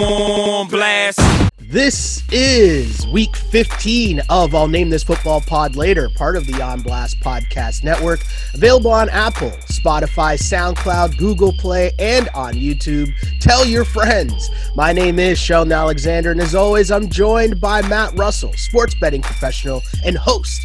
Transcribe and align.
on 0.00 0.68
blast. 0.68 1.20
This 1.60 2.22
is 2.32 3.06
week 3.08 3.36
15 3.36 4.20
of 4.30 4.54
I'll 4.54 4.68
Name 4.68 4.88
This 4.90 5.02
Football 5.02 5.42
Pod 5.42 5.76
Later, 5.76 6.08
part 6.16 6.36
of 6.36 6.46
the 6.46 6.62
On 6.62 6.80
Blast 6.80 7.20
Podcast 7.20 7.84
Network, 7.84 8.20
available 8.54 8.90
on 8.90 9.10
Apple, 9.10 9.50
Spotify, 9.66 10.38
SoundCloud, 10.38 11.18
Google 11.18 11.52
Play, 11.52 11.92
and 11.98 12.28
on 12.30 12.54
YouTube. 12.54 13.12
Tell 13.40 13.66
your 13.66 13.84
friends. 13.84 14.50
My 14.74 14.92
name 14.92 15.18
is 15.18 15.38
Sheldon 15.38 15.72
Alexander, 15.72 16.30
and 16.30 16.40
as 16.40 16.54
always, 16.54 16.90
I'm 16.90 17.08
joined 17.10 17.60
by 17.60 17.82
Matt 17.82 18.16
Russell, 18.18 18.52
sports 18.54 18.94
betting 19.00 19.22
professional 19.22 19.82
and 20.04 20.16
host 20.16 20.64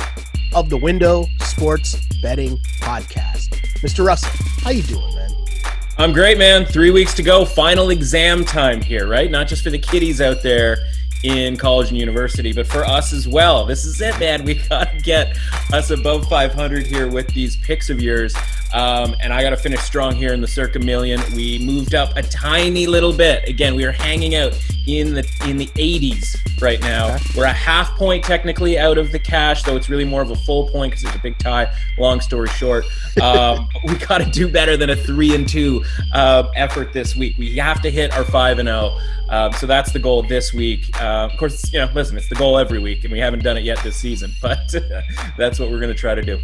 of 0.56 0.70
the 0.70 0.78
Window 0.78 1.26
Sports 1.40 1.98
Betting 2.22 2.58
Podcast. 2.80 3.50
Mr. 3.82 4.06
Russell, 4.06 4.32
how 4.62 4.70
you 4.70 4.84
doing? 4.84 5.13
I'm 5.96 6.12
great, 6.12 6.40
man. 6.40 6.66
Three 6.66 6.90
weeks 6.90 7.14
to 7.16 7.24
go. 7.24 7.46
Final 7.46 7.92
exam 7.92 8.44
time 8.44 8.82
here, 8.82 9.08
right? 9.08 9.30
Not 9.30 9.48
just 9.48 9.64
for 9.64 9.70
the 9.70 9.78
kiddies 9.78 10.22
out 10.22 10.42
there 10.42 10.78
in 11.24 11.56
college 11.56 11.90
and 11.90 11.98
university, 11.98 12.52
but 12.52 12.66
for 12.66 12.84
us 12.84 13.14
as 13.14 13.28
well. 13.28 13.64
This 13.64 13.86
is 13.86 14.02
it, 14.02 14.20
man. 14.20 14.44
We 14.46 14.56
got 14.56 14.92
to 14.92 14.98
get 14.98 15.38
us 15.72 15.92
above 15.92 16.28
500 16.28 16.88
here 16.88 17.08
with 17.08 17.28
these 17.28 17.58
picks 17.58 17.92
of 17.92 18.02
yours. 18.02 18.36
Um, 18.74 19.16
and 19.22 19.32
I 19.32 19.44
got 19.44 19.52
to 19.52 19.58
finish 19.58 19.82
strong 19.82 20.16
here 20.16 20.34
in 20.34 20.42
the 20.42 20.48
circa 20.48 20.80
million. 20.80 21.22
We 21.36 21.60
moved 21.60 21.94
up 21.94 22.16
a 22.16 22.24
tiny 22.24 22.88
little 22.88 23.14
bit. 23.14 23.48
Again, 23.48 23.76
we 23.76 23.86
are 23.86 23.92
hanging 23.92 24.36
out 24.36 24.58
in 24.88 25.14
the 25.14 25.26
in 25.48 25.58
the 25.58 25.68
80s 25.68 26.36
right 26.62 26.82
now. 26.82 27.16
Okay. 27.16 27.24
We're 27.38 27.46
a 27.46 27.54
half 27.54 27.92
point 27.92 28.24
technically 28.24 28.78
out 28.78 28.98
of 28.98 29.12
the 29.12 29.20
cash, 29.20 29.64
though 29.64 29.76
it's 29.76 29.90
really 29.90 30.06
more 30.06 30.22
of 30.22 30.32
a 30.32 30.36
full 30.36 30.70
point 30.70 30.92
because 30.92 31.04
there's 31.04 31.16
a 31.16 31.20
big 31.20 31.38
tie. 31.38 31.72
Long 31.98 32.20
story 32.20 32.50
short, 32.50 32.86
um, 33.22 33.70
we 33.86 33.96
got 33.96 34.20
to 34.20 34.30
do 34.30 34.48
better 34.48 34.76
than 34.76 34.90
a 34.90 34.96
three 34.96 35.36
and 35.36 35.48
two 35.48 35.84
uh, 36.14 36.50
effort 36.56 36.94
this 36.94 37.16
week. 37.16 37.38
We 37.38 37.56
have 37.58 37.82
to 37.84 37.92
hit 37.92 38.12
our 38.14 38.26
five 38.26 38.60
and 38.60 38.68
zero. 38.68 38.92
Oh. 38.92 39.00
Um, 39.30 39.54
so 39.54 39.66
that's 39.66 39.92
the 39.92 40.00
goal 40.00 40.22
this 40.22 40.54
week. 40.54 40.90
Uh, 41.02 41.28
of 41.32 41.38
course, 41.38 41.72
you 41.74 41.80
know, 41.80 41.90
listen, 41.96 42.18
it's 42.18 42.30
the 42.30 42.36
goal 42.36 42.58
every 42.58 42.80
week, 42.80 43.04
and 43.04 43.12
we 43.12 43.20
haven't 43.20 43.44
done 43.44 43.58
it 43.58 43.64
yet 43.64 43.82
this 43.84 43.96
season, 43.96 44.32
but 44.42 44.60
that's 45.38 45.60
what 45.60 45.72
we're 45.72 45.80
going 45.80 45.94
to 45.94 46.00
try 46.00 46.14
to 46.14 46.22
do. 46.22 46.40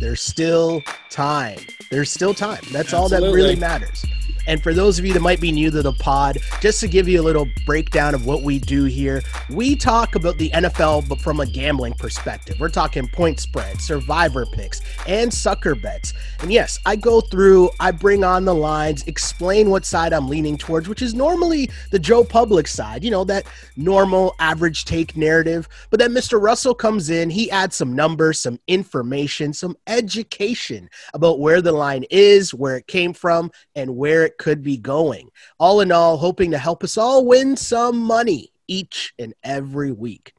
There's 0.00 0.22
still 0.22 0.82
time. 1.10 1.58
There's 1.90 2.10
still 2.10 2.32
time. 2.32 2.62
That's 2.72 2.94
Absolutely. 2.94 2.96
all 2.96 3.08
that 3.08 3.36
really 3.36 3.56
matters. 3.56 4.04
And 4.50 4.60
for 4.60 4.74
those 4.74 4.98
of 4.98 5.06
you 5.06 5.12
that 5.12 5.20
might 5.20 5.40
be 5.40 5.52
new 5.52 5.70
to 5.70 5.80
the 5.80 5.92
pod, 5.92 6.38
just 6.60 6.80
to 6.80 6.88
give 6.88 7.06
you 7.06 7.20
a 7.20 7.22
little 7.22 7.46
breakdown 7.64 8.16
of 8.16 8.26
what 8.26 8.42
we 8.42 8.58
do 8.58 8.82
here, 8.82 9.22
we 9.48 9.76
talk 9.76 10.16
about 10.16 10.38
the 10.38 10.50
NFL, 10.50 11.08
but 11.08 11.20
from 11.20 11.38
a 11.38 11.46
gambling 11.46 11.92
perspective. 11.92 12.58
We're 12.58 12.68
talking 12.68 13.06
point 13.06 13.38
spreads, 13.38 13.84
survivor 13.84 14.44
picks, 14.46 14.80
and 15.06 15.32
sucker 15.32 15.76
bets. 15.76 16.14
And 16.40 16.52
yes, 16.52 16.80
I 16.84 16.96
go 16.96 17.20
through, 17.20 17.70
I 17.78 17.92
bring 17.92 18.24
on 18.24 18.44
the 18.44 18.52
lines, 18.52 19.04
explain 19.06 19.70
what 19.70 19.84
side 19.84 20.12
I'm 20.12 20.28
leaning 20.28 20.58
towards, 20.58 20.88
which 20.88 21.00
is 21.00 21.14
normally 21.14 21.70
the 21.92 22.00
Joe 22.00 22.24
Public 22.24 22.66
side, 22.66 23.04
you 23.04 23.12
know, 23.12 23.22
that 23.26 23.46
normal 23.76 24.34
average 24.40 24.84
take 24.84 25.16
narrative. 25.16 25.68
But 25.90 26.00
then 26.00 26.10
Mr. 26.10 26.42
Russell 26.42 26.74
comes 26.74 27.08
in, 27.08 27.30
he 27.30 27.48
adds 27.52 27.76
some 27.76 27.94
numbers, 27.94 28.40
some 28.40 28.58
information, 28.66 29.52
some 29.52 29.76
education 29.86 30.90
about 31.14 31.38
where 31.38 31.62
the 31.62 31.70
line 31.70 32.04
is, 32.10 32.52
where 32.52 32.76
it 32.76 32.88
came 32.88 33.12
from, 33.12 33.52
and 33.76 33.96
where 33.96 34.24
it 34.24 34.38
could 34.40 34.62
be 34.62 34.78
going. 34.78 35.30
All 35.58 35.82
in 35.82 35.92
all, 35.92 36.16
hoping 36.16 36.50
to 36.52 36.58
help 36.58 36.82
us 36.82 36.96
all 36.96 37.26
win 37.26 37.58
some 37.58 37.98
money 37.98 38.50
each 38.66 39.12
and 39.18 39.34
every 39.44 39.92
week. 39.92 40.32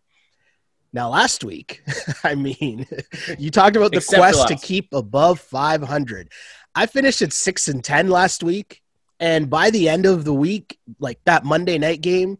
Now, 0.91 1.09
last 1.09 1.43
week, 1.43 1.83
I 2.23 2.33
mean, 2.33 2.87
you 3.37 3.51
talked 3.51 3.75
about 3.75 3.91
the 3.91 3.97
Except 3.97 4.19
quest 4.19 4.47
to 4.47 4.55
keep 4.55 4.91
above 4.91 5.39
500. 5.39 6.31
I 6.73 6.87
finished 6.87 7.21
at 7.21 7.31
6 7.31 7.67
and 7.67 7.83
10 7.83 8.09
last 8.09 8.43
week. 8.43 8.81
And 9.19 9.51
by 9.51 9.69
the 9.69 9.87
end 9.87 10.07
of 10.07 10.25
the 10.25 10.33
week, 10.33 10.79
like 10.99 11.19
that 11.25 11.45
Monday 11.45 11.77
night 11.77 12.01
game, 12.01 12.39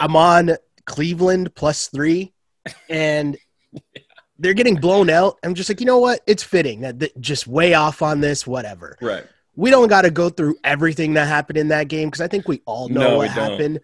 I'm 0.00 0.14
on 0.14 0.52
Cleveland 0.86 1.52
plus 1.56 1.88
three. 1.88 2.32
And 2.88 3.36
they're 4.38 4.54
getting 4.54 4.76
blown 4.76 5.10
out. 5.10 5.36
I'm 5.42 5.54
just 5.54 5.68
like, 5.68 5.80
you 5.80 5.86
know 5.86 5.98
what? 5.98 6.20
It's 6.28 6.44
fitting 6.44 6.82
that, 6.82 7.00
that 7.00 7.20
just 7.20 7.48
way 7.48 7.74
off 7.74 8.02
on 8.02 8.20
this, 8.20 8.46
whatever. 8.46 8.96
Right 9.00 9.26
we 9.56 9.70
don't 9.70 9.88
got 9.88 10.02
to 10.02 10.10
go 10.10 10.28
through 10.28 10.56
everything 10.64 11.14
that 11.14 11.28
happened 11.28 11.58
in 11.58 11.68
that 11.68 11.88
game 11.88 12.08
because 12.08 12.20
I 12.20 12.28
think 12.28 12.48
we 12.48 12.60
all 12.64 12.88
know 12.88 13.10
no, 13.10 13.16
what 13.18 13.30
happened. 13.30 13.80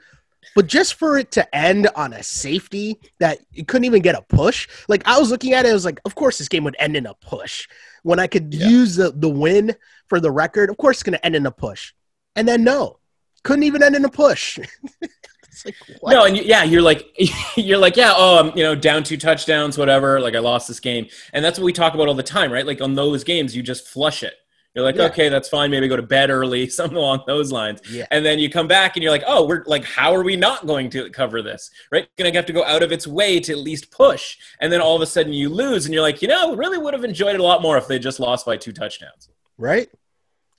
But 0.54 0.66
just 0.66 0.94
for 0.94 1.18
it 1.18 1.30
to 1.32 1.54
end 1.54 1.88
on 1.94 2.12
a 2.12 2.22
safety 2.22 2.98
that 3.18 3.38
you 3.52 3.64
couldn't 3.64 3.84
even 3.84 4.02
get 4.02 4.14
a 4.14 4.22
push, 4.22 4.68
like 4.88 5.06
I 5.06 5.18
was 5.18 5.30
looking 5.30 5.52
at 5.52 5.64
it, 5.64 5.70
I 5.70 5.74
was 5.74 5.84
like, 5.84 6.00
of 6.04 6.14
course 6.14 6.38
this 6.38 6.48
game 6.48 6.64
would 6.64 6.76
end 6.78 6.96
in 6.96 7.06
a 7.06 7.14
push. 7.14 7.68
When 8.02 8.18
I 8.18 8.26
could 8.26 8.52
yeah. 8.52 8.68
use 8.68 8.96
the, 8.96 9.12
the 9.12 9.28
win 9.28 9.76
for 10.08 10.18
the 10.18 10.30
record, 10.30 10.70
of 10.70 10.76
course 10.76 10.96
it's 10.96 11.02
going 11.02 11.18
to 11.18 11.24
end 11.24 11.36
in 11.36 11.46
a 11.46 11.50
push. 11.50 11.92
And 12.34 12.48
then 12.48 12.64
no, 12.64 12.98
couldn't 13.42 13.64
even 13.64 13.82
end 13.82 13.94
in 13.94 14.04
a 14.04 14.10
push. 14.10 14.58
like, 15.64 15.74
no, 16.02 16.24
and 16.24 16.36
you, 16.36 16.42
yeah, 16.42 16.64
you're 16.64 16.82
like, 16.82 17.06
you're 17.56 17.78
like, 17.78 17.96
yeah, 17.96 18.12
oh, 18.16 18.38
I'm, 18.38 18.56
you 18.56 18.64
know, 18.64 18.74
down 18.74 19.04
two 19.04 19.16
touchdowns, 19.16 19.78
whatever. 19.78 20.20
Like 20.20 20.34
I 20.34 20.40
lost 20.40 20.68
this 20.68 20.80
game, 20.80 21.06
and 21.32 21.44
that's 21.44 21.58
what 21.58 21.64
we 21.64 21.72
talk 21.72 21.94
about 21.94 22.08
all 22.08 22.14
the 22.14 22.22
time, 22.22 22.52
right? 22.52 22.66
Like 22.66 22.80
on 22.80 22.94
those 22.94 23.24
games, 23.24 23.54
you 23.54 23.62
just 23.62 23.86
flush 23.86 24.22
it. 24.22 24.34
You're 24.74 24.84
like, 24.84 24.96
yeah. 24.96 25.06
okay, 25.06 25.28
that's 25.28 25.48
fine. 25.48 25.70
Maybe 25.70 25.88
go 25.88 25.96
to 25.96 26.02
bed 26.02 26.30
early, 26.30 26.68
something 26.68 26.96
along 26.96 27.24
those 27.26 27.50
lines. 27.50 27.80
Yeah. 27.90 28.06
And 28.10 28.24
then 28.24 28.38
you 28.38 28.48
come 28.48 28.68
back 28.68 28.96
and 28.96 29.02
you're 29.02 29.12
like, 29.12 29.24
oh, 29.26 29.46
we're 29.46 29.64
like, 29.66 29.84
how 29.84 30.14
are 30.14 30.22
we 30.22 30.36
not 30.36 30.66
going 30.66 30.90
to 30.90 31.10
cover 31.10 31.42
this? 31.42 31.70
Right? 31.90 32.08
Going 32.16 32.32
to 32.32 32.38
have 32.38 32.46
to 32.46 32.52
go 32.52 32.64
out 32.64 32.82
of 32.82 32.92
its 32.92 33.06
way 33.06 33.40
to 33.40 33.52
at 33.52 33.58
least 33.58 33.90
push. 33.90 34.36
And 34.60 34.72
then 34.72 34.80
all 34.80 34.94
of 34.94 35.02
a 35.02 35.06
sudden 35.06 35.32
you 35.32 35.48
lose 35.48 35.86
and 35.86 35.94
you're 35.94 36.02
like, 36.02 36.22
you 36.22 36.28
know, 36.28 36.54
really 36.54 36.78
would 36.78 36.94
have 36.94 37.04
enjoyed 37.04 37.34
it 37.34 37.40
a 37.40 37.44
lot 37.44 37.62
more 37.62 37.76
if 37.78 37.88
they 37.88 37.98
just 37.98 38.20
lost 38.20 38.46
by 38.46 38.56
two 38.56 38.72
touchdowns. 38.72 39.28
Right? 39.58 39.88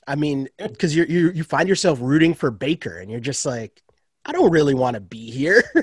I 0.08 0.16
mean, 0.16 0.50
because 0.58 0.96
you 0.96 1.06
you 1.06 1.32
you 1.32 1.44
find 1.44 1.70
yourself 1.70 2.00
rooting 2.02 2.34
for 2.34 2.52
Baker 2.52 2.98
and 2.98 3.10
you're 3.10 3.20
just 3.20 3.46
like, 3.46 3.82
I 4.26 4.32
don't 4.32 4.52
really 4.52 4.74
want 4.74 4.96
to 4.96 5.00
be 5.00 5.32
here. 5.32 5.64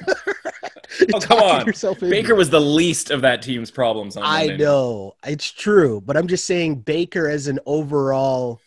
oh, 1.12 1.20
come 1.20 1.38
on. 1.38 1.72
Baker 2.00 2.34
was 2.34 2.50
the 2.50 2.60
least 2.60 3.10
of 3.10 3.22
that 3.22 3.42
team's 3.42 3.70
problems. 3.70 4.16
I 4.16 4.46
know 4.56 5.14
it's 5.26 5.50
true, 5.50 6.00
but 6.00 6.16
I'm 6.16 6.28
just 6.28 6.44
saying 6.44 6.80
Baker 6.80 7.28
as 7.28 7.48
an 7.48 7.58
overall 7.66 8.60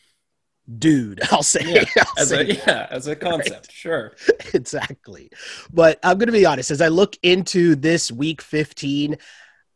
dude. 0.77 1.21
I'll 1.31 1.43
say, 1.43 1.61
yeah, 1.63 1.83
I'll 1.97 2.21
as 2.21 2.29
say 2.29 2.41
a, 2.41 2.53
yeah, 2.53 2.87
as 2.89 3.07
a 3.07 3.15
concept, 3.15 3.67
right? 3.67 3.71
sure, 3.71 4.13
exactly. 4.53 5.31
But 5.71 5.99
I'm 6.03 6.17
going 6.17 6.27
to 6.27 6.33
be 6.33 6.45
honest. 6.45 6.71
As 6.71 6.81
I 6.81 6.89
look 6.89 7.17
into 7.23 7.75
this 7.75 8.11
week 8.11 8.41
15, 8.41 9.17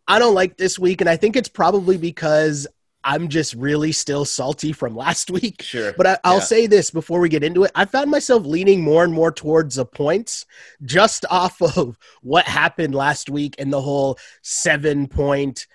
I 0.07 0.19
don't 0.19 0.35
like 0.35 0.57
this 0.57 0.77
week, 0.77 1.01
and 1.01 1.09
I 1.09 1.17
think 1.17 1.35
it's 1.35 1.49
probably 1.49 1.97
because 1.97 2.67
I'm 3.05 3.29
just 3.29 3.53
really 3.53 3.91
still 3.91 4.25
salty 4.25 4.73
from 4.73 4.95
last 4.95 5.29
week. 5.31 5.61
Sure. 5.61 5.93
But 5.95 6.07
I, 6.07 6.31
will 6.31 6.37
yeah. 6.37 6.43
say 6.43 6.67
this 6.67 6.89
before 6.89 7.19
we 7.19 7.29
get 7.29 7.43
into 7.43 7.63
it. 7.63 7.71
I 7.75 7.85
found 7.85 8.09
myself 8.09 8.45
leaning 8.45 8.81
more 8.81 9.03
and 9.03 9.13
more 9.13 9.31
towards 9.31 9.75
the 9.75 9.85
points 9.85 10.45
just 10.83 11.23
off 11.29 11.61
of 11.61 11.97
what 12.21 12.45
happened 12.45 12.95
last 12.95 13.29
week 13.29 13.55
and 13.59 13.71
the 13.71 13.81
whole 13.81 14.17
seven 14.41 15.07
point, 15.07 15.67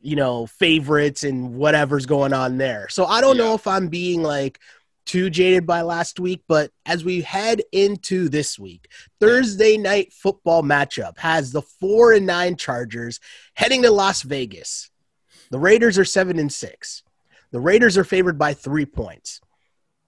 you 0.00 0.14
know, 0.14 0.46
favorites 0.46 1.24
and 1.24 1.56
whatever's 1.56 2.06
going 2.06 2.32
on 2.32 2.56
there. 2.56 2.88
So 2.88 3.04
I 3.04 3.20
don't 3.20 3.36
yeah. 3.36 3.44
know 3.44 3.54
if 3.54 3.66
I'm 3.66 3.88
being 3.88 4.22
like 4.22 4.60
too 5.06 5.30
jaded 5.30 5.66
by 5.66 5.82
last 5.82 6.20
week, 6.20 6.42
but 6.48 6.70
as 6.84 7.04
we 7.04 7.20
head 7.20 7.62
into 7.72 8.28
this 8.28 8.58
week, 8.58 8.88
Thursday 9.20 9.76
night 9.76 10.12
football 10.12 10.62
matchup 10.62 11.18
has 11.18 11.52
the 11.52 11.62
four 11.62 12.12
and 12.12 12.26
nine 12.26 12.56
Chargers 12.56 13.20
heading 13.54 13.82
to 13.82 13.90
Las 13.90 14.22
Vegas 14.22 14.90
the 15.50 15.58
Raiders 15.58 15.98
are 15.98 16.04
seven 16.04 16.38
and 16.38 16.52
six. 16.52 17.02
The 17.50 17.60
Raiders 17.60 17.96
are 17.96 18.04
favored 18.04 18.38
by 18.38 18.54
three 18.54 18.86
points. 18.86 19.40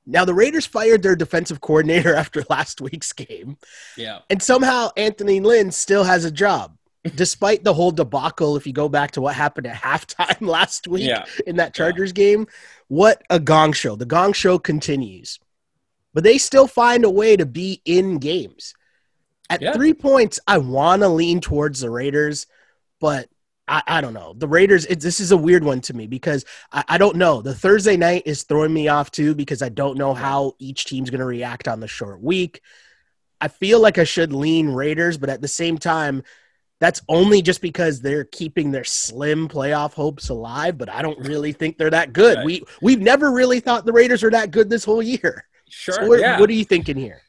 Now 0.07 0.25
the 0.25 0.35
Raiders 0.35 0.67
fired 0.67 1.03
their 1.03 1.17
defensive 1.17 1.61
coordinator 1.61 2.15
after 2.17 2.43
last 2.49 2.81
week's 2.81 3.13
game. 3.13 3.59
Yeah. 3.97 4.21
And 4.31 4.43
somehow 4.43 4.91
Anthony 4.97 5.41
Lynn 5.41 5.71
still 5.71 6.05
has 6.05 6.25
a 6.25 6.31
job. 6.31 6.77
Despite 7.15 7.63
the 7.63 7.73
whole 7.73 7.93
debacle, 7.93 8.57
if 8.57 8.67
you 8.67 8.73
go 8.73 8.89
back 8.89 9.13
to 9.13 9.21
what 9.21 9.35
happened 9.35 9.67
at 9.67 9.77
halftime 9.83 10.47
last 10.47 10.89
week 10.89 11.09
yeah. 11.09 11.25
in 11.47 11.57
that 11.57 11.75
Chargers 11.75 12.11
yeah. 12.11 12.25
game, 12.25 12.47
what 12.89 13.23
a 13.31 13.39
gong 13.39 13.73
show. 13.73 13.97
The 13.97 14.07
gong 14.07 14.33
show 14.33 14.59
continues. 14.59 15.39
But 16.15 16.25
they 16.25 16.39
still 16.39 16.67
find 16.67 17.05
a 17.05 17.11
way 17.11 17.37
to 17.37 17.47
be 17.47 17.81
in 17.85 18.19
games. 18.19 18.75
At 19.51 19.63
yeah. 19.63 19.73
three 19.73 19.95
points, 19.95 20.41
I 20.47 20.59
want 20.59 21.03
to 21.03 21.09
lean 21.09 21.41
towards 21.41 21.81
the 21.81 21.91
Raiders, 21.91 22.47
but 23.01 23.29
I, 23.69 23.83
I 23.87 24.01
don't 24.01 24.15
know. 24.15 24.35
The 24.37 24.49
Raiders, 24.49 24.87
it, 24.87 25.01
this 25.01 25.21
is 25.21 25.33
a 25.33 25.37
weird 25.37 25.65
one 25.65 25.81
to 25.83 25.95
me 25.95 26.07
because 26.07 26.45
I, 26.73 26.85
I, 26.89 26.99
don't 26.99 27.17
know. 27.17 27.43
The 27.43 27.55
Thursday 27.55 27.97
night 27.97 28.23
is 28.27 28.43
throwing 28.43 28.73
me 28.73 28.89
off 28.89 29.11
too 29.11 29.35
because 29.35 29.63
I 29.63 29.69
don't 29.69 29.99
know 29.99 30.15
how 30.15 30.55
each 30.59 30.87
team's 30.87 31.11
going 31.11 31.21
to 31.21 31.27
react 31.27 31.69
on 31.69 31.81
the 31.81 31.89
short 31.89 32.23
week. 32.23 32.63
I 33.41 33.49
feel 33.49 33.81
like 33.81 33.99
I 33.99 34.05
should 34.05 34.33
lean 34.33 34.71
Raiders, 34.71 35.19
but 35.19 35.31
at 35.31 35.41
the 35.41 35.49
same 35.49 35.79
time, 35.79 36.23
that's 36.81 37.03
only 37.09 37.43
just 37.43 37.61
because 37.61 38.01
they're 38.01 38.25
keeping 38.25 38.71
their 38.71 38.85
slim 38.85 39.49
playoff 39.49 39.95
hopes 39.95 40.29
alive. 40.29 40.79
But 40.79 40.89
I 40.89 41.03
don't 41.03 41.19
really 41.21 41.53
think 41.53 41.77
they're 41.77 41.91
that 41.91 42.13
good. 42.13 42.39
Right. 42.39 42.47
We 42.47 42.63
we've 42.81 43.01
never 43.01 43.31
really 43.31 43.61
thought 43.61 43.85
the 43.85 43.93
Raiders 43.93 44.23
are 44.23 44.31
that 44.31 44.51
good 44.51 44.71
this 44.71 44.85
whole 44.85 45.03
year. 45.03 45.45
Sure. 45.69 45.95
So 45.95 46.15
yeah. 46.15 46.39
What 46.41 46.49
are 46.51 46.55
you 46.55 46.65
thinking 46.65 46.97
here? 46.97 47.23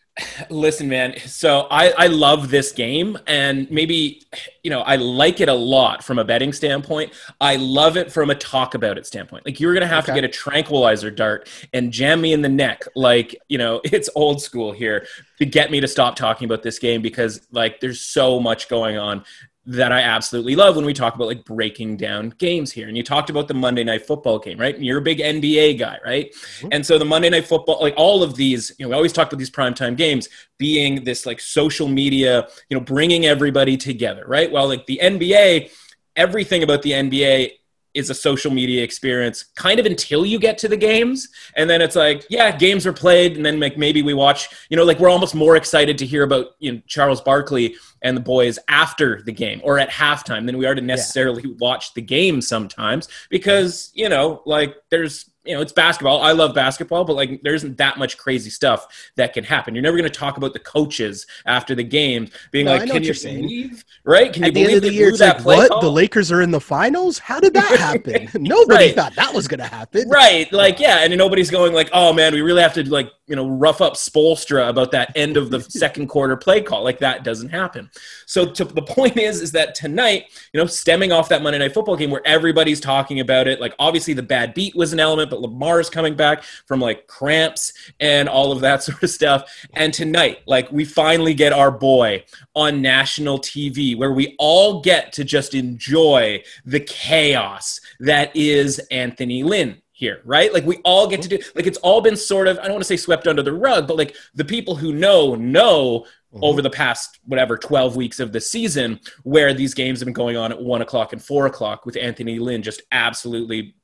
Listen, 0.50 0.90
man. 0.90 1.18
So 1.20 1.68
I, 1.72 1.90
I 1.98 2.08
love 2.08 2.50
this 2.50 2.72
game, 2.72 3.18
and 3.28 3.70
maybe 3.70 4.24
you 4.64 4.70
know 4.70 4.82
I 4.82 4.96
like 4.96 5.42
it 5.42 5.50
a 5.50 5.54
lot 5.54 6.04
from 6.04 6.20
a 6.20 6.24
betting 6.24 6.54
standpoint. 6.54 7.14
I 7.40 7.56
love 7.56 7.98
it 7.98 8.12
from 8.12 8.30
a 8.30 8.36
talk 8.36 8.74
about 8.74 8.98
it 8.98 9.06
standpoint. 9.06 9.46
Like 9.46 9.60
you're 9.60 9.74
gonna 9.74 9.88
have 9.88 10.04
okay. 10.06 10.14
to 10.14 10.22
get 10.22 10.24
a 10.24 10.34
tranquilizer 10.34 11.12
dart 11.12 11.50
and 11.74 11.92
jam 11.92 12.22
me 12.22 12.34
in 12.34 12.42
the 12.42 12.50
neck, 12.50 12.84
like 12.96 13.36
you 13.48 13.58
know 13.58 13.82
it's 13.86 14.10
old 14.16 14.42
school 14.42 14.72
here 14.72 15.06
to 15.40 15.46
get 15.46 15.72
me 15.72 15.80
to 15.80 15.88
stop 15.88 16.16
talking 16.16 16.46
about 16.46 16.64
this 16.64 16.80
game 16.80 17.02
because 17.02 17.48
like 17.52 17.80
there's 17.80 18.02
so 18.02 18.40
much 18.40 18.70
going 18.70 18.98
on 18.98 19.24
that 19.66 19.92
I 19.92 20.02
absolutely 20.02 20.56
love 20.56 20.76
when 20.76 20.86
we 20.86 20.94
talk 20.94 21.16
about 21.16 21.28
like 21.28 21.46
breaking 21.46 21.98
down 21.98 22.34
games 22.38 22.72
here. 22.72 22.88
And 22.88 22.98
you 22.98 23.04
talked 23.04 23.30
about 23.30 23.48
the 23.48 23.54
Monday 23.54 23.84
night 23.84 24.06
football 24.06 24.40
game, 24.40 24.58
right? 24.58 24.74
And 24.74 24.84
you're 24.84 24.98
a 24.98 25.02
big 25.02 25.20
NBA 25.20 25.78
guy, 25.78 26.00
right? 26.04 26.34
Mm-hmm. 26.34 26.70
And 26.72 26.86
so 26.86 26.98
the 26.98 27.06
Monday 27.06 27.30
night 27.30 27.46
football, 27.46 27.80
like 27.82 27.94
all 27.98 28.24
of 28.24 28.36
these, 28.36 28.72
you 28.80 28.86
know, 28.86 28.90
we 28.90 28.96
always 28.96 29.14
talk 29.14 29.28
about 29.28 29.38
these 29.38 29.52
primetime 29.52 29.96
games 29.96 30.28
being 30.58 31.04
this 31.04 31.26
like 31.26 31.40
social 31.40 31.88
media, 31.88 32.48
you 32.70 32.78
know, 32.78 32.84
bringing 32.84 33.26
everybody 33.26 33.78
together, 33.78 34.24
right? 34.28 34.52
Well, 34.52 34.68
like 34.68 34.86
the 34.88 35.00
NBA, 35.04 35.72
everything 36.16 36.64
about 36.64 36.82
the 36.82 36.92
NBA 36.92 37.52
is 38.00 38.10
a 38.10 38.16
social 38.16 38.52
media 38.52 38.84
experience 38.84 39.46
kind 39.56 39.80
of 39.80 39.86
until 39.86 40.26
you 40.26 40.40
get 40.40 40.58
to 40.58 40.68
the 40.68 40.78
games 40.78 41.28
and 41.56 41.70
then 41.70 41.82
it's 41.82 41.96
like 41.96 42.26
yeah 42.30 42.56
games 42.56 42.88
are 42.88 42.94
played 42.94 43.36
and 43.36 43.46
then 43.46 43.60
like 43.60 43.78
maybe 43.78 44.02
we 44.02 44.14
watch 44.14 44.50
you 44.70 44.78
know 44.78 44.84
like 44.84 45.00
we're 45.00 45.10
almost 45.10 45.36
more 45.36 45.56
excited 45.56 45.98
to 45.98 46.06
hear 46.06 46.24
about 46.24 46.48
you 46.60 46.72
know 46.72 46.82
Charles 46.88 47.22
Barkley 47.22 47.76
and 48.02 48.16
the 48.16 48.22
boys 48.22 48.58
after 48.70 49.22
the 49.24 49.32
game 49.32 49.60
or 49.64 49.78
at 49.78 49.90
halftime 49.90 50.46
than 50.46 50.58
we 50.58 50.66
are 50.66 50.74
to 50.74 50.82
necessarily 50.82 51.44
yeah. 51.44 51.56
watch 51.60 51.94
the 51.94 52.02
game 52.02 52.42
sometimes 52.42 53.08
because 53.30 53.92
you 53.94 54.10
know 54.10 54.42
like 54.46 54.76
there's 54.90 55.30
you 55.50 55.56
know, 55.56 55.62
it's 55.62 55.74
basketball. 55.74 56.22
I 56.22 56.32
love 56.32 56.54
basketball, 56.54 57.04
but 57.04 57.16
like 57.16 57.42
there 57.42 57.56
isn't 57.56 57.76
that 57.80 57.98
much 57.98 58.20
crazy 58.20 58.52
stuff 58.52 59.10
that 59.16 59.34
can 59.34 59.44
happen. 59.44 59.74
You're 59.74 59.82
never 59.82 59.98
going 59.98 60.10
to 60.10 60.16
talk 60.16 60.38
about 60.38 60.54
the 60.54 60.60
coaches 60.60 61.26
after 61.48 61.74
the 61.74 61.84
game 61.84 62.30
being 62.52 62.68
no, 62.68 62.76
like, 62.76 62.88
"Can 62.88 63.02
you 63.02 63.14
believe?" 63.16 63.84
Right? 64.04 64.32
Can 64.32 64.44
At 64.44 64.50
you 64.50 64.54
the 64.54 64.62
believe 64.62 64.76
end 64.76 64.76
of 64.76 64.84
the 64.84 64.94
year, 64.94 65.10
it's 65.10 65.20
like, 65.20 65.44
"What? 65.44 65.72
Call? 65.72 65.82
The 65.82 65.92
Lakers 65.92 66.32
are 66.32 66.44
in 66.44 66.52
the 66.52 66.60
finals? 66.60 67.18
How 67.18 67.40
did 67.40 67.56
that 67.56 67.80
happen? 67.80 68.30
Nobody 68.44 68.86
right. 68.86 68.96
thought 68.96 69.16
that 69.16 69.34
was 69.34 69.48
going 69.48 69.60
to 69.60 69.66
happen." 69.66 70.08
Right? 70.20 70.52
Like, 70.52 70.80
yeah, 70.80 71.00
and 71.00 71.18
nobody's 71.18 71.50
going 71.50 71.74
like, 71.74 71.90
"Oh 71.94 72.14
man, 72.14 72.32
we 72.32 72.42
really 72.42 72.62
have 72.62 72.74
to 72.74 72.88
like 72.88 73.12
you 73.26 73.36
know 73.36 73.50
rough 73.50 73.82
up 73.82 73.94
Spoelstra 73.94 74.70
about 74.70 74.92
that 74.92 75.12
end 75.16 75.36
of 75.36 75.50
the 75.50 75.62
second 75.62 76.10
quarter 76.10 76.38
play 76.38 76.62
call." 76.62 76.84
Like 76.84 77.00
that 77.00 77.24
doesn't 77.24 77.50
happen. 77.50 77.90
So 78.28 78.52
to, 78.52 78.66
the 78.66 78.84
point 78.84 79.18
is, 79.18 79.42
is 79.42 79.52
that 79.54 79.74
tonight, 79.74 80.26
you 80.54 80.60
know, 80.60 80.68
stemming 80.68 81.12
off 81.12 81.28
that 81.30 81.42
Monday 81.42 81.58
Night 81.58 81.74
Football 81.74 81.96
game 81.96 82.12
where 82.12 82.26
everybody's 82.26 82.80
talking 82.80 83.20
about 83.20 83.48
it, 83.48 83.60
like 83.60 83.74
obviously 83.80 84.14
the 84.14 84.22
bad 84.22 84.54
beat 84.54 84.76
was 84.76 84.94
an 84.94 85.00
element, 85.00 85.30
but 85.30 85.39
Lamar 85.42 85.80
is 85.80 85.90
coming 85.90 86.16
back 86.16 86.44
from 86.66 86.80
like 86.80 87.08
cramps 87.08 87.74
and 88.00 88.30
all 88.30 88.52
of 88.52 88.62
that 88.62 88.84
sort 88.84 89.04
of 89.04 89.10
stuff. 89.10 89.68
And 89.74 89.94
tonight, 89.94 90.40
like 90.46 90.72
we 90.72 90.86
finally 90.86 91.34
get 91.34 91.54
our 91.54 91.72
boy 91.72 92.24
on 92.56 92.82
national 92.82 93.40
TV 93.40 93.98
where 93.98 94.14
we 94.14 94.36
all 94.40 94.82
get 94.82 95.14
to 95.14 95.24
just 95.24 95.54
enjoy 95.54 96.44
the 96.66 96.80
chaos 96.80 97.80
that 98.00 98.36
is 98.36 98.80
Anthony 98.92 99.44
Lynn 99.44 99.82
here, 100.00 100.22
right? 100.24 100.54
Like 100.54 100.66
we 100.66 100.78
all 100.86 101.08
get 101.08 101.22
to 101.24 101.28
do 101.28 101.40
like 101.56 101.68
it's 101.68 101.78
all 101.80 102.02
been 102.02 102.16
sort 102.16 102.48
of 102.48 102.58
I 102.60 102.64
don't 102.64 102.72
want 102.72 102.82
to 102.82 102.88
say 102.88 102.98
swept 102.98 103.28
under 103.28 103.44
the 103.44 103.54
rug, 103.54 103.88
but 103.88 103.98
like 103.98 104.16
the 104.34 104.46
people 104.46 104.76
who 104.76 104.94
know 104.94 105.36
know 105.36 106.06
mm-hmm. 106.34 106.44
over 106.44 106.62
the 106.62 106.70
past 106.70 107.20
whatever 107.26 107.58
12 107.58 107.98
weeks 107.98 108.20
of 108.20 108.32
the 108.32 108.40
season 108.40 109.00
where 109.24 109.54
these 109.54 109.74
games 109.74 110.00
have 110.00 110.06
been 110.06 110.14
going 110.14 110.38
on 110.38 110.54
at 110.54 110.62
one 110.62 110.82
o'clock 110.82 111.12
and 111.12 111.22
four 111.22 111.48
o'clock 111.48 111.86
with 111.86 111.98
Anthony 111.98 112.40
Lynn 112.40 112.64
just 112.64 112.82
absolutely 112.94 113.76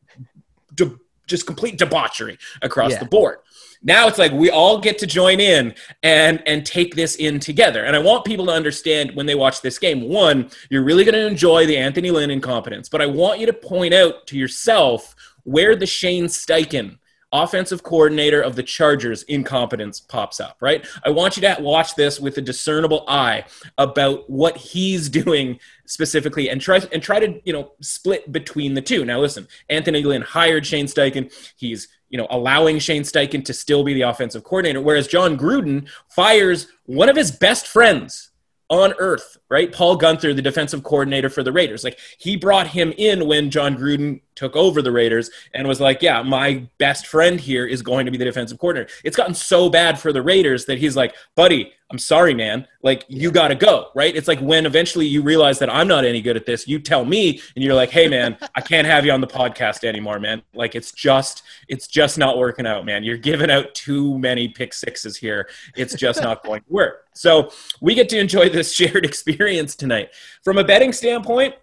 de- 0.73 0.95
just 1.27 1.45
complete 1.45 1.77
debauchery 1.77 2.38
across 2.62 2.92
yeah. 2.92 3.00
the 3.00 3.06
board. 3.06 3.39
Now 3.83 4.07
it's 4.07 4.18
like 4.18 4.31
we 4.31 4.50
all 4.50 4.80
get 4.80 4.98
to 5.00 5.07
join 5.07 5.39
in 5.39 5.75
and 6.01 6.42
and 6.48 6.66
take 6.66 6.95
this 6.95 7.16
in 7.16 7.39
together. 7.39 7.83
And 7.86 7.95
I 7.95 8.00
want 8.00 8.25
people 8.25 8.48
to 8.48 8.51
understand 8.51 9.16
when 9.16 9.25
they 9.25 9.36
watch 9.36 9.62
this 9.62 9.77
game. 9.77 10.10
One, 10.10 10.50
you're 10.69 10.83
really 10.83 11.04
going 11.04 11.13
to 11.13 11.27
enjoy 11.27 11.66
the 11.68 11.77
Anthony 11.77 12.10
Lynn 12.10 12.31
incompetence, 12.31 12.89
but 12.89 13.01
I 13.01 13.06
want 13.06 13.39
you 13.39 13.45
to 13.45 13.54
point 13.54 13.94
out 13.94 14.25
to 14.27 14.38
yourself 14.38 15.16
where 15.44 15.75
the 15.75 15.86
Shane 15.86 16.25
Steichen 16.25 16.98
offensive 17.43 17.83
coordinator 17.83 18.41
of 18.41 18.55
the 18.55 18.63
Chargers 18.63 19.23
incompetence 19.23 19.99
pops 19.99 20.39
up, 20.39 20.57
right? 20.61 20.85
I 21.05 21.09
want 21.09 21.37
you 21.37 21.41
to 21.41 21.57
watch 21.59 21.95
this 21.95 22.19
with 22.19 22.37
a 22.37 22.41
discernible 22.41 23.03
eye 23.07 23.45
about 23.77 24.29
what 24.29 24.57
he's 24.57 25.09
doing 25.25 25.59
specifically 25.85 26.49
and 26.49 26.61
try 26.61 26.81
and 26.91 27.01
try 27.01 27.19
to, 27.19 27.39
you 27.43 27.53
know, 27.53 27.73
split 27.81 28.31
between 28.31 28.73
the 28.73 28.81
two. 28.81 29.05
Now 29.05 29.19
listen, 29.19 29.47
Anthony 29.69 30.03
Lynn 30.03 30.21
hired 30.21 30.65
Shane 30.65 30.87
Steichen. 30.87 31.31
He's, 31.57 31.87
you 32.09 32.17
know, 32.17 32.27
allowing 32.29 32.79
Shane 32.79 33.03
Steichen 33.03 33.43
to 33.45 33.53
still 33.53 33.83
be 33.83 33.93
the 33.93 34.03
offensive 34.03 34.43
coordinator 34.43 34.81
whereas 34.81 35.07
Jon 35.07 35.38
Gruden 35.38 35.88
fires 36.09 36.67
one 36.85 37.09
of 37.09 37.15
his 37.15 37.31
best 37.31 37.67
friends 37.67 38.31
on 38.69 38.93
earth, 38.97 39.38
right? 39.50 39.71
Paul 39.71 39.97
Guenther, 39.97 40.36
the 40.36 40.42
defensive 40.42 40.83
coordinator 40.83 41.30
for 41.30 41.44
the 41.44 41.51
Raiders. 41.51 41.83
Like 41.83 42.00
he 42.18 42.36
brought 42.36 42.68
him 42.68 42.94
in 42.97 43.27
when 43.27 43.51
Jon 43.51 43.77
Gruden 43.77 44.21
took 44.36 44.56
over 44.56 44.81
the 44.81 44.92
Raiders 44.92 45.30
and 45.53 45.68
was 45.68 45.80
like, 45.80 46.01
yeah, 46.01 46.21
my 46.21 46.68
best 46.77 47.07
friend 47.07 47.39
here 47.39 47.65
is 47.65 47.81
going 47.81 48.06
to 48.06 48.12
be 48.12 48.18
the 48.18 48.25
defensive 48.25 48.59
coordinator. 48.59 48.92
It's 49.03 49.15
gotten 49.15 49.33
so 49.33 49.69
bad 49.69 50.00
for 50.00 50.12
the 50.12 50.21
Raiders 50.21 50.65
that 50.65 50.77
he's 50.77 50.95
like, 50.95 51.15
buddy, 51.36 51.74
I'm 51.92 52.00
sorry, 52.00 52.33
man. 52.33 52.68
Like, 52.81 53.06
you 53.07 53.31
got 53.31 53.50
to 53.50 53.56
go, 53.56 53.89
right? 53.94 54.15
It's 54.15 54.27
like 54.27 54.39
when 54.39 54.65
eventually 54.65 55.06
you 55.06 55.21
realize 55.21 55.59
that 55.59 55.69
I'm 55.69 55.88
not 55.88 56.03
any 56.03 56.19
good 56.19 56.36
at 56.36 56.45
this, 56.45 56.68
you 56.68 56.80
tell 56.80 57.06
me 57.06 57.39
and 57.56 57.63
you're 57.63 57.75
like, 57.75 57.91
hey, 57.91 58.07
man, 58.07 58.38
I 58.56 58.62
can't 58.62 58.88
have 58.88 59.06
you 59.06 59.12
on 59.12 59.21
the 59.21 59.27
podcast 59.27 59.83
anymore, 59.83 60.19
man. 60.19 60.41
Like, 60.56 60.74
it's 60.74 60.91
just, 60.91 61.44
it's 61.68 61.88
just 61.88 62.18
not 62.18 62.39
working 62.39 62.65
out, 62.65 62.86
man. 62.86 63.03
You're 63.03 63.18
giving 63.18 63.51
out 63.51 63.74
too 63.75 64.18
many 64.18 64.48
pick 64.48 64.74
sixes 64.74 65.15
here. 65.15 65.48
It's 65.75 65.94
just 65.94 66.21
not 66.21 66.44
going 66.44 66.62
to 66.62 66.74
work. 66.74 67.06
So 67.13 67.51
we 67.81 67.94
get 67.94 68.09
to 68.09 68.19
enjoy 68.19 68.50
this 68.50 68.74
shared 68.75 69.06
experience 69.06 69.34
tonight. 69.75 70.09
From 70.43 70.57
a 70.57 70.63
betting 70.63 70.93
standpoint, 70.93 71.55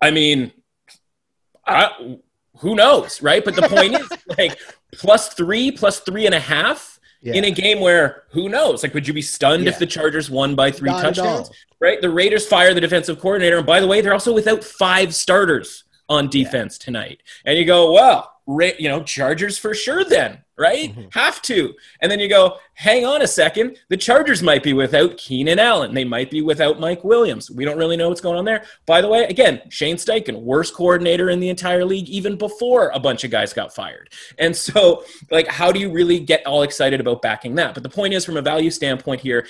I 0.00 0.10
mean, 0.10 0.52
I, 1.66 2.18
who 2.58 2.74
knows, 2.74 3.22
right? 3.22 3.44
But 3.44 3.56
the 3.56 3.62
point 3.62 3.94
is, 3.94 4.08
like, 4.38 4.58
plus 4.92 5.34
three, 5.34 5.70
plus 5.70 6.00
three 6.00 6.26
and 6.26 6.34
a 6.34 6.40
half 6.40 6.98
yeah. 7.22 7.34
in 7.34 7.44
a 7.44 7.50
game 7.50 7.80
where 7.80 8.24
who 8.30 8.48
knows? 8.48 8.82
Like, 8.82 8.94
would 8.94 9.06
you 9.06 9.14
be 9.14 9.22
stunned 9.22 9.64
yeah. 9.64 9.70
if 9.70 9.78
the 9.78 9.86
Chargers 9.86 10.30
won 10.30 10.54
by 10.54 10.70
three 10.70 10.90
Not 10.90 11.02
touchdowns? 11.02 11.50
Right? 11.80 12.00
The 12.00 12.10
Raiders 12.10 12.46
fire 12.46 12.74
the 12.74 12.80
defensive 12.80 13.20
coordinator, 13.20 13.58
and 13.58 13.66
by 13.66 13.80
the 13.80 13.86
way, 13.86 14.00
they're 14.00 14.12
also 14.12 14.32
without 14.32 14.62
five 14.62 15.14
starters 15.14 15.84
on 16.08 16.28
defense 16.28 16.78
yeah. 16.80 16.84
tonight. 16.84 17.22
And 17.44 17.58
you 17.58 17.64
go, 17.64 17.92
well, 17.92 18.32
you 18.46 18.88
know, 18.88 19.02
Chargers 19.02 19.58
for 19.58 19.74
sure 19.74 20.04
then, 20.04 20.41
right? 20.58 20.90
Mm-hmm. 20.90 21.08
Have 21.12 21.40
to. 21.42 21.74
And 22.00 22.10
then 22.10 22.20
you 22.20 22.28
go, 22.28 22.58
hang 22.74 23.04
on 23.04 23.22
a 23.22 23.26
second. 23.26 23.78
The 23.88 23.96
Chargers 23.96 24.42
might 24.42 24.62
be 24.62 24.72
without 24.72 25.16
Keenan 25.16 25.58
Allen. 25.58 25.94
They 25.94 26.04
might 26.04 26.30
be 26.30 26.42
without 26.42 26.78
Mike 26.78 27.04
Williams. 27.04 27.50
We 27.50 27.64
don't 27.64 27.78
really 27.78 27.96
know 27.96 28.08
what's 28.08 28.20
going 28.20 28.38
on 28.38 28.44
there. 28.44 28.64
By 28.86 29.00
the 29.00 29.08
way, 29.08 29.24
again, 29.24 29.62
Shane 29.70 29.96
Steichen, 29.96 30.42
worst 30.42 30.74
coordinator 30.74 31.30
in 31.30 31.40
the 31.40 31.48
entire 31.48 31.84
league, 31.84 32.08
even 32.08 32.36
before 32.36 32.90
a 32.94 33.00
bunch 33.00 33.24
of 33.24 33.30
guys 33.30 33.52
got 33.52 33.74
fired. 33.74 34.10
And 34.38 34.54
so, 34.54 35.04
like, 35.30 35.48
how 35.48 35.72
do 35.72 35.80
you 35.80 35.90
really 35.90 36.20
get 36.20 36.46
all 36.46 36.62
excited 36.62 37.00
about 37.00 37.22
backing 37.22 37.54
that? 37.56 37.74
But 37.74 37.82
the 37.82 37.88
point 37.88 38.14
is, 38.14 38.24
from 38.24 38.36
a 38.36 38.42
value 38.42 38.70
standpoint 38.70 39.20
here, 39.20 39.46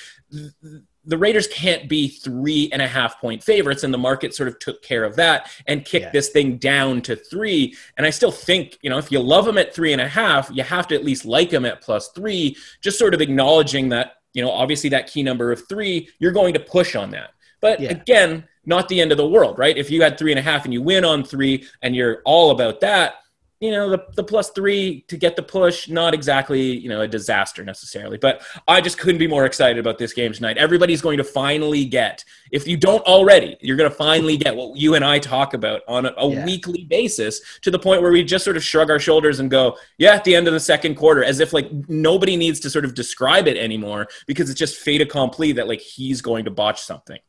the 1.05 1.19
Raiders 1.19 1.49
can't 1.49 1.89
be 1.89 2.09
three 2.09 2.69
and 2.73 2.81
a 2.81 2.87
half 2.87 3.21
point 3.21 3.43
favorites, 3.43 3.83
and 3.83 3.93
the 3.93 3.99
market 3.99 4.35
sort 4.35 4.49
of 4.49 4.59
took 4.59 4.83
care 4.83 5.05
of 5.05 5.17
that 5.17 5.51
and 5.67 5.85
kicked 5.85 6.07
yeah. 6.07 6.11
this 6.11 6.29
thing 6.29 6.59
down 6.59 7.03
to 7.03 7.17
three. 7.17 7.75
And 7.97 8.07
I 8.07 8.11
still 8.11 8.31
think, 8.31 8.79
you 8.83 8.91
know, 8.91 8.99
if 8.99 9.11
you 9.11 9.21
love 9.21 9.45
them 9.45 9.59
at 9.59 9.75
three 9.75 9.93
and 9.93 10.01
a 10.01 10.09
half, 10.09 10.51
you 10.53 10.63
have 10.63 10.87
to 10.89 10.95
at 10.95 11.05
least 11.05 11.25
like 11.25 11.51
them 11.51 11.65
at 11.65 11.81
plus 11.81 12.09
three, 12.11 12.57
just 12.81 12.99
sort 12.99 13.15
of 13.15 13.21
acknowledging 13.21 13.89
that, 13.89 14.19
you 14.33 14.43
know, 14.43 14.51
obviously 14.51 14.91
that 14.91 15.09
key 15.09 15.23
number 15.23 15.51
of 15.51 15.67
three, 15.69 16.09
you're 16.19 16.33
going 16.33 16.55
to 16.55 16.61
push 16.61 16.95
on 16.95 17.11
that. 17.11 17.31
But 17.61 17.81
yeah. 17.81 17.91
again, 17.91 18.47
not 18.65 18.89
the 18.89 19.01
end 19.01 19.11
of 19.11 19.19
the 19.19 19.29
world, 19.29 19.59
right? 19.59 19.77
If 19.77 19.91
you 19.91 20.03
had 20.03 20.19
three 20.19 20.33
and 20.33 20.39
a 20.39 20.43
half 20.43 20.65
and 20.65 20.73
you 20.73 20.83
win 20.83 21.05
on 21.05 21.25
three 21.25 21.67
and 21.83 21.97
you're 21.97 22.23
all 22.25 22.51
about 22.51 22.81
that, 22.81 23.15
you 23.63 23.71
know 23.71 23.89
the, 23.89 24.05
the 24.17 24.25
plus 24.25 24.51
three 24.51 25.03
to 25.07 25.17
get 25.17 25.37
the 25.37 25.43
push 25.43 25.89
not 25.89 26.13
exactly 26.13 26.61
you 26.61 26.89
know 26.89 27.03
a 27.03 27.09
disaster 27.09 27.65
necessarily 27.65 28.19
but 28.19 28.43
i 28.67 28.81
just 28.81 28.99
couldn't 28.99 29.19
be 29.19 29.29
more 29.29 29.47
excited 29.47 29.79
about 29.79 29.99
this 29.99 30.13
game 30.13 30.33
tonight 30.33 30.59
everybody's 30.59 31.01
going 31.01 31.17
to 31.17 31.25
finally 31.25 31.85
get 31.85 32.25
if 32.51 32.67
you 32.67 32.77
don't 32.77 33.05
already 33.05 33.57
you're 33.61 33.77
going 33.77 33.89
to 33.89 33.97
finally 33.97 34.37
get 34.37 34.55
what 34.55 34.77
you 34.77 34.97
and 34.97 35.05
i 35.05 35.17
talk 35.17 35.55
about 35.55 35.83
on 35.87 36.07
a, 36.07 36.13
a 36.19 36.29
yeah. 36.29 36.45
weekly 36.45 36.85
basis 36.85 37.41
to 37.61 37.71
the 37.71 37.79
point 37.79 38.03
where 38.03 38.11
we 38.11 38.25
just 38.25 38.45
sort 38.45 38.57
of 38.57 38.65
shrug 38.65 38.91
our 38.91 38.99
shoulders 38.99 39.39
and 39.39 39.49
go 39.49 39.77
yeah 39.97 40.13
at 40.13 40.25
the 40.25 40.35
end 40.35 40.49
of 40.49 40.53
the 40.53 40.61
second 40.61 40.97
quarter 40.97 41.23
as 41.23 41.39
if 41.39 41.53
like 41.53 41.71
nobody 41.89 42.37
needs 42.37 42.59
to 42.59 42.69
sort 42.69 42.85
of 42.85 42.95
describe 42.95 43.47
it 43.47 43.57
anymore 43.57 44.09
because 44.27 44.51
it's 44.51 44.59
just 44.59 44.77
fait 44.77 45.01
accompli 45.01 45.53
that 45.53 45.69
like 45.69 45.81
he's 45.81 46.21
going 46.21 46.45
to 46.45 46.51
botch 46.51 46.83
something 46.83 47.21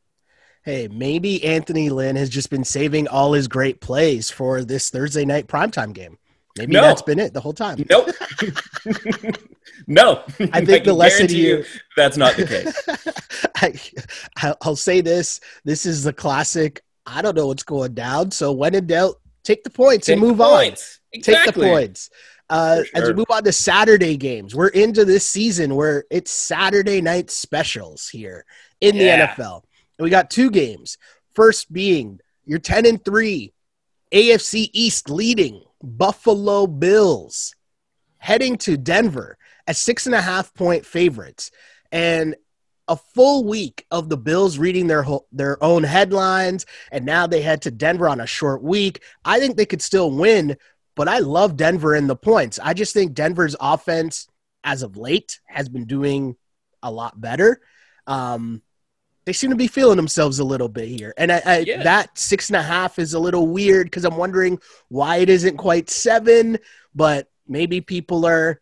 hey, 0.64 0.88
maybe 0.88 1.44
Anthony 1.44 1.90
Lynn 1.90 2.16
has 2.16 2.30
just 2.30 2.50
been 2.50 2.64
saving 2.64 3.06
all 3.10 3.34
his 3.34 3.50
great 3.50 3.82
plays 3.82 4.32
for 4.32 4.64
this 4.64 4.90
Thursday 4.90 5.26
night 5.26 5.48
primetime 5.48 5.92
game. 5.92 6.18
Maybe 6.58 6.74
no. 6.74 6.82
that's 6.82 7.02
been 7.02 7.20
it 7.20 7.34
the 7.34 7.42
whole 7.42 7.54
time. 7.54 7.84
Nope. 7.90 8.10
no. 9.88 10.24
I 10.40 10.64
think 10.64 10.70
I 10.70 10.86
the 10.86 10.94
lesson 10.94 11.28
here 11.28 11.60
you, 11.60 11.66
that's 11.98 12.16
not 12.16 12.36
the 12.36 12.46
case. 12.46 13.94
I, 14.42 14.56
will 14.64 14.76
say 14.76 15.02
this. 15.02 15.40
This 15.64 15.86
is 15.86 16.04
the 16.04 16.14
classic. 16.14 16.82
I 17.06 17.22
don't 17.22 17.36
know 17.36 17.48
what's 17.48 17.64
going 17.64 17.96
down. 17.96 18.32
So 18.32 18.52
when 18.52 18.76
in 18.76 18.86
doubt, 18.86 19.20
take 19.44 19.64
the 19.64 19.72
points 19.72 20.06
take 20.06 20.14
and 20.14 20.22
move 20.22 20.42
on. 20.42 20.74
Exactly. 21.12 21.22
Take 21.22 21.46
the 21.54 21.60
points. 21.60 22.10
Uh, 22.50 22.84
sure. 22.84 22.86
As 22.94 23.08
we 23.08 23.14
move 23.16 23.32
on 23.32 23.44
to 23.46 23.52
Saturday 23.52 24.16
games, 24.16 24.54
we're 24.54 24.68
into 24.68 25.06
this 25.06 25.28
season 25.28 25.76
where 25.76 26.06
it's 26.12 26.30
Saturday 26.30 27.02
night 27.02 27.32
specials 27.32 28.10
here 28.10 28.46
in 28.80 28.96
the. 28.98 29.06
NFL. 29.06 29.64
And 29.98 30.04
we 30.04 30.12
got 30.12 30.30
two 30.30 30.52
games. 30.52 30.98
First 31.34 31.74
being 31.74 32.20
your 32.46 32.60
10 32.60 32.86
and 32.86 33.04
3 33.04 33.54
AFC 34.14 34.70
East 34.74 35.10
leading 35.10 35.64
Buffalo 35.84 36.66
Bills 36.66 37.54
heading 38.18 38.58
to 38.58 38.78
Denver 38.78 39.38
as 39.68 39.78
six 39.78 40.06
and 40.06 40.16
a 40.16 40.22
half 40.22 40.54
point 40.54 40.86
favorites. 40.86 41.52
And 41.92 42.36
a 42.88 42.96
full 42.96 43.46
week 43.46 43.86
of 43.92 44.10
the 44.10 44.18
Bills 44.18 44.58
reading 44.58 44.88
their 44.88 45.06
their 45.32 45.62
own 45.64 45.84
headlines, 45.84 46.66
and 46.92 47.06
now 47.06 47.28
they 47.28 47.42
head 47.42 47.62
to 47.62 47.72
Denver 47.72 48.10
on 48.10 48.20
a 48.20 48.28
short 48.28 48.62
week. 48.62 49.02
I 49.24 49.40
think 49.40 49.56
they 49.56 49.66
could 49.66 49.82
still 49.82 50.12
win, 50.12 50.58
but 50.96 51.08
I 51.08 51.20
love 51.20 51.56
Denver 51.56 51.96
in 51.96 52.08
the 52.08 52.16
points. 52.16 52.60
I 52.62 52.74
just 52.74 52.94
think 52.94 53.14
Denver's 53.14 53.56
offense, 53.60 54.28
as 54.64 54.84
of 54.84 54.98
late, 54.98 55.40
has 55.46 55.70
been 55.70 55.86
doing 55.86 56.36
a 56.82 56.92
lot 56.92 57.20
better. 57.20 57.62
Um, 58.06 58.62
they 59.26 59.34
seem 59.34 59.50
to 59.50 59.56
be 59.56 59.68
feeling 59.68 59.98
themselves 59.98 60.40
a 60.40 60.44
little 60.44 60.68
bit 60.68 60.88
here, 60.88 61.14
and 61.18 61.32
I, 61.32 61.42
I, 61.46 61.58
yeah. 61.60 61.84
that 61.84 62.18
six 62.18 62.50
and 62.50 62.58
a 62.58 62.62
half 62.62 63.00
is 63.00 63.14
a 63.14 63.20
little 63.20 63.48
weird 63.48 63.88
because 63.88 64.06
I'm 64.06 64.18
wondering 64.18 64.60
why 64.90 65.18
it 65.18 65.30
isn't 65.30 65.58
quite 65.58 65.90
seven. 65.90 66.60
But 66.96 67.28
maybe 67.48 67.82
people 67.82 68.26
are 68.26 68.62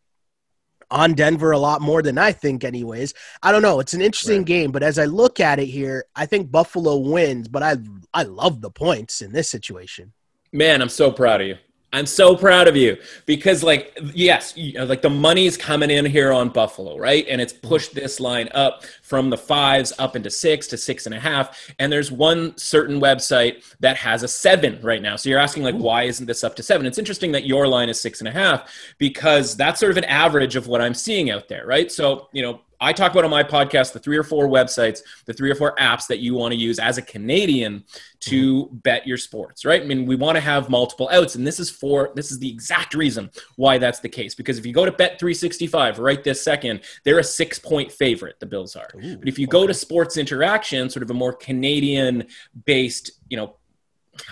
on 0.89 1.13
Denver 1.13 1.51
a 1.51 1.57
lot 1.57 1.81
more 1.81 2.01
than 2.01 2.17
I 2.17 2.31
think, 2.31 2.63
anyways. 2.63 3.13
I 3.41 3.51
don't 3.51 3.61
know. 3.61 3.79
It's 3.79 3.93
an 3.93 4.01
interesting 4.01 4.39
right. 4.39 4.45
game, 4.45 4.71
but 4.71 4.83
as 4.83 4.99
I 4.99 5.05
look 5.05 5.39
at 5.39 5.59
it 5.59 5.65
here, 5.65 6.05
I 6.15 6.25
think 6.25 6.51
Buffalo 6.51 6.97
wins. 6.97 7.47
But 7.47 7.63
I 7.63 7.77
I 8.13 8.23
love 8.23 8.61
the 8.61 8.71
points 8.71 9.21
in 9.21 9.31
this 9.31 9.49
situation. 9.49 10.13
Man, 10.53 10.81
I'm 10.81 10.89
so 10.89 11.11
proud 11.11 11.41
of 11.41 11.47
you. 11.47 11.57
I'm 11.93 12.05
so 12.05 12.37
proud 12.37 12.69
of 12.69 12.77
you 12.77 12.97
because, 13.25 13.63
like, 13.63 13.97
yes, 14.13 14.57
uh, 14.79 14.85
like 14.85 15.01
the 15.01 15.09
money's 15.09 15.57
coming 15.57 15.89
in 15.89 16.05
here 16.05 16.31
on 16.31 16.47
Buffalo, 16.47 16.97
right? 16.97 17.25
And 17.27 17.41
it's 17.41 17.51
mm-hmm. 17.51 17.67
pushed 17.67 17.93
this 17.93 18.21
line 18.21 18.47
up 18.53 18.85
from 19.01 19.29
the 19.29 19.37
fives 19.37 19.91
up 19.99 20.15
into 20.15 20.29
six 20.29 20.67
to 20.67 20.77
six 20.77 21.05
and 21.05 21.13
a 21.13 21.19
half. 21.19 21.69
And 21.79 21.91
there's 21.91 22.09
one 22.09 22.57
certain 22.57 23.01
website 23.01 23.63
that 23.81 23.97
has 23.97 24.23
a 24.23 24.27
seven 24.29 24.79
right 24.81 25.01
now. 25.01 25.17
So 25.17 25.29
you're 25.29 25.39
asking, 25.39 25.63
like, 25.63 25.75
why 25.75 26.03
isn't 26.03 26.25
this 26.25 26.45
up 26.45 26.55
to 26.57 26.63
seven? 26.63 26.85
It's 26.85 26.97
interesting 26.97 27.33
that 27.33 27.45
your 27.45 27.67
line 27.67 27.89
is 27.89 27.99
six 27.99 28.19
and 28.19 28.27
a 28.29 28.31
half 28.31 28.71
because 28.97 29.57
that's 29.57 29.79
sort 29.81 29.91
of 29.91 29.97
an 29.97 30.05
average 30.05 30.55
of 30.55 30.67
what 30.67 30.81
I'm 30.81 30.93
seeing 30.93 31.29
out 31.29 31.49
there, 31.49 31.65
right? 31.65 31.91
So, 31.91 32.29
you 32.31 32.41
know, 32.41 32.61
I 32.81 32.93
talk 32.93 33.11
about 33.11 33.23
on 33.23 33.29
my 33.29 33.43
podcast 33.43 33.93
the 33.93 33.99
three 33.99 34.17
or 34.17 34.23
four 34.23 34.47
websites, 34.47 35.01
the 35.25 35.33
three 35.33 35.51
or 35.51 35.55
four 35.55 35.75
apps 35.75 36.07
that 36.07 36.17
you 36.17 36.33
want 36.33 36.51
to 36.51 36.59
use 36.59 36.79
as 36.79 36.97
a 36.97 37.01
Canadian 37.03 37.83
to 38.21 38.65
mm-hmm. 38.65 38.75
bet 38.77 39.05
your 39.05 39.17
sports, 39.17 39.63
right? 39.63 39.83
I 39.83 39.85
mean, 39.85 40.07
we 40.07 40.15
want 40.15 40.35
to 40.35 40.41
have 40.41 40.67
multiple 40.67 41.07
outs, 41.11 41.35
and 41.35 41.45
this 41.45 41.59
is 41.59 41.69
for 41.69 42.11
this 42.15 42.31
is 42.31 42.39
the 42.39 42.49
exact 42.49 42.95
reason 42.95 43.29
why 43.55 43.77
that's 43.77 43.99
the 43.99 44.09
case. 44.09 44.33
Because 44.33 44.57
if 44.57 44.65
you 44.65 44.73
go 44.73 44.83
to 44.83 44.91
Bet 44.91 45.19
365 45.19 45.99
right 45.99 46.23
this 46.23 46.41
second, 46.43 46.81
they're 47.03 47.19
a 47.19 47.23
six 47.23 47.59
point 47.59 47.91
favorite. 47.91 48.39
The 48.39 48.47
Bills 48.47 48.75
are, 48.75 48.89
Ooh, 48.95 49.17
but 49.17 49.27
if 49.27 49.37
you 49.37 49.45
go 49.45 49.67
to 49.67 49.73
Sports 49.73 50.17
Interaction, 50.17 50.89
sort 50.89 51.03
of 51.03 51.11
a 51.11 51.13
more 51.13 51.33
Canadian 51.33 52.27
based, 52.65 53.11
you 53.29 53.37
know, 53.37 53.55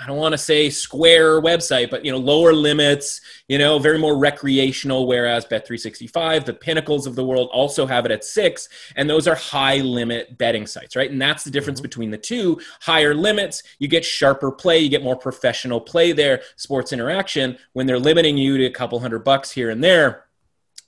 I 0.01 0.07
don't 0.07 0.17
want 0.17 0.33
to 0.33 0.37
say 0.37 0.69
square 0.69 1.41
website, 1.41 1.89
but 1.89 2.03
you 2.03 2.11
know, 2.11 2.17
lower 2.17 2.53
limits, 2.53 3.21
you 3.47 3.57
know, 3.57 3.79
very 3.79 3.97
more 3.97 4.17
recreational. 4.17 5.07
Whereas 5.07 5.45
Bet365, 5.45 6.45
the 6.45 6.53
pinnacles 6.53 7.07
of 7.07 7.15
the 7.15 7.25
world 7.25 7.49
also 7.53 7.85
have 7.85 8.05
it 8.05 8.11
at 8.11 8.25
six, 8.25 8.67
and 8.95 9.09
those 9.09 9.27
are 9.27 9.35
high 9.35 9.77
limit 9.77 10.37
betting 10.37 10.67
sites, 10.67 10.95
right? 10.95 11.09
And 11.09 11.21
that's 11.21 11.43
the 11.43 11.51
difference 11.51 11.79
mm-hmm. 11.79 11.85
between 11.85 12.11
the 12.11 12.17
two. 12.17 12.59
Higher 12.81 13.13
limits, 13.13 13.63
you 13.79 13.87
get 13.87 14.03
sharper 14.03 14.51
play, 14.51 14.79
you 14.79 14.89
get 14.89 15.03
more 15.03 15.15
professional 15.15 15.79
play 15.79 16.11
there. 16.11 16.41
Sports 16.57 16.91
interaction, 16.91 17.57
when 17.73 17.87
they're 17.87 17.99
limiting 17.99 18.37
you 18.37 18.57
to 18.57 18.65
a 18.65 18.71
couple 18.71 18.99
hundred 18.99 19.23
bucks 19.23 19.51
here 19.51 19.69
and 19.69 19.83
there, 19.83 20.25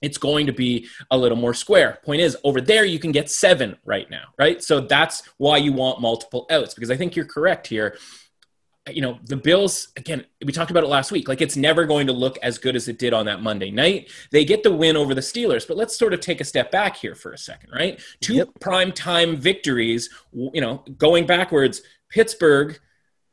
it's 0.01 0.17
going 0.17 0.47
to 0.47 0.53
be 0.53 0.87
a 1.11 1.17
little 1.17 1.37
more 1.37 1.53
square. 1.53 1.99
Point 2.03 2.21
is, 2.21 2.35
over 2.43 2.59
there, 2.59 2.83
you 2.83 2.99
can 2.99 3.11
get 3.11 3.29
seven 3.29 3.77
right 3.85 4.09
now, 4.09 4.25
right? 4.37 4.61
So 4.61 4.81
that's 4.81 5.23
why 5.37 5.57
you 5.57 5.73
want 5.73 6.01
multiple 6.01 6.47
outs, 6.49 6.73
because 6.73 6.89
I 6.91 6.97
think 6.97 7.15
you're 7.15 7.25
correct 7.25 7.67
here 7.67 7.97
you 8.89 9.01
know, 9.01 9.19
the 9.25 9.37
Bills, 9.37 9.89
again, 9.95 10.25
we 10.43 10.51
talked 10.51 10.71
about 10.71 10.83
it 10.83 10.87
last 10.87 11.11
week. 11.11 11.27
Like, 11.27 11.41
it's 11.41 11.55
never 11.55 11.85
going 11.85 12.07
to 12.07 12.13
look 12.13 12.37
as 12.41 12.57
good 12.57 12.75
as 12.75 12.87
it 12.87 12.97
did 12.97 13.13
on 13.13 13.25
that 13.27 13.41
Monday 13.41 13.69
night. 13.69 14.09
They 14.31 14.43
get 14.43 14.63
the 14.63 14.71
win 14.71 14.97
over 14.97 15.13
the 15.13 15.21
Steelers, 15.21 15.67
but 15.67 15.77
let's 15.77 15.97
sort 15.97 16.13
of 16.13 16.19
take 16.19 16.41
a 16.41 16.45
step 16.45 16.71
back 16.71 16.97
here 16.97 17.13
for 17.13 17.31
a 17.31 17.37
second, 17.37 17.69
right? 17.71 18.01
Two 18.21 18.35
yep. 18.35 18.49
prime 18.59 18.91
time 18.91 19.37
victories, 19.37 20.09
you 20.33 20.61
know, 20.61 20.83
going 20.97 21.27
backwards. 21.27 21.81
Pittsburgh, 22.09 22.79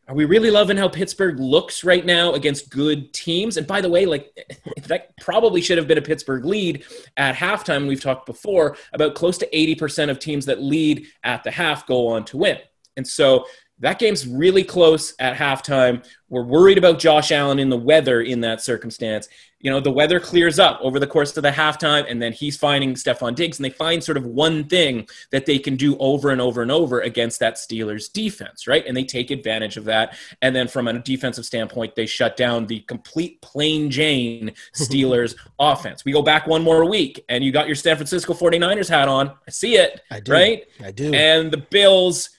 are 0.07 0.15
we 0.15 0.27
really 0.27 0.51
loving 0.51 0.77
how 0.77 0.89
Pittsburgh 0.89 1.41
looks 1.41 1.83
right 1.83 2.05
now 2.05 2.35
against 2.35 2.71
good 2.71 3.13
teams? 3.15 3.57
And 3.57 3.67
by 3.67 3.81
the 3.81 3.89
way, 3.89 4.05
like, 4.05 4.31
that 4.87 5.17
probably 5.21 5.63
should 5.63 5.79
have 5.79 5.89
been 5.89 5.99
a 5.99 6.03
Pittsburgh 6.03 6.45
lead 6.45 6.85
at 7.17 7.35
halftime. 7.35 7.89
We've 7.89 8.01
talked 8.01 8.27
before 8.27 8.77
about 8.93 9.15
close 9.15 9.39
to 9.39 9.49
80% 9.49 10.11
of 10.11 10.19
teams 10.19 10.45
that 10.45 10.63
lead 10.63 11.07
at 11.25 11.43
the 11.43 11.51
half 11.51 11.87
go 11.87 12.09
on 12.09 12.27
to 12.27 12.37
win. 12.37 12.59
And 12.99 13.07
so, 13.07 13.47
that 13.81 13.99
game's 13.99 14.27
really 14.27 14.65
close 14.65 15.15
at 15.19 15.37
halftime. 15.37 16.05
We're 16.29 16.43
worried 16.43 16.79
about 16.79 16.99
Josh 16.99 17.33
Allen 17.33 17.59
in 17.59 17.69
the 17.71 17.77
weather 17.77 18.21
in 18.21 18.41
that 18.41 18.61
circumstance. 18.61 19.29
You 19.61 19.71
know, 19.71 19.81
the 19.81 19.91
weather 19.91 20.21
clears 20.21 20.59
up 20.59 20.79
over 20.83 21.01
the 21.01 21.07
course 21.07 21.37
of 21.37 21.43
the 21.43 21.51
halftime, 21.51 22.09
and 22.09 22.23
then 22.23 22.33
he's 22.33 22.57
finding 22.57 22.95
Stefon 22.95 23.35
Diggs, 23.35 23.59
and 23.59 23.65
they 23.65 23.71
find 23.71 24.03
sort 24.03 24.17
of 24.17 24.25
one 24.25 24.69
thing 24.69 25.09
that 25.33 25.47
they 25.47 25.59
can 25.59 25.75
do 25.75 25.97
over 25.99 26.31
and 26.31 26.41
over 26.41 26.63
and 26.63 26.71
over 26.71 27.01
against 27.01 27.41
that 27.41 27.55
Steelers 27.55 28.13
defense, 28.13 28.69
right? 28.69 28.85
And 28.87 28.97
they 28.97 29.05
take 29.05 29.31
advantage 29.31 29.77
of 29.77 29.85
that. 29.87 30.17
And 30.43 30.55
then 30.55 30.69
from 30.69 30.87
a 30.87 30.99
defensive 31.01 31.45
standpoint, 31.45 31.97
they 31.97 32.07
shut 32.07 32.37
down 32.37 32.67
the 32.67 32.81
complete 32.81 33.41
plain 33.41 33.91
Jane 33.91 34.53
Steelers 34.75 35.35
offense. 35.59 36.05
We 36.05 36.13
go 36.13 36.23
back 36.23 36.47
one 36.47 36.63
more 36.63 36.85
week, 36.89 37.25
and 37.29 37.43
you 37.43 37.51
got 37.51 37.67
your 37.67 37.77
San 37.77 37.97
Francisco 37.97 38.35
49ers 38.35 38.89
hat 38.89 39.09
on. 39.09 39.29
I 39.47 39.51
see 39.51 39.77
it, 39.77 40.03
I 40.11 40.21
do. 40.21 40.33
right? 40.33 40.65
I 40.85 40.93
do. 40.93 41.13
And 41.15 41.51
the 41.51 41.59
Bills– 41.59 42.31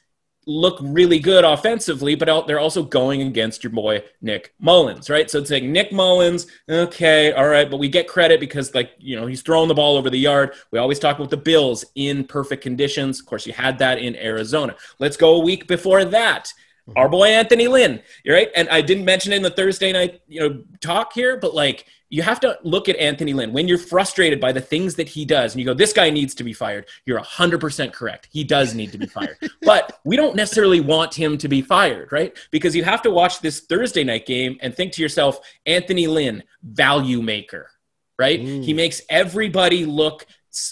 look 0.49 0.79
really 0.81 1.19
good 1.19 1.45
offensively, 1.45 2.15
but 2.15 2.47
they're 2.47 2.59
also 2.59 2.81
going 2.81 3.21
against 3.21 3.63
your 3.63 3.71
boy 3.71 4.03
Nick 4.21 4.53
Mullens, 4.59 5.09
right? 5.09 5.29
So 5.29 5.37
it's 5.37 5.51
like 5.51 5.63
Nick 5.63 5.91
Mullens, 5.91 6.47
okay, 6.67 7.31
all 7.33 7.47
right, 7.47 7.69
but 7.69 7.77
we 7.77 7.87
get 7.87 8.07
credit 8.07 8.39
because 8.39 8.73
like 8.73 8.91
you 8.97 9.15
know 9.15 9.27
he's 9.27 9.43
throwing 9.43 9.67
the 9.67 9.75
ball 9.75 9.95
over 9.95 10.09
the 10.09 10.17
yard. 10.17 10.53
We 10.71 10.79
always 10.79 10.97
talk 10.97 11.17
about 11.17 11.29
the 11.29 11.37
Bills 11.37 11.85
in 11.93 12.23
perfect 12.23 12.63
conditions. 12.63 13.19
Of 13.19 13.27
course, 13.27 13.45
you 13.45 13.53
had 13.53 13.77
that 13.79 13.99
in 13.99 14.15
Arizona. 14.15 14.75
Let's 14.97 15.17
go 15.17 15.35
a 15.35 15.39
week 15.39 15.67
before 15.67 16.03
that. 16.05 16.51
Our 16.95 17.07
boy 17.07 17.27
Anthony 17.27 17.67
Lynn, 17.67 18.01
right? 18.27 18.49
And 18.55 18.67
I 18.69 18.81
didn't 18.81 19.05
mention 19.05 19.31
it 19.31 19.35
in 19.35 19.43
the 19.43 19.51
Thursday 19.51 19.91
night, 19.91 20.21
you 20.27 20.39
know, 20.39 20.63
talk 20.81 21.13
here, 21.13 21.37
but 21.37 21.53
like 21.53 21.85
you 22.09 22.23
have 22.23 22.39
to 22.39 22.57
look 22.63 22.89
at 22.89 22.95
Anthony 22.97 23.33
Lynn 23.33 23.53
when 23.53 23.67
you're 23.67 23.77
frustrated 23.77 24.39
by 24.39 24.51
the 24.51 24.61
things 24.61 24.95
that 24.95 25.07
he 25.07 25.25
does 25.25 25.53
and 25.53 25.59
you 25.59 25.65
go, 25.65 25.73
this 25.73 25.93
guy 25.93 26.09
needs 26.09 26.33
to 26.35 26.43
be 26.43 26.53
fired. 26.53 26.87
You're 27.05 27.19
100% 27.19 27.93
correct. 27.93 28.27
He 28.31 28.43
does 28.43 28.73
need 28.73 28.91
to 28.91 28.97
be 28.97 29.05
fired. 29.05 29.37
but 29.61 29.99
we 30.03 30.15
don't 30.15 30.35
necessarily 30.35 30.79
want 30.79 31.13
him 31.13 31.37
to 31.37 31.47
be 31.47 31.61
fired, 31.61 32.11
right? 32.11 32.35
Because 32.51 32.75
you 32.75 32.83
have 32.83 33.01
to 33.03 33.11
watch 33.11 33.41
this 33.41 33.61
Thursday 33.61 34.03
night 34.03 34.25
game 34.25 34.57
and 34.61 34.75
think 34.75 34.93
to 34.93 35.01
yourself, 35.01 35.39
Anthony 35.65 36.07
Lynn, 36.07 36.43
value 36.63 37.21
maker, 37.21 37.69
right? 38.17 38.39
Mm. 38.39 38.63
He 38.63 38.73
makes 38.73 39.01
everybody 39.09 39.85
look, 39.85 40.25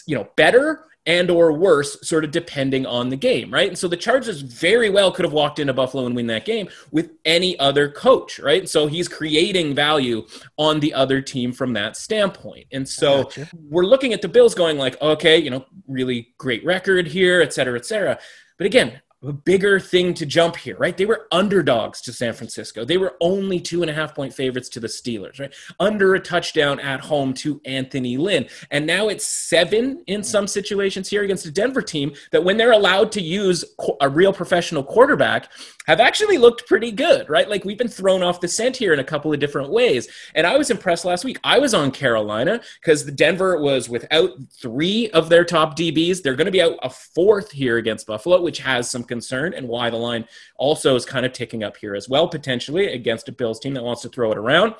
you 0.07 0.17
know, 0.17 0.27
better 0.35 0.85
and 1.07 1.31
or 1.31 1.51
worse 1.51 1.97
sort 2.07 2.23
of 2.23 2.29
depending 2.29 2.85
on 2.85 3.09
the 3.09 3.15
game 3.15 3.51
right? 3.51 3.69
And 3.69 3.77
so 3.77 3.87
the 3.87 3.97
chargers 3.97 4.41
very 4.41 4.91
well 4.91 5.11
could 5.11 5.25
have 5.25 5.33
walked 5.33 5.57
into 5.57 5.73
buffalo 5.73 6.05
and 6.05 6.15
win 6.15 6.27
that 6.27 6.45
game 6.45 6.69
with 6.91 7.09
any 7.25 7.57
other 7.57 7.89
coach 7.89 8.39
right? 8.39 8.69
So 8.69 8.85
he's 8.85 9.07
creating 9.07 9.73
value 9.73 10.27
on 10.57 10.79
the 10.79 10.93
other 10.93 11.21
team 11.21 11.51
from 11.51 11.73
that 11.73 11.97
standpoint. 11.97 12.67
And 12.71 12.87
so 12.87 13.23
gotcha. 13.23 13.47
we're 13.69 13.85
looking 13.85 14.13
at 14.13 14.21
the 14.21 14.27
bills 14.27 14.53
going 14.53 14.77
like 14.77 15.01
okay 15.01 15.37
you 15.37 15.49
know 15.49 15.65
really 15.87 16.35
great 16.37 16.63
record 16.63 17.07
here 17.07 17.41
et 17.41 17.53
cetera 17.53 17.79
et 17.79 17.85
cetera. 17.85 18.19
But 18.57 18.67
again 18.67 19.01
a 19.23 19.33
bigger 19.33 19.79
thing 19.79 20.13
to 20.13 20.27
jump 20.27 20.55
here, 20.55 20.77
right? 20.77 20.95
They 20.95 21.05
were 21.05 21.27
underdogs 21.31 22.01
to 22.01 22.13
San 22.13 22.33
Francisco. 22.33 22.85
They 22.85 22.97
were 22.97 23.15
only 23.19 23.59
two 23.59 23.81
and 23.81 23.89
a 23.89 23.93
half 23.93 24.13
point 24.13 24.31
favorites 24.31 24.69
to 24.69 24.79
the 24.79 24.87
Steelers, 24.87 25.39
right? 25.39 25.53
Under 25.79 26.13
a 26.13 26.19
touchdown 26.19 26.79
at 26.79 26.99
home 26.99 27.33
to 27.35 27.59
Anthony 27.65 28.17
Lynn. 28.17 28.47
And 28.69 28.85
now 28.85 29.07
it's 29.07 29.25
seven 29.25 30.03
in 30.05 30.23
some 30.23 30.45
situations 30.45 31.09
here 31.09 31.23
against 31.23 31.47
a 31.47 31.51
Denver 31.51 31.81
team 31.81 32.13
that 32.31 32.43
when 32.43 32.57
they're 32.57 32.73
allowed 32.73 33.11
to 33.13 33.21
use 33.21 33.65
a 34.01 34.07
real 34.07 34.31
professional 34.31 34.83
quarterback, 34.83 35.49
have 35.87 35.99
actually 35.99 36.37
looked 36.37 36.67
pretty 36.67 36.91
good, 36.91 37.27
right? 37.29 37.49
Like 37.49 37.65
we've 37.65 37.77
been 37.77 37.87
thrown 37.87 38.21
off 38.21 38.41
the 38.41 38.47
scent 38.47 38.75
here 38.75 38.93
in 38.93 38.99
a 38.99 39.03
couple 39.03 39.33
of 39.33 39.39
different 39.39 39.71
ways. 39.71 40.07
And 40.35 40.45
I 40.45 40.57
was 40.57 40.69
impressed 40.69 41.05
last 41.05 41.23
week. 41.23 41.39
I 41.43 41.57
was 41.59 41.73
on 41.73 41.91
Carolina 41.91 42.61
because 42.81 43.05
the 43.05 43.11
Denver 43.11 43.59
was 43.59 43.89
without 43.89 44.31
three 44.51 45.09
of 45.11 45.29
their 45.29 45.45
top 45.45 45.77
DBs. 45.77 46.21
They're 46.21 46.35
going 46.35 46.45
to 46.45 46.51
be 46.51 46.61
out 46.61 46.77
a 46.83 46.89
fourth 46.89 47.51
here 47.51 47.77
against 47.77 48.05
Buffalo, 48.05 48.41
which 48.41 48.59
has 48.59 48.91
some 48.91 49.06
concern 49.07 49.53
and 49.53 49.67
why 49.67 49.89
the 49.89 49.97
line 49.97 50.25
also 50.57 50.95
is 50.95 51.05
kind 51.05 51.25
of 51.25 51.33
ticking 51.33 51.63
up 51.63 51.77
here 51.77 51.95
as 51.95 52.07
well, 52.07 52.27
potentially 52.27 52.87
against 52.87 53.29
a 53.29 53.31
Bills 53.31 53.59
team 53.59 53.73
that 53.73 53.83
wants 53.83 54.01
to 54.03 54.09
throw 54.09 54.31
it 54.31 54.37
around. 54.37 54.75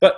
But 0.00 0.16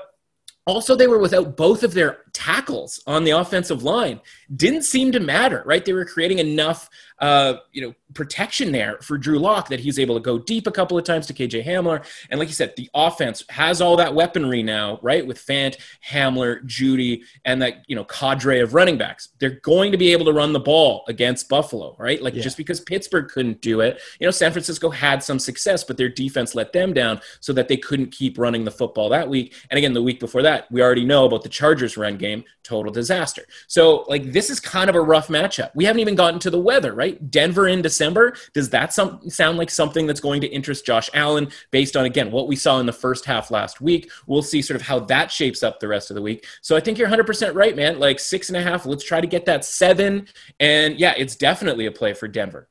Also, 0.69 0.95
they 0.95 1.07
were 1.07 1.19
without 1.19 1.57
both 1.57 1.83
of 1.83 1.95
their 1.95 2.25
tackles 2.35 3.03
on 3.07 3.25
the 3.25 3.31
offensive 3.31 3.85
line. 3.85 4.21
Didn't 4.55 4.83
seem 4.83 5.12
to 5.12 5.19
matter, 5.19 5.62
right? 5.65 5.83
They 5.83 5.95
were 5.95 6.05
creating 6.05 6.41
enough 6.41 6.91
uh, 7.21 7.55
you 7.73 7.83
know, 7.83 7.95
protection 8.15 8.73
there 8.73 8.99
for 9.03 9.19
Drew 9.19 9.39
Lock 9.39 9.69
that 9.69 9.81
he's 9.81 9.99
able 9.99 10.15
to 10.15 10.21
go 10.21 10.39
deep 10.39 10.67
a 10.67 10.71
couple 10.71 10.97
of 10.97 11.05
times 11.05 11.27
to 11.27 11.35
KJ 11.35 11.65
Hamler. 11.65 12.05
And 12.31 12.39
like 12.39 12.49
you 12.49 12.55
said, 12.55 12.75
the 12.77 12.89
offense 12.95 13.45
has 13.51 13.81
all 13.81 13.97
that 13.97 14.15
weaponry 14.15 14.63
now, 14.63 14.99
right? 15.03 15.27
With 15.27 15.39
Fant, 15.39 15.77
Hamler, 16.09 16.65
Jeudy, 16.65 17.23
and 17.45 17.61
that, 17.63 17.85
you 17.87 17.97
know, 17.97 18.05
cadre 18.05 18.61
of 18.61 18.75
running 18.75 18.99
backs. 18.99 19.29
They're 19.39 19.61
going 19.61 19.93
to 19.93 19.99
be 19.99 20.13
able 20.13 20.25
to 20.27 20.33
run 20.33 20.53
the 20.53 20.61
ball 20.61 21.05
against 21.09 21.49
Buffalo, 21.49 21.97
right? 21.99 22.23
Like 22.23 22.35
yeah. 22.35 22.43
just 22.43 22.57
because 22.57 22.81
Pittsburgh 22.81 23.29
couldn't 23.29 23.61
do 23.61 23.81
it, 23.81 24.01
you 24.19 24.27
know, 24.27 24.31
San 24.31 24.53
Francisco 24.53 24.91
had 24.91 25.23
some 25.23 25.39
success, 25.39 25.85
but 25.85 25.97
their 25.97 26.09
defense 26.09 26.55
let 26.55 26.73
them 26.73 26.93
down 26.93 27.21
so 27.41 27.53
that 27.53 27.69
they 27.69 27.77
couldn't 27.77 28.11
keep 28.11 28.39
running 28.39 28.65
the 28.65 28.71
football 28.71 29.09
that 29.11 29.29
week. 29.29 29.55
And 29.71 29.79
again, 29.79 29.93
the 29.93 30.03
week 30.03 30.21
before 30.21 30.43
that, 30.43 30.71
we 30.71 30.83
already 30.83 31.05
know 31.05 31.27
about 31.27 31.43
the 31.43 31.49
Chargers 31.49 31.97
run 31.97 32.17
game, 32.17 32.45
total 32.63 32.93
disaster. 32.93 33.45
So, 33.67 34.05
like, 34.09 34.33
this 34.33 34.51
is 34.51 34.61
kind 34.61 34.91
of 34.91 34.97
a 34.97 35.01
rough 35.01 35.29
matchup. 35.29 35.71
We 35.75 35.85
haven't 35.85 36.01
even 36.01 36.15
gotten 36.15 36.41
to 36.41 36.51
the 36.51 36.61
weather, 36.61 36.95
right? 36.95 37.08
Right? 37.09 37.31
Denver 37.31 37.69
in 37.69 37.83
December. 37.83 38.35
Does 38.53 38.71
that 38.71 38.93
some, 38.93 39.29
sound 39.29 39.59
like 39.59 39.71
something 39.71 40.07
that's 40.07 40.21
going 40.21 40.41
to 40.43 40.47
interest 40.49 40.87
Josh 40.87 41.11
Allen 41.15 41.50
based 41.71 41.97
on, 41.97 42.05
again, 42.05 42.31
what 42.31 42.49
we 42.49 42.57
saw 42.57 42.79
in 42.81 42.87
the 42.87 42.93
first 42.93 43.25
half 43.25 43.50
last 43.50 43.81
week? 43.81 44.11
We'll 44.27 44.43
see 44.43 44.62
sort 44.62 44.81
of 44.81 44.87
how 44.87 45.00
that 45.00 45.31
shapes 45.31 45.62
up 45.62 45.81
the 45.81 45.88
rest 45.88 46.11
of 46.11 46.15
the 46.15 46.23
week. 46.23 46.47
So 46.62 46.77
I 46.77 46.81
think 46.81 46.99
you're 46.99 47.09
100% 47.09 47.55
right, 47.55 47.75
man. 47.75 47.99
Like 47.99 48.19
six 48.19 48.49
and 48.49 48.57
a 48.57 48.62
half. 48.62 48.87
Let's 48.87 49.05
try 49.05 49.21
to 49.21 49.27
get 49.27 49.47
that 49.47 49.65
seven. 49.65 50.27
And 50.61 50.99
yeah, 50.99 51.15
it's 51.17 51.37
definitely 51.37 51.87
a 51.87 51.93
play 51.93 52.15
for 52.15 52.29
Denver. 52.29 52.69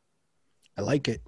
I 0.78 0.82
like 0.82 1.08
it. 1.08 1.22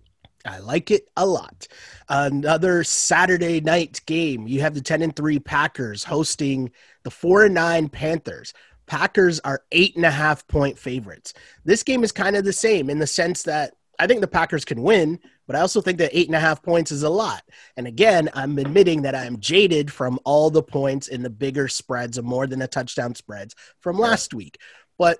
I 0.45 0.59
like 0.59 0.89
it 0.89 1.09
a 1.17 1.25
lot. 1.25 1.67
Another 2.07 2.83
Saturday 2.83 3.59
night 3.59 3.99
game. 4.05 4.47
You 4.47 4.61
have 4.61 4.73
the 4.73 4.81
10 4.81 5.01
and 5.01 5.15
3 5.15 5.39
Packers 5.39 6.03
hosting 6.03 6.71
the 7.03 7.11
4 7.11 7.45
and 7.45 7.55
9 7.55 7.89
Panthers. 7.89 8.53
Packers 8.89 9.39
are 9.41 9.61
eight 9.71 9.95
and 9.95 10.05
a 10.05 10.11
half 10.11 10.47
point 10.47 10.77
favorites. 10.77 11.35
This 11.63 11.83
game 11.83 12.03
is 12.03 12.11
kind 12.11 12.35
of 12.35 12.43
the 12.43 12.51
same 12.51 12.89
in 12.89 12.97
the 12.97 13.07
sense 13.07 13.43
that 13.43 13.75
I 13.99 14.07
think 14.07 14.21
the 14.21 14.27
Packers 14.27 14.65
can 14.65 14.81
win, 14.81 15.19
but 15.45 15.55
I 15.55 15.59
also 15.59 15.79
think 15.79 15.99
that 15.99 16.17
eight 16.17 16.27
and 16.27 16.35
a 16.35 16.39
half 16.39 16.63
points 16.63 16.91
is 16.91 17.03
a 17.03 17.09
lot. 17.09 17.43
And 17.77 17.85
again, 17.85 18.29
I'm 18.33 18.57
admitting 18.57 19.03
that 19.03 19.13
I'm 19.13 19.39
jaded 19.39 19.91
from 19.91 20.17
all 20.23 20.49
the 20.49 20.63
points 20.63 21.07
in 21.07 21.21
the 21.21 21.29
bigger 21.29 21.67
spreads 21.67 22.17
of 22.17 22.25
more 22.25 22.47
than 22.47 22.63
a 22.63 22.67
touchdown 22.67 23.13
spreads 23.13 23.53
from 23.79 23.99
last 23.99 24.33
week. 24.33 24.57
But 24.97 25.19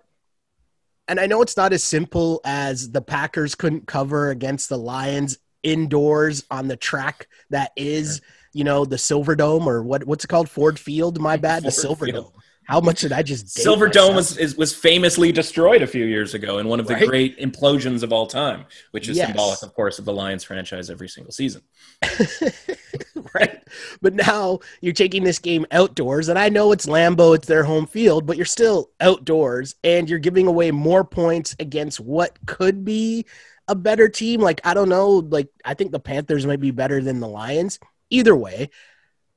and 1.08 1.20
I 1.20 1.28
know 1.28 1.42
it's 1.44 1.58
not 1.58 1.74
as 1.74 1.84
simple 1.84 2.42
as 2.46 2.92
the 2.92 3.02
Packers 3.02 3.54
couldn't 3.54 3.88
cover 3.88 4.32
against 4.32 4.70
the 4.70 4.78
Lions 4.78 5.38
indoors 5.62 6.44
on 6.50 6.68
the 6.68 6.78
track 6.78 7.28
that 7.52 7.72
is, 7.76 8.22
you 8.54 8.64
know, 8.64 8.84
the 8.86 8.96
Silverdome 8.96 9.68
or 9.68 9.84
what 9.84 10.06
what's 10.06 10.24
it 10.24 10.28
called? 10.28 10.50
Ford 10.50 10.80
Field, 10.80 11.20
my 11.20 11.38
bad, 11.38 11.62
Ford 11.62 11.74
the 11.74 11.78
Silverdome. 11.78 12.32
How 12.70 12.80
much 12.80 13.02
did 13.02 13.12
I 13.12 13.24
just? 13.24 13.50
Silver 13.50 13.88
Dome 13.88 14.14
was 14.14 14.38
is, 14.38 14.56
was 14.56 14.76
famously 14.76 15.32
destroyed 15.32 15.82
a 15.82 15.88
few 15.88 16.06
years 16.06 16.36
ago 16.36 16.60
in 16.60 16.68
one 16.68 16.80
of 16.80 16.86
the 16.86 16.94
right? 16.94 17.08
great 17.08 17.40
implosions 17.40 18.04
of 18.04 18.14
all 18.14 18.28
time, 18.28 18.64
which 18.92 19.10
is 19.10 19.18
yes. 19.18 19.26
symbolic, 19.26 19.64
of 19.64 19.74
course, 19.74 19.98
of 19.98 20.06
the 20.06 20.14
Lions 20.14 20.44
franchise 20.44 20.92
every 20.92 21.10
single 21.10 21.32
season. 21.32 21.64
right, 23.34 23.60
but 24.04 24.14
now 24.14 24.60
you're 24.82 24.94
taking 24.94 25.24
this 25.24 25.40
game 25.40 25.66
outdoors, 25.72 26.30
and 26.30 26.38
I 26.38 26.50
know 26.50 26.72
it's 26.72 26.86
Lambeau, 26.86 27.34
it's 27.34 27.48
their 27.48 27.64
home 27.64 27.88
field, 27.88 28.28
but 28.28 28.38
you're 28.38 28.46
still 28.46 28.92
outdoors, 29.00 29.74
and 29.84 30.08
you're 30.08 30.20
giving 30.20 30.46
away 30.46 30.70
more 30.70 31.04
points 31.04 31.56
against 31.60 32.00
what 32.00 32.38
could 32.46 32.86
be 32.86 33.26
a 33.68 33.74
better 33.74 34.08
team. 34.08 34.42
Like 34.42 34.62
I 34.64 34.76
don't 34.76 34.90
know, 34.90 35.26
like 35.28 35.50
I 35.66 35.74
think 35.74 35.92
the 35.92 36.00
Panthers 36.00 36.46
might 36.46 36.62
be 36.62 36.70
better 36.70 37.02
than 37.02 37.20
the 37.20 37.28
Lions. 37.28 37.80
Either 38.12 38.36
way, 38.36 38.70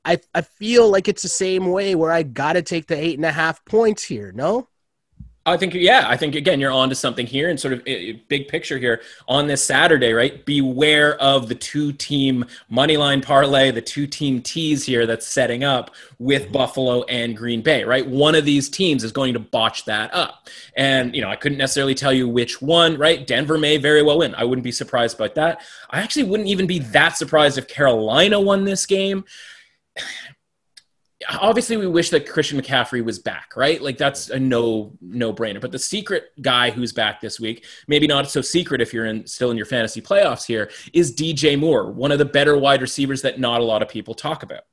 I 0.05 0.19
I 0.33 0.41
feel 0.41 0.89
like 0.89 1.07
it's 1.07 1.21
the 1.21 1.29
same 1.29 1.67
way 1.67 1.95
where 1.95 2.11
I 2.11 2.23
got 2.23 2.53
to 2.53 2.61
take 2.61 2.87
the 2.87 2.97
eight 2.97 3.17
and 3.17 3.25
a 3.25 3.31
half 3.31 3.63
points 3.65 4.03
here. 4.03 4.31
No. 4.33 4.67
I 5.45 5.57
think, 5.57 5.73
yeah, 5.73 6.05
I 6.07 6.15
think 6.15 6.35
again, 6.35 6.61
you're 6.61 6.71
on 6.71 6.87
to 6.87 6.95
something 6.95 7.27
here 7.27 7.49
and 7.49 7.59
sort 7.59 7.73
of 7.73 7.83
big 7.83 8.47
picture 8.47 8.77
here 8.77 9.01
on 9.27 9.45
this 9.45 9.61
Saturday, 9.61 10.13
right? 10.13 10.45
Beware 10.45 11.21
of 11.21 11.49
the 11.49 11.55
two 11.55 11.91
team 11.91 12.45
money 12.69 12.95
line 12.95 13.19
parlay, 13.19 13.69
the 13.69 13.81
two 13.81 14.07
team 14.07 14.41
teas 14.41 14.85
here 14.85 15.05
that's 15.05 15.27
setting 15.27 15.65
up 15.65 15.91
with 16.17 16.43
mm-hmm. 16.43 16.53
Buffalo 16.53 17.03
and 17.03 17.35
Green 17.35 17.61
Bay, 17.61 17.83
right? 17.83 18.07
One 18.07 18.35
of 18.35 18.45
these 18.45 18.69
teams 18.69 19.03
is 19.03 19.11
going 19.11 19.33
to 19.33 19.39
botch 19.39 19.83
that 19.83 20.13
up. 20.13 20.47
And, 20.77 21.13
you 21.13 21.21
know, 21.21 21.29
I 21.29 21.35
couldn't 21.35 21.57
necessarily 21.57 21.95
tell 21.95 22.13
you 22.13 22.29
which 22.29 22.61
one, 22.61 22.97
right? 22.97 23.27
Denver 23.27 23.57
may 23.57 23.75
very 23.75 24.01
well 24.01 24.19
win. 24.19 24.33
I 24.35 24.45
wouldn't 24.45 24.63
be 24.63 24.71
surprised 24.71 25.17
about 25.17 25.35
that. 25.35 25.61
I 25.89 25.99
actually 25.99 26.23
wouldn't 26.23 26.47
even 26.47 26.67
be 26.67 26.79
that 26.79 27.17
surprised 27.17 27.57
if 27.57 27.67
Carolina 27.67 28.39
won 28.39 28.63
this 28.63 28.85
game 28.85 29.25
obviously 31.29 31.77
we 31.77 31.87
wish 31.87 32.09
that 32.09 32.27
Christian 32.27 32.59
McCaffrey 32.59 33.03
was 33.03 33.19
back, 33.19 33.55
right? 33.55 33.81
Like 33.81 33.97
that's 33.97 34.29
a 34.29 34.39
no 34.39 34.93
no 35.01 35.33
brainer. 35.33 35.61
But 35.61 35.71
the 35.71 35.79
secret 35.79 36.31
guy 36.41 36.71
who's 36.71 36.93
back 36.93 37.21
this 37.21 37.39
week, 37.39 37.65
maybe 37.87 38.07
not 38.07 38.29
so 38.29 38.41
secret 38.41 38.81
if 38.81 38.93
you're 38.93 39.05
in 39.05 39.25
still 39.27 39.51
in 39.51 39.57
your 39.57 39.65
fantasy 39.65 40.01
playoffs 40.01 40.45
here, 40.45 40.69
is 40.93 41.15
DJ 41.15 41.57
Moore, 41.57 41.91
one 41.91 42.11
of 42.11 42.19
the 42.19 42.25
better 42.25 42.57
wide 42.57 42.81
receivers 42.81 43.21
that 43.21 43.39
not 43.39 43.61
a 43.61 43.63
lot 43.63 43.81
of 43.81 43.89
people 43.89 44.13
talk 44.13 44.43
about. 44.43 44.63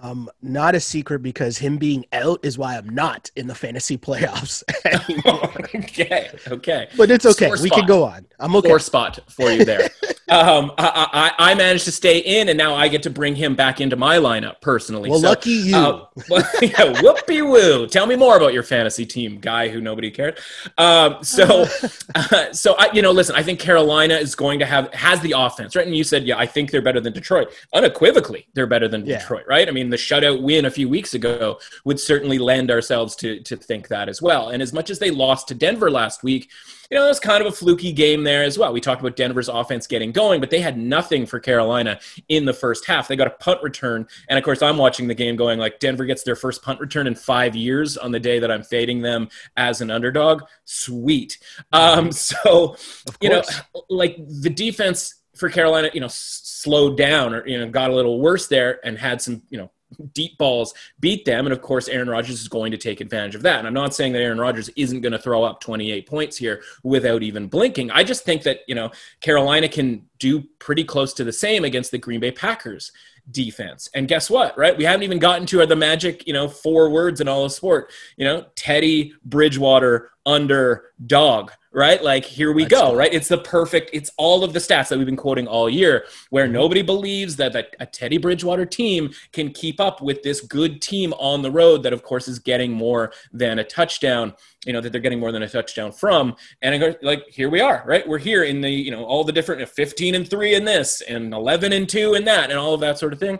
Um, 0.00 0.30
not 0.42 0.74
a 0.74 0.80
secret 0.80 1.22
because 1.22 1.58
him 1.58 1.76
being 1.76 2.04
out 2.12 2.40
is 2.44 2.56
why 2.56 2.76
I'm 2.76 2.88
not 2.88 3.30
in 3.34 3.48
the 3.48 3.54
fantasy 3.54 3.98
playoffs 3.98 4.62
anymore. 4.84 5.50
okay, 5.74 6.30
okay, 6.48 6.88
but 6.96 7.10
it's 7.10 7.26
okay. 7.26 7.50
we 7.60 7.70
can 7.70 7.86
go 7.86 8.04
on. 8.04 8.26
I'm 8.38 8.54
okay. 8.56 8.68
Four 8.68 8.78
spot 8.78 9.18
for 9.28 9.50
you 9.50 9.64
there. 9.64 9.88
um, 10.28 10.72
I, 10.78 11.32
I, 11.38 11.50
I, 11.50 11.54
managed 11.54 11.84
to 11.86 11.92
stay 11.92 12.18
in, 12.18 12.48
and 12.48 12.56
now 12.56 12.74
I 12.74 12.86
get 12.86 13.02
to 13.04 13.10
bring 13.10 13.34
him 13.34 13.56
back 13.56 13.80
into 13.80 13.96
my 13.96 14.18
lineup 14.18 14.60
personally. 14.60 15.10
Well, 15.10 15.18
so, 15.18 15.28
lucky 15.28 15.50
you. 15.50 15.76
Uh, 15.76 16.06
well, 16.28 16.48
yeah, 16.62 17.02
whoopee 17.02 17.42
woo. 17.42 17.88
Tell 17.88 18.06
me 18.06 18.14
more 18.14 18.36
about 18.36 18.52
your 18.52 18.62
fantasy 18.62 19.04
team, 19.04 19.40
guy 19.40 19.68
who 19.68 19.80
nobody 19.80 20.10
cared. 20.10 20.38
Um, 20.76 21.24
so, 21.24 21.66
uh, 22.14 22.52
so 22.52 22.76
I, 22.78 22.92
you 22.92 23.02
know, 23.02 23.10
listen. 23.10 23.34
I 23.34 23.42
think 23.42 23.58
Carolina 23.58 24.14
is 24.14 24.36
going 24.36 24.60
to 24.60 24.66
have 24.66 24.92
has 24.94 25.20
the 25.22 25.32
offense, 25.36 25.74
right? 25.74 25.86
And 25.86 25.96
you 25.96 26.04
said, 26.04 26.24
yeah, 26.24 26.38
I 26.38 26.46
think 26.46 26.70
they're 26.70 26.82
better 26.82 27.00
than 27.00 27.12
Detroit. 27.12 27.52
Unequivocally, 27.72 28.46
they're 28.54 28.68
better 28.68 28.86
than 28.86 29.04
yeah. 29.04 29.18
Detroit, 29.18 29.44
right? 29.48 29.66
I 29.66 29.72
mean 29.72 29.87
the 29.90 29.96
shutout 29.96 30.42
win 30.42 30.64
a 30.64 30.70
few 30.70 30.88
weeks 30.88 31.14
ago 31.14 31.58
would 31.84 32.00
certainly 32.00 32.38
lend 32.38 32.70
ourselves 32.70 33.16
to 33.16 33.40
to 33.40 33.56
think 33.56 33.88
that 33.88 34.08
as 34.08 34.22
well. 34.22 34.50
And 34.50 34.62
as 34.62 34.72
much 34.72 34.90
as 34.90 34.98
they 34.98 35.10
lost 35.10 35.48
to 35.48 35.54
Denver 35.54 35.90
last 35.90 36.22
week, 36.22 36.50
you 36.90 36.96
know, 36.96 37.04
it 37.04 37.08
was 37.08 37.20
kind 37.20 37.42
of 37.44 37.52
a 37.52 37.54
fluky 37.54 37.92
game 37.92 38.24
there 38.24 38.42
as 38.42 38.58
well. 38.58 38.72
We 38.72 38.80
talked 38.80 39.00
about 39.00 39.16
Denver's 39.16 39.48
offense 39.48 39.86
getting 39.86 40.10
going, 40.10 40.40
but 40.40 40.50
they 40.50 40.60
had 40.60 40.78
nothing 40.78 41.26
for 41.26 41.38
Carolina 41.38 42.00
in 42.28 42.46
the 42.46 42.54
first 42.54 42.86
half. 42.86 43.08
They 43.08 43.16
got 43.16 43.26
a 43.26 43.30
punt 43.30 43.62
return, 43.62 44.06
and 44.28 44.38
of 44.38 44.44
course, 44.44 44.62
I'm 44.62 44.78
watching 44.78 45.06
the 45.06 45.14
game 45.14 45.36
going 45.36 45.58
like 45.58 45.80
Denver 45.80 46.06
gets 46.06 46.22
their 46.22 46.36
first 46.36 46.62
punt 46.62 46.80
return 46.80 47.06
in 47.06 47.14
five 47.14 47.54
years 47.54 47.96
on 47.96 48.10
the 48.10 48.20
day 48.20 48.38
that 48.38 48.50
I'm 48.50 48.62
fading 48.62 49.02
them 49.02 49.28
as 49.56 49.80
an 49.80 49.90
underdog. 49.90 50.44
Sweet. 50.64 51.38
Um, 51.72 52.10
so 52.12 52.76
you 53.20 53.28
know, 53.28 53.42
like 53.90 54.16
the 54.16 54.50
defense 54.50 55.14
for 55.36 55.48
Carolina, 55.48 55.90
you 55.94 56.00
know, 56.00 56.08
slowed 56.10 56.96
down 56.96 57.34
or 57.34 57.46
you 57.46 57.58
know 57.58 57.68
got 57.70 57.90
a 57.90 57.94
little 57.94 58.20
worse 58.20 58.48
there 58.48 58.84
and 58.84 58.98
had 58.98 59.20
some 59.20 59.42
you 59.50 59.58
know 59.58 59.70
deep 60.12 60.36
balls 60.38 60.74
beat 61.00 61.24
them. 61.24 61.46
And 61.46 61.52
of 61.52 61.62
course, 61.62 61.88
Aaron 61.88 62.08
Rodgers 62.08 62.40
is 62.40 62.48
going 62.48 62.72
to 62.72 62.78
take 62.78 63.00
advantage 63.00 63.34
of 63.34 63.42
that. 63.42 63.58
And 63.58 63.66
I'm 63.66 63.74
not 63.74 63.94
saying 63.94 64.12
that 64.12 64.22
Aaron 64.22 64.38
Rodgers 64.38 64.68
isn't 64.76 65.00
going 65.00 65.12
to 65.12 65.18
throw 65.18 65.44
up 65.44 65.60
28 65.60 66.06
points 66.06 66.36
here 66.36 66.62
without 66.82 67.22
even 67.22 67.48
blinking. 67.48 67.90
I 67.90 68.04
just 68.04 68.24
think 68.24 68.42
that, 68.42 68.60
you 68.66 68.74
know, 68.74 68.90
Carolina 69.20 69.68
can 69.68 70.06
do 70.18 70.42
pretty 70.58 70.84
close 70.84 71.12
to 71.14 71.24
the 71.24 71.32
same 71.32 71.64
against 71.64 71.90
the 71.90 71.98
Green 71.98 72.20
Bay 72.20 72.30
Packers 72.30 72.92
defense. 73.30 73.88
And 73.94 74.08
guess 74.08 74.30
what, 74.30 74.56
right? 74.56 74.76
We 74.76 74.84
haven't 74.84 75.02
even 75.02 75.18
gotten 75.18 75.46
to 75.46 75.64
the 75.66 75.76
magic, 75.76 76.26
you 76.26 76.32
know, 76.32 76.48
four 76.48 76.90
words 76.90 77.20
in 77.20 77.28
all 77.28 77.44
of 77.44 77.52
sport. 77.52 77.92
You 78.16 78.24
know, 78.24 78.46
Teddy 78.54 79.14
Bridgewater 79.24 80.10
under 80.24 80.90
dog, 81.06 81.52
right? 81.78 82.02
Like 82.02 82.24
here 82.24 82.52
we 82.52 82.66
go, 82.66 82.94
right? 82.94 83.12
It's 83.14 83.28
the 83.28 83.38
perfect, 83.38 83.90
it's 83.92 84.10
all 84.16 84.42
of 84.42 84.52
the 84.52 84.58
stats 84.58 84.88
that 84.88 84.98
we've 84.98 85.06
been 85.06 85.16
quoting 85.16 85.46
all 85.46 85.70
year 85.70 86.04
where 86.30 86.44
mm-hmm. 86.44 86.54
nobody 86.54 86.82
believes 86.82 87.36
that, 87.36 87.52
that 87.52 87.76
a 87.78 87.86
Teddy 87.86 88.18
Bridgewater 88.18 88.66
team 88.66 89.10
can 89.32 89.52
keep 89.52 89.80
up 89.80 90.02
with 90.02 90.22
this 90.22 90.40
good 90.40 90.82
team 90.82 91.14
on 91.14 91.40
the 91.40 91.50
road 91.50 91.84
that 91.84 91.92
of 91.92 92.02
course 92.02 92.26
is 92.26 92.40
getting 92.40 92.72
more 92.72 93.12
than 93.32 93.60
a 93.60 93.64
touchdown, 93.64 94.34
you 94.66 94.72
know, 94.72 94.80
that 94.80 94.90
they're 94.90 95.00
getting 95.00 95.20
more 95.20 95.30
than 95.30 95.44
a 95.44 95.48
touchdown 95.48 95.92
from. 95.92 96.34
And 96.60 96.96
like, 97.00 97.28
here 97.28 97.48
we 97.48 97.60
are, 97.60 97.84
right? 97.86 98.06
We're 98.06 98.18
here 98.18 98.42
in 98.42 98.60
the, 98.60 98.70
you 98.70 98.90
know, 98.90 99.04
all 99.04 99.22
the 99.22 99.32
different 99.32 99.66
15 99.68 100.16
and 100.16 100.28
three 100.28 100.54
in 100.54 100.64
this 100.64 101.00
and 101.02 101.32
11 101.32 101.72
and 101.72 101.88
two 101.88 102.14
in 102.14 102.24
that 102.24 102.50
and 102.50 102.58
all 102.58 102.74
of 102.74 102.80
that 102.80 102.98
sort 102.98 103.12
of 103.12 103.20
thing 103.20 103.38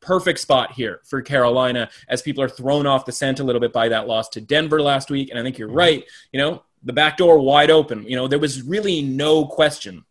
perfect 0.00 0.38
spot 0.38 0.70
here 0.72 1.00
for 1.04 1.22
Carolina 1.22 1.88
as 2.08 2.20
people 2.20 2.44
are 2.44 2.48
thrown 2.48 2.86
off 2.86 3.06
the 3.06 3.12
scent 3.12 3.40
a 3.40 3.44
little 3.44 3.60
bit 3.60 3.72
by 3.72 3.88
that 3.88 4.06
loss 4.06 4.28
to 4.28 4.40
Denver 4.40 4.82
last 4.82 5.10
week. 5.10 5.30
And 5.30 5.38
I 5.38 5.42
think 5.42 5.56
you're 5.56 5.68
mm-hmm. 5.68 5.78
right. 5.78 6.04
You 6.30 6.40
know, 6.40 6.62
the 6.84 6.92
back 6.92 7.16
door 7.16 7.38
wide 7.38 7.70
open. 7.70 8.04
You 8.04 8.16
know, 8.16 8.28
there 8.28 8.38
was 8.38 8.62
really 8.62 9.02
no 9.02 9.46
question 9.46 10.04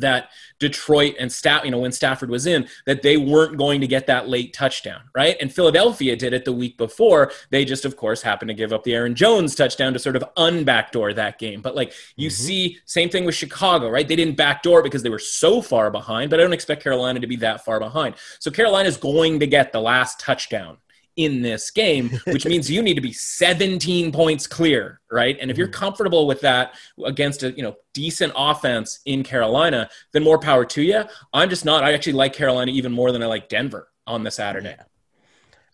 that 0.00 0.30
Detroit 0.58 1.14
and 1.18 1.30
Staff, 1.30 1.64
you 1.64 1.70
know, 1.70 1.78
when 1.78 1.92
Stafford 1.92 2.30
was 2.30 2.46
in, 2.46 2.68
that 2.86 3.02
they 3.02 3.16
weren't 3.16 3.56
going 3.56 3.80
to 3.80 3.86
get 3.86 4.06
that 4.06 4.28
late 4.28 4.52
touchdown, 4.52 5.02
right? 5.14 5.36
And 5.40 5.52
Philadelphia 5.52 6.16
did 6.16 6.32
it 6.32 6.44
the 6.44 6.52
week 6.52 6.76
before. 6.78 7.32
They 7.50 7.64
just, 7.64 7.84
of 7.84 7.96
course, 7.96 8.22
happened 8.22 8.48
to 8.48 8.54
give 8.54 8.72
up 8.72 8.84
the 8.84 8.94
Aaron 8.94 9.14
Jones 9.14 9.54
touchdown 9.54 9.92
to 9.92 9.98
sort 9.98 10.16
of 10.16 10.24
unbackdoor 10.36 11.14
that 11.14 11.38
game. 11.38 11.60
But 11.60 11.76
like 11.76 11.92
you 12.16 12.28
mm-hmm. 12.28 12.42
see, 12.42 12.78
same 12.84 13.08
thing 13.08 13.24
with 13.24 13.34
Chicago, 13.34 13.88
right? 13.88 14.06
They 14.06 14.16
didn't 14.16 14.36
backdoor 14.36 14.82
because 14.82 15.02
they 15.02 15.10
were 15.10 15.18
so 15.18 15.60
far 15.60 15.90
behind, 15.90 16.30
but 16.30 16.40
I 16.40 16.42
don't 16.42 16.52
expect 16.52 16.82
Carolina 16.82 17.20
to 17.20 17.26
be 17.26 17.36
that 17.36 17.64
far 17.64 17.78
behind. 17.78 18.14
So 18.38 18.50
Carolina 18.50 18.88
is 18.88 18.96
going 18.96 19.40
to 19.40 19.46
get 19.46 19.72
the 19.72 19.80
last 19.80 20.20
touchdown 20.20 20.78
in 21.18 21.42
this 21.42 21.70
game, 21.70 22.10
which 22.28 22.46
means 22.46 22.70
you 22.70 22.80
need 22.80 22.94
to 22.94 23.00
be 23.00 23.12
17 23.12 24.12
points 24.12 24.46
clear, 24.46 25.00
right? 25.10 25.36
And 25.40 25.50
if 25.50 25.58
you're 25.58 25.66
mm-hmm. 25.66 25.74
comfortable 25.74 26.26
with 26.26 26.40
that 26.40 26.74
against 27.04 27.42
a 27.42 27.50
you 27.50 27.62
know 27.62 27.76
decent 27.92 28.32
offense 28.36 29.00
in 29.04 29.22
Carolina, 29.22 29.90
then 30.12 30.24
more 30.24 30.38
power 30.38 30.64
to 30.64 30.82
you. 30.82 31.02
I'm 31.34 31.50
just 31.50 31.64
not. 31.64 31.84
I 31.84 31.92
actually 31.92 32.14
like 32.14 32.32
Carolina 32.32 32.70
even 32.72 32.92
more 32.92 33.12
than 33.12 33.22
I 33.22 33.26
like 33.26 33.48
Denver 33.48 33.88
on 34.06 34.22
the 34.22 34.30
Saturday. 34.30 34.76
Yeah. 34.78 34.84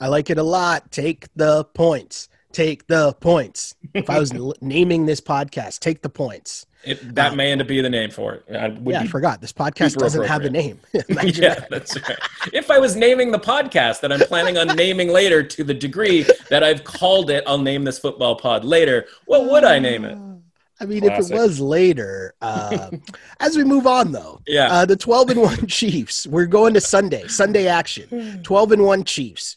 I 0.00 0.08
like 0.08 0.30
it 0.30 0.38
a 0.38 0.42
lot. 0.42 0.90
Take 0.90 1.28
the 1.36 1.64
points. 1.64 2.28
Take 2.52 2.86
the 2.86 3.12
points. 3.14 3.76
If 3.94 4.10
I 4.10 4.18
was 4.18 4.32
naming 4.60 5.06
this 5.06 5.20
podcast, 5.20 5.78
take 5.78 6.02
the 6.02 6.08
points. 6.08 6.66
It, 6.82 7.14
that 7.14 7.32
uh, 7.32 7.36
may 7.36 7.50
end 7.50 7.62
up 7.62 7.68
being 7.68 7.82
the 7.82 7.90
name 7.90 8.10
for 8.10 8.34
it. 8.34 8.44
I 8.50 8.66
yeah, 8.84 9.00
I 9.00 9.06
forgot. 9.06 9.40
This 9.40 9.52
podcast 9.52 9.96
doesn't 9.96 10.24
have 10.24 10.44
a 10.44 10.50
name. 10.50 10.80
yeah, 10.92 11.00
that. 11.54 11.68
that's 11.70 11.96
right. 12.08 12.18
If 12.52 12.70
I 12.70 12.78
was 12.78 12.94
naming 12.94 13.30
the 13.30 13.38
podcast 13.38 14.00
that 14.00 14.12
I'm 14.12 14.20
planning 14.20 14.58
on 14.58 14.76
naming 14.76 15.08
later 15.08 15.42
to 15.42 15.64
the 15.64 15.72
degree 15.72 16.26
that 16.50 16.62
I've 16.62 16.84
called 16.84 17.30
it, 17.30 17.42
I'll 17.46 17.58
name 17.58 17.84
this 17.84 17.98
football 17.98 18.36
pod 18.36 18.64
later. 18.64 19.06
What 19.24 19.46
would 19.50 19.64
I 19.64 19.78
name 19.78 20.04
it? 20.04 20.18
I 20.80 20.86
mean, 20.86 21.02
Classic. 21.02 21.32
if 21.32 21.38
it 21.38 21.42
was 21.42 21.60
later, 21.60 22.34
uh, 22.42 22.90
as 23.40 23.56
we 23.56 23.64
move 23.64 23.86
on 23.86 24.12
though, 24.12 24.42
yeah, 24.46 24.70
uh, 24.70 24.84
the 24.84 24.96
12 24.96 25.30
and 25.30 25.40
1 25.40 25.66
Chiefs, 25.68 26.26
we're 26.26 26.46
going 26.46 26.74
to 26.74 26.80
Sunday, 26.80 27.28
Sunday 27.28 27.68
action. 27.68 28.42
12 28.42 28.72
and 28.72 28.84
1 28.84 29.04
Chiefs 29.04 29.56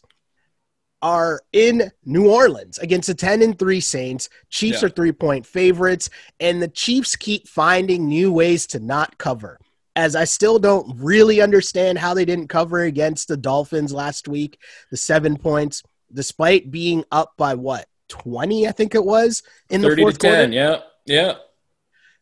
are 1.02 1.40
in 1.52 1.90
New 2.04 2.30
Orleans 2.30 2.78
against 2.78 3.06
the 3.06 3.14
10 3.14 3.42
and 3.42 3.58
3 3.58 3.80
Saints. 3.80 4.28
Chiefs 4.50 4.82
yeah. 4.82 4.86
are 4.86 4.90
three 4.90 5.12
point 5.12 5.46
favorites, 5.46 6.10
and 6.40 6.60
the 6.60 6.68
Chiefs 6.68 7.16
keep 7.16 7.48
finding 7.48 8.08
new 8.08 8.32
ways 8.32 8.66
to 8.68 8.80
not 8.80 9.16
cover. 9.18 9.58
As 9.96 10.14
I 10.14 10.24
still 10.24 10.58
don't 10.58 10.96
really 10.98 11.40
understand 11.40 11.98
how 11.98 12.14
they 12.14 12.24
didn't 12.24 12.48
cover 12.48 12.82
against 12.82 13.28
the 13.28 13.36
Dolphins 13.36 13.92
last 13.92 14.28
week, 14.28 14.58
the 14.90 14.96
seven 14.96 15.36
points, 15.36 15.82
despite 16.12 16.70
being 16.70 17.04
up 17.10 17.32
by 17.36 17.54
what, 17.54 17.86
20, 18.08 18.66
I 18.66 18.72
think 18.72 18.94
it 18.94 19.04
was 19.04 19.42
in 19.70 19.82
the 19.82 19.96
fourth 19.96 20.18
10, 20.18 20.30
quarter. 20.30 20.52
Yeah. 20.52 20.80
Yeah. 21.04 21.34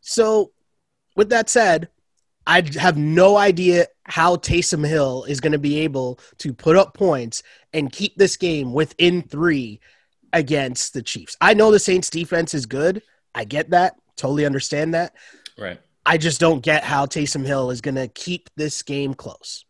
So, 0.01 0.51
with 1.15 1.29
that 1.29 1.49
said, 1.49 1.89
I 2.45 2.63
have 2.79 2.97
no 2.97 3.37
idea 3.37 3.87
how 4.07 4.37
Taysom 4.37 4.87
Hill 4.87 5.25
is 5.25 5.39
going 5.39 5.51
to 5.51 5.59
be 5.59 5.79
able 5.79 6.19
to 6.39 6.53
put 6.53 6.75
up 6.75 6.93
points 6.93 7.43
and 7.73 7.91
keep 7.91 8.15
this 8.15 8.37
game 8.37 8.73
within 8.73 9.21
three 9.21 9.79
against 10.33 10.93
the 10.93 11.01
Chiefs. 11.01 11.35
I 11.41 11.53
know 11.53 11.71
the 11.71 11.79
Saints 11.79 12.09
defense 12.09 12.53
is 12.53 12.65
good. 12.65 13.03
I 13.35 13.43
get 13.43 13.69
that. 13.71 13.95
Totally 14.15 14.45
understand 14.45 14.93
that. 14.93 15.13
Right. 15.57 15.79
I 16.05 16.17
just 16.17 16.39
don't 16.39 16.63
get 16.63 16.83
how 16.83 17.05
Taysom 17.05 17.45
Hill 17.45 17.69
is 17.69 17.81
going 17.81 17.95
to 17.95 18.07
keep 18.07 18.49
this 18.55 18.81
game 18.81 19.13
close. 19.13 19.65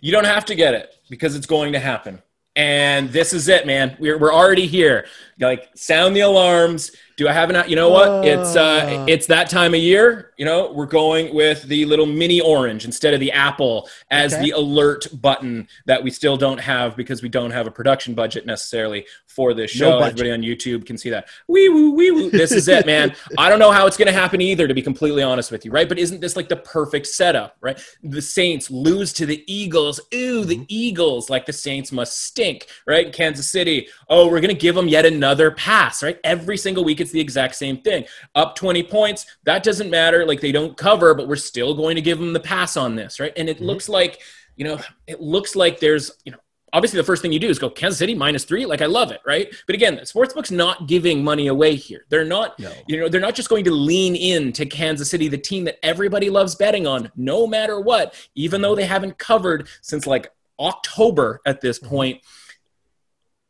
You 0.00 0.10
don't 0.10 0.24
have 0.24 0.44
to 0.46 0.54
get 0.54 0.74
it 0.74 0.94
because 1.08 1.36
it's 1.36 1.46
going 1.46 1.72
to 1.72 1.78
happen. 1.78 2.20
And 2.56 3.10
this 3.10 3.32
is 3.32 3.48
it, 3.48 3.66
man. 3.66 3.96
We're, 4.00 4.18
we're 4.18 4.34
already 4.34 4.66
here. 4.66 5.06
Like, 5.38 5.68
sound 5.76 6.16
the 6.16 6.20
alarms 6.20 6.90
do 7.20 7.28
I 7.28 7.34
have 7.34 7.50
an? 7.50 7.68
You 7.68 7.76
know 7.76 7.90
what? 7.90 8.26
It's 8.26 8.56
uh, 8.56 8.82
ah. 8.82 9.04
it's 9.06 9.26
that 9.26 9.50
time 9.50 9.74
of 9.74 9.80
year. 9.80 10.32
You 10.38 10.46
know, 10.46 10.72
we're 10.72 10.86
going 10.86 11.34
with 11.34 11.64
the 11.64 11.84
little 11.84 12.06
mini 12.06 12.40
orange 12.40 12.86
instead 12.86 13.12
of 13.12 13.20
the 13.20 13.30
apple 13.30 13.90
as 14.10 14.32
okay. 14.32 14.44
the 14.44 14.50
alert 14.52 15.06
button 15.20 15.68
that 15.84 16.02
we 16.02 16.10
still 16.10 16.38
don't 16.38 16.56
have 16.60 16.96
because 16.96 17.22
we 17.22 17.28
don't 17.28 17.50
have 17.50 17.66
a 17.66 17.70
production 17.70 18.14
budget 18.14 18.46
necessarily 18.46 19.04
for 19.26 19.52
this 19.52 19.70
show. 19.70 19.90
No 19.90 19.98
Everybody 19.98 20.32
on 20.32 20.40
YouTube 20.40 20.86
can 20.86 20.96
see 20.96 21.10
that. 21.10 21.28
Wee 21.46 21.68
woo, 21.68 21.92
wee 21.92 22.10
woo. 22.10 22.30
This 22.30 22.52
is 22.52 22.68
it, 22.68 22.86
man. 22.86 23.14
I 23.36 23.50
don't 23.50 23.58
know 23.58 23.70
how 23.70 23.86
it's 23.86 23.98
going 23.98 24.12
to 24.12 24.18
happen 24.18 24.40
either, 24.40 24.66
to 24.66 24.72
be 24.72 24.80
completely 24.80 25.22
honest 25.22 25.52
with 25.52 25.64
you, 25.66 25.70
right? 25.70 25.88
But 25.88 25.98
isn't 25.98 26.22
this 26.22 26.36
like 26.36 26.48
the 26.48 26.56
perfect 26.56 27.06
setup, 27.06 27.56
right? 27.60 27.78
The 28.02 28.22
Saints 28.22 28.70
lose 28.70 29.12
to 29.14 29.26
the 29.26 29.44
Eagles. 29.46 30.00
Ooh, 30.14 30.44
the 30.44 30.56
mm-hmm. 30.56 30.64
Eagles, 30.68 31.28
like 31.28 31.44
the 31.44 31.52
Saints 31.52 31.92
must 31.92 32.22
stink, 32.22 32.66
right? 32.86 33.12
Kansas 33.12 33.48
City. 33.50 33.88
Oh, 34.08 34.26
we're 34.26 34.40
going 34.40 34.54
to 34.54 34.60
give 34.60 34.74
them 34.74 34.88
yet 34.88 35.04
another 35.04 35.50
pass, 35.50 36.02
right? 36.02 36.18
Every 36.24 36.56
single 36.56 36.82
week, 36.82 37.00
it's 37.00 37.09
it's 37.10 37.14
the 37.14 37.20
exact 37.20 37.56
same 37.56 37.78
thing. 37.78 38.04
Up 38.36 38.54
20 38.54 38.84
points, 38.84 39.26
that 39.44 39.64
doesn't 39.64 39.90
matter. 39.90 40.24
Like 40.24 40.40
they 40.40 40.52
don't 40.52 40.76
cover, 40.76 41.12
but 41.14 41.26
we're 41.26 41.36
still 41.36 41.74
going 41.74 41.96
to 41.96 42.02
give 42.02 42.18
them 42.18 42.32
the 42.32 42.40
pass 42.40 42.76
on 42.76 42.94
this, 42.94 43.18
right? 43.18 43.32
And 43.36 43.48
it 43.48 43.56
mm-hmm. 43.56 43.66
looks 43.66 43.88
like, 43.88 44.20
you 44.56 44.64
know, 44.64 44.80
it 45.08 45.20
looks 45.20 45.56
like 45.56 45.80
there's, 45.80 46.12
you 46.24 46.30
know, 46.30 46.38
obviously 46.72 46.98
the 46.98 47.04
first 47.04 47.20
thing 47.20 47.32
you 47.32 47.40
do 47.40 47.48
is 47.48 47.58
go 47.58 47.68
Kansas 47.68 47.98
City 47.98 48.14
minus 48.14 48.44
three. 48.44 48.64
Like 48.64 48.80
I 48.80 48.86
love 48.86 49.10
it, 49.10 49.20
right? 49.26 49.52
But 49.66 49.74
again, 49.74 49.96
the 49.96 50.02
sportsbook's 50.02 50.52
not 50.52 50.86
giving 50.86 51.24
money 51.24 51.48
away 51.48 51.74
here. 51.74 52.04
They're 52.10 52.24
not, 52.24 52.56
no. 52.60 52.72
you 52.86 53.00
know, 53.00 53.08
they're 53.08 53.20
not 53.20 53.34
just 53.34 53.48
going 53.48 53.64
to 53.64 53.72
lean 53.72 54.14
in 54.14 54.52
to 54.52 54.66
Kansas 54.66 55.10
City, 55.10 55.26
the 55.26 55.38
team 55.38 55.64
that 55.64 55.84
everybody 55.84 56.30
loves 56.30 56.54
betting 56.54 56.86
on, 56.86 57.10
no 57.16 57.44
matter 57.44 57.80
what, 57.80 58.14
even 58.36 58.62
though 58.62 58.76
they 58.76 58.86
haven't 58.86 59.18
covered 59.18 59.68
since 59.82 60.06
like 60.06 60.30
October 60.60 61.40
at 61.44 61.60
this 61.60 61.80
mm-hmm. 61.80 61.88
point. 61.88 62.16
Mm-hmm 62.18 62.36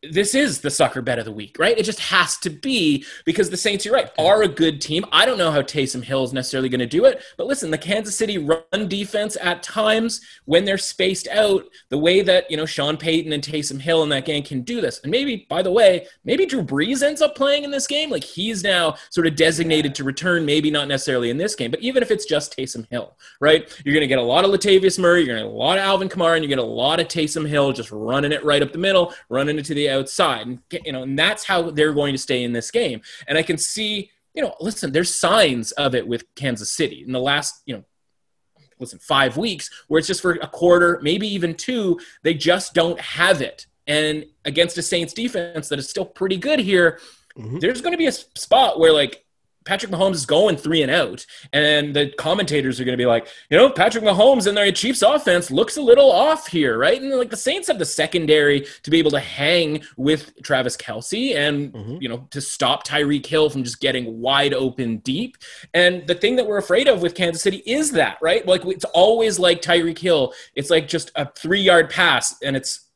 this 0.02 0.34
is 0.34 0.60
the 0.60 0.70
sucker 0.70 1.02
bet 1.02 1.18
of 1.18 1.26
the 1.26 1.32
week, 1.32 1.58
right? 1.58 1.76
It 1.76 1.84
just 1.84 2.00
has 2.00 2.38
to 2.38 2.50
be 2.50 3.04
because 3.26 3.50
the 3.50 3.56
Saints, 3.56 3.84
you're 3.84 3.94
right, 3.94 4.10
are 4.18 4.42
a 4.42 4.48
good 4.48 4.80
team. 4.80 5.04
I 5.12 5.26
don't 5.26 5.36
know 5.36 5.50
how 5.50 5.60
Taysom 5.60 6.02
Hill 6.02 6.24
is 6.24 6.32
necessarily 6.32 6.70
going 6.70 6.80
to 6.80 6.86
do 6.86 7.04
it, 7.04 7.22
but 7.36 7.46
listen, 7.46 7.70
the 7.70 7.76
Kansas 7.78 8.16
City 8.16 8.38
run 8.38 8.88
defense 8.88 9.36
at 9.42 9.62
times 9.62 10.22
when 10.46 10.64
they're 10.64 10.78
spaced 10.78 11.28
out, 11.28 11.66
the 11.90 11.98
way 11.98 12.22
that 12.22 12.50
you 12.50 12.56
know 12.56 12.64
Sean 12.64 12.96
Payton 12.96 13.32
and 13.32 13.42
Taysom 13.42 13.80
Hill 13.80 14.02
and 14.02 14.10
that 14.12 14.24
gang 14.24 14.42
can 14.42 14.62
do 14.62 14.80
this, 14.80 15.00
and 15.02 15.10
maybe 15.10 15.46
by 15.50 15.60
the 15.60 15.70
way, 15.70 16.06
maybe 16.24 16.46
Drew 16.46 16.62
Brees 16.62 17.02
ends 17.02 17.20
up 17.20 17.36
playing 17.36 17.64
in 17.64 17.70
this 17.70 17.86
game. 17.86 18.10
Like 18.10 18.24
he's 18.24 18.64
now 18.64 18.94
sort 19.10 19.26
of 19.26 19.36
designated 19.36 19.94
to 19.96 20.04
return, 20.04 20.46
maybe 20.46 20.70
not 20.70 20.88
necessarily 20.88 21.28
in 21.28 21.36
this 21.36 21.54
game, 21.54 21.70
but 21.70 21.80
even 21.80 22.02
if 22.02 22.10
it's 22.10 22.24
just 22.24 22.56
Taysom 22.56 22.86
Hill, 22.90 23.16
right? 23.40 23.68
You're 23.84 23.94
going 23.94 24.00
to 24.00 24.06
get 24.06 24.18
a 24.18 24.22
lot 24.22 24.46
of 24.46 24.50
Latavius 24.50 24.98
Murray, 24.98 25.20
you're 25.20 25.34
going 25.34 25.44
to 25.44 25.44
get 25.44 25.54
a 25.54 25.58
lot 25.58 25.76
of 25.76 25.84
Alvin 25.84 26.08
Kamara, 26.08 26.36
and 26.36 26.44
you 26.44 26.48
get 26.48 26.58
a 26.58 26.62
lot 26.62 27.00
of 27.00 27.08
Taysom 27.08 27.46
Hill 27.46 27.72
just 27.72 27.92
running 27.92 28.32
it 28.32 28.42
right 28.44 28.62
up 28.62 28.72
the 28.72 28.78
middle, 28.78 29.12
running 29.28 29.58
it 29.58 29.64
to 29.66 29.74
the 29.74 29.89
outside. 29.90 30.46
And, 30.46 30.58
you 30.84 30.92
know, 30.92 31.02
and 31.02 31.18
that's 31.18 31.44
how 31.44 31.70
they're 31.70 31.92
going 31.92 32.14
to 32.14 32.18
stay 32.18 32.42
in 32.44 32.52
this 32.52 32.70
game. 32.70 33.00
And 33.26 33.36
I 33.36 33.42
can 33.42 33.58
see, 33.58 34.10
you 34.34 34.42
know, 34.42 34.54
listen, 34.60 34.92
there's 34.92 35.14
signs 35.14 35.72
of 35.72 35.94
it 35.94 36.06
with 36.06 36.24
Kansas 36.34 36.70
City 36.70 37.02
in 37.04 37.12
the 37.12 37.20
last, 37.20 37.62
you 37.66 37.76
know, 37.76 37.84
listen, 38.78 38.98
five 38.98 39.36
weeks 39.36 39.70
where 39.88 39.98
it's 39.98 40.08
just 40.08 40.22
for 40.22 40.32
a 40.32 40.46
quarter, 40.46 41.00
maybe 41.02 41.28
even 41.28 41.54
two, 41.54 42.00
they 42.22 42.34
just 42.34 42.74
don't 42.74 43.00
have 43.00 43.42
it. 43.42 43.66
And 43.86 44.24
against 44.44 44.78
a 44.78 44.82
Saints 44.82 45.12
defense 45.12 45.68
that 45.68 45.78
is 45.78 45.88
still 45.88 46.04
pretty 46.04 46.36
good 46.36 46.60
here, 46.60 47.00
mm-hmm. 47.36 47.58
there's 47.58 47.80
going 47.80 47.92
to 47.92 47.98
be 47.98 48.06
a 48.06 48.12
spot 48.12 48.78
where 48.78 48.92
like 48.92 49.24
Patrick 49.64 49.92
Mahomes 49.92 50.14
is 50.14 50.26
going 50.26 50.56
three 50.56 50.82
and 50.82 50.90
out, 50.90 51.26
and 51.52 51.94
the 51.94 52.10
commentators 52.16 52.80
are 52.80 52.84
going 52.84 52.96
to 52.96 53.02
be 53.02 53.06
like, 53.06 53.28
you 53.50 53.58
know, 53.58 53.68
Patrick 53.68 54.02
Mahomes 54.02 54.46
and 54.46 54.56
their 54.56 54.72
Chiefs 54.72 55.02
offense 55.02 55.50
looks 55.50 55.76
a 55.76 55.82
little 55.82 56.10
off 56.10 56.46
here, 56.46 56.78
right? 56.78 57.00
And 57.00 57.10
like 57.10 57.30
the 57.30 57.36
Saints 57.36 57.68
have 57.68 57.78
the 57.78 57.84
secondary 57.84 58.66
to 58.82 58.90
be 58.90 58.98
able 58.98 59.10
to 59.10 59.20
hang 59.20 59.82
with 59.96 60.32
Travis 60.42 60.76
Kelce 60.76 61.36
and 61.36 61.72
mm-hmm. 61.72 61.96
you 62.00 62.08
know 62.08 62.26
to 62.30 62.40
stop 62.40 62.86
Tyreek 62.86 63.26
Hill 63.26 63.50
from 63.50 63.62
just 63.62 63.80
getting 63.80 64.20
wide 64.20 64.54
open 64.54 64.98
deep. 64.98 65.36
And 65.74 66.06
the 66.06 66.14
thing 66.14 66.36
that 66.36 66.46
we're 66.46 66.58
afraid 66.58 66.88
of 66.88 67.02
with 67.02 67.14
Kansas 67.14 67.42
City 67.42 67.62
is 67.66 67.92
that, 67.92 68.18
right? 68.22 68.46
Like 68.46 68.64
it's 68.64 68.86
always 68.86 69.38
like 69.38 69.60
Tyreek 69.60 69.98
Hill. 69.98 70.32
It's 70.54 70.70
like 70.70 70.88
just 70.88 71.10
a 71.16 71.30
three 71.32 71.60
yard 71.60 71.90
pass, 71.90 72.34
and 72.42 72.56
it's 72.56 72.86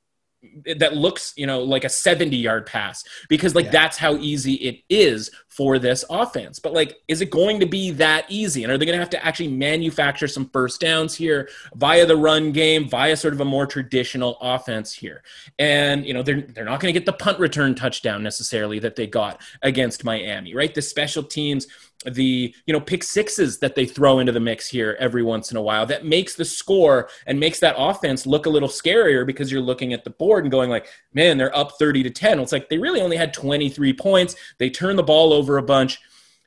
that 0.78 0.94
looks 0.94 1.32
you 1.36 1.46
know 1.46 1.62
like 1.62 1.84
a 1.84 1.88
70 1.88 2.36
yard 2.36 2.66
pass 2.66 3.04
because 3.28 3.54
like 3.54 3.66
yeah. 3.66 3.72
that's 3.72 3.96
how 3.96 4.14
easy 4.16 4.54
it 4.54 4.82
is 4.88 5.30
for 5.56 5.78
this 5.78 6.04
offense. 6.10 6.58
But 6.58 6.72
like 6.72 7.00
is 7.08 7.20
it 7.20 7.30
going 7.30 7.60
to 7.60 7.66
be 7.66 7.90
that 7.92 8.26
easy? 8.28 8.64
And 8.64 8.72
are 8.72 8.78
they 8.78 8.86
going 8.86 8.96
to 8.96 9.02
have 9.02 9.10
to 9.10 9.24
actually 9.24 9.48
manufacture 9.48 10.28
some 10.28 10.48
first 10.50 10.80
downs 10.80 11.14
here 11.14 11.48
via 11.74 12.06
the 12.06 12.16
run 12.16 12.52
game 12.52 12.88
via 12.88 13.16
sort 13.16 13.34
of 13.34 13.40
a 13.40 13.44
more 13.44 13.66
traditional 13.66 14.36
offense 14.40 14.92
here? 14.92 15.22
And 15.58 16.04
you 16.06 16.14
know 16.14 16.22
they're 16.22 16.42
they're 16.42 16.64
not 16.64 16.80
going 16.80 16.92
to 16.92 16.98
get 16.98 17.06
the 17.06 17.12
punt 17.12 17.38
return 17.38 17.74
touchdown 17.74 18.22
necessarily 18.22 18.78
that 18.80 18.96
they 18.96 19.06
got 19.06 19.40
against 19.62 20.04
Miami 20.04 20.54
right? 20.54 20.74
The 20.74 20.82
special 20.82 21.22
teams 21.22 21.66
the 22.04 22.54
you 22.66 22.72
know 22.72 22.80
pick 22.80 23.02
sixes 23.02 23.58
that 23.58 23.74
they 23.74 23.86
throw 23.86 24.18
into 24.18 24.32
the 24.32 24.40
mix 24.40 24.68
here 24.68 24.96
every 25.00 25.22
once 25.22 25.50
in 25.50 25.56
a 25.56 25.62
while 25.62 25.86
that 25.86 26.04
makes 26.04 26.34
the 26.34 26.44
score 26.44 27.08
and 27.26 27.40
makes 27.40 27.60
that 27.60 27.74
offense 27.78 28.26
look 28.26 28.46
a 28.46 28.50
little 28.50 28.68
scarier 28.68 29.26
because 29.26 29.50
you're 29.50 29.60
looking 29.60 29.92
at 29.92 30.04
the 30.04 30.10
board 30.10 30.44
and 30.44 30.50
going 30.50 30.68
like 30.68 30.86
man 31.14 31.38
they're 31.38 31.56
up 31.56 31.72
30 31.78 32.02
to 32.02 32.10
10 32.10 32.40
it's 32.40 32.52
like 32.52 32.68
they 32.68 32.78
really 32.78 33.00
only 33.00 33.16
had 33.16 33.32
23 33.32 33.92
points. 33.94 34.36
They 34.58 34.70
turn 34.70 34.96
the 34.96 35.02
ball 35.02 35.32
over 35.32 35.58
a 35.58 35.62
bunch. 35.62 35.98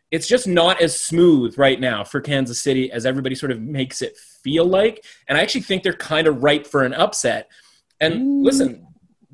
It's 0.10 0.28
just 0.28 0.48
not 0.48 0.82
as 0.82 1.00
smooth 1.00 1.58
right 1.58 1.80
now 1.80 2.04
for 2.04 2.22
Kansas 2.22 2.62
City 2.62 2.92
as 2.92 3.06
everybody 3.06 3.36
sort 3.36 3.52
of 3.52 3.62
makes 3.62 4.02
it 4.02 4.18
feel 4.18 4.66
like. 4.66 5.04
And 5.28 5.38
I 5.38 5.42
actually 5.42 5.62
think 5.62 5.84
they're 5.84 5.94
kind 5.94 6.28
of 6.28 6.44
ripe 6.44 6.66
for 6.66 6.84
an 6.84 6.94
upset. 6.94 7.50
And 8.00 8.14
mm. 8.16 8.46
listen 8.46 8.88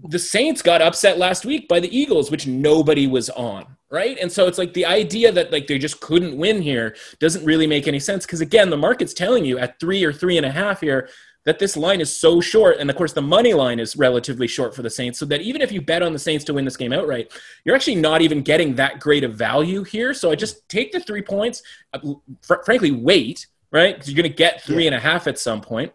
the 0.06 0.20
Saints 0.20 0.62
got 0.62 0.82
upset 0.82 1.18
last 1.18 1.46
week 1.46 1.68
by 1.68 1.80
the 1.80 1.96
Eagles, 1.98 2.30
which 2.30 2.46
nobody 2.46 3.08
was 3.08 3.30
on, 3.30 3.78
right? 3.90 4.18
And 4.20 4.32
so 4.32 4.48
it's 4.48 4.58
like 4.58 4.74
the 4.74 4.86
idea 4.86 5.32
that 5.32 5.52
like 5.52 5.68
they 5.68 5.78
just 5.78 6.02
couldn't 6.02 6.38
win 6.38 6.62
here 6.62 6.96
doesn't 7.20 7.46
really 7.46 7.68
make 7.68 7.88
any 7.88 8.00
sense. 8.00 8.26
Because 8.26 8.42
again, 8.42 8.70
the 8.70 8.78
market's 8.78 9.14
telling 9.14 9.46
you 9.46 9.60
at 9.60 9.80
three 9.80 10.04
or 10.04 10.12
three 10.12 10.36
and 10.38 10.46
a 10.46 10.52
half 10.52 10.82
here 10.82 11.10
that 11.46 11.60
this 11.60 11.76
line 11.76 12.02
is 12.02 12.16
so 12.16 12.40
short, 12.40 12.78
and 12.78 12.90
of 12.90 12.96
course 12.96 13.14
the 13.14 13.22
money 13.22 13.54
line 13.54 13.80
is 13.80 13.96
relatively 13.96 14.48
short 14.48 14.76
for 14.76 14.82
the 14.82 14.90
Saints, 14.90 15.20
so 15.20 15.26
that 15.26 15.42
even 15.42 15.62
if 15.62 15.72
you 15.72 15.82
bet 15.82 16.02
on 16.02 16.14
the 16.14 16.20
Saints 16.20 16.46
to 16.46 16.54
win 16.54 16.66
this 16.66 16.78
game 16.78 16.94
outright, 16.94 17.32
you're 17.66 17.76
actually 17.76 17.96
not 17.96 18.22
even 18.22 18.42
getting 18.42 18.76
that 18.76 19.00
great 19.00 19.24
of 19.24 19.36
value 19.36 19.84
here. 19.84 20.14
So 20.14 20.32
I 20.32 20.36
just 20.36 20.68
take 20.70 20.92
the 20.92 21.00
three 21.00 21.22
points, 21.22 21.62
uh, 21.94 22.00
fr- 22.42 22.64
frankly, 22.66 22.92
wait, 22.92 23.48
right? 23.72 23.96
Because 23.96 24.10
you're 24.10 24.22
going 24.22 24.32
to 24.32 24.38
get 24.38 24.62
three 24.62 24.84
yeah. 24.84 24.88
and 24.88 24.96
a 24.96 25.00
half 25.00 25.28
at 25.28 25.38
some 25.38 25.62
point 25.62 25.92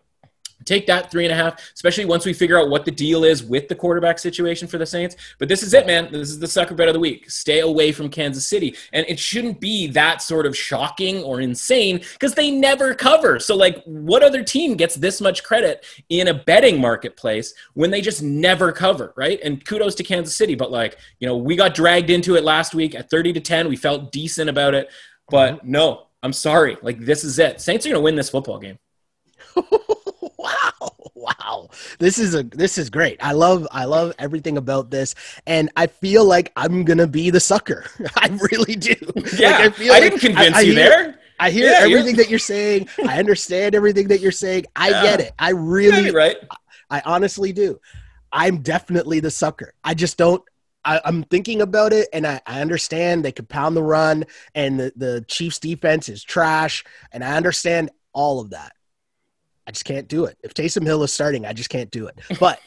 take 0.64 0.86
that 0.86 1.10
three 1.10 1.24
and 1.24 1.32
a 1.32 1.36
half, 1.36 1.60
especially 1.74 2.04
once 2.04 2.26
we 2.26 2.32
figure 2.32 2.58
out 2.58 2.68
what 2.68 2.84
the 2.84 2.90
deal 2.90 3.24
is 3.24 3.42
with 3.42 3.68
the 3.68 3.74
quarterback 3.74 4.18
situation 4.18 4.68
for 4.68 4.78
the 4.78 4.86
Saints. 4.86 5.16
But 5.38 5.48
this 5.48 5.62
is 5.62 5.74
it, 5.74 5.86
man. 5.86 6.10
This 6.10 6.30
is 6.30 6.38
the 6.38 6.46
sucker 6.46 6.74
bet 6.74 6.88
of 6.88 6.94
the 6.94 7.00
week. 7.00 7.30
Stay 7.30 7.60
away 7.60 7.92
from 7.92 8.08
Kansas 8.08 8.48
City. 8.48 8.76
And 8.92 9.06
it 9.08 9.18
shouldn't 9.18 9.60
be 9.60 9.86
that 9.88 10.22
sort 10.22 10.46
of 10.46 10.56
shocking 10.56 11.22
or 11.22 11.40
insane 11.40 12.00
because 12.12 12.34
they 12.34 12.50
never 12.50 12.94
cover. 12.94 13.38
So, 13.38 13.56
like, 13.56 13.82
what 13.84 14.22
other 14.22 14.42
team 14.42 14.74
gets 14.74 14.94
this 14.94 15.20
much 15.20 15.44
credit 15.44 15.84
in 16.08 16.28
a 16.28 16.34
betting 16.34 16.80
marketplace 16.80 17.54
when 17.74 17.90
they 17.90 18.00
just 18.00 18.22
never 18.22 18.72
cover, 18.72 19.12
right? 19.16 19.40
And 19.42 19.64
kudos 19.64 19.94
to 19.96 20.02
Kansas 20.02 20.36
City. 20.36 20.54
But, 20.54 20.70
like, 20.70 20.98
you 21.20 21.26
know, 21.26 21.36
we 21.36 21.56
got 21.56 21.74
dragged 21.74 22.10
into 22.10 22.36
it 22.36 22.44
last 22.44 22.74
week 22.74 22.94
at 22.94 23.10
30 23.10 23.34
to 23.34 23.40
10. 23.40 23.68
We 23.68 23.76
felt 23.76 24.12
decent 24.12 24.50
about 24.50 24.74
it. 24.74 24.90
But 25.30 25.56
mm-hmm. 25.56 25.70
no, 25.70 26.06
I'm 26.22 26.32
sorry. 26.32 26.76
Like, 26.82 27.00
this 27.00 27.24
is 27.24 27.38
it. 27.38 27.60
Saints 27.60 27.86
are 27.86 27.90
going 27.90 28.00
to 28.00 28.04
win 28.04 28.16
this 28.16 28.30
football 28.30 28.58
game. 28.58 28.78
wow. 30.80 30.94
Wow. 31.14 31.68
This 31.98 32.18
is 32.18 32.34
a 32.34 32.42
this 32.42 32.78
is 32.78 32.90
great. 32.90 33.22
I 33.22 33.32
love 33.32 33.66
i 33.70 33.84
love 33.84 34.14
everything 34.18 34.56
about 34.56 34.90
this. 34.90 35.14
And 35.46 35.70
i 35.76 35.86
feel 35.86 36.24
like 36.24 36.52
i'm 36.56 36.84
gonna 36.84 37.06
be 37.06 37.30
the 37.30 37.40
sucker. 37.40 37.84
I 38.16 38.28
really 38.50 38.76
do. 38.76 38.94
Yeah. 39.36 39.50
Like, 39.50 39.60
I, 39.60 39.70
feel 39.70 39.92
I 39.92 39.98
like 39.98 40.02
didn't 40.10 40.20
convince 40.20 40.56
I, 40.56 40.58
I 40.58 40.62
you 40.62 40.72
hear, 40.74 40.88
there. 40.88 41.18
I 41.40 41.50
hear 41.50 41.70
yeah, 41.70 41.78
everything 41.82 42.16
that 42.16 42.28
you're 42.28 42.38
saying. 42.38 42.88
I 43.06 43.18
understand 43.18 43.74
everything 43.74 44.08
that 44.08 44.20
you're 44.20 44.32
saying. 44.32 44.66
I 44.74 44.90
yeah. 44.90 45.02
get 45.02 45.20
it. 45.20 45.32
I 45.38 45.50
really 45.50 46.10
right. 46.10 46.36
I, 46.90 46.98
I 46.98 47.02
honestly 47.04 47.52
do. 47.52 47.80
I'm 48.32 48.58
definitely 48.58 49.20
the 49.20 49.30
sucker. 49.30 49.74
I 49.84 49.94
just 49.94 50.16
don't 50.16 50.42
I, 50.84 51.00
am 51.04 51.24
thinking 51.24 51.60
about 51.60 51.92
it 51.92 52.08
and 52.12 52.26
I, 52.26 52.40
I, 52.46 52.60
understand 52.60 53.24
they 53.24 53.32
could 53.32 53.48
pound 53.48 53.76
the 53.76 53.82
run 53.82 54.24
and 54.54 54.80
the, 54.80 54.92
the 54.96 55.24
Chiefs 55.28 55.58
defense 55.58 56.08
is 56.08 56.22
trash. 56.22 56.84
And 57.12 57.22
I 57.22 57.36
understand 57.36 57.90
all 58.12 58.40
of 58.40 58.50
that. 58.50 58.72
I 59.68 59.70
just 59.70 59.84
can't 59.84 60.08
do 60.08 60.24
it. 60.24 60.38
If 60.42 60.54
Taysom 60.54 60.86
Hill 60.86 61.02
is 61.02 61.12
starting, 61.12 61.44
I 61.44 61.52
just 61.52 61.68
can't 61.68 61.90
do 61.90 62.06
it. 62.06 62.18
But, 62.40 62.58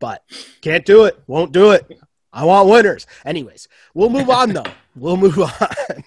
but 0.00 0.24
can't 0.60 0.84
do 0.84 1.04
it. 1.04 1.18
Won't 1.28 1.52
do 1.52 1.70
it. 1.70 1.86
I 2.32 2.44
want 2.44 2.68
winners. 2.68 3.06
Anyways, 3.24 3.68
we'll 3.94 4.10
move 4.10 4.28
on 4.28 4.52
though. 4.52 4.64
We'll 4.96 5.16
move 5.16 5.38
on. 5.38 6.04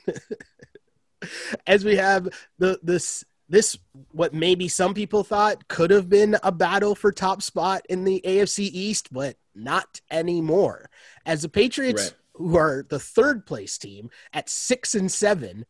As 1.68 1.86
we 1.86 1.96
have 1.96 2.28
the 2.60 2.78
this 2.84 3.24
this 3.48 3.78
what 4.12 4.34
maybe 4.34 4.68
some 4.68 4.94
people 4.94 5.24
thought 5.24 5.66
could 5.70 5.92
have 5.92 6.10
been 6.10 6.36
a 6.44 6.52
battle 6.52 6.94
for 6.94 7.14
top 7.14 7.42
spot 7.42 7.86
in 7.88 8.04
the 8.04 8.22
AFC 8.26 8.70
East, 8.74 9.14
but 9.14 9.38
not 9.56 10.02
anymore. 10.12 10.90
As 11.26 11.44
the 11.44 11.50
Patriots, 11.50 12.04
right. 12.04 12.14
who 12.34 12.58
are 12.58 12.86
the 12.90 13.00
third 13.00 13.46
place 13.46 13.78
team 13.78 14.10
at 14.34 14.50
six 14.50 14.94
and 14.94 15.10
seven, 15.10 15.66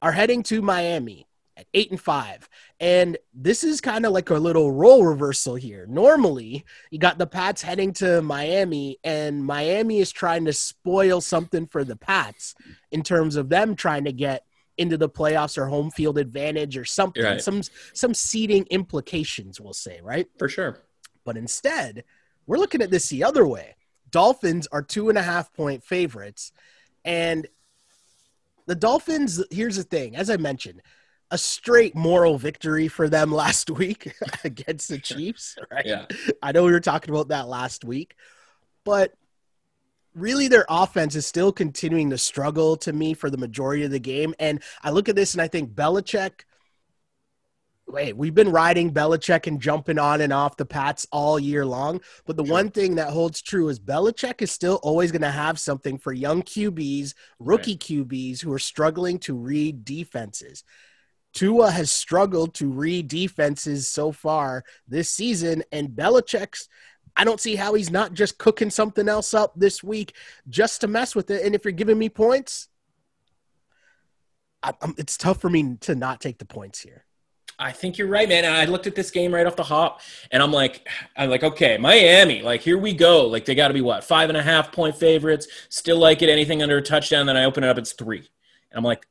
are 0.00 0.12
heading 0.12 0.42
to 0.44 0.62
Miami 0.62 1.26
at 1.56 1.66
eight 1.74 1.90
and 1.90 2.00
five. 2.00 2.48
And 2.80 3.16
this 3.32 3.64
is 3.64 3.80
kind 3.80 4.04
of 4.04 4.12
like 4.12 4.30
a 4.30 4.34
little 4.34 4.72
role 4.72 5.04
reversal 5.04 5.54
here. 5.54 5.86
Normally, 5.88 6.64
you 6.90 6.98
got 6.98 7.18
the 7.18 7.26
Pats 7.26 7.62
heading 7.62 7.92
to 7.94 8.20
Miami, 8.22 8.98
and 9.02 9.44
Miami 9.44 9.98
is 9.98 10.12
trying 10.12 10.44
to 10.44 10.52
spoil 10.52 11.20
something 11.20 11.66
for 11.66 11.84
the 11.84 11.96
Pats 11.96 12.54
in 12.90 13.02
terms 13.02 13.36
of 13.36 13.48
them 13.48 13.74
trying 13.74 14.04
to 14.04 14.12
get 14.12 14.44
into 14.78 14.96
the 14.96 15.08
playoffs 15.08 15.56
or 15.56 15.66
home 15.66 15.90
field 15.90 16.18
advantage 16.18 16.76
or 16.76 16.84
something, 16.84 17.24
right. 17.24 17.40
some 17.40 17.62
some 17.92 18.14
seeding 18.14 18.66
implications, 18.70 19.60
we'll 19.60 19.72
say, 19.72 20.00
right? 20.02 20.28
For 20.38 20.48
sure. 20.48 20.82
But 21.24 21.36
instead, 21.36 22.04
we're 22.46 22.58
looking 22.58 22.82
at 22.82 22.90
this 22.90 23.08
the 23.08 23.24
other 23.24 23.46
way. 23.46 23.74
Dolphins 24.10 24.68
are 24.70 24.82
two 24.82 25.08
and 25.08 25.18
a 25.18 25.22
half 25.22 25.52
point 25.54 25.82
favorites, 25.82 26.52
and 27.04 27.46
the 28.66 28.74
Dolphins. 28.74 29.42
Here's 29.50 29.76
the 29.76 29.82
thing, 29.82 30.14
as 30.14 30.28
I 30.28 30.36
mentioned, 30.36 30.82
a 31.30 31.38
straight 31.38 31.94
moral 31.94 32.38
victory 32.38 32.88
for 32.88 33.08
them 33.08 33.32
last 33.32 33.70
week 33.70 34.12
against 34.44 34.88
the 34.88 34.98
Chiefs, 34.98 35.56
right? 35.70 35.86
Yeah. 35.86 36.06
I 36.42 36.52
know 36.52 36.64
we 36.64 36.72
were 36.72 36.80
talking 36.80 37.10
about 37.10 37.28
that 37.28 37.48
last 37.48 37.84
week, 37.84 38.14
but 38.84 39.12
really 40.14 40.48
their 40.48 40.66
offense 40.68 41.14
is 41.14 41.26
still 41.26 41.52
continuing 41.52 42.10
to 42.10 42.18
struggle 42.18 42.76
to 42.78 42.92
me 42.92 43.14
for 43.14 43.28
the 43.28 43.36
majority 43.36 43.84
of 43.84 43.90
the 43.90 43.98
game. 43.98 44.34
And 44.38 44.62
I 44.82 44.90
look 44.90 45.08
at 45.08 45.16
this 45.16 45.34
and 45.34 45.42
I 45.42 45.48
think 45.48 45.74
Belichick– 45.74 46.32
wait, 47.86 48.16
we've 48.16 48.34
been 48.34 48.50
riding 48.50 48.92
Belichick 48.92 49.46
and 49.46 49.60
jumping 49.60 49.98
on 49.98 50.20
and 50.20 50.32
off 50.32 50.56
the 50.56 50.66
Pats 50.66 51.06
all 51.12 51.38
year 51.38 51.64
long. 51.64 52.00
But 52.26 52.36
the 52.36 52.44
sure. 52.44 52.52
one 52.52 52.70
thing 52.70 52.96
that 52.96 53.10
holds 53.10 53.40
true 53.40 53.68
is 53.68 53.78
Belichick 53.78 54.42
is 54.42 54.50
still 54.50 54.80
always 54.82 55.12
going 55.12 55.22
to 55.22 55.30
have 55.30 55.58
something 55.58 55.98
for 55.98 56.12
young 56.12 56.42
QBs, 56.42 57.14
rookie 57.38 57.72
right. 57.72 57.80
QBs 57.80 58.40
who 58.40 58.52
are 58.52 58.58
struggling 58.58 59.18
to 59.20 59.34
read 59.34 59.84
defenses. 59.84 60.64
Tua 61.36 61.70
has 61.70 61.92
struggled 61.92 62.54
to 62.54 62.70
read 62.70 63.08
defenses 63.08 63.86
so 63.88 64.10
far 64.10 64.64
this 64.88 65.10
season, 65.10 65.62
and 65.70 65.90
Belichick's. 65.90 66.66
I 67.14 67.24
don't 67.24 67.40
see 67.40 67.56
how 67.56 67.74
he's 67.74 67.90
not 67.90 68.14
just 68.14 68.38
cooking 68.38 68.70
something 68.70 69.06
else 69.06 69.34
up 69.34 69.52
this 69.54 69.84
week 69.84 70.14
just 70.48 70.80
to 70.80 70.86
mess 70.86 71.14
with 71.14 71.30
it. 71.30 71.44
And 71.44 71.54
if 71.54 71.62
you're 71.64 71.72
giving 71.72 71.98
me 71.98 72.08
points, 72.08 72.68
I, 74.62 74.72
it's 74.96 75.18
tough 75.18 75.38
for 75.38 75.50
me 75.50 75.76
to 75.82 75.94
not 75.94 76.22
take 76.22 76.38
the 76.38 76.46
points 76.46 76.80
here. 76.80 77.04
I 77.58 77.70
think 77.70 77.98
you're 77.98 78.08
right, 78.08 78.28
man. 78.28 78.46
I 78.46 78.64
looked 78.64 78.86
at 78.86 78.94
this 78.94 79.10
game 79.10 79.34
right 79.34 79.46
off 79.46 79.56
the 79.56 79.62
hop, 79.62 80.00
and 80.30 80.42
I'm 80.42 80.52
like, 80.52 80.88
I'm 81.18 81.28
like, 81.28 81.42
okay, 81.42 81.76
Miami, 81.76 82.40
like 82.40 82.62
here 82.62 82.78
we 82.78 82.94
go. 82.94 83.26
Like 83.26 83.44
they 83.44 83.54
got 83.54 83.68
to 83.68 83.74
be 83.74 83.82
what 83.82 84.04
five 84.04 84.30
and 84.30 84.38
a 84.38 84.42
half 84.42 84.72
point 84.72 84.96
favorites. 84.96 85.48
Still 85.68 85.98
like 85.98 86.22
it. 86.22 86.30
Anything 86.30 86.62
under 86.62 86.78
a 86.78 86.82
touchdown. 86.82 87.26
Then 87.26 87.36
I 87.36 87.44
open 87.44 87.62
it 87.62 87.68
up, 87.68 87.76
it's 87.76 87.92
three, 87.92 88.26
and 88.70 88.78
I'm 88.78 88.84
like, 88.84 89.06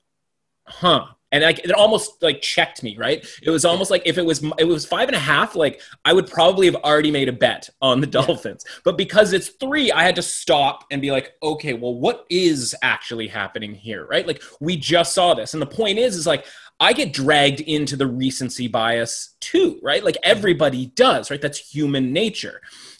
huh 0.66 1.06
and 1.36 1.43
like 1.43 1.60
it 1.60 1.71
almost 1.71 2.21
like 2.24 2.41
checked 2.41 2.82
me 2.82 2.95
right 2.98 3.28
it 3.43 3.50
was 3.50 3.65
almost 3.65 3.91
like 3.91 4.02
if 4.06 4.17
it 4.17 4.26
was 4.26 4.43
it 4.58 4.63
was 4.63 4.86
five 4.86 5.08
and 5.10 5.15
a 5.15 5.19
half 5.19 5.56
like 5.56 5.82
i 6.06 6.13
would 6.13 6.28
probably 6.28 6.65
have 6.65 6.76
already 6.78 7.12
made 7.12 7.28
a 7.28 7.34
bet 7.34 7.69
on 7.82 8.00
the 8.00 8.08
dolphins 8.08 8.65
but 8.84 8.98
because 8.98 9.34
it's 9.34 9.50
three 9.50 9.91
i 9.91 10.04
had 10.04 10.15
to 10.15 10.21
stop 10.21 10.86
and 10.91 11.02
be 11.02 11.12
like 11.12 11.34
okay 11.43 11.74
well 11.74 11.93
what 11.93 12.26
is 12.30 12.74
actually 12.82 13.28
happening 13.28 13.76
here 13.76 14.06
right 14.08 14.26
like 14.26 14.41
we 14.60 14.78
just 14.78 15.13
saw 15.13 15.34
this 15.34 15.54
and 15.54 15.62
the 15.62 15.67
point 15.67 16.00
is 16.00 16.15
is 16.15 16.26
like 16.26 16.45
I 16.78 16.91
get 16.91 17.13
dragged 17.13 17.62
into 17.62 17.95
the 17.95 18.06
recency 18.06 18.67
bias 18.67 19.36
too, 19.39 19.80
right? 19.82 20.04
Like 20.04 20.17
everybody 20.24 20.88
does, 20.88 21.32
right? 21.32 21.41
That's 21.41 21.58
human 21.58 22.12
nature. 22.12 22.60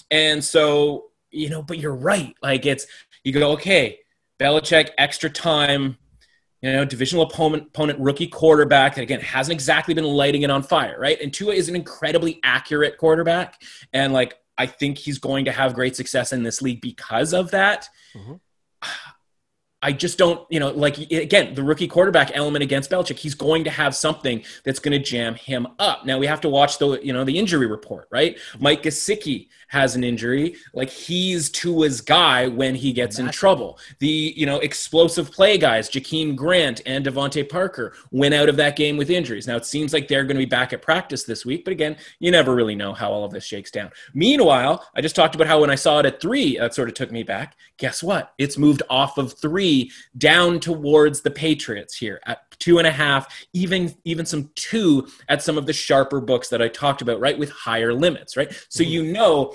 And 0.10 0.42
so, 0.42 1.08
you 1.30 1.50
know, 1.50 1.62
but 1.62 1.78
you're 1.78 1.94
right. 1.94 2.34
Like 2.42 2.66
it's, 2.66 2.88
you 3.26 3.34
go, 3.34 3.52
okay, 3.52 4.00
Belichick, 4.40 4.92
extra 4.98 5.30
time, 5.30 5.98
you 6.66 6.74
know, 6.74 6.86
divisional 6.86 7.24
opponent, 7.24 7.68
opponent 7.68 8.00
rookie 8.00 8.28
quarterback 8.28 8.96
that 8.96 9.02
again 9.02 9.20
hasn't 9.22 9.54
exactly 9.54 9.94
been 9.94 10.06
lighting 10.06 10.42
it 10.42 10.50
on 10.50 10.64
fire, 10.64 11.00
right? 11.00 11.20
And 11.22 11.34
Tua 11.34 11.54
is 11.54 11.70
an 11.70 11.76
incredibly 11.76 12.40
accurate 12.44 12.98
quarterback, 12.98 13.62
and 13.94 14.14
like 14.14 14.36
I 14.58 14.66
think 14.66 14.98
he's 14.98 15.20
going 15.20 15.46
to 15.46 15.52
have 15.52 15.74
great 15.74 15.96
success 15.96 16.34
in 16.34 16.44
this 16.44 16.62
league 16.62 16.82
because 16.82 17.34
of 17.34 17.52
that. 17.52 17.88
Mm-hmm. 18.16 18.36
I 19.82 19.92
just 19.92 20.18
don't, 20.18 20.48
you 20.50 20.60
know, 20.60 20.72
like 20.72 20.98
again, 20.98 21.54
the 21.54 21.62
rookie 21.62 21.88
quarterback 21.88 22.32
element 22.34 22.64
against 22.64 22.90
Belichick, 22.90 23.20
he's 23.20 23.36
going 23.36 23.66
to 23.66 23.70
have 23.70 23.96
something 23.96 24.44
that's 24.64 24.80
going 24.80 24.94
to 24.94 25.00
jam 25.00 25.36
him 25.36 25.68
up. 25.78 26.08
Now 26.08 26.18
we 26.18 26.26
have 26.26 26.42
to 26.42 26.50
watch 26.50 26.80
the, 26.80 27.00
you 27.04 27.14
know, 27.14 27.24
the 27.24 27.38
injury 27.38 27.68
report, 27.68 28.08
right? 28.10 28.40
Mike 28.60 28.82
Gesicki 28.82 29.50
has 29.68 29.96
an 29.96 30.04
injury, 30.04 30.56
like 30.74 30.90
he's 30.90 31.50
Tua's 31.50 32.02
guy 32.02 32.48
when 32.48 32.76
he 32.76 32.94
gets 32.94 33.20
in 33.20 33.30
trouble. 33.30 33.80
The, 34.00 34.34
you 34.36 34.46
know, 34.46 34.60
explosive 34.60 35.32
play 35.32 35.58
guys, 35.58 35.90
Jakeem 35.90 36.36
Grant 36.36 36.82
and 36.86 37.06
DeVante 37.06 37.48
Parker 37.48 37.94
went 38.12 38.34
out 38.34 38.50
of 38.50 38.56
that 38.58 38.76
game 38.76 38.98
with 38.98 39.10
injuries. 39.10 39.48
Now 39.48 39.56
it 39.56 39.66
seems 39.66 39.94
like 39.94 40.08
they're 40.08 40.24
going 40.24 40.38
to 40.38 40.42
be 40.42 40.46
back 40.46 40.74
at 40.74 40.82
practice 40.82 41.24
this 41.24 41.46
week, 41.46 41.64
but 41.66 41.72
again, 41.72 41.98
you 42.20 42.32
never 42.32 42.56
really 42.56 42.76
know 42.76 42.94
how 42.94 43.12
all 43.12 43.26
of 43.26 43.32
this 43.32 43.46
shakes 43.46 43.72
down. 43.72 43.92
Meanwhile, 44.14 44.88
I 44.96 45.02
just 45.02 45.16
talked 45.16 45.36
about 45.36 45.48
how 45.48 45.62
when 45.62 45.70
I 45.70 45.76
saw 45.76 46.00
it 46.00 46.06
at 46.06 46.22
three, 46.22 46.58
that 46.58 46.74
sort 46.74 46.90
of 46.90 46.96
took 46.96 47.12
me 47.12 47.24
back. 47.24 47.56
Guess 47.78 48.04
what? 48.04 48.34
It's 48.38 48.58
moved 48.58 48.84
off 48.90 49.18
of 49.18 49.34
three 49.34 49.92
down 50.18 50.60
towards 50.60 51.22
the 51.22 51.32
Patriots 51.32 51.98
here 51.98 52.22
at 52.26 52.45
two 52.60 52.78
and 52.78 52.88
a 52.88 52.92
half, 52.92 53.46
even 53.54 53.94
even 54.04 54.26
some 54.26 54.52
two 54.56 55.08
at 55.30 55.42
some 55.42 55.58
of 55.58 55.66
the 55.66 55.74
sharper 55.74 56.22
books 56.22 56.50
that 56.50 56.62
I 56.62 56.68
talked 56.68 57.02
about, 57.02 57.20
right, 57.20 57.38
with 57.38 57.52
higher 57.52 57.94
limits, 57.94 58.38
right? 58.38 58.52
So 58.70 58.84
mm-hmm. 58.84 58.92
you 58.92 59.04
know 59.14 59.54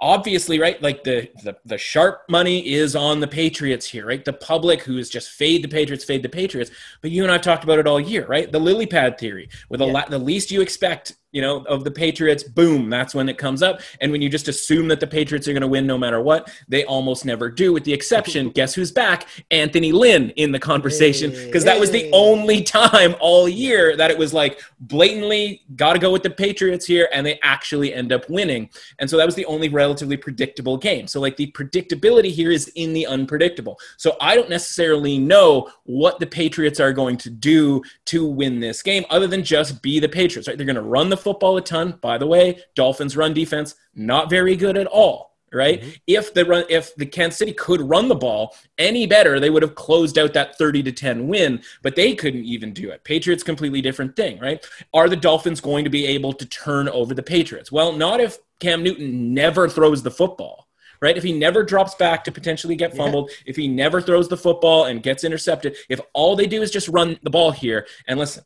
obviously 0.00 0.58
right 0.58 0.80
like 0.82 1.04
the, 1.04 1.28
the 1.44 1.54
the 1.66 1.76
sharp 1.76 2.22
money 2.28 2.66
is 2.66 2.96
on 2.96 3.20
the 3.20 3.28
patriots 3.28 3.86
here 3.86 4.06
right 4.06 4.24
the 4.24 4.32
public 4.32 4.82
who 4.82 4.96
is 4.96 5.10
just 5.10 5.30
fade 5.30 5.62
the 5.62 5.68
patriots 5.68 6.04
fade 6.04 6.22
the 6.22 6.28
patriots 6.28 6.70
but 7.02 7.10
you 7.10 7.22
and 7.22 7.30
i've 7.30 7.42
talked 7.42 7.64
about 7.64 7.78
it 7.78 7.86
all 7.86 8.00
year 8.00 8.26
right 8.26 8.50
the 8.50 8.58
lily 8.58 8.86
pad 8.86 9.18
theory 9.18 9.48
with 9.68 9.80
yeah. 9.80 9.86
la- 9.86 10.08
the 10.08 10.18
least 10.18 10.50
you 10.50 10.62
expect 10.62 11.16
you 11.32 11.40
know, 11.40 11.62
of 11.64 11.84
the 11.84 11.90
Patriots, 11.90 12.42
boom, 12.42 12.90
that's 12.90 13.14
when 13.14 13.28
it 13.28 13.38
comes 13.38 13.62
up. 13.62 13.80
And 14.00 14.10
when 14.10 14.20
you 14.20 14.28
just 14.28 14.48
assume 14.48 14.88
that 14.88 15.00
the 15.00 15.06
Patriots 15.06 15.46
are 15.46 15.52
going 15.52 15.60
to 15.62 15.68
win 15.68 15.86
no 15.86 15.96
matter 15.96 16.20
what, 16.20 16.52
they 16.68 16.84
almost 16.84 17.24
never 17.24 17.48
do, 17.48 17.72
with 17.72 17.84
the 17.84 17.92
exception, 17.92 18.50
guess 18.54 18.74
who's 18.74 18.90
back? 18.90 19.26
Anthony 19.50 19.92
Lynn 19.92 20.30
in 20.30 20.52
the 20.52 20.58
conversation, 20.58 21.30
because 21.30 21.64
that 21.64 21.78
was 21.78 21.90
the 21.90 22.10
only 22.12 22.62
time 22.62 23.14
all 23.20 23.48
year 23.48 23.96
that 23.96 24.10
it 24.10 24.18
was 24.18 24.34
like 24.34 24.60
blatantly 24.80 25.62
got 25.76 25.92
to 25.92 25.98
go 25.98 26.10
with 26.10 26.22
the 26.22 26.30
Patriots 26.30 26.84
here, 26.84 27.08
and 27.12 27.24
they 27.24 27.38
actually 27.42 27.94
end 27.94 28.12
up 28.12 28.28
winning. 28.28 28.68
And 28.98 29.08
so 29.08 29.16
that 29.16 29.26
was 29.26 29.34
the 29.34 29.46
only 29.46 29.68
relatively 29.68 30.16
predictable 30.16 30.76
game. 30.76 31.06
So, 31.06 31.20
like, 31.20 31.36
the 31.36 31.52
predictability 31.52 32.30
here 32.30 32.50
is 32.50 32.68
in 32.74 32.92
the 32.92 33.06
unpredictable. 33.06 33.78
So 33.96 34.16
I 34.20 34.34
don't 34.34 34.50
necessarily 34.50 35.18
know 35.18 35.70
what 35.84 36.18
the 36.18 36.26
Patriots 36.26 36.80
are 36.80 36.92
going 36.92 37.16
to 37.18 37.30
do 37.30 37.82
to 38.06 38.26
win 38.26 38.60
this 38.60 38.82
game, 38.82 39.04
other 39.10 39.26
than 39.26 39.44
just 39.44 39.82
be 39.82 40.00
the 40.00 40.08
Patriots, 40.08 40.48
right? 40.48 40.56
They're 40.56 40.66
going 40.66 40.76
to 40.76 40.82
run 40.82 41.08
the 41.08 41.19
football 41.20 41.56
a 41.56 41.62
ton. 41.62 41.98
By 42.00 42.18
the 42.18 42.26
way, 42.26 42.62
Dolphins 42.74 43.16
run 43.16 43.34
defense 43.34 43.74
not 43.94 44.30
very 44.30 44.56
good 44.56 44.76
at 44.76 44.86
all 44.86 45.30
right? 45.52 45.80
Mm-hmm. 45.80 45.90
If 46.06 46.34
the 46.34 46.44
run, 46.44 46.64
if 46.68 46.94
the 46.96 47.06
Kansas 47.06 47.38
City 47.38 47.52
could 47.52 47.80
run 47.80 48.08
the 48.08 48.14
ball 48.14 48.54
any 48.78 49.06
better, 49.06 49.40
they 49.40 49.50
would 49.50 49.62
have 49.62 49.74
closed 49.74 50.18
out 50.18 50.32
that 50.34 50.56
30 50.58 50.82
to 50.84 50.92
10 50.92 51.28
win, 51.28 51.62
but 51.82 51.96
they 51.96 52.14
couldn't 52.14 52.44
even 52.44 52.72
do 52.72 52.90
it. 52.90 53.04
Patriots 53.04 53.42
completely 53.42 53.80
different 53.80 54.16
thing, 54.16 54.38
right? 54.38 54.64
Are 54.94 55.08
the 55.08 55.16
Dolphins 55.16 55.60
going 55.60 55.84
to 55.84 55.90
be 55.90 56.06
able 56.06 56.32
to 56.34 56.46
turn 56.46 56.88
over 56.88 57.14
the 57.14 57.22
Patriots? 57.22 57.72
Well, 57.72 57.92
not 57.92 58.20
if 58.20 58.38
Cam 58.60 58.82
Newton 58.82 59.34
never 59.34 59.68
throws 59.68 60.02
the 60.02 60.10
football. 60.10 60.66
Right? 61.02 61.16
If 61.16 61.22
he 61.22 61.32
never 61.32 61.64
drops 61.64 61.94
back 61.94 62.24
to 62.24 62.30
potentially 62.30 62.76
get 62.76 62.94
fumbled, 62.94 63.30
yeah. 63.30 63.36
if 63.46 63.56
he 63.56 63.68
never 63.68 64.02
throws 64.02 64.28
the 64.28 64.36
football 64.36 64.84
and 64.84 65.02
gets 65.02 65.24
intercepted, 65.24 65.74
if 65.88 65.98
all 66.12 66.36
they 66.36 66.46
do 66.46 66.60
is 66.60 66.70
just 66.70 66.88
run 66.88 67.18
the 67.22 67.30
ball 67.30 67.52
here, 67.52 67.86
and 68.06 68.18
listen, 68.18 68.44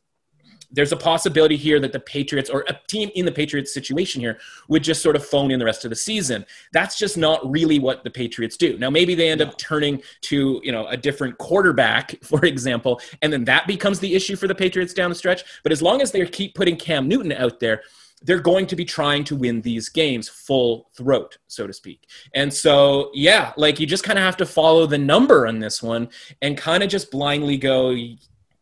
there's 0.75 0.93
a 0.93 0.97
possibility 0.97 1.57
here 1.57 1.81
that 1.81 1.93
the 1.93 2.01
Patriots 2.01 2.51
or 2.51 2.65
a 2.69 2.79
team 2.89 3.11
in 3.15 3.25
the 3.25 3.33
Patriots 3.33 3.73
situation 3.73 4.21
here 4.21 4.39
would 4.69 4.83
just 4.83 5.03
sort 5.03 5.17
of 5.17 5.25
phone 5.25 5.51
in 5.51 5.59
the 5.59 5.65
rest 5.65 5.85
of 5.85 5.91
the 5.91 5.97
season. 5.97 6.45
That's 6.73 6.99
just 6.99 7.17
not 7.17 7.49
really 7.51 7.79
what 7.79 8.05
the 8.05 8.11
Patriots 8.11 8.57
do. 8.57 8.77
Now 8.79 8.91
maybe 8.91 9.15
they 9.15 9.31
end 9.31 9.41
up 9.41 9.57
turning 9.57 10.03
to, 10.23 10.61
you 10.63 10.73
know, 10.73 10.87
a 10.89 10.97
different 10.97 11.39
quarterback, 11.39 12.17
for 12.23 12.45
example, 12.45 13.01
and 13.23 13.33
then 13.33 13.45
that 13.45 13.67
becomes 13.67 14.01
the 14.01 14.15
issue 14.15 14.37
for 14.37 14.49
the 14.49 14.55
Patriots 14.55 14.93
down 14.93 15.11
the 15.11 15.17
stretch, 15.17 15.45
but 15.63 15.73
as 15.73 15.81
long 15.81 16.03
as 16.03 16.13
they 16.13 16.27
keep 16.27 16.55
putting 16.55 16.77
Cam 16.77 17.09
Newton 17.09 17.33
out 17.33 17.61
there, 17.61 17.83
they're 18.23 18.41
going 18.41 18.67
to 18.67 18.77
be 18.77 18.85
trying 18.85 19.23
to 19.25 19.37
win 19.37 19.61
these 19.61 19.89
games 19.91 20.29
full 20.29 20.89
throat, 20.97 21.37
so 21.47 21.67
to 21.67 21.73
speak. 21.73 22.09
And 22.35 22.53
so, 22.53 23.11
yeah, 23.13 23.53
like 23.57 23.79
you 23.79 23.87
just 23.87 24.03
kind 24.03 24.19
of 24.19 24.25
have 24.25 24.39
to 24.39 24.47
follow 24.47 24.87
the 24.87 24.99
number 24.99 25.47
on 25.47 25.59
this 25.59 25.83
one 25.83 26.09
and 26.41 26.57
kind 26.57 26.83
of 26.83 26.89
just 26.89 27.11
blindly 27.11 27.59
go, 27.59 27.95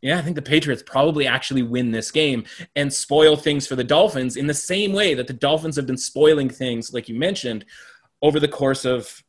yeah, 0.03 0.19
I 0.19 0.23
think 0.23 0.35
the 0.35 0.43
Patriots 0.43 0.83
probably 0.85 1.29
actually 1.29 1.63
win 1.63 1.93
this 1.93 2.11
game 2.11 2.45
and 2.75 2.93
spoil 2.93 3.37
things 3.37 3.69
for 3.69 3.77
the 3.77 3.85
Dolphins 3.85 4.37
in 4.37 4.49
the 4.49 4.55
same 4.55 4.93
way 4.93 5.15
that 5.15 5.29
the 5.29 5.33
Dolphins 5.33 5.77
have 5.77 5.87
been 5.87 5.97
spoiling 5.97 6.51
things, 6.51 6.93
like 6.93 7.09
you 7.09 7.15
mentioned, 7.15 7.65
over 8.21 8.41
the 8.41 8.49
course 8.49 8.85
of 8.85 9.23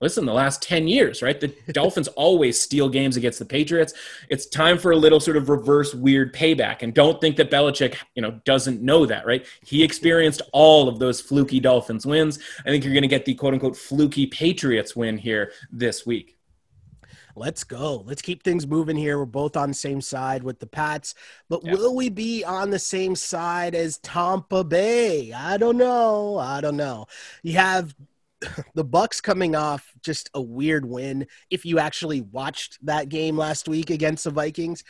listen 0.00 0.24
the 0.24 0.32
last 0.32 0.62
10 0.62 0.88
years 0.88 1.20
right? 1.20 1.38
The 1.38 1.48
dolphins 1.72 2.08
always 2.08 2.58
steal 2.58 2.88
games 2.88 3.18
against 3.18 3.38
the 3.38 3.44
patriots. 3.44 3.92
It's 4.30 4.46
time 4.46 4.78
for 4.78 4.92
a 4.92 4.96
little 4.96 5.20
sort 5.20 5.36
of 5.36 5.50
reverse 5.50 5.94
weird 5.94 6.34
payback 6.34 6.80
and 6.80 6.94
don't 6.94 7.20
think 7.20 7.36
that 7.36 7.50
Belichick 7.50 7.96
you 8.14 8.22
know 8.22 8.40
doesn't 8.46 8.80
know 8.80 9.04
that 9.04 9.26
right? 9.26 9.46
He 9.66 9.84
experienced 9.84 10.40
all 10.52 10.88
of 10.88 10.98
those 10.98 11.20
fluky 11.20 11.60
dolphins 11.60 12.06
wins. 12.06 12.38
I 12.60 12.70
think 12.70 12.84
you're 12.84 12.94
going 12.94 13.02
to 13.02 13.08
get 13.08 13.26
the 13.26 13.34
quote 13.34 13.52
unquote 13.52 13.76
fluky 13.76 14.26
patriots 14.26 14.96
win 14.96 15.18
here 15.18 15.52
this 15.70 16.06
week 16.06 16.35
let's 17.36 17.64
go. 17.64 18.02
Let's 18.06 18.22
keep 18.22 18.42
things 18.42 18.66
moving 18.66 18.96
here. 18.96 19.18
We're 19.18 19.26
both 19.26 19.56
on 19.56 19.68
the 19.68 19.74
same 19.74 20.00
side 20.00 20.42
with 20.42 20.58
the 20.58 20.66
Pats, 20.66 21.14
but 21.48 21.64
yep. 21.64 21.74
will 21.76 21.94
we 21.94 22.08
be 22.08 22.42
on 22.44 22.70
the 22.70 22.78
same 22.78 23.14
side 23.14 23.74
as 23.74 23.98
Tampa 23.98 24.64
Bay? 24.64 25.32
I 25.32 25.58
don't 25.58 25.76
know. 25.76 26.38
I 26.38 26.60
don't 26.60 26.76
know. 26.76 27.06
You 27.42 27.54
have 27.58 27.94
the 28.74 28.84
Bucks 28.84 29.20
coming 29.20 29.54
off 29.54 29.92
just 30.02 30.30
a 30.34 30.40
weird 30.40 30.86
win. 30.86 31.26
If 31.50 31.64
you 31.64 31.78
actually 31.78 32.22
watched 32.22 32.84
that 32.86 33.08
game 33.08 33.36
last 33.36 33.68
week 33.68 33.90
against 33.90 34.24
the 34.24 34.30
Vikings, 34.30 34.82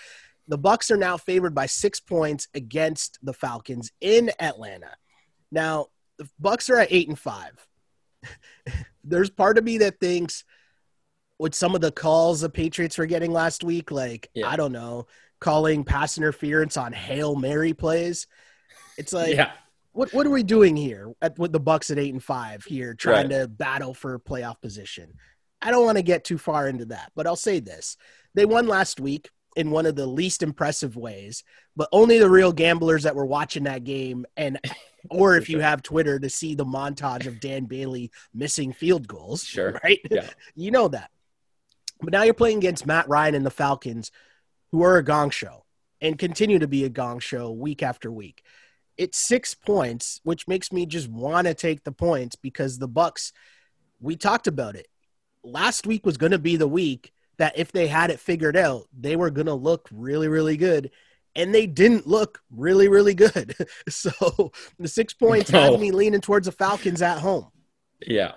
the 0.49 0.59
Bucks 0.59 0.91
are 0.91 0.97
now 0.97 1.17
favored 1.17 1.55
by 1.55 1.67
6 1.67 2.01
points 2.01 2.49
against 2.55 3.19
the 3.23 3.33
Falcons 3.33 3.91
in 4.01 4.31
Atlanta. 4.39 4.93
Now, 5.51 5.87
the 6.19 6.29
Bucks 6.39 6.71
are 6.71 6.79
at 6.79 6.93
8 6.93 7.09
and 7.09 7.19
5. 7.19 7.69
There's 9.05 9.31
part 9.31 9.59
of 9.59 9.65
me 9.65 9.79
that 9.79 10.01
thinks 10.01 10.45
with 11.39 11.55
some 11.55 11.75
of 11.75 11.81
the 11.81 11.93
calls 11.93 12.41
the 12.41 12.49
Patriots 12.49 12.99
were 12.99 13.07
getting 13.07 13.33
last 13.33 13.65
week, 13.65 13.91
like 13.91 14.31
yeah. 14.35 14.49
I 14.49 14.57
don't 14.57 14.73
know, 14.73 15.07
calling 15.41 15.85
pass 15.85 16.19
interference 16.19 16.77
on 16.77 16.93
hail 16.93 17.37
mary 17.37 17.75
plays. 17.75 18.27
It's 18.99 19.13
like, 19.13 19.35
yeah. 19.35 19.53
what 19.93 20.13
what 20.15 20.27
are 20.27 20.31
we 20.31 20.43
doing 20.43 20.77
here 20.77 21.13
at 21.21 21.39
with 21.39 21.53
the 21.53 21.61
Bucks 21.61 21.91
at 21.91 21.99
eight 21.99 22.13
and 22.13 22.23
five 22.23 22.65
here, 22.65 22.95
trying 22.95 23.29
right. 23.29 23.41
to 23.41 23.49
battle 23.49 23.95
for 23.95 24.19
playoff 24.19 24.61
position? 24.61 25.15
I 25.61 25.71
don't 25.71 25.85
want 25.85 25.99
to 25.99 26.03
get 26.03 26.25
too 26.25 26.39
far 26.39 26.69
into 26.69 26.87
that, 26.87 27.13
but 27.15 27.27
I'll 27.27 27.37
say 27.37 27.61
this: 27.61 27.97
they 28.35 28.47
won 28.47 28.67
last 28.67 29.01
week 29.01 29.29
in 29.57 29.71
one 29.71 29.87
of 29.87 29.97
the 29.97 30.07
least 30.07 30.43
impressive 30.43 30.97
ways, 30.97 31.43
but 31.77 31.89
only 31.91 32.19
the 32.19 32.29
real 32.29 32.53
gamblers 32.53 33.05
that 33.05 33.17
were 33.17 33.25
watching 33.25 33.65
that 33.65 33.85
game 33.85 34.27
and 34.37 34.59
or 35.11 35.37
if 35.37 35.49
you 35.49 35.61
have 35.61 35.83
Twitter 35.83 36.19
to 36.19 36.29
see 36.29 36.55
the 36.55 36.65
montage 36.65 37.27
of 37.27 37.41
Dan 37.41 37.65
Bailey 37.65 38.11
missing 38.35 38.73
field 38.73 39.09
goals, 39.09 39.45
sure, 39.45 39.81
right? 39.83 40.01
Yeah. 40.11 40.29
you 40.55 40.71
know 40.71 40.89
that. 40.89 41.11
But 42.07 42.13
now 42.13 42.23
you're 42.23 42.35
playing 42.35 42.59
against 42.59 42.87
Matt 42.87 43.09
Ryan 43.09 43.35
and 43.35 43.45
the 43.45 43.51
Falcons, 43.51 44.13
who 44.71 44.85
are 44.85 44.97
a 44.97 45.03
gong 45.03 45.31
show 45.31 45.65
and 46.01 46.17
continue 46.17 46.61
to 46.61 46.69
be 46.69 46.85
a 46.85 46.89
gong 46.89 47.19
show 47.19 47.51
week 47.51 47.83
after 47.83 48.13
week. 48.13 48.45
It's 48.97 49.19
six 49.19 49.55
points, 49.55 50.21
which 50.23 50.47
makes 50.47 50.71
me 50.71 50.87
just 50.87 51.09
want 51.09 51.49
to 51.49 51.55
take 51.55 51.83
the 51.83 51.91
points 51.91 52.37
because 52.37 52.79
the 52.79 52.87
Bucks, 52.87 53.33
we 53.99 54.15
talked 54.15 54.47
about 54.47 54.77
it. 54.77 54.87
Last 55.43 55.85
week 55.85 56.07
was 56.07 56.17
going 56.17 56.31
to 56.31 56.39
be 56.39 56.55
the 56.55 56.69
week 56.69 57.13
that 57.39 57.59
if 57.59 57.73
they 57.73 57.89
had 57.89 58.13
it 58.13 58.21
figured 58.21 58.57
out, 58.57 58.85
they 58.97 59.17
were 59.17 59.31
going 59.31 59.49
to 59.49 59.55
look 59.55 59.89
really, 59.91 60.29
really 60.29 60.57
good. 60.57 60.93
And 61.35 61.53
they 61.53 61.67
didn't 61.67 62.07
look 62.07 62.41
really, 62.53 62.87
really 62.87 63.15
good. 63.15 63.57
so 63.89 64.53
the 64.79 64.87
six 64.87 65.13
points 65.13 65.51
no. 65.51 65.73
had 65.73 65.81
me 65.81 65.91
leaning 65.91 66.21
towards 66.21 66.47
the 66.47 66.53
Falcons 66.53 67.03
at 67.03 67.19
home. 67.19 67.49
Yeah. 68.01 68.35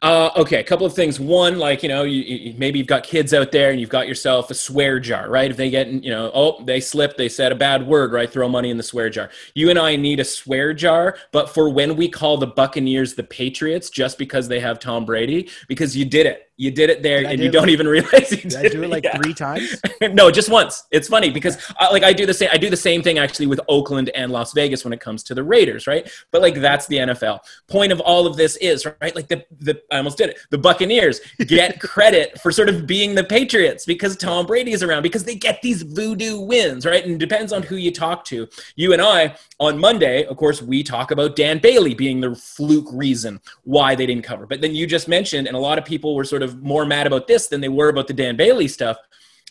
Uh, 0.00 0.30
okay, 0.36 0.58
a 0.58 0.64
couple 0.64 0.84
of 0.84 0.94
things. 0.94 1.20
One, 1.20 1.58
like 1.58 1.82
you 1.82 1.88
know, 1.88 2.02
you, 2.02 2.22
you, 2.22 2.54
maybe 2.58 2.78
you've 2.78 2.88
got 2.88 3.04
kids 3.04 3.32
out 3.32 3.52
there 3.52 3.70
and 3.70 3.80
you've 3.80 3.88
got 3.88 4.08
yourself 4.08 4.50
a 4.50 4.54
swear 4.54 4.98
jar, 4.98 5.30
right? 5.30 5.50
If 5.50 5.56
they 5.56 5.70
get, 5.70 5.88
you 5.88 6.10
know, 6.10 6.30
oh, 6.34 6.62
they 6.64 6.80
slipped, 6.80 7.16
they 7.16 7.28
said 7.28 7.52
a 7.52 7.54
bad 7.54 7.86
word, 7.86 8.12
right? 8.12 8.30
Throw 8.30 8.48
money 8.48 8.70
in 8.70 8.76
the 8.76 8.82
swear 8.82 9.08
jar. 9.08 9.30
You 9.54 9.70
and 9.70 9.78
I 9.78 9.94
need 9.96 10.18
a 10.18 10.24
swear 10.24 10.74
jar, 10.74 11.16
but 11.30 11.48
for 11.48 11.68
when 11.68 11.96
we 11.96 12.08
call 12.08 12.36
the 12.36 12.48
Buccaneers 12.48 13.14
the 13.14 13.22
Patriots, 13.22 13.90
just 13.90 14.18
because 14.18 14.48
they 14.48 14.58
have 14.58 14.80
Tom 14.80 15.04
Brady, 15.04 15.48
because 15.68 15.96
you 15.96 16.04
did 16.04 16.26
it. 16.26 16.48
You 16.56 16.70
did 16.70 16.90
it 16.90 17.02
there, 17.02 17.22
did 17.22 17.32
and 17.32 17.40
you 17.40 17.50
don't 17.50 17.70
even 17.70 17.88
realize 17.88 18.30
you 18.30 18.36
did, 18.36 18.50
did 18.50 18.66
I 18.66 18.68
do 18.68 18.82
it 18.82 18.90
like 18.90 19.04
yeah. 19.04 19.16
three 19.16 19.34
times. 19.34 19.80
no, 20.12 20.30
just 20.30 20.50
once. 20.50 20.84
It's 20.90 21.08
funny 21.08 21.30
because 21.30 21.56
uh, 21.80 21.88
like 21.90 22.02
I 22.02 22.12
do 22.12 22.26
the 22.26 22.34
same. 22.34 22.50
I 22.52 22.58
do 22.58 22.68
the 22.68 22.76
same 22.76 23.02
thing 23.02 23.18
actually 23.18 23.46
with 23.46 23.60
Oakland 23.68 24.10
and 24.10 24.30
Las 24.30 24.52
Vegas 24.52 24.84
when 24.84 24.92
it 24.92 25.00
comes 25.00 25.22
to 25.24 25.34
the 25.34 25.42
Raiders, 25.42 25.86
right? 25.86 26.10
But 26.30 26.42
like 26.42 26.54
that's 26.56 26.86
the 26.86 26.96
NFL. 26.98 27.40
Point 27.68 27.90
of 27.90 28.00
all 28.00 28.26
of 28.26 28.36
this 28.36 28.56
is 28.56 28.86
right. 29.00 29.16
Like 29.16 29.28
the 29.28 29.44
the 29.60 29.80
I 29.90 29.96
almost 29.96 30.18
did 30.18 30.30
it. 30.30 30.38
The 30.50 30.58
Buccaneers 30.58 31.20
get 31.46 31.80
credit 31.80 32.40
for 32.40 32.52
sort 32.52 32.68
of 32.68 32.86
being 32.86 33.14
the 33.14 33.24
Patriots 33.24 33.86
because 33.86 34.16
Tom 34.16 34.46
Brady 34.46 34.72
is 34.72 34.82
around 34.82 35.02
because 35.02 35.24
they 35.24 35.34
get 35.34 35.62
these 35.62 35.82
voodoo 35.82 36.40
wins, 36.40 36.84
right? 36.84 37.04
And 37.04 37.14
it 37.14 37.18
depends 37.18 37.52
on 37.52 37.62
who 37.62 37.76
you 37.76 37.90
talk 37.90 38.24
to. 38.26 38.46
You 38.76 38.92
and 38.92 39.00
I 39.00 39.36
on 39.58 39.78
Monday, 39.78 40.24
of 40.26 40.36
course, 40.36 40.60
we 40.60 40.82
talk 40.82 41.10
about 41.12 41.36
Dan 41.36 41.58
Bailey 41.58 41.94
being 41.94 42.20
the 42.20 42.34
fluke 42.34 42.88
reason 42.92 43.40
why 43.64 43.94
they 43.94 44.06
didn't 44.06 44.24
cover. 44.24 44.46
But 44.46 44.60
then 44.60 44.74
you 44.74 44.86
just 44.86 45.08
mentioned, 45.08 45.46
and 45.46 45.56
a 45.56 45.60
lot 45.60 45.78
of 45.78 45.84
people 45.84 46.14
were 46.14 46.24
sort 46.24 46.41
of 46.42 46.62
more 46.62 46.84
mad 46.84 47.06
about 47.06 47.26
this 47.26 47.48
than 47.48 47.60
they 47.60 47.68
were 47.68 47.88
about 47.88 48.06
the 48.06 48.14
Dan 48.14 48.36
Bailey 48.36 48.68
stuff 48.68 48.98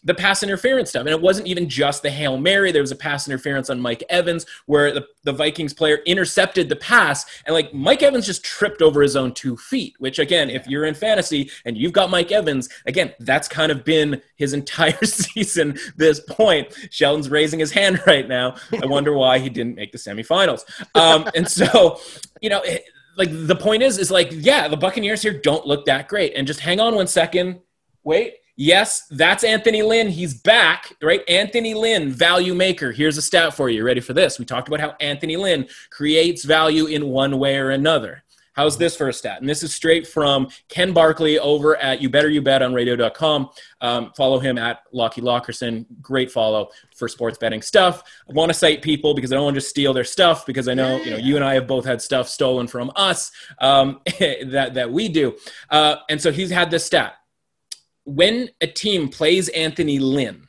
the 0.04 0.14
pass 0.14 0.42
interference 0.42 0.90
stuff. 0.90 1.02
And 1.02 1.10
it 1.10 1.22
wasn't 1.22 1.48
even 1.48 1.70
just 1.70 2.02
the 2.02 2.10
Hail 2.10 2.38
Mary. 2.38 2.72
There 2.72 2.82
was 2.82 2.92
a 2.92 2.96
pass 2.96 3.28
interference 3.28 3.70
on 3.70 3.80
Mike 3.80 4.04
Evans 4.10 4.46
where 4.66 4.92
the, 4.92 5.06
the 5.24 5.32
Vikings 5.32 5.74
player 5.74 6.00
intercepted 6.06 6.70
the 6.70 6.76
pass. 6.76 7.26
And 7.46 7.54
like 7.54 7.74
Mike 7.74 8.02
Evans 8.02 8.26
just 8.26 8.44
tripped 8.44 8.82
over 8.82 9.02
his 9.02 9.16
own 9.16 9.34
two 9.34 9.58
feet, 9.58 9.96
which 10.00 10.18
again, 10.20 10.50
if 10.50 10.68
you're 10.68 10.86
in 10.86 10.96
fantasy 10.96 11.52
and 11.66 11.78
you've 11.78 11.94
got 11.94 12.10
Mike 12.10 12.32
Evans, 12.32 12.70
again, 12.86 13.14
that's 13.20 13.48
kind 13.48 13.72
of 13.72 13.84
been 13.84 14.22
his 14.36 14.54
entire 14.62 15.06
season 15.06 15.78
this 15.98 16.20
point. 16.20 16.74
Sheldon's 16.90 17.30
raising 17.30 17.60
his 17.60 17.72
hand 17.72 18.02
right 18.08 18.28
now. 18.28 18.56
I 18.82 18.86
wonder 18.86 19.14
why 19.14 19.40
he 19.40 19.50
didn't 19.50 19.76
make 19.76 19.92
the 19.92 19.98
semifinals. 19.98 20.64
Um, 20.96 21.30
and 21.36 21.48
so, 21.48 22.00
you 22.42 22.50
know, 22.50 22.62
like 23.18 23.30
the 23.32 23.56
point 23.56 23.84
is, 23.84 23.98
is 23.98 24.12
like, 24.12 24.30
yeah, 24.32 24.68
the 24.68 24.78
Buccaneers 24.78 25.22
here 25.22 25.34
don't 25.34 25.66
look 25.66 25.86
that 25.86 26.08
great. 26.08 26.34
And 26.36 26.48
just 26.48 26.60
hang 26.60 26.80
on 26.80 26.96
one 26.96 27.08
second. 27.08 27.60
Wait. 28.04 28.36
Yes, 28.58 29.08
that's 29.10 29.44
Anthony 29.44 29.82
Lynn. 29.82 30.10
He's 30.10 30.40
back, 30.40 30.94
right? 31.02 31.28
Anthony 31.28 31.74
Lynn, 31.74 32.12
value 32.12 32.54
maker. 32.54 32.92
Here's 32.92 33.18
a 33.18 33.22
stat 33.22 33.56
for 33.56 33.70
you. 33.70 33.84
Ready 33.84 34.02
for 34.02 34.14
this? 34.14 34.38
We 34.38 34.46
talked 34.46 34.68
about 34.68 34.82
how 34.82 34.96
Anthony 35.00 35.36
Lynn 35.36 35.68
creates 35.90 36.44
value 36.44 36.86
in 36.86 37.08
one 37.08 37.40
way 37.40 37.58
or 37.58 37.72
another. 37.72 38.24
How's 38.54 38.78
this 38.78 38.98
for 38.98 39.08
a 39.08 39.14
stat? 39.14 39.40
And 39.40 39.50
this 39.50 39.64
is 39.64 39.74
straight 39.74 40.06
from 40.06 40.50
Ken 40.68 40.92
Barkley 40.92 41.40
over 41.40 41.78
at 41.78 42.02
You 42.02 42.10
Better 42.10 42.30
You 42.30 42.42
Bet 42.42 42.62
on 42.62 42.74
radio.com. 42.74 43.50
Um, 43.80 44.12
follow 44.18 44.40
him 44.40 44.58
at 44.58 44.80
Lockie 44.92 45.22
Lockerson. 45.22 45.86
Great 46.02 46.32
follow 46.32 46.70
for 46.96 47.08
sports 47.08 47.38
betting 47.38 47.62
stuff. 47.62 48.04
I 48.30 48.34
want 48.34 48.50
to 48.50 48.54
cite 48.54 48.82
people 48.82 49.14
because 49.14 49.32
I 49.32 49.36
don't 49.36 49.46
want 49.46 49.56
to 49.56 49.62
just 49.62 49.70
steal 49.70 49.94
their 49.94 50.04
stuff 50.04 50.46
because 50.46 50.68
I 50.68 50.74
know, 50.74 50.98
you 50.98 51.12
know, 51.12 51.18
you 51.18 51.38
and 51.38 51.46
I 51.46 51.54
have 51.54 51.66
both 51.66 51.86
had 51.86 52.02
stuff 52.02 52.28
stolen 52.28 52.68
from 52.68 52.92
us 52.96 53.32
um, 53.60 54.02
that, 54.20 54.72
that 54.74 54.92
we 54.92 55.08
do. 55.08 55.38
Uh, 55.70 55.98
and 56.10 56.22
so 56.22 56.32
he's 56.32 56.52
had 56.52 56.70
this 56.70 56.86
stat. 56.86 57.16
When 58.04 58.50
a 58.60 58.68
team 58.68 59.08
plays 59.08 59.48
Anthony 59.50 60.00
Lynn, 60.00 60.48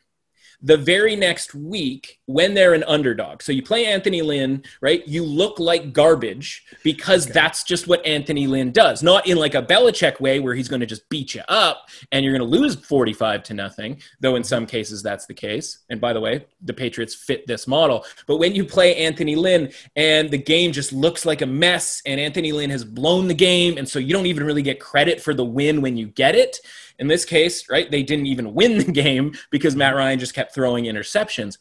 the 0.62 0.76
very 0.76 1.16
next 1.16 1.54
week 1.54 2.20
when 2.26 2.54
they're 2.54 2.74
an 2.74 2.84
underdog. 2.84 3.42
So 3.42 3.52
you 3.52 3.62
play 3.62 3.86
Anthony 3.86 4.22
Lynn, 4.22 4.62
right? 4.80 5.06
You 5.06 5.24
look 5.24 5.58
like 5.58 5.92
garbage 5.92 6.64
because 6.84 7.24
okay. 7.24 7.32
that's 7.32 7.64
just 7.64 7.88
what 7.88 8.04
Anthony 8.06 8.46
Lynn 8.46 8.70
does. 8.70 9.02
Not 9.02 9.26
in 9.26 9.36
like 9.36 9.54
a 9.54 9.62
Belichick 9.62 10.20
way 10.20 10.38
where 10.38 10.54
he's 10.54 10.68
going 10.68 10.80
to 10.80 10.86
just 10.86 11.08
beat 11.08 11.34
you 11.34 11.42
up 11.48 11.88
and 12.12 12.24
you're 12.24 12.36
going 12.36 12.48
to 12.48 12.58
lose 12.58 12.76
45 12.76 13.42
to 13.44 13.54
nothing, 13.54 14.00
though 14.20 14.36
in 14.36 14.44
some 14.44 14.66
cases 14.66 15.02
that's 15.02 15.26
the 15.26 15.34
case. 15.34 15.80
And 15.90 16.00
by 16.00 16.12
the 16.12 16.20
way, 16.20 16.46
the 16.62 16.72
Patriots 16.72 17.14
fit 17.14 17.46
this 17.46 17.66
model. 17.66 18.04
But 18.26 18.38
when 18.38 18.54
you 18.54 18.64
play 18.64 18.96
Anthony 18.96 19.34
Lynn 19.34 19.72
and 19.96 20.30
the 20.30 20.38
game 20.38 20.72
just 20.72 20.92
looks 20.92 21.26
like 21.26 21.42
a 21.42 21.46
mess 21.46 22.02
and 22.06 22.20
Anthony 22.20 22.52
Lynn 22.52 22.70
has 22.70 22.84
blown 22.84 23.26
the 23.26 23.34
game 23.34 23.78
and 23.78 23.88
so 23.88 23.98
you 23.98 24.12
don't 24.12 24.26
even 24.26 24.44
really 24.44 24.62
get 24.62 24.78
credit 24.78 25.20
for 25.20 25.34
the 25.34 25.44
win 25.44 25.82
when 25.82 25.96
you 25.96 26.06
get 26.06 26.34
it, 26.34 26.58
in 27.02 27.08
this 27.08 27.24
case, 27.24 27.68
right, 27.68 27.90
they 27.90 28.04
didn't 28.04 28.26
even 28.26 28.54
win 28.54 28.78
the 28.78 28.92
game 28.92 29.34
because 29.50 29.74
Matt 29.74 29.96
Ryan 29.96 30.20
just 30.20 30.34
kept 30.34 30.54
throwing 30.54 30.84
interceptions. 30.84 31.58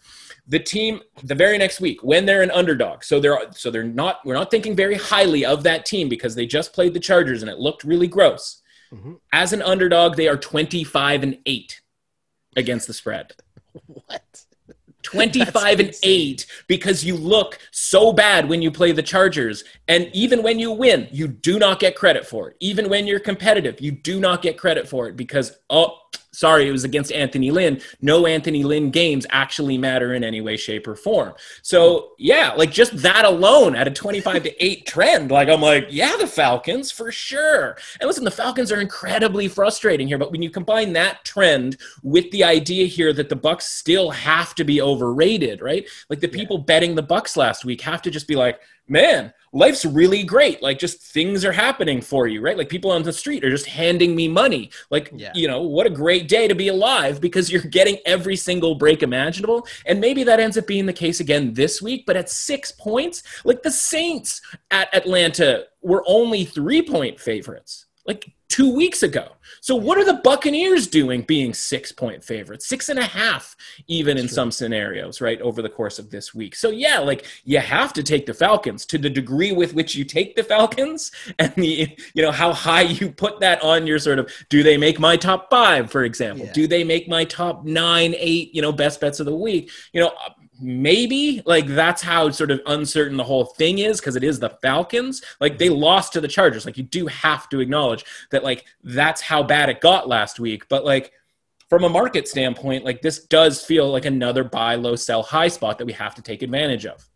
The 0.47 0.59
team 0.59 1.01
the 1.23 1.33
very 1.33 1.57
next 1.57 1.81
week 1.81 2.03
when 2.03 2.27
they're 2.27 2.43
an 2.43 2.51
underdog, 2.51 3.03
so 3.03 3.19
they're 3.19 3.39
so 3.53 3.71
they're 3.71 3.83
not 3.83 4.19
we're 4.23 4.35
not 4.35 4.51
thinking 4.51 4.75
very 4.75 4.93
highly 4.93 5.43
of 5.43 5.63
that 5.63 5.83
team 5.83 6.09
because 6.09 6.35
they 6.35 6.45
just 6.45 6.73
played 6.73 6.93
the 6.93 6.99
Chargers 6.99 7.41
and 7.41 7.49
it 7.49 7.57
looked 7.57 7.83
really 7.83 8.05
gross. 8.05 8.61
Mm-hmm. 8.93 9.13
As 9.33 9.51
an 9.51 9.63
underdog, 9.63 10.15
they 10.15 10.27
are 10.27 10.37
25 10.37 11.23
and 11.23 11.39
8 11.47 11.81
against 12.55 12.87
the 12.87 12.93
spread. 12.93 13.33
What? 13.87 14.45
25 15.11 15.79
and 15.79 15.93
8 16.03 16.45
because 16.67 17.03
you 17.03 17.15
look 17.15 17.59
so 17.71 18.13
bad 18.13 18.47
when 18.47 18.61
you 18.61 18.71
play 18.71 18.91
the 18.91 19.03
Chargers. 19.03 19.63
And 19.87 20.09
even 20.13 20.41
when 20.43 20.59
you 20.59 20.71
win, 20.71 21.07
you 21.11 21.27
do 21.27 21.59
not 21.59 21.79
get 21.79 21.95
credit 21.95 22.25
for 22.25 22.49
it. 22.49 22.57
Even 22.59 22.89
when 22.89 23.05
you're 23.07 23.19
competitive, 23.19 23.81
you 23.81 23.91
do 23.91 24.19
not 24.19 24.41
get 24.41 24.57
credit 24.57 24.87
for 24.87 25.07
it 25.07 25.15
because, 25.15 25.57
oh, 25.69 25.97
sorry, 26.31 26.67
it 26.67 26.71
was 26.71 26.83
against 26.83 27.11
Anthony 27.11 27.51
Lynn. 27.51 27.81
No 28.01 28.25
Anthony 28.25 28.63
Lynn 28.63 28.89
games 28.89 29.25
actually 29.29 29.77
matter 29.77 30.13
in 30.13 30.23
any 30.23 30.41
way, 30.41 30.57
shape, 30.57 30.87
or 30.87 30.95
form. 30.95 31.33
So, 31.61 32.11
yeah, 32.17 32.53
like 32.53 32.71
just 32.71 32.95
that 32.97 33.25
alone 33.25 33.75
at 33.75 33.87
a 33.87 33.91
25 33.91 34.43
to 34.43 34.63
8 34.65 34.85
trend, 34.85 35.31
like 35.31 35.49
I'm 35.49 35.61
like, 35.61 35.87
yeah, 35.89 36.15
the 36.17 36.27
Falcons 36.27 36.91
for 36.91 37.11
sure. 37.11 37.77
And 37.99 38.07
listen, 38.07 38.23
the 38.23 38.31
Falcons 38.31 38.71
are 38.71 38.81
incredibly 38.81 39.47
frustrating 39.47 40.07
here, 40.07 40.17
but 40.17 40.31
when 40.31 40.41
you 40.41 40.49
combine 40.49 40.93
that 40.93 41.23
trend 41.25 41.77
with 42.03 42.29
the 42.31 42.43
idea 42.43 42.85
here 42.85 43.13
that 43.13 43.29
the 43.29 43.35
Bucks 43.35 43.65
still 43.65 44.11
have 44.11 44.55
to 44.55 44.63
be 44.63 44.81
overrated, 44.81 45.61
right? 45.61 45.87
Like 46.09 46.19
the 46.19 46.27
people 46.27 46.57
yeah. 46.57 46.63
betting 46.65 46.95
the 46.95 47.01
Bucks 47.01 47.35
last 47.35 47.65
week 47.65 47.81
have 47.81 48.01
to 48.03 48.11
just 48.11 48.27
be 48.27 48.35
like, 48.35 48.59
man, 48.91 49.33
life's 49.53 49.85
really 49.85 50.23
great. 50.23 50.61
Like 50.61 50.77
just 50.77 51.01
things 51.01 51.45
are 51.45 51.51
happening 51.53 52.01
for 52.01 52.27
you, 52.27 52.41
right? 52.41 52.57
Like 52.57 52.67
people 52.67 52.91
on 52.91 53.03
the 53.03 53.13
street 53.13 53.43
are 53.43 53.49
just 53.49 53.65
handing 53.65 54.15
me 54.15 54.27
money. 54.27 54.69
Like, 54.89 55.11
yeah. 55.15 55.31
you 55.33 55.47
know, 55.47 55.61
what 55.61 55.87
a 55.87 55.89
great 55.89 56.27
day 56.27 56.47
to 56.47 56.53
be 56.53 56.67
alive 56.67 57.21
because 57.21 57.49
you're 57.49 57.61
getting 57.71 57.97
every 58.05 58.35
single 58.35 58.75
break 58.75 59.01
imaginable. 59.01 59.65
And 59.85 60.01
maybe 60.01 60.23
that 60.25 60.41
ends 60.41 60.57
up 60.57 60.67
being 60.67 60.85
the 60.85 60.93
case 60.93 61.21
again 61.21 61.53
this 61.53 61.81
week, 61.81 62.03
but 62.05 62.17
at 62.17 62.29
six 62.29 62.73
points, 62.73 63.23
like 63.45 63.63
the 63.63 63.71
Saints 63.71 64.41
at 64.69 64.93
Atlanta 64.93 65.65
were 65.81 66.03
only 66.05 66.43
three 66.43 66.81
point 66.81 67.19
favorites. 67.19 67.87
Like 68.05 68.33
two 68.51 68.69
weeks 68.75 69.01
ago. 69.01 69.29
So 69.61 69.75
what 69.75 69.97
are 69.97 70.03
the 70.03 70.15
Buccaneers 70.15 70.87
doing 70.87 71.21
being 71.21 71.53
six 71.53 71.91
point 71.91 72.21
favorites, 72.23 72.67
six 72.67 72.89
and 72.89 72.99
a 72.99 73.03
half, 73.03 73.55
even 73.87 74.17
That's 74.17 74.23
in 74.23 74.27
true. 74.27 74.35
some 74.35 74.51
scenarios, 74.51 75.21
right, 75.21 75.39
over 75.39 75.61
the 75.61 75.69
course 75.69 75.99
of 75.99 76.09
this 76.09 76.35
week? 76.35 76.55
So 76.55 76.69
yeah, 76.69 76.99
like 76.99 77.25
you 77.45 77.59
have 77.59 77.93
to 77.93 78.03
take 78.03 78.25
the 78.25 78.33
Falcons 78.33 78.85
to 78.87 78.97
the 78.97 79.09
degree 79.09 79.53
with 79.53 79.73
which 79.73 79.95
you 79.95 80.03
take 80.03 80.35
the 80.35 80.43
Falcons 80.43 81.11
and 81.39 81.53
the 81.55 81.95
you 82.13 82.21
know 82.21 82.31
how 82.31 82.51
high 82.51 82.81
you 82.81 83.09
put 83.11 83.39
that 83.39 83.63
on 83.63 83.87
your 83.87 83.99
sort 83.99 84.19
of 84.19 84.29
do 84.49 84.63
they 84.63 84.77
make 84.77 84.99
my 84.99 85.15
top 85.15 85.49
five, 85.49 85.89
for 85.89 86.03
example? 86.03 86.45
Yeah. 86.47 86.53
Do 86.53 86.67
they 86.67 86.83
make 86.83 87.07
my 87.07 87.23
top 87.23 87.63
nine, 87.63 88.15
eight, 88.17 88.53
you 88.53 88.61
know, 88.61 88.73
best 88.73 88.99
bets 88.99 89.21
of 89.21 89.27
the 89.27 89.35
week? 89.35 89.71
You 89.93 90.01
know, 90.01 90.11
maybe 90.61 91.41
like 91.45 91.67
that's 91.67 92.01
how 92.01 92.29
sort 92.29 92.51
of 92.51 92.61
uncertain 92.67 93.17
the 93.17 93.23
whole 93.23 93.45
thing 93.45 93.79
is 93.79 93.99
because 93.99 94.15
it 94.15 94.23
is 94.23 94.39
the 94.39 94.49
Falcons. 94.61 95.21
Like 95.39 95.57
they 95.57 95.69
lost 95.69 96.13
to 96.13 96.21
the 96.21 96.27
Chargers. 96.27 96.65
Like 96.65 96.77
you 96.77 96.83
do 96.83 97.07
have 97.07 97.49
to 97.49 97.59
acknowledge 97.59 98.05
that 98.31 98.43
like 98.43 98.65
that's 98.83 99.21
how 99.21 99.43
bad 99.43 99.69
it 99.69 99.81
got 99.81 100.07
last 100.07 100.39
week. 100.39 100.67
But 100.69 100.85
like 100.85 101.11
from 101.69 101.83
a 101.83 101.89
market 101.89 102.27
standpoint, 102.27 102.85
like 102.85 103.01
this 103.01 103.23
does 103.25 103.63
feel 103.63 103.89
like 103.89 104.05
another 104.05 104.43
buy 104.43 104.75
low, 104.75 104.95
sell 104.95 105.23
high 105.23 105.47
spot 105.47 105.77
that 105.77 105.85
we 105.85 105.93
have 105.93 106.15
to 106.15 106.21
take 106.21 106.41
advantage 106.41 106.85
of. 106.85 107.07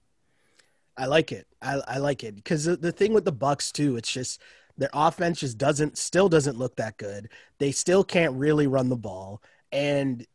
I 0.98 1.08
like 1.08 1.32
it. 1.32 1.46
I, 1.62 1.82
I 1.88 1.98
like 1.98 2.24
it 2.24 2.36
because 2.36 2.66
the, 2.66 2.78
the 2.78 2.92
thing 2.92 3.14
with 3.14 3.26
the 3.26 3.32
bucks 3.32 3.72
too, 3.72 3.98
it's 3.98 4.12
just 4.12 4.42
their 4.78 4.90
offense 4.94 5.40
just 5.40 5.58
doesn't 5.58 5.98
still 5.98 6.30
doesn't 6.30 6.58
look 6.58 6.78
that 6.78 6.98
good. 6.98 7.30
They 7.60 7.72
still 7.72 8.04
can't 8.04 8.34
really 8.36 8.68
run 8.68 8.90
the 8.90 8.96
ball, 8.96 9.42
and 9.72 10.26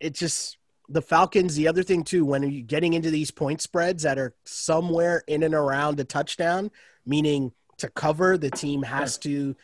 it 0.00 0.14
just 0.14 0.58
the 0.88 1.02
Falcons, 1.02 1.54
the 1.56 1.68
other 1.68 1.82
thing 1.82 2.04
too, 2.04 2.24
when 2.24 2.42
you're 2.42 2.62
getting 2.62 2.94
into 2.94 3.10
these 3.10 3.30
point 3.30 3.60
spreads 3.60 4.04
that 4.04 4.18
are 4.18 4.34
somewhere 4.44 5.24
in 5.26 5.42
and 5.42 5.54
around 5.54 5.98
a 6.00 6.04
touchdown, 6.04 6.70
meaning 7.04 7.52
to 7.78 7.88
cover, 7.88 8.38
the 8.38 8.50
team 8.50 8.82
has 8.82 9.18
to 9.18 9.56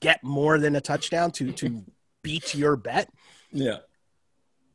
get 0.00 0.22
more 0.22 0.58
than 0.58 0.76
a 0.76 0.80
touchdown 0.80 1.30
to 1.32 1.52
to 1.52 1.84
beat 2.22 2.54
your 2.54 2.76
bet. 2.76 3.10
Yeah. 3.50 3.78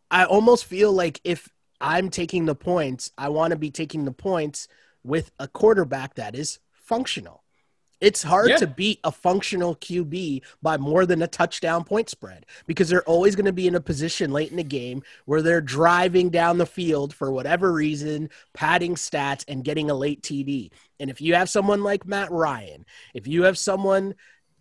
I 0.09 0.25
almost 0.25 0.65
feel 0.65 0.91
like 0.91 1.19
if 1.23 1.49
I'm 1.81 2.09
taking 2.09 2.45
the 2.45 2.55
points, 2.55 3.11
I 3.17 3.29
want 3.29 3.51
to 3.51 3.57
be 3.57 3.71
taking 3.71 4.05
the 4.05 4.11
points 4.11 4.67
with 5.03 5.31
a 5.39 5.47
quarterback 5.47 6.15
that 6.15 6.35
is 6.35 6.59
functional. 6.71 7.43
It's 7.99 8.21
hard 8.21 8.49
yeah. 8.49 8.57
to 8.57 8.67
beat 8.67 8.99
a 9.03 9.11
functional 9.11 9.75
QB 9.75 10.41
by 10.61 10.77
more 10.77 11.05
than 11.05 11.21
a 11.21 11.27
touchdown 11.27 11.83
point 11.83 12.09
spread 12.09 12.45
because 12.67 12.89
they're 12.89 13.03
always 13.03 13.35
going 13.35 13.45
to 13.45 13.53
be 13.53 13.67
in 13.67 13.75
a 13.75 13.81
position 13.81 14.31
late 14.31 14.51
in 14.51 14.57
the 14.57 14.63
game 14.63 15.01
where 15.25 15.41
they're 15.41 15.61
driving 15.61 16.29
down 16.29 16.57
the 16.57 16.65
field 16.65 17.13
for 17.13 17.31
whatever 17.31 17.73
reason, 17.73 18.29
padding 18.53 18.95
stats, 18.95 19.43
and 19.47 19.63
getting 19.63 19.89
a 19.89 19.95
late 19.95 20.21
TD. 20.21 20.71
And 20.99 21.09
if 21.09 21.21
you 21.21 21.33
have 21.35 21.49
someone 21.49 21.83
like 21.83 22.05
Matt 22.05 22.31
Ryan, 22.31 22.85
if 23.13 23.27
you 23.27 23.43
have 23.43 23.57
someone 23.57 24.13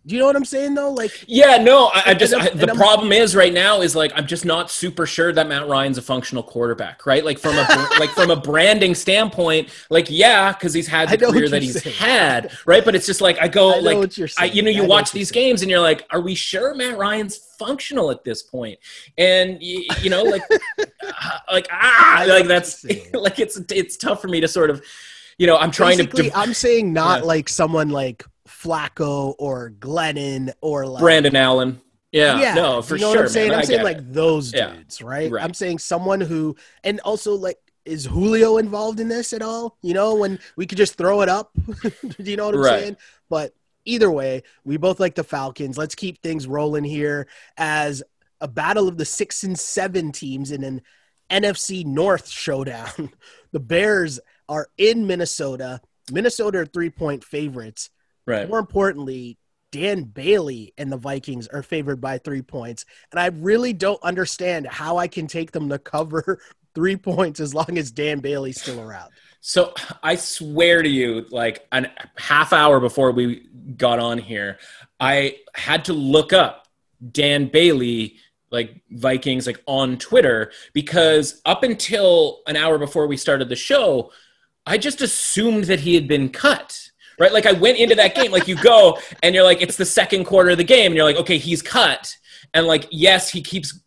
do 0.07 0.15
you 0.15 0.21
know 0.21 0.27
what 0.27 0.37
I'm 0.37 0.45
saying 0.45 0.73
though? 0.73 0.89
Like, 0.89 1.25
yeah, 1.27 1.57
no, 1.57 1.87
I, 1.87 2.03
I 2.07 2.13
just 2.13 2.33
I, 2.33 2.47
the 2.49 2.67
problem 2.67 3.11
is 3.11 3.35
right 3.35 3.51
now 3.51 3.81
is 3.81 3.93
like 3.93 4.13
I'm 4.15 4.25
just 4.25 4.45
not 4.45 4.71
super 4.71 5.05
sure 5.05 5.33
that 5.33 5.49
Matt 5.49 5.67
Ryan's 5.67 5.97
a 5.97 6.01
functional 6.01 6.43
quarterback, 6.43 7.05
right? 7.05 7.25
Like 7.25 7.37
from 7.37 7.57
a 7.57 7.89
like 7.99 8.11
from 8.11 8.31
a 8.31 8.37
branding 8.37 8.95
standpoint, 8.95 9.67
like 9.89 10.07
yeah, 10.09 10.53
because 10.53 10.73
he's 10.73 10.87
had 10.87 11.09
the 11.09 11.17
career 11.17 11.49
that 11.49 11.61
he's 11.61 11.83
saying. 11.83 11.95
had, 11.97 12.51
right? 12.65 12.85
But 12.85 12.95
it's 12.95 13.05
just 13.05 13.19
like 13.19 13.37
I 13.41 13.49
go 13.49 13.79
like 13.79 14.17
I, 14.37 14.45
you 14.45 14.61
know 14.61 14.69
you 14.69 14.85
watch 14.85 15.11
these 15.11 15.29
saying. 15.29 15.49
games 15.49 15.61
and 15.61 15.69
you're 15.69 15.81
like, 15.81 16.05
are 16.09 16.21
we 16.21 16.35
sure 16.35 16.73
Matt 16.73 16.97
Ryan's 16.97 17.35
functional 17.59 18.09
at 18.09 18.23
this 18.23 18.43
point? 18.43 18.79
And 19.17 19.61
you, 19.61 19.85
you 20.01 20.09
know 20.09 20.23
like 20.23 20.43
like 21.51 21.67
ah 21.69 22.23
like 22.29 22.47
that's 22.47 22.85
like 23.13 23.39
it's 23.39 23.59
it's 23.71 23.97
tough 23.97 24.21
for 24.21 24.29
me 24.29 24.39
to 24.39 24.47
sort 24.47 24.69
of 24.69 24.81
you 25.37 25.47
know 25.47 25.57
I'm 25.57 25.71
trying 25.71 25.97
Basically, 25.97 26.29
to. 26.29 26.37
I'm 26.37 26.53
saying 26.53 26.93
not 26.93 27.19
yeah. 27.19 27.25
like 27.25 27.49
someone 27.49 27.89
like 27.89 28.23
Flacco 28.47 29.35
or 29.37 29.71
Glennon 29.71 30.51
or 30.61 30.85
like 30.87 31.01
Brandon 31.01 31.35
Allen. 31.35 31.81
Yeah, 32.11 32.39
yeah, 32.39 32.53
no, 32.53 32.81
for 32.81 32.95
you 32.95 33.01
know 33.01 33.11
sure. 33.11 33.17
What 33.17 33.25
I'm 33.25 33.31
saying, 33.31 33.49
man, 33.49 33.59
I'm 33.59 33.65
saying 33.65 33.83
like 33.83 33.97
it. 33.97 34.13
those 34.13 34.51
dudes, 34.51 34.99
yeah. 35.01 35.07
right? 35.07 35.31
right? 35.31 35.43
I'm 35.43 35.53
saying 35.53 35.79
someone 35.79 36.21
who, 36.21 36.55
and 36.83 36.99
also 37.01 37.35
like, 37.35 37.57
is 37.85 38.05
Julio 38.05 38.57
involved 38.57 38.99
in 38.99 39.09
this 39.09 39.33
at 39.33 39.41
all? 39.41 39.77
You 39.81 39.93
know, 39.93 40.15
when 40.15 40.39
we 40.55 40.65
could 40.65 40.77
just 40.77 40.95
throw 40.95 41.21
it 41.21 41.29
up. 41.29 41.51
Do 41.81 41.91
you 42.19 42.37
know 42.37 42.45
what 42.45 42.55
I'm 42.55 42.61
right. 42.61 42.79
saying? 42.81 42.97
But 43.29 43.53
either 43.85 44.09
way, 44.09 44.43
we 44.63 44.77
both 44.77 44.99
like 44.99 45.15
the 45.15 45.23
Falcons. 45.23 45.77
Let's 45.77 45.95
keep 45.95 46.21
things 46.21 46.47
rolling 46.47 46.83
here 46.83 47.27
as 47.57 48.03
a 48.39 48.47
battle 48.47 48.87
of 48.87 48.97
the 48.97 49.05
six 49.05 49.43
and 49.43 49.57
seven 49.57 50.11
teams 50.11 50.51
in 50.51 50.63
an 50.63 50.81
NFC 51.29 51.85
North 51.85 52.27
showdown. 52.27 53.11
the 53.51 53.59
Bears 53.59 54.19
are 54.47 54.67
in 54.77 55.07
Minnesota. 55.07 55.81
Minnesota 56.11 56.59
are 56.59 56.65
three 56.65 56.89
point 56.89 57.23
favorites. 57.23 57.89
Right. 58.27 58.47
More 58.47 58.59
importantly, 58.59 59.37
Dan 59.71 60.03
Bailey 60.03 60.73
and 60.77 60.91
the 60.91 60.97
Vikings 60.97 61.47
are 61.47 61.63
favored 61.63 61.99
by 62.01 62.17
three 62.17 62.41
points. 62.41 62.85
And 63.11 63.19
I 63.19 63.27
really 63.27 63.73
don't 63.73 64.01
understand 64.03 64.67
how 64.67 64.97
I 64.97 65.07
can 65.07 65.27
take 65.27 65.51
them 65.51 65.69
to 65.69 65.79
cover 65.79 66.39
three 66.75 66.97
points 66.97 67.39
as 67.39 67.55
long 67.55 67.77
as 67.77 67.89
Dan 67.89 68.19
Bailey's 68.19 68.61
still 68.61 68.81
around. 68.81 69.11
So 69.39 69.73
I 70.03 70.15
swear 70.15 70.83
to 70.83 70.89
you, 70.89 71.25
like 71.31 71.65
a 71.71 71.87
half 72.17 72.53
hour 72.53 72.79
before 72.79 73.11
we 73.11 73.47
got 73.77 73.99
on 73.99 74.17
here, 74.17 74.57
I 74.99 75.37
had 75.55 75.85
to 75.85 75.93
look 75.93 76.33
up 76.33 76.67
Dan 77.11 77.47
Bailey, 77.47 78.17
like 78.51 78.81
Vikings, 78.91 79.47
like 79.47 79.61
on 79.65 79.97
Twitter, 79.97 80.51
because 80.73 81.41
up 81.45 81.63
until 81.63 82.41
an 82.47 82.55
hour 82.55 82.77
before 82.77 83.07
we 83.07 83.15
started 83.15 83.47
the 83.47 83.55
show, 83.55 84.11
I 84.65 84.77
just 84.77 85.01
assumed 85.01 85.65
that 85.65 85.79
he 85.79 85.95
had 85.95 86.07
been 86.07 86.29
cut 86.29 86.89
right? 87.19 87.33
Like 87.33 87.45
I 87.45 87.53
went 87.53 87.77
into 87.77 87.95
that 87.95 88.15
game, 88.15 88.31
like 88.31 88.47
you 88.47 88.55
go 88.55 88.99
and 89.23 89.33
you're 89.33 89.43
like, 89.43 89.61
it's 89.61 89.77
the 89.77 89.85
second 89.85 90.25
quarter 90.25 90.51
of 90.51 90.57
the 90.57 90.63
game, 90.63 90.87
and 90.87 90.95
you're 90.95 91.05
like, 91.05 91.17
okay, 91.17 91.37
he's 91.37 91.61
cut, 91.61 92.15
and 92.53 92.65
like, 92.67 92.87
yes, 92.91 93.29
he 93.29 93.41
keeps. 93.41 93.79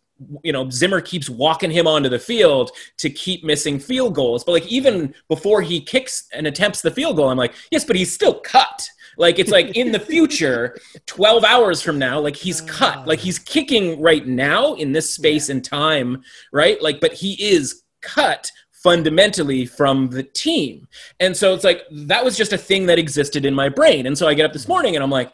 You 0.43 0.53
know, 0.53 0.69
Zimmer 0.69 1.01
keeps 1.01 1.31
walking 1.31 1.71
him 1.71 1.87
onto 1.87 2.07
the 2.07 2.19
field 2.19 2.69
to 2.99 3.09
keep 3.09 3.43
missing 3.43 3.79
field 3.79 4.13
goals. 4.13 4.43
But 4.43 4.51
like 4.51 4.67
even 4.67 5.15
before 5.27 5.63
he 5.63 5.81
kicks 5.81 6.27
and 6.31 6.45
attempts 6.45 6.83
the 6.83 6.91
field 6.91 7.15
goal, 7.15 7.29
I'm 7.29 7.39
like, 7.39 7.55
yes, 7.71 7.85
but 7.85 7.95
he's 7.95 8.13
still 8.13 8.39
cut 8.41 8.87
Like 9.17 9.39
it's 9.39 9.51
like 9.51 9.75
in 9.75 9.91
the 9.91 9.99
future, 9.99 10.77
12 11.07 11.43
hours 11.43 11.81
from 11.81 11.97
now, 11.97 12.19
like 12.19 12.35
he's 12.35 12.61
oh. 12.61 12.65
cut. 12.65 13.07
Like 13.07 13.19
he's 13.19 13.39
kicking 13.39 13.99
right 14.01 14.25
now 14.25 14.73
in 14.75 14.91
this 14.91 15.13
space 15.13 15.49
and 15.49 15.63
time, 15.63 16.23
right? 16.53 16.81
Like, 16.81 17.01
but 17.01 17.13
he 17.13 17.33
is 17.33 17.83
cut 18.01 18.51
fundamentally 18.83 19.65
from 19.65 20.09
the 20.09 20.23
team. 20.23 20.87
And 21.19 21.35
so 21.35 21.53
it's 21.53 21.63
like 21.63 21.83
that 21.91 22.25
was 22.25 22.37
just 22.37 22.53
a 22.53 22.57
thing 22.57 22.87
that 22.87 22.99
existed 22.99 23.45
in 23.45 23.53
my 23.53 23.69
brain. 23.69 24.07
And 24.07 24.17
so 24.17 24.27
I 24.27 24.33
get 24.33 24.45
up 24.45 24.53
this 24.53 24.67
morning 24.67 24.95
and 24.95 25.03
I'm 25.03 25.09
like, 25.09 25.33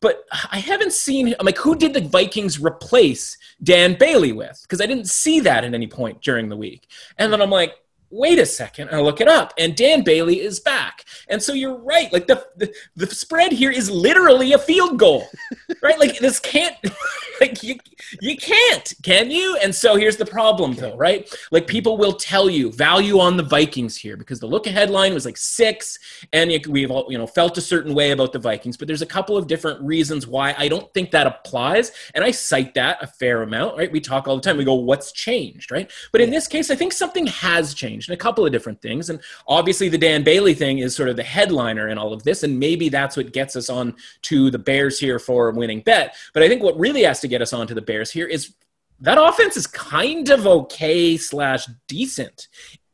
but 0.00 0.24
I 0.52 0.58
haven't 0.58 0.92
seen. 0.92 1.34
I'm 1.38 1.46
like, 1.46 1.58
who 1.58 1.74
did 1.74 1.92
the 1.92 2.00
Vikings 2.00 2.60
replace 2.60 3.36
Dan 3.62 3.96
Bailey 3.98 4.32
with? 4.32 4.58
Because 4.62 4.80
I 4.80 4.86
didn't 4.86 5.08
see 5.08 5.40
that 5.40 5.64
at 5.64 5.74
any 5.74 5.88
point 5.88 6.22
during 6.22 6.48
the 6.48 6.56
week. 6.56 6.88
And 7.18 7.32
then 7.32 7.42
I'm 7.42 7.50
like, 7.50 7.74
wait 8.10 8.38
a 8.38 8.46
second. 8.46 8.90
I 8.90 9.00
look 9.00 9.20
it 9.20 9.28
up, 9.28 9.52
and 9.58 9.76
Dan 9.76 10.02
Bailey 10.02 10.40
is 10.40 10.60
back. 10.60 11.04
And 11.28 11.42
so 11.42 11.52
you're 11.52 11.78
right. 11.78 12.12
Like 12.12 12.26
the 12.26 12.46
the, 12.56 12.72
the 12.96 13.06
spread 13.06 13.52
here 13.52 13.70
is 13.70 13.90
literally 13.90 14.52
a 14.52 14.58
field 14.58 14.98
goal, 14.98 15.26
right? 15.82 15.98
Like 15.98 16.18
this 16.18 16.38
can't. 16.38 16.76
like 17.40 17.62
you 17.62 17.76
you 18.20 18.36
can't, 18.36 18.94
can 19.02 19.30
you? 19.30 19.56
And 19.62 19.74
so 19.74 19.96
here's 19.96 20.16
the 20.16 20.26
problem, 20.26 20.74
though, 20.74 20.96
right? 20.96 21.28
Like 21.50 21.66
people 21.66 21.98
will 21.98 22.14
tell 22.14 22.48
you 22.48 22.72
value 22.72 23.18
on 23.20 23.36
the 23.36 23.42
Vikings 23.42 23.96
here 23.96 24.16
because 24.16 24.40
the 24.40 24.46
look 24.46 24.66
ahead 24.66 24.90
line 24.90 25.14
was 25.14 25.24
like 25.24 25.36
six, 25.36 25.98
and 26.32 26.52
we've 26.68 26.90
all 26.90 27.06
you 27.10 27.18
know 27.18 27.26
felt 27.26 27.58
a 27.58 27.60
certain 27.60 27.94
way 27.94 28.12
about 28.12 28.32
the 28.32 28.38
Vikings. 28.38 28.76
But 28.76 28.88
there's 28.88 29.02
a 29.02 29.06
couple 29.06 29.36
of 29.36 29.46
different 29.46 29.80
reasons 29.82 30.26
why 30.26 30.54
I 30.56 30.68
don't 30.68 30.92
think 30.94 31.10
that 31.10 31.26
applies, 31.26 31.92
and 32.14 32.24
I 32.24 32.30
cite 32.30 32.74
that 32.74 33.02
a 33.02 33.06
fair 33.06 33.42
amount, 33.42 33.76
right? 33.76 33.90
We 33.90 34.00
talk 34.00 34.26
all 34.26 34.36
the 34.36 34.42
time. 34.42 34.56
We 34.56 34.64
go, 34.64 34.74
what's 34.74 35.12
changed, 35.12 35.70
right? 35.70 35.90
But 36.12 36.20
in 36.20 36.30
this 36.30 36.46
case, 36.46 36.70
I 36.70 36.74
think 36.74 36.92
something 36.92 37.26
has 37.26 37.74
changed, 37.74 37.97
and 38.06 38.14
a 38.14 38.18
couple 38.18 38.46
of 38.46 38.52
different 38.52 38.80
things. 38.80 39.10
And 39.10 39.20
obviously, 39.48 39.88
the 39.88 39.98
Dan 39.98 40.22
Bailey 40.22 40.54
thing 40.54 40.78
is 40.78 40.94
sort 40.94 41.08
of 41.08 41.16
the 41.16 41.24
headliner 41.24 41.88
in 41.88 41.98
all 41.98 42.12
of 42.12 42.22
this, 42.22 42.44
and 42.44 42.58
maybe 42.58 42.88
that's 42.88 43.16
what 43.16 43.32
gets 43.32 43.56
us 43.56 43.68
on 43.68 43.96
to 44.22 44.50
the 44.50 44.58
Bears 44.58 45.00
here 45.00 45.18
for 45.18 45.48
a 45.48 45.54
winning 45.54 45.80
bet. 45.80 46.14
But 46.34 46.42
I 46.42 46.48
think 46.48 46.62
what 46.62 46.78
really 46.78 47.02
has 47.02 47.20
to 47.20 47.28
get 47.28 47.42
us 47.42 47.52
on 47.52 47.66
to 47.66 47.74
the 47.74 47.82
Bears 47.82 48.10
here 48.10 48.26
is 48.26 48.54
that 49.00 49.18
offense 49.18 49.56
is 49.56 49.66
kind 49.66 50.28
of 50.28 50.46
okay 50.46 51.16
slash 51.16 51.66
decent 51.86 52.48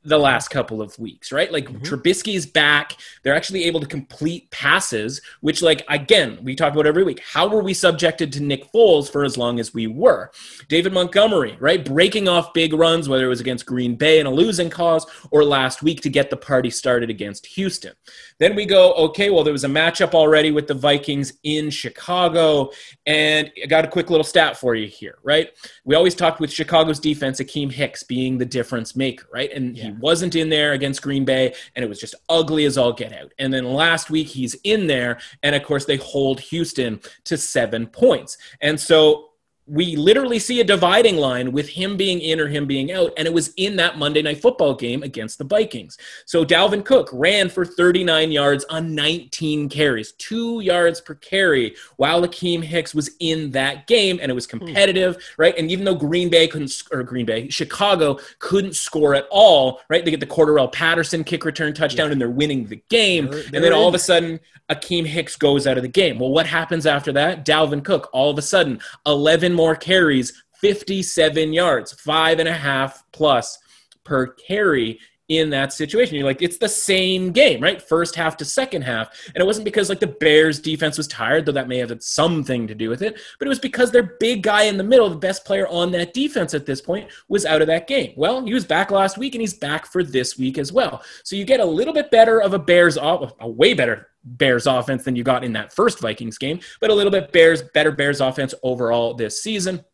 the 0.04 0.18
last 0.18 0.48
couple 0.48 0.82
of 0.82 0.98
weeks, 0.98 1.32
right? 1.32 1.50
Like 1.50 1.66
mm-hmm. 1.66 1.82
Trubisky's 1.82 2.46
back. 2.46 2.96
They're 3.22 3.34
actually 3.34 3.64
able 3.64 3.80
to 3.80 3.86
complete 3.86 4.50
passes, 4.50 5.20
which, 5.40 5.62
like, 5.62 5.84
again, 5.88 6.38
we 6.42 6.54
talk 6.54 6.72
about 6.72 6.86
every 6.86 7.04
week. 7.04 7.20
How 7.26 7.48
were 7.48 7.62
we 7.62 7.72
subjected 7.72 8.32
to 8.32 8.42
Nick 8.42 8.70
Foles 8.72 9.10
for 9.10 9.24
as 9.24 9.38
long 9.38 9.58
as 9.58 9.72
we 9.72 9.86
were? 9.86 10.30
David 10.68 10.92
Montgomery, 10.92 11.56
right? 11.58 11.84
Breaking 11.84 12.28
off 12.28 12.52
big 12.52 12.74
runs, 12.74 13.08
whether 13.08 13.24
it 13.24 13.28
was 13.28 13.40
against 13.40 13.66
Green 13.66 13.96
Bay 13.96 14.20
in 14.20 14.26
a 14.26 14.30
losing 14.30 14.68
cause 14.68 15.06
or 15.30 15.44
last 15.44 15.82
week 15.82 16.00
to 16.02 16.10
get 16.10 16.28
the 16.28 16.36
party 16.36 16.70
started 16.70 17.08
against 17.08 17.46
Houston. 17.46 17.94
Then 18.38 18.54
we 18.54 18.66
go, 18.66 18.92
okay, 18.94 19.30
well, 19.30 19.44
there 19.44 19.52
was 19.52 19.64
a 19.64 19.68
matchup 19.68 20.12
already 20.12 20.50
with 20.50 20.66
the 20.66 20.74
Vikings 20.74 21.34
in 21.44 21.70
Chicago. 21.70 22.70
And 23.06 23.50
I 23.62 23.66
got 23.66 23.84
a 23.84 23.88
quick 23.88 24.10
little 24.10 24.24
stat 24.24 24.56
for 24.56 24.74
you 24.74 24.86
here, 24.86 25.18
right? 25.22 25.50
We 25.84 25.94
always 25.94 26.14
talked 26.14 26.40
with 26.40 26.52
Chicago's 26.52 27.00
defense, 27.00 27.40
Akiem 27.40 27.72
Hicks 27.72 28.02
being 28.02 28.38
the 28.38 28.44
difference 28.44 28.94
maker, 28.94 29.26
right? 29.32 29.50
And 29.52 29.76
yeah. 29.76 29.84
he 29.84 29.90
wasn't 29.98 30.34
in 30.34 30.48
there 30.48 30.72
against 30.72 31.02
Green 31.02 31.24
Bay, 31.24 31.54
and 31.74 31.84
it 31.84 31.88
was 31.88 32.00
just 32.00 32.14
ugly 32.28 32.64
as 32.64 32.78
all 32.78 32.92
get 32.92 33.12
out. 33.12 33.32
And 33.38 33.52
then 33.52 33.64
last 33.64 34.10
week, 34.10 34.28
he's 34.28 34.54
in 34.64 34.86
there. 34.86 35.18
And 35.42 35.54
of 35.54 35.62
course, 35.62 35.84
they 35.84 35.96
hold 35.96 36.40
Houston 36.40 37.00
to 37.24 37.36
seven 37.36 37.86
points. 37.86 38.38
And 38.60 38.78
so 38.78 39.30
we 39.66 39.96
literally 39.96 40.38
see 40.38 40.60
a 40.60 40.64
dividing 40.64 41.16
line 41.16 41.50
with 41.50 41.68
him 41.68 41.96
being 41.96 42.20
in 42.20 42.38
or 42.38 42.48
him 42.48 42.66
being 42.66 42.92
out, 42.92 43.12
and 43.16 43.26
it 43.26 43.32
was 43.32 43.52
in 43.56 43.76
that 43.76 43.96
Monday 43.96 44.20
night 44.20 44.42
football 44.42 44.74
game 44.74 45.02
against 45.02 45.38
the 45.38 45.44
Vikings. 45.44 45.96
So 46.26 46.44
Dalvin 46.44 46.84
Cook 46.84 47.08
ran 47.12 47.48
for 47.48 47.64
39 47.64 48.30
yards 48.30 48.64
on 48.64 48.94
19 48.94 49.70
carries, 49.70 50.12
two 50.12 50.60
yards 50.60 51.00
per 51.00 51.14
carry, 51.14 51.74
while 51.96 52.22
Akiem 52.22 52.62
Hicks 52.62 52.94
was 52.94 53.10
in 53.20 53.50
that 53.52 53.86
game, 53.86 54.18
and 54.20 54.30
it 54.30 54.34
was 54.34 54.44
hmm. 54.44 54.58
competitive, 54.58 55.16
right? 55.38 55.56
And 55.56 55.70
even 55.70 55.84
though 55.86 55.94
Green 55.94 56.28
Bay 56.28 56.46
couldn't, 56.46 56.82
or 56.92 57.02
Green 57.02 57.24
Bay, 57.24 57.48
Chicago 57.48 58.18
couldn't 58.40 58.74
score 58.74 59.14
at 59.14 59.26
all, 59.30 59.80
right? 59.88 60.04
They 60.04 60.10
get 60.10 60.20
the 60.20 60.26
Cordarrelle 60.26 60.72
Patterson 60.72 61.24
kick 61.24 61.44
return 61.44 61.72
touchdown, 61.72 62.08
yeah. 62.08 62.12
and 62.12 62.20
they're 62.20 62.30
winning 62.30 62.66
the 62.66 62.82
game, 62.90 63.26
they're, 63.26 63.42
they're 63.42 63.54
and 63.54 63.64
then 63.64 63.72
all 63.72 63.88
of 63.88 63.94
a 63.94 63.98
sudden, 63.98 64.40
Akiem 64.70 65.06
Hicks 65.06 65.36
goes 65.36 65.66
out 65.66 65.76
of 65.76 65.82
the 65.82 65.88
game. 65.88 66.18
Well, 66.18 66.30
what 66.30 66.46
happens 66.46 66.86
after 66.86 67.12
that? 67.12 67.44
Dalvin 67.44 67.84
Cook, 67.84 68.08
all 68.12 68.30
of 68.30 68.38
a 68.38 68.42
sudden, 68.42 68.80
11 69.06 69.53
more 69.54 69.76
carries, 69.76 70.42
57 70.60 71.52
yards, 71.52 71.92
five 71.92 72.38
and 72.38 72.48
a 72.48 72.54
half 72.54 73.02
plus 73.12 73.58
per 74.04 74.28
carry 74.28 74.98
in 75.28 75.48
that 75.50 75.72
situation. 75.72 76.16
You're 76.16 76.26
like, 76.26 76.42
it's 76.42 76.58
the 76.58 76.68
same 76.68 77.32
game, 77.32 77.60
right? 77.60 77.80
First 77.80 78.14
half 78.14 78.36
to 78.38 78.44
second 78.44 78.82
half. 78.82 79.08
And 79.28 79.42
it 79.42 79.46
wasn't 79.46 79.64
because 79.64 79.88
like 79.88 80.00
the 80.00 80.06
Bears 80.06 80.60
defense 80.60 80.98
was 80.98 81.08
tired, 81.08 81.46
though 81.46 81.52
that 81.52 81.68
may 81.68 81.78
have 81.78 81.88
had 81.88 82.02
something 82.02 82.66
to 82.66 82.74
do 82.74 82.90
with 82.90 83.02
it, 83.02 83.18
but 83.38 83.46
it 83.46 83.48
was 83.48 83.58
because 83.58 83.90
their 83.90 84.16
big 84.20 84.42
guy 84.42 84.64
in 84.64 84.76
the 84.76 84.84
middle, 84.84 85.08
the 85.08 85.16
best 85.16 85.44
player 85.44 85.66
on 85.68 85.90
that 85.92 86.12
defense 86.12 86.52
at 86.52 86.66
this 86.66 86.80
point, 86.80 87.10
was 87.28 87.46
out 87.46 87.62
of 87.62 87.68
that 87.68 87.86
game. 87.86 88.12
Well, 88.16 88.44
he 88.44 88.52
was 88.52 88.66
back 88.66 88.90
last 88.90 89.16
week 89.16 89.34
and 89.34 89.40
he's 89.40 89.54
back 89.54 89.86
for 89.86 90.02
this 90.02 90.36
week 90.36 90.58
as 90.58 90.72
well. 90.72 91.02
So 91.22 91.36
you 91.36 91.44
get 91.44 91.60
a 91.60 91.64
little 91.64 91.94
bit 91.94 92.10
better 92.10 92.42
of 92.42 92.52
a 92.52 92.58
Bears, 92.58 92.98
off 92.98 93.32
a 93.40 93.48
way 93.48 93.72
better 93.72 94.08
Bears 94.24 94.66
offense 94.66 95.04
than 95.04 95.16
you 95.16 95.22
got 95.22 95.44
in 95.44 95.52
that 95.54 95.72
first 95.72 96.00
Vikings 96.00 96.38
game, 96.38 96.60
but 96.80 96.90
a 96.90 96.94
little 96.94 97.12
bit 97.12 97.32
Bears, 97.32 97.62
better 97.74 97.92
Bears 97.92 98.20
offense 98.20 98.54
overall 98.62 99.14
this 99.14 99.42
season. 99.42 99.84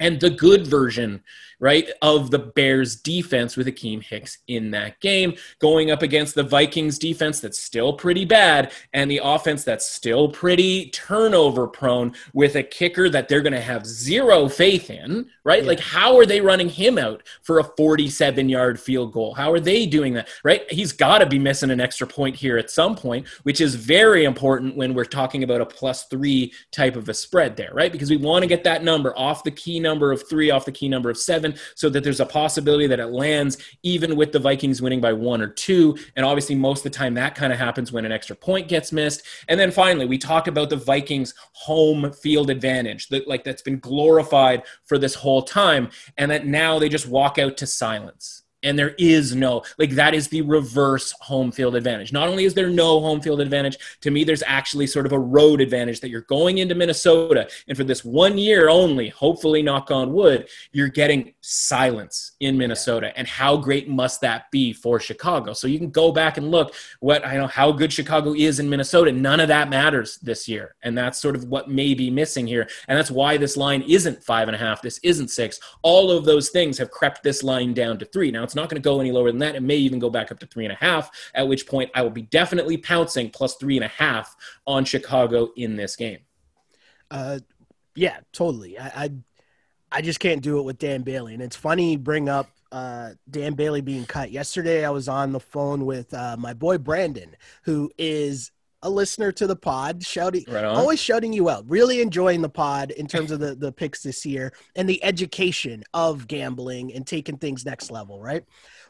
And 0.00 0.20
the 0.20 0.30
good 0.30 0.66
version 0.66 1.22
right, 1.60 1.88
of 2.02 2.30
the 2.30 2.38
Bears 2.38 2.96
defense 2.96 3.56
with 3.56 3.66
Akiem 3.66 4.02
Hicks 4.02 4.38
in 4.48 4.70
that 4.72 5.00
game, 5.00 5.34
going 5.58 5.90
up 5.90 6.02
against 6.02 6.34
the 6.34 6.42
Vikings 6.42 6.98
defense 6.98 7.40
that's 7.40 7.58
still 7.58 7.92
pretty 7.92 8.24
bad 8.24 8.72
and 8.92 9.10
the 9.10 9.20
offense 9.22 9.64
that's 9.64 9.88
still 9.88 10.28
pretty 10.28 10.90
turnover 10.90 11.66
prone 11.66 12.14
with 12.32 12.56
a 12.56 12.62
kicker 12.62 13.08
that 13.08 13.28
they're 13.28 13.42
going 13.42 13.52
to 13.52 13.60
have 13.60 13.86
zero 13.86 14.48
faith 14.48 14.90
in, 14.90 15.26
right? 15.44 15.62
Yeah. 15.62 15.68
Like, 15.68 15.80
how 15.80 16.16
are 16.16 16.26
they 16.26 16.40
running 16.40 16.68
him 16.68 16.98
out 16.98 17.22
for 17.42 17.58
a 17.58 17.64
47 17.64 18.48
yard 18.48 18.80
field 18.80 19.12
goal? 19.12 19.34
How 19.34 19.52
are 19.52 19.60
they 19.60 19.86
doing 19.86 20.14
that, 20.14 20.28
right? 20.44 20.70
He's 20.70 20.92
got 20.92 21.18
to 21.18 21.26
be 21.26 21.38
missing 21.38 21.70
an 21.70 21.80
extra 21.80 22.06
point 22.06 22.36
here 22.36 22.58
at 22.58 22.70
some 22.70 22.96
point, 22.96 23.26
which 23.44 23.60
is 23.60 23.74
very 23.74 24.24
important 24.24 24.76
when 24.76 24.94
we're 24.94 25.04
talking 25.04 25.42
about 25.42 25.60
a 25.60 25.66
plus 25.66 26.04
three 26.04 26.52
type 26.72 26.96
of 26.96 27.08
a 27.08 27.14
spread 27.14 27.56
there, 27.56 27.72
right? 27.72 27.92
Because 27.92 28.10
we 28.10 28.16
want 28.16 28.42
to 28.42 28.48
get 28.48 28.64
that 28.64 28.84
number 28.84 29.16
off 29.16 29.44
the 29.44 29.50
key 29.50 29.80
number 29.80 30.12
of 30.12 30.28
three, 30.28 30.50
off 30.50 30.64
the 30.64 30.72
key 30.72 30.88
number 30.88 31.10
of 31.10 31.16
seven 31.16 31.43
so 31.74 31.88
that 31.90 32.04
there's 32.04 32.20
a 32.20 32.26
possibility 32.26 32.86
that 32.86 33.00
it 33.00 33.08
lands 33.08 33.58
even 33.82 34.16
with 34.16 34.32
the 34.32 34.38
Vikings 34.38 34.80
winning 34.80 35.00
by 35.00 35.12
one 35.12 35.42
or 35.42 35.48
two. 35.48 35.96
And 36.16 36.24
obviously, 36.24 36.54
most 36.54 36.78
of 36.78 36.92
the 36.92 36.96
time 36.96 37.14
that 37.14 37.34
kind 37.34 37.52
of 37.52 37.58
happens 37.58 37.90
when 37.92 38.04
an 38.04 38.12
extra 38.12 38.36
point 38.36 38.68
gets 38.68 38.92
missed. 38.92 39.22
And 39.48 39.58
then 39.58 39.70
finally, 39.70 40.06
we 40.06 40.18
talk 40.18 40.46
about 40.46 40.70
the 40.70 40.76
Vikings 40.76 41.34
home 41.52 42.12
field 42.12 42.50
advantage, 42.50 43.08
that 43.08 43.26
like 43.26 43.44
that's 43.44 43.62
been 43.62 43.80
glorified 43.80 44.62
for 44.84 44.96
this 44.96 45.14
whole 45.14 45.42
time, 45.42 45.90
and 46.16 46.30
that 46.30 46.46
now 46.46 46.78
they 46.78 46.88
just 46.88 47.08
walk 47.08 47.38
out 47.38 47.56
to 47.56 47.66
silence 47.66 48.43
and 48.64 48.78
there 48.78 48.94
is 48.98 49.34
no 49.34 49.62
like 49.78 49.90
that 49.90 50.14
is 50.14 50.28
the 50.28 50.42
reverse 50.42 51.12
home 51.20 51.52
field 51.52 51.76
advantage. 51.76 52.12
Not 52.12 52.28
only 52.28 52.44
is 52.44 52.54
there 52.54 52.70
no 52.70 53.00
home 53.00 53.20
field 53.20 53.40
advantage 53.40 53.76
to 54.00 54.10
me 54.10 54.24
there's 54.24 54.42
actually 54.46 54.86
sort 54.86 55.06
of 55.06 55.12
a 55.12 55.18
road 55.18 55.60
advantage 55.60 56.00
that 56.00 56.08
you're 56.08 56.22
going 56.22 56.58
into 56.58 56.74
minnesota 56.74 57.48
and 57.68 57.76
for 57.76 57.84
this 57.84 58.04
one 58.04 58.38
year 58.38 58.68
only 58.68 59.08
hopefully 59.10 59.62
knock 59.62 59.90
on 59.90 60.12
wood 60.12 60.48
you're 60.72 60.88
getting 60.88 61.34
silence 61.42 62.32
in 62.40 62.56
minnesota. 62.58 63.16
And 63.16 63.28
how 63.28 63.56
great 63.56 63.88
must 63.88 64.20
that 64.22 64.50
be 64.50 64.72
for 64.72 64.98
chicago? 64.98 65.52
So 65.52 65.66
you 65.66 65.78
can 65.78 65.90
go 65.90 66.10
back 66.10 66.38
and 66.38 66.50
look 66.50 66.74
what 67.00 67.24
i 67.26 67.36
know 67.36 67.46
how 67.46 67.70
good 67.70 67.92
chicago 67.92 68.34
is 68.34 68.58
in 68.58 68.68
minnesota. 68.68 69.12
None 69.12 69.40
of 69.40 69.48
that 69.48 69.68
matters 69.68 70.18
this 70.18 70.48
year. 70.48 70.74
And 70.82 70.96
that's 70.96 71.20
sort 71.20 71.36
of 71.36 71.44
what 71.44 71.70
may 71.70 71.94
be 71.94 72.10
missing 72.10 72.46
here. 72.46 72.68
And 72.88 72.96
that's 72.96 73.10
why 73.10 73.36
this 73.36 73.56
line 73.56 73.82
isn't 73.82 74.24
five 74.24 74.48
and 74.48 74.54
a 74.54 74.58
half 74.58 74.80
this 74.80 74.98
isn't 75.02 75.28
six. 75.28 75.60
All 75.82 76.10
of 76.10 76.24
those 76.24 76.50
things 76.50 76.78
have 76.78 76.90
crept 76.90 77.22
this 77.22 77.42
line 77.42 77.74
down 77.74 77.98
to 77.98 78.04
three. 78.04 78.30
Now 78.30 78.42
it's 78.42 78.53
it's 78.54 78.56
not 78.56 78.70
going 78.70 78.80
to 78.80 78.88
go 78.88 79.00
any 79.00 79.10
lower 79.10 79.32
than 79.32 79.40
that. 79.40 79.56
It 79.56 79.64
may 79.64 79.74
even 79.74 79.98
go 79.98 80.08
back 80.08 80.30
up 80.30 80.38
to 80.38 80.46
three 80.46 80.64
and 80.64 80.72
a 80.72 80.76
half, 80.76 81.10
at 81.34 81.48
which 81.48 81.66
point 81.66 81.90
I 81.92 82.02
will 82.02 82.10
be 82.10 82.22
definitely 82.22 82.76
pouncing 82.76 83.28
plus 83.28 83.56
three 83.56 83.76
and 83.76 83.84
a 83.84 83.88
half 83.88 84.36
on 84.64 84.84
Chicago 84.84 85.50
in 85.56 85.74
this 85.74 85.96
game. 85.96 86.20
Uh, 87.10 87.40
yeah, 87.96 88.20
totally. 88.32 88.78
I, 88.78 88.86
I, 88.86 89.10
I 89.90 90.02
just 90.02 90.20
can't 90.20 90.40
do 90.40 90.60
it 90.60 90.62
with 90.62 90.78
Dan 90.78 91.02
Bailey. 91.02 91.34
And 91.34 91.42
it's 91.42 91.56
funny 91.56 91.92
you 91.92 91.98
bring 91.98 92.28
up 92.28 92.48
uh, 92.70 93.10
Dan 93.28 93.54
Bailey 93.54 93.80
being 93.80 94.06
cut. 94.06 94.30
Yesterday, 94.30 94.84
I 94.84 94.90
was 94.90 95.08
on 95.08 95.32
the 95.32 95.40
phone 95.40 95.84
with 95.84 96.14
uh, 96.14 96.36
my 96.38 96.54
boy 96.54 96.78
Brandon, 96.78 97.34
who 97.64 97.90
is 97.98 98.52
a 98.84 98.90
listener 98.90 99.32
to 99.32 99.46
the 99.46 99.56
pod, 99.56 100.04
shouting, 100.04 100.44
right 100.46 100.62
always 100.62 101.00
shouting 101.00 101.32
you 101.32 101.48
out. 101.48 101.64
Really 101.66 102.00
enjoying 102.00 102.42
the 102.42 102.48
pod 102.48 102.92
in 102.92 103.08
terms 103.08 103.30
of 103.30 103.40
the 103.40 103.54
the 103.54 103.72
picks 103.72 104.02
this 104.02 104.24
year 104.24 104.52
and 104.76 104.88
the 104.88 105.02
education 105.02 105.82
of 105.92 106.28
gambling 106.28 106.92
and 106.94 107.06
taking 107.06 107.38
things 107.38 107.64
next 107.64 107.90
level. 107.90 108.20
Right. 108.20 108.44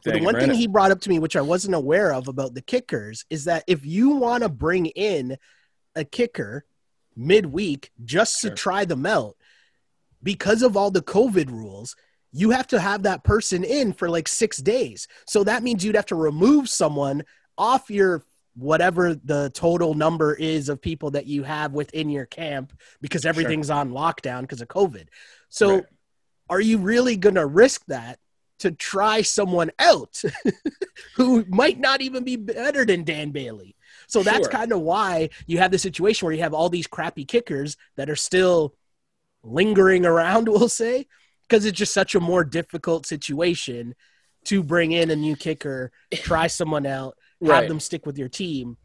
But 0.05 0.15
the 0.15 0.23
one 0.23 0.35
thing 0.35 0.53
he 0.53 0.67
brought 0.67 0.91
up 0.91 1.01
to 1.03 1.09
me, 1.09 1.19
which 1.19 1.37
I 1.37 1.41
wasn't 1.41 1.75
aware 1.75 2.13
of 2.13 2.29
about 2.29 2.53
the 2.53 2.61
kickers, 2.61 3.25
is 3.31 3.45
that 3.45 3.65
if 3.67 3.87
you 3.87 4.11
want 4.11 4.43
to 4.43 4.51
bring 4.51 4.87
in 4.87 5.39
a 5.97 6.05
kicker 6.05 6.67
midweek 7.17 7.91
just 8.05 8.41
sure. 8.41 8.51
to 8.51 8.57
try 8.57 8.85
them 8.85 9.07
out, 9.07 9.37
because 10.23 10.63
of 10.63 10.77
all 10.77 10.91
the 10.91 11.01
COVID 11.01 11.51
rules, 11.51 11.97
you 12.33 12.51
have 12.51 12.67
to 12.67 12.81
have 12.81 13.05
that 13.05 13.23
person 13.23 13.63
in 13.63 13.93
for 13.93 14.11
like 14.11 14.27
six 14.27 14.59
days. 14.59 15.07
So 15.27 15.45
that 15.45 15.63
means 15.63 15.85
you'd 15.85 15.95
have 15.95 16.07
to 16.07 16.17
remove 16.17 16.69
someone 16.69 17.25
off 17.57 17.91
your 17.91 18.25
whatever 18.57 19.15
the 19.15 19.51
total 19.55 19.95
number 19.95 20.35
is 20.35 20.69
of 20.69 20.81
people 20.81 21.11
that 21.13 21.27
you 21.27 21.43
have 21.43 21.73
within 21.73 22.09
your 22.09 22.27
camp 22.27 22.73
because 23.01 23.27
everything's 23.27 23.67
sure. 23.67 23.77
on 23.77 23.91
lockdown 23.91 24.43
because 24.43 24.61
of 24.61 24.69
COVID. 24.69 25.07
So, 25.49 25.77
right. 25.77 25.85
are 26.49 26.61
you 26.61 26.79
really 26.79 27.17
going 27.17 27.35
to 27.35 27.47
risk 27.47 27.85
that 27.87 28.19
to 28.61 28.71
try 28.71 29.23
someone 29.23 29.71
out 29.79 30.23
who 31.17 31.45
might 31.49 31.79
not 31.79 32.01
even 32.01 32.25
be 32.25 32.37
better 32.37 32.85
than 32.85 33.05
Dan 33.05 33.31
Bailey? 33.31 33.75
So 34.07 34.23
that's 34.23 34.47
sure. 34.47 34.51
kind 34.51 34.73
of 34.73 34.81
why 34.81 35.31
you 35.47 35.59
have 35.59 35.71
the 35.71 35.79
situation 35.79 36.27
where 36.27 36.35
you 36.35 36.43
have 36.43 36.55
all 36.55 36.69
these 36.69 36.87
crappy 36.87 37.25
kickers 37.25 37.77
that 37.97 38.11
are 38.11 38.17
still 38.17 38.75
lingering 39.43 40.07
around, 40.07 40.49
we'll 40.49 40.69
say, 40.69 41.07
because 41.49 41.65
it's 41.65 41.79
just 41.79 41.95
such 41.95 42.15
a 42.15 42.21
more 42.21 42.45
difficult 42.45 43.07
situation 43.07 43.95
to 44.45 44.63
bring 44.63 44.93
in 44.93 45.11
a 45.11 45.17
new 45.17 45.37
kicker, 45.37 45.91
try 46.13 46.47
someone 46.47 46.87
out, 46.87 47.17
have 47.47 47.63
right. 47.63 47.69
them 47.69 47.81
stick 47.81 48.07
with 48.07 48.19
your 48.19 48.29
team, 48.29 48.77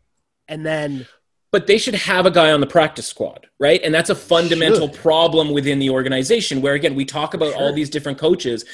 and 0.48 0.66
then 0.66 1.08
but 1.52 1.66
they 1.68 1.78
should 1.78 1.96
have 1.96 2.26
a 2.26 2.32
guy 2.32 2.52
on 2.52 2.60
the 2.60 2.68
practice 2.68 3.08
squad, 3.08 3.48
right? 3.60 3.82
And 3.84 3.94
that's 3.94 4.10
a 4.10 4.16
fundamental 4.16 4.88
should. 4.88 4.98
problem 5.02 5.52
within 5.52 5.80
the 5.80 5.90
organization 5.90 6.62
where 6.62 6.76
again, 6.76 6.94
we 6.94 7.06
talk 7.06 7.34
about 7.34 7.54
sure. 7.54 7.62
all 7.62 7.74
these 7.74 7.90
different 7.90 8.20
coaches 8.20 8.66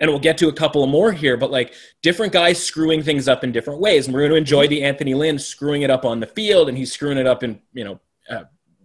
and 0.00 0.10
we'll 0.10 0.20
get 0.20 0.38
to 0.38 0.48
a 0.48 0.52
couple 0.52 0.86
more 0.86 1.12
here, 1.12 1.36
but 1.36 1.50
like 1.50 1.74
different 2.02 2.32
guys 2.32 2.62
screwing 2.62 3.02
things 3.02 3.28
up 3.28 3.44
in 3.44 3.52
different 3.52 3.80
ways. 3.80 4.06
And 4.06 4.14
we're 4.14 4.20
going 4.20 4.32
to 4.32 4.36
enjoy 4.36 4.66
the 4.66 4.82
Anthony 4.82 5.14
Lynn 5.14 5.38
screwing 5.38 5.82
it 5.82 5.90
up 5.90 6.04
on 6.04 6.20
the 6.20 6.26
field 6.26 6.68
and 6.68 6.76
he's 6.76 6.92
screwing 6.92 7.18
it 7.18 7.26
up 7.26 7.42
in, 7.42 7.60
you 7.72 7.84
know, 7.84 8.00
uh, 8.28 8.44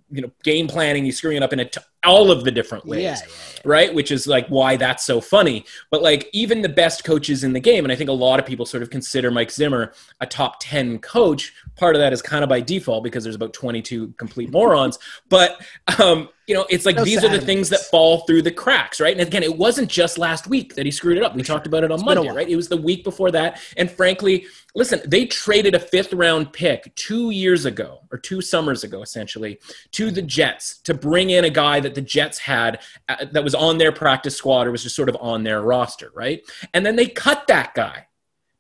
you 0.10 0.22
know, 0.22 0.32
game 0.44 0.68
planning. 0.68 1.04
He's 1.04 1.18
screwing 1.18 1.38
it 1.38 1.44
up 1.44 1.54
in 1.54 1.60
a 1.60 1.66
t- 1.66 1.82
all 2.06 2.32
of 2.32 2.44
the 2.44 2.52
different 2.52 2.86
ways, 2.86 3.02
yeah, 3.02 3.18
yeah, 3.20 3.26
yeah. 3.28 3.62
right? 3.66 3.94
Which 3.94 4.12
is 4.12 4.28
like 4.28 4.48
why 4.48 4.76
that's 4.78 5.06
so 5.06 5.22
funny. 5.22 5.66
But 5.92 6.02
like 6.02 6.30
even 6.34 6.62
the 6.62 6.70
best 6.70 7.04
coaches 7.04 7.44
in 7.44 7.54
the 7.54 7.60
game, 7.60 7.86
and 7.86 7.92
I 7.92 7.96
think 7.96 8.10
a 8.10 8.14
lot 8.14 8.40
of 8.40 8.46
people 8.46 8.66
sort 8.66 8.84
of 8.84 8.90
consider 8.90 9.32
Mike 9.32 9.52
Zimmer 9.52 9.94
a 10.20 10.26
top 10.26 10.58
10 10.60 11.00
coach. 11.00 11.54
Part 11.76 11.96
of 11.96 12.00
that 12.00 12.14
is 12.14 12.22
kind 12.22 12.44
of 12.44 12.50
by 12.50 12.62
default 12.62 13.04
because 13.04 13.24
there's 13.24 13.36
about 13.36 13.54
22 13.54 14.14
complete 14.18 14.52
morons. 14.52 15.00
But 15.28 15.62
um, 16.00 16.30
you 16.48 16.54
know, 16.54 16.66
it's 16.70 16.86
like 16.86 16.98
no 16.98 17.04
these 17.04 17.22
sadness. 17.22 17.38
are 17.38 17.40
the 17.40 17.46
things 17.46 17.70
that 17.70 17.80
fall 17.82 18.20
through 18.22 18.44
the 18.44 18.52
cracks, 18.52 19.02
right? 19.02 19.18
And 19.18 19.26
again, 19.26 19.42
it 19.42 19.58
wasn't 19.58 19.90
just 19.90 20.18
last 20.18 20.48
week 20.48 20.76
that 20.76 20.86
he 20.86 20.92
screwed 20.92 21.18
it 21.18 21.24
up. 21.24 21.36
We 21.36 21.44
sure. 21.44 21.56
talked 21.56 21.66
about 21.66 21.84
it 21.84 21.92
on 21.92 21.96
it's 21.96 22.06
Monday, 22.06 22.30
right? 22.30 22.48
It 22.48 22.56
was 22.56 22.70
the 22.70 22.78
week 22.78 23.04
before 23.04 23.32
that. 23.32 23.60
And 23.78 23.90
frankly, 23.90 24.46
listen, 24.76 25.02
they 25.06 25.26
traded 25.26 25.74
a 25.74 25.80
fifth 25.80 26.14
round 26.14 26.54
pick 26.54 26.94
two 26.96 27.32
years 27.32 27.66
ago 27.66 28.02
or 28.12 28.20
two 28.20 28.42
summers 28.42 28.84
ago, 28.84 29.02
essentially, 29.02 29.60
to 29.92 30.12
the 30.12 30.22
Jets 30.22 30.78
to 30.80 30.94
bring 30.94 31.32
in 31.32 31.46
a 31.46 31.50
guy 31.50 31.80
that 31.80 31.95
the 31.96 32.02
Jets 32.02 32.38
had 32.38 32.82
uh, 33.10 33.26
that 33.32 33.44
was 33.44 33.56
on 33.56 33.78
their 33.78 33.92
practice 33.92 34.36
squad 34.36 34.68
or 34.68 34.72
was 34.72 34.84
just 34.84 34.96
sort 34.96 35.10
of 35.10 35.18
on 35.20 35.44
their 35.44 35.62
roster, 35.62 36.12
right? 36.14 36.42
And 36.74 36.86
then 36.86 36.96
they 36.96 37.08
cut 37.08 37.48
that 37.48 37.74
guy 37.74 38.08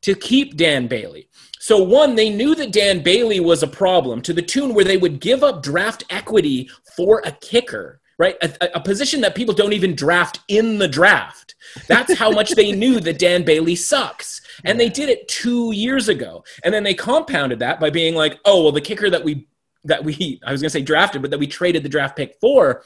to 0.05 0.13
keep 0.13 0.55
Dan 0.55 0.85
Bailey. 0.85 1.29
So, 1.59 1.81
one, 1.81 2.13
they 2.13 2.29
knew 2.29 2.53
that 2.53 2.71
Dan 2.71 3.01
Bailey 3.01 3.39
was 3.39 3.63
a 3.63 3.67
problem 3.67 4.21
to 4.21 4.33
the 4.33 4.41
tune 4.43 4.75
where 4.75 4.85
they 4.85 4.97
would 4.97 5.19
give 5.19 5.43
up 5.43 5.63
draft 5.63 6.03
equity 6.11 6.69
for 6.95 7.23
a 7.25 7.31
kicker, 7.31 8.01
right? 8.19 8.35
A, 8.43 8.75
a, 8.75 8.79
position 8.79 9.21
that 9.21 9.33
people 9.33 9.55
don't 9.55 9.73
even 9.73 9.95
draft 9.95 10.41
in 10.47 10.77
the 10.77 10.87
draft. 10.87 11.55
That's 11.87 12.13
how 12.13 12.29
much 12.29 12.51
they 12.51 12.71
knew 12.71 12.99
that 12.99 13.17
Dan 13.17 13.43
Bailey 13.43 13.75
sucks. 13.75 14.41
And 14.63 14.79
they 14.79 14.89
did 14.89 15.09
it 15.09 15.27
two 15.27 15.71
years 15.71 16.07
ago. 16.07 16.43
And 16.63 16.71
then 16.71 16.83
they 16.83 16.93
compounded 16.93 17.57
that 17.59 17.79
by 17.79 17.89
being 17.89 18.13
like, 18.13 18.39
oh, 18.45 18.61
well, 18.61 18.71
the 18.71 18.81
kicker 18.81 19.09
that 19.09 19.23
we, 19.23 19.47
that 19.85 20.03
we, 20.03 20.39
I 20.45 20.51
was 20.51 20.61
going 20.61 20.69
to 20.69 20.73
say 20.73 20.83
drafted, 20.83 21.23
but 21.23 21.31
that 21.31 21.39
we 21.39 21.47
traded 21.47 21.81
the 21.81 21.89
draft 21.89 22.15
pick 22.15 22.35
for, 22.39 22.83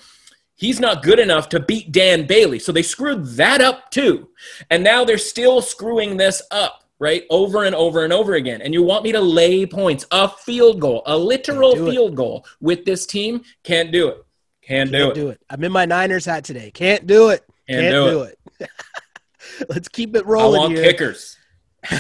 he's 0.59 0.79
not 0.79 1.01
good 1.01 1.19
enough 1.19 1.49
to 1.49 1.59
beat 1.59 1.91
Dan 1.91 2.27
Bailey. 2.27 2.59
So 2.59 2.71
they 2.71 2.83
screwed 2.83 3.25
that 3.37 3.61
up 3.61 3.89
too. 3.89 4.29
And 4.69 4.83
now 4.83 5.03
they're 5.05 5.17
still 5.17 5.61
screwing 5.61 6.17
this 6.17 6.41
up 6.51 6.83
right? 6.99 7.23
Over 7.29 7.63
and 7.63 7.73
over 7.73 8.03
and 8.03 8.11
over 8.11 8.33
again. 8.33 8.61
And 8.61 8.73
you 8.73 8.83
want 8.83 9.03
me 9.03 9.13
to 9.13 9.21
lay 9.21 9.65
points, 9.65 10.05
a 10.11 10.27
field 10.27 10.81
goal, 10.81 11.01
a 11.05 11.17
literal 11.17 11.73
field 11.73 12.11
it. 12.11 12.15
goal 12.15 12.45
with 12.59 12.85
this 12.85 13.05
team? 13.05 13.43
Can't 13.63 13.91
do 13.91 14.09
it. 14.09 14.25
Can't, 14.61 14.91
Can't 14.91 14.91
do 14.91 15.09
it. 15.11 15.13
do 15.15 15.29
it. 15.29 15.41
I'm 15.49 15.63
in 15.63 15.71
my 15.71 15.85
Niners 15.85 16.25
hat 16.25 16.43
today. 16.43 16.71
Can't 16.71 17.07
do 17.07 17.29
it. 17.29 17.43
Can't, 17.67 17.81
Can't 17.81 17.93
do, 17.93 18.09
do, 18.11 18.21
it. 18.23 18.39
it. 18.59 18.69
Let's 19.69 19.87
keep 19.87 20.15
it 20.15 20.25
rolling. 20.25 20.59
I 20.59 20.63
want 20.63 20.73
here. 20.73 20.83
kickers. 20.83 21.37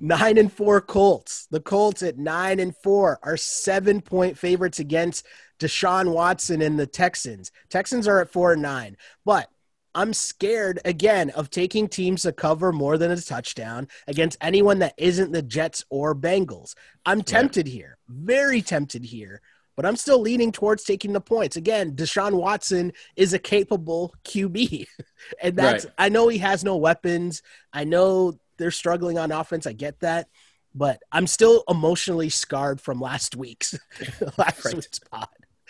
nine 0.00 0.38
and 0.38 0.52
four 0.52 0.80
Colts. 0.80 1.46
The 1.50 1.60
Colts 1.60 2.02
at 2.02 2.18
nine 2.18 2.60
and 2.60 2.74
four 2.76 3.18
are 3.22 3.36
seven 3.36 4.00
point 4.00 4.38
favorites 4.38 4.78
against 4.78 5.26
Deshaun 5.62 6.12
Watson 6.12 6.60
and 6.60 6.78
the 6.78 6.86
Texans. 6.86 7.52
Texans 7.70 8.08
are 8.08 8.20
at 8.20 8.32
four 8.32 8.52
and 8.52 8.62
nine, 8.62 8.96
but 9.24 9.48
I'm 9.94 10.12
scared 10.12 10.80
again 10.84 11.30
of 11.30 11.50
taking 11.50 11.86
teams 11.86 12.22
to 12.22 12.32
cover 12.32 12.72
more 12.72 12.98
than 12.98 13.12
a 13.12 13.20
touchdown 13.20 13.86
against 14.08 14.38
anyone 14.40 14.80
that 14.80 14.94
isn't 14.96 15.30
the 15.30 15.42
Jets 15.42 15.84
or 15.88 16.14
Bengals. 16.14 16.74
I'm 17.06 17.22
tempted 17.22 17.68
yeah. 17.68 17.74
here, 17.74 17.98
very 18.08 18.60
tempted 18.60 19.04
here, 19.04 19.40
but 19.76 19.86
I'm 19.86 19.96
still 19.96 20.20
leaning 20.20 20.50
towards 20.50 20.82
taking 20.82 21.12
the 21.12 21.20
points. 21.20 21.56
Again, 21.56 21.92
Deshaun 21.92 22.32
Watson 22.32 22.92
is 23.14 23.34
a 23.34 23.38
capable 23.38 24.14
QB. 24.24 24.86
and 25.42 25.54
that's, 25.56 25.84
right. 25.84 25.94
I 25.96 26.08
know 26.08 26.26
he 26.26 26.38
has 26.38 26.64
no 26.64 26.76
weapons. 26.76 27.42
I 27.72 27.84
know 27.84 28.34
they're 28.56 28.72
struggling 28.72 29.18
on 29.18 29.30
offense. 29.30 29.66
I 29.66 29.74
get 29.74 30.00
that. 30.00 30.28
But 30.74 31.02
I'm 31.12 31.26
still 31.26 31.64
emotionally 31.68 32.30
scarred 32.30 32.80
from 32.80 32.98
last 32.98 33.36
week's 33.36 33.78
last 34.38 34.64
right. 34.64 34.74
week's 34.74 34.98
pod. 35.00 35.28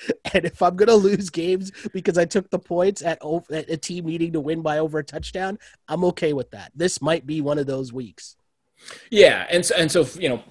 And 0.34 0.44
if 0.44 0.62
I'm 0.62 0.76
gonna 0.76 0.94
lose 0.94 1.30
games 1.30 1.72
because 1.92 2.16
I 2.16 2.24
took 2.24 2.48
the 2.50 2.58
points 2.58 3.02
at, 3.02 3.20
at 3.50 3.70
a 3.70 3.76
team 3.76 4.06
needing 4.06 4.32
to 4.32 4.40
win 4.40 4.62
by 4.62 4.78
over 4.78 4.98
a 4.98 5.04
touchdown, 5.04 5.58
I'm 5.88 6.04
okay 6.04 6.32
with 6.32 6.50
that. 6.52 6.72
This 6.74 7.02
might 7.02 7.26
be 7.26 7.40
one 7.40 7.58
of 7.58 7.66
those 7.66 7.92
weeks. 7.92 8.36
Yeah, 9.10 9.46
and 9.50 9.64
so, 9.64 9.74
and 9.76 9.90
so 9.90 10.06
you 10.18 10.28
know, 10.28 10.42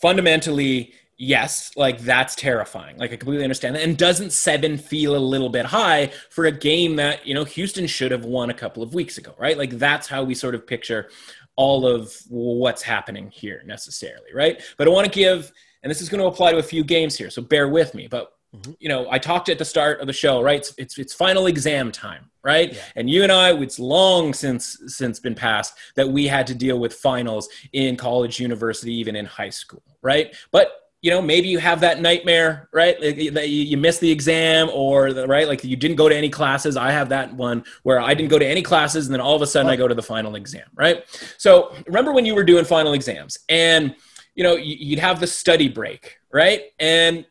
fundamentally, 0.00 0.94
yes, 1.18 1.70
like 1.76 2.00
that's 2.00 2.34
terrifying. 2.34 2.96
Like 2.96 3.12
I 3.12 3.16
completely 3.16 3.44
understand 3.44 3.76
that. 3.76 3.82
And 3.82 3.96
doesn't 3.96 4.32
seven 4.32 4.78
feel 4.78 5.16
a 5.16 5.18
little 5.18 5.50
bit 5.50 5.66
high 5.66 6.12
for 6.30 6.46
a 6.46 6.52
game 6.52 6.96
that 6.96 7.26
you 7.26 7.34
know 7.34 7.44
Houston 7.44 7.86
should 7.86 8.12
have 8.12 8.24
won 8.24 8.50
a 8.50 8.54
couple 8.54 8.82
of 8.82 8.94
weeks 8.94 9.18
ago, 9.18 9.34
right? 9.38 9.58
Like 9.58 9.78
that's 9.78 10.06
how 10.06 10.24
we 10.24 10.34
sort 10.34 10.54
of 10.54 10.66
picture 10.66 11.10
all 11.56 11.86
of 11.86 12.14
what's 12.28 12.82
happening 12.82 13.30
here 13.30 13.62
necessarily, 13.64 14.32
right? 14.34 14.62
But 14.76 14.86
I 14.86 14.90
want 14.90 15.06
to 15.06 15.10
give, 15.10 15.50
and 15.82 15.90
this 15.90 16.02
is 16.02 16.08
going 16.08 16.20
to 16.20 16.26
apply 16.26 16.52
to 16.52 16.58
a 16.58 16.62
few 16.62 16.84
games 16.84 17.16
here, 17.16 17.30
so 17.30 17.40
bear 17.42 17.68
with 17.68 17.94
me. 17.94 18.06
But 18.08 18.30
Mm-hmm. 18.54 18.72
You 18.78 18.88
know, 18.88 19.10
I 19.10 19.18
talked 19.18 19.48
at 19.48 19.58
the 19.58 19.64
start 19.64 20.00
of 20.00 20.06
the 20.06 20.12
show, 20.12 20.42
right? 20.42 20.58
It's, 20.58 20.74
it's, 20.78 20.98
it's 20.98 21.14
final 21.14 21.46
exam 21.46 21.92
time, 21.92 22.30
right? 22.42 22.72
Yeah. 22.72 22.80
And 22.96 23.10
you 23.10 23.22
and 23.22 23.32
I, 23.32 23.52
it's 23.58 23.78
long 23.78 24.32
since 24.32 24.78
since 24.86 25.18
been 25.18 25.34
passed 25.34 25.74
that 25.96 26.08
we 26.08 26.26
had 26.26 26.46
to 26.48 26.54
deal 26.54 26.78
with 26.78 26.94
finals 26.94 27.48
in 27.72 27.96
college, 27.96 28.40
university, 28.40 28.94
even 28.94 29.16
in 29.16 29.26
high 29.26 29.50
school, 29.50 29.82
right? 30.02 30.34
But 30.52 30.72
you 31.02 31.10
know, 31.10 31.20
maybe 31.20 31.46
you 31.46 31.58
have 31.58 31.80
that 31.80 32.00
nightmare, 32.00 32.68
right? 32.72 32.98
That 33.00 33.48
you 33.48 33.76
miss 33.76 33.98
the 33.98 34.10
exam, 34.10 34.68
or 34.72 35.12
the, 35.12 35.26
right, 35.26 35.46
like 35.46 35.62
you 35.62 35.76
didn't 35.76 35.96
go 35.96 36.08
to 36.08 36.16
any 36.16 36.30
classes. 36.30 36.76
I 36.76 36.90
have 36.90 37.10
that 37.10 37.32
one 37.34 37.64
where 37.82 38.00
I 38.00 38.14
didn't 38.14 38.30
go 38.30 38.38
to 38.38 38.46
any 38.46 38.62
classes, 38.62 39.06
and 39.06 39.14
then 39.14 39.20
all 39.20 39.36
of 39.36 39.42
a 39.42 39.46
sudden 39.46 39.70
I 39.70 39.76
go 39.76 39.86
to 39.86 39.94
the 39.94 40.02
final 40.02 40.34
exam, 40.34 40.64
right? 40.74 41.04
So 41.38 41.74
remember 41.86 42.12
when 42.12 42.24
you 42.24 42.34
were 42.34 42.42
doing 42.42 42.64
final 42.64 42.94
exams, 42.94 43.38
and 43.48 43.94
you 44.34 44.42
know, 44.42 44.56
you'd 44.56 44.98
have 44.98 45.20
the 45.20 45.26
study 45.26 45.68
break, 45.68 46.18
right? 46.32 46.64
And 46.78 47.24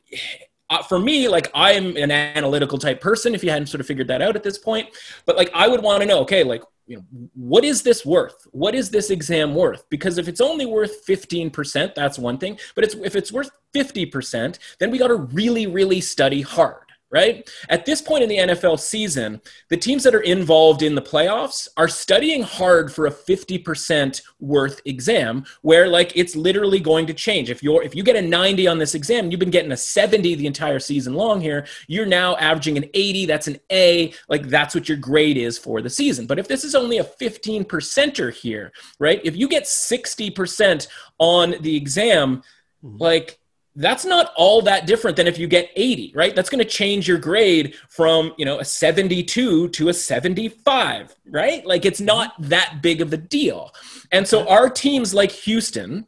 uh, 0.69 0.83
for 0.83 0.99
me, 0.99 1.27
like 1.27 1.49
I'm 1.53 1.95
an 1.97 2.11
analytical 2.11 2.77
type 2.77 3.01
person. 3.01 3.35
If 3.35 3.43
you 3.43 3.49
hadn't 3.49 3.67
sort 3.67 3.81
of 3.81 3.87
figured 3.87 4.07
that 4.07 4.21
out 4.21 4.35
at 4.35 4.43
this 4.43 4.57
point, 4.57 4.89
but 5.25 5.35
like 5.35 5.51
I 5.53 5.67
would 5.67 5.81
want 5.81 6.01
to 6.01 6.07
know, 6.07 6.19
okay, 6.21 6.43
like 6.43 6.61
you 6.87 6.97
know, 6.97 7.29
what 7.33 7.63
is 7.63 7.81
this 7.81 8.05
worth? 8.05 8.47
What 8.51 8.75
is 8.75 8.89
this 8.89 9.09
exam 9.09 9.55
worth? 9.55 9.89
Because 9.89 10.17
if 10.17 10.27
it's 10.27 10.41
only 10.41 10.65
worth 10.65 11.05
15%, 11.07 11.95
that's 11.95 12.19
one 12.19 12.37
thing. 12.37 12.59
But 12.75 12.83
it's, 12.83 12.93
if 12.95 13.15
it's 13.15 13.31
worth 13.31 13.49
50%, 13.73 14.59
then 14.79 14.91
we 14.91 14.99
got 14.99 15.07
to 15.07 15.15
really, 15.15 15.65
really 15.65 15.99
study 15.99 16.41
hard 16.41 16.84
right? 17.15 17.49
At 17.69 17.85
this 17.85 18.01
point 18.01 18.23
in 18.23 18.29
the 18.29 18.39
NFL 18.39 18.77
season, 18.77 19.39
the 19.69 19.77
teams 19.77 20.03
that 20.03 20.13
are 20.13 20.19
involved 20.19 20.81
in 20.81 20.95
the 20.95 21.01
playoffs 21.01 21.69
are 21.77 21.87
studying 21.87 22.43
hard 22.43 22.91
for 22.91 23.05
a 23.05 23.11
50% 23.11 24.21
worth 24.41 24.81
exam 24.83 25.45
where 25.61 25.87
like 25.87 26.11
it's 26.17 26.35
literally 26.35 26.81
going 26.81 27.07
to 27.07 27.13
change. 27.13 27.49
If 27.49 27.63
you're 27.63 27.81
if 27.83 27.95
you 27.95 28.03
get 28.03 28.17
a 28.17 28.21
90 28.21 28.67
on 28.67 28.79
this 28.79 28.95
exam, 28.95 29.31
you've 29.31 29.39
been 29.39 29.49
getting 29.49 29.71
a 29.71 29.77
70 29.77 30.35
the 30.35 30.45
entire 30.45 30.77
season 30.77 31.13
long 31.13 31.39
here, 31.39 31.65
you're 31.87 32.05
now 32.05 32.35
averaging 32.35 32.75
an 32.75 32.89
80, 32.93 33.27
that's 33.27 33.47
an 33.47 33.59
A, 33.71 34.13
like 34.27 34.49
that's 34.49 34.75
what 34.75 34.89
your 34.89 34.97
grade 34.97 35.37
is 35.37 35.57
for 35.57 35.81
the 35.81 35.89
season. 35.89 36.27
But 36.27 36.37
if 36.37 36.49
this 36.49 36.65
is 36.65 36.75
only 36.75 36.97
a 36.97 37.05
15 37.05 37.63
percenter 37.63 38.33
here, 38.33 38.73
right? 38.99 39.21
If 39.23 39.37
you 39.37 39.47
get 39.47 39.63
60% 39.63 40.87
on 41.19 41.55
the 41.61 41.77
exam, 41.77 42.43
mm-hmm. 42.83 42.97
like 42.97 43.39
that's 43.75 44.05
not 44.05 44.31
all 44.35 44.61
that 44.61 44.87
different 44.87 45.17
than 45.17 45.27
if 45.27 45.37
you 45.37 45.47
get 45.47 45.69
80 45.75 46.13
right? 46.15 46.35
That's 46.35 46.49
going 46.49 46.63
to 46.63 46.69
change 46.69 47.07
your 47.07 47.17
grade 47.17 47.75
from 47.89 48.33
you 48.37 48.45
know 48.45 48.59
a 48.59 48.65
72 48.65 49.69
to 49.69 49.89
a 49.89 49.93
75 49.93 51.15
right? 51.29 51.65
Like 51.65 51.85
it's 51.85 51.99
mm-hmm. 51.99 52.07
not 52.07 52.33
that 52.39 52.79
big 52.81 53.01
of 53.01 53.13
a 53.13 53.17
deal. 53.17 53.73
And 54.11 54.27
so 54.27 54.47
our 54.47 54.69
teams 54.69 55.13
like 55.13 55.31
houston 55.31 56.07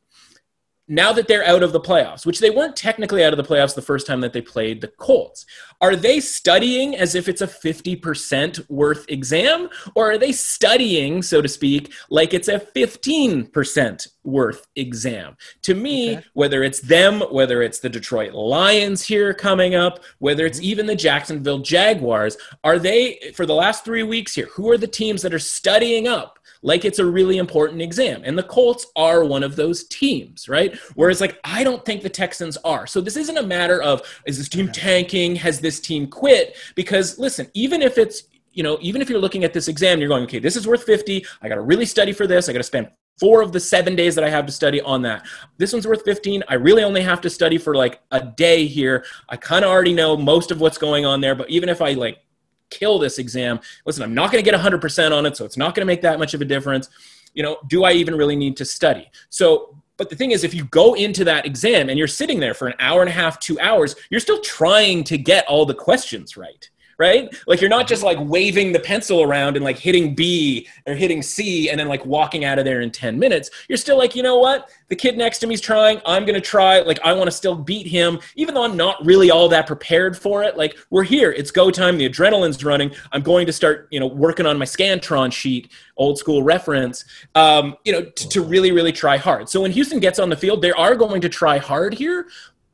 now 0.87 1.11
that 1.11 1.27
they're 1.27 1.45
out 1.45 1.63
of 1.63 1.73
the 1.73 1.79
playoffs, 1.79 2.25
which 2.25 2.39
they 2.39 2.49
weren't 2.49 2.75
technically 2.75 3.23
out 3.23 3.33
of 3.33 3.37
the 3.37 3.43
playoffs 3.43 3.75
the 3.75 3.81
first 3.81 4.07
time 4.07 4.21
that 4.21 4.31
they 4.31 4.41
played 4.41 4.79
the 4.79 4.87
Colts, 4.87 5.45
are 5.81 5.95
they 5.95 6.19
studying 6.19 6.95
as 6.95 7.13
if 7.13 7.27
it's 7.27 7.41
a 7.41 7.47
50% 7.47 8.69
worth 8.69 9.05
exam? 9.09 9.69
Or 9.95 10.11
are 10.11 10.17
they 10.17 10.31
studying, 10.31 11.21
so 11.21 11.41
to 11.41 11.47
speak, 11.47 11.93
like 12.09 12.33
it's 12.33 12.47
a 12.47 12.59
15% 12.59 14.07
worth 14.23 14.67
exam? 14.75 15.35
To 15.63 15.75
me, 15.75 16.17
okay. 16.17 16.25
whether 16.33 16.63
it's 16.63 16.79
them, 16.79 17.21
whether 17.31 17.61
it's 17.61 17.79
the 17.79 17.89
Detroit 17.89 18.33
Lions 18.33 19.03
here 19.03 19.33
coming 19.33 19.75
up, 19.75 19.99
whether 20.19 20.45
it's 20.45 20.59
mm-hmm. 20.59 20.69
even 20.69 20.85
the 20.85 20.95
Jacksonville 20.95 21.59
Jaguars, 21.59 22.37
are 22.63 22.79
they, 22.79 23.31
for 23.35 23.45
the 23.45 23.53
last 23.53 23.83
three 23.83 24.03
weeks 24.03 24.33
here, 24.33 24.47
who 24.53 24.69
are 24.69 24.77
the 24.77 24.87
teams 24.87 25.21
that 25.21 25.33
are 25.33 25.39
studying 25.39 26.07
up 26.07 26.36
like 26.61 26.85
it's 26.85 26.99
a 26.99 27.05
really 27.05 27.37
important 27.37 27.81
exam. 27.81 28.21
And 28.23 28.37
the 28.37 28.43
Colts 28.43 28.87
are 28.95 29.23
one 29.23 29.43
of 29.43 29.55
those 29.55 29.85
teams, 29.85 30.49
right? 30.49 30.77
Whereas, 30.95 31.21
like, 31.21 31.39
I 31.43 31.63
don't 31.63 31.83
think 31.85 32.03
the 32.03 32.09
Texans 32.09 32.57
are. 32.57 32.87
So 32.87 33.01
this 33.01 33.17
isn't 33.17 33.37
a 33.37 33.43
matter 33.43 33.81
of 33.81 34.01
is 34.25 34.37
this 34.37 34.49
team 34.49 34.71
tanking? 34.71 35.35
Has 35.35 35.59
this 35.59 35.79
team 35.79 36.07
quit? 36.07 36.57
Because 36.75 37.17
listen, 37.19 37.49
even 37.53 37.81
if 37.81 37.97
it's 37.97 38.23
you 38.57 38.63
know, 38.63 38.79
even 38.81 39.03
if 39.03 39.09
you're 39.09 39.19
looking 39.19 39.43
at 39.43 39.53
this 39.53 39.67
exam, 39.67 39.99
you're 39.99 40.09
going, 40.09 40.23
okay, 40.23 40.39
this 40.39 40.55
is 40.55 40.67
worth 40.67 40.83
50. 40.83 41.23
I 41.43 41.47
got 41.47 41.55
to 41.55 41.61
really 41.61 41.85
study 41.85 42.11
for 42.11 42.25
this. 42.25 42.49
I 42.49 42.53
got 42.53 42.57
to 42.57 42.63
spend 42.63 42.89
four 43.19 43.41
of 43.41 43.51
the 43.51 43.59
seven 43.59 43.95
days 43.95 44.15
that 44.15 44.23
I 44.23 44.29
have 44.29 44.47
to 44.47 44.51
study 44.51 44.81
on 44.81 45.03
that. 45.03 45.25
This 45.57 45.73
one's 45.73 45.87
worth 45.87 46.03
15. 46.03 46.43
I 46.47 46.55
really 46.55 46.83
only 46.83 47.01
have 47.01 47.21
to 47.21 47.29
study 47.29 47.59
for 47.59 47.75
like 47.75 48.01
a 48.11 48.23
day 48.23 48.65
here. 48.65 49.05
I 49.29 49.37
kind 49.37 49.63
of 49.63 49.71
already 49.71 49.93
know 49.93 50.17
most 50.17 50.51
of 50.51 50.59
what's 50.59 50.77
going 50.77 51.05
on 51.05 51.21
there, 51.21 51.35
but 51.35 51.49
even 51.49 51.69
if 51.69 51.81
I 51.81 51.93
like 51.93 52.19
kill 52.69 52.99
this 52.99 53.19
exam. 53.19 53.59
Listen, 53.85 54.03
I'm 54.03 54.13
not 54.13 54.31
going 54.31 54.43
to 54.43 54.49
get 54.49 54.59
100% 54.59 55.17
on 55.17 55.25
it, 55.25 55.37
so 55.37 55.45
it's 55.45 55.57
not 55.57 55.75
going 55.75 55.81
to 55.81 55.87
make 55.87 56.01
that 56.01 56.19
much 56.19 56.33
of 56.33 56.41
a 56.41 56.45
difference. 56.45 56.89
You 57.33 57.43
know, 57.43 57.57
do 57.67 57.83
I 57.83 57.91
even 57.93 58.15
really 58.15 58.35
need 58.35 58.57
to 58.57 58.65
study? 58.65 59.09
So, 59.29 59.75
but 59.97 60.09
the 60.09 60.15
thing 60.15 60.31
is, 60.31 60.43
if 60.43 60.53
you 60.53 60.65
go 60.65 60.93
into 60.93 61.23
that 61.25 61.45
exam 61.45 61.89
and 61.89 61.97
you're 61.97 62.07
sitting 62.07 62.39
there 62.39 62.53
for 62.53 62.67
an 62.67 62.75
hour 62.79 63.01
and 63.01 63.09
a 63.09 63.13
half, 63.13 63.39
two 63.39 63.59
hours, 63.59 63.95
you're 64.09 64.19
still 64.19 64.41
trying 64.41 65.03
to 65.05 65.17
get 65.17 65.45
all 65.47 65.65
the 65.65 65.73
questions 65.73 66.37
right 66.37 66.69
right? 66.97 67.33
Like 67.45 67.61
you're 67.61 67.69
not 67.69 67.87
just 67.87 68.03
like 68.03 68.17
waving 68.19 68.71
the 68.71 68.79
pencil 68.79 69.21
around 69.21 69.55
and 69.55 69.63
like 69.63 69.77
hitting 69.77 70.15
B 70.15 70.67
or 70.87 70.95
hitting 70.95 71.21
C 71.21 71.69
and 71.69 71.79
then 71.79 71.87
like 71.87 72.05
walking 72.05 72.43
out 72.43 72.57
of 72.57 72.65
there 72.65 72.81
in 72.81 72.89
10 72.89 73.19
minutes. 73.19 73.51
You're 73.69 73.77
still 73.77 73.97
like, 73.97 74.15
you 74.15 74.23
know 74.23 74.39
what? 74.39 74.69
The 74.87 74.95
kid 74.95 75.17
next 75.17 75.39
to 75.39 75.47
me's 75.47 75.61
trying. 75.61 76.01
I'm 76.05 76.23
going 76.23 76.35
to 76.35 76.41
try. 76.41 76.79
Like 76.79 76.99
I 77.03 77.13
want 77.13 77.27
to 77.27 77.31
still 77.31 77.55
beat 77.55 77.85
him, 77.85 78.19
even 78.35 78.55
though 78.55 78.63
I'm 78.63 78.75
not 78.75 79.05
really 79.05 79.29
all 79.29 79.47
that 79.49 79.67
prepared 79.67 80.17
for 80.17 80.43
it. 80.43 80.57
Like 80.57 80.77
we're 80.89 81.03
here. 81.03 81.31
It's 81.31 81.51
go 81.51 81.69
time. 81.69 81.97
The 81.97 82.09
adrenaline's 82.09 82.63
running. 82.63 82.91
I'm 83.11 83.21
going 83.21 83.45
to 83.45 83.53
start, 83.53 83.87
you 83.91 83.99
know, 83.99 84.07
working 84.07 84.47
on 84.47 84.57
my 84.57 84.65
Scantron 84.65 85.31
sheet, 85.31 85.71
old 85.97 86.17
school 86.17 86.41
reference, 86.41 87.05
um, 87.35 87.75
you 87.85 87.91
know, 87.91 88.03
to, 88.03 88.29
to 88.29 88.41
really, 88.41 88.71
really 88.71 88.91
try 88.91 89.17
hard. 89.17 89.49
So 89.49 89.61
when 89.61 89.71
Houston 89.71 89.99
gets 89.99 90.17
on 90.17 90.29
the 90.29 90.37
field, 90.37 90.61
they 90.63 90.71
are 90.71 90.95
going 90.95 91.21
to 91.21 91.29
try 91.29 91.59
hard 91.59 91.93
here 91.93 92.27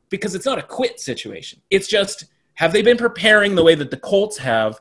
because 0.08 0.34
it's 0.34 0.46
not 0.46 0.58
a 0.58 0.62
quit 0.62 1.00
situation. 1.00 1.60
It's 1.70 1.88
just, 1.88 2.26
have 2.54 2.72
they 2.72 2.82
been 2.82 2.96
preparing 2.96 3.54
the 3.54 3.64
way 3.64 3.74
that 3.74 3.90
the 3.90 3.96
Colts 3.96 4.38
have? 4.38 4.80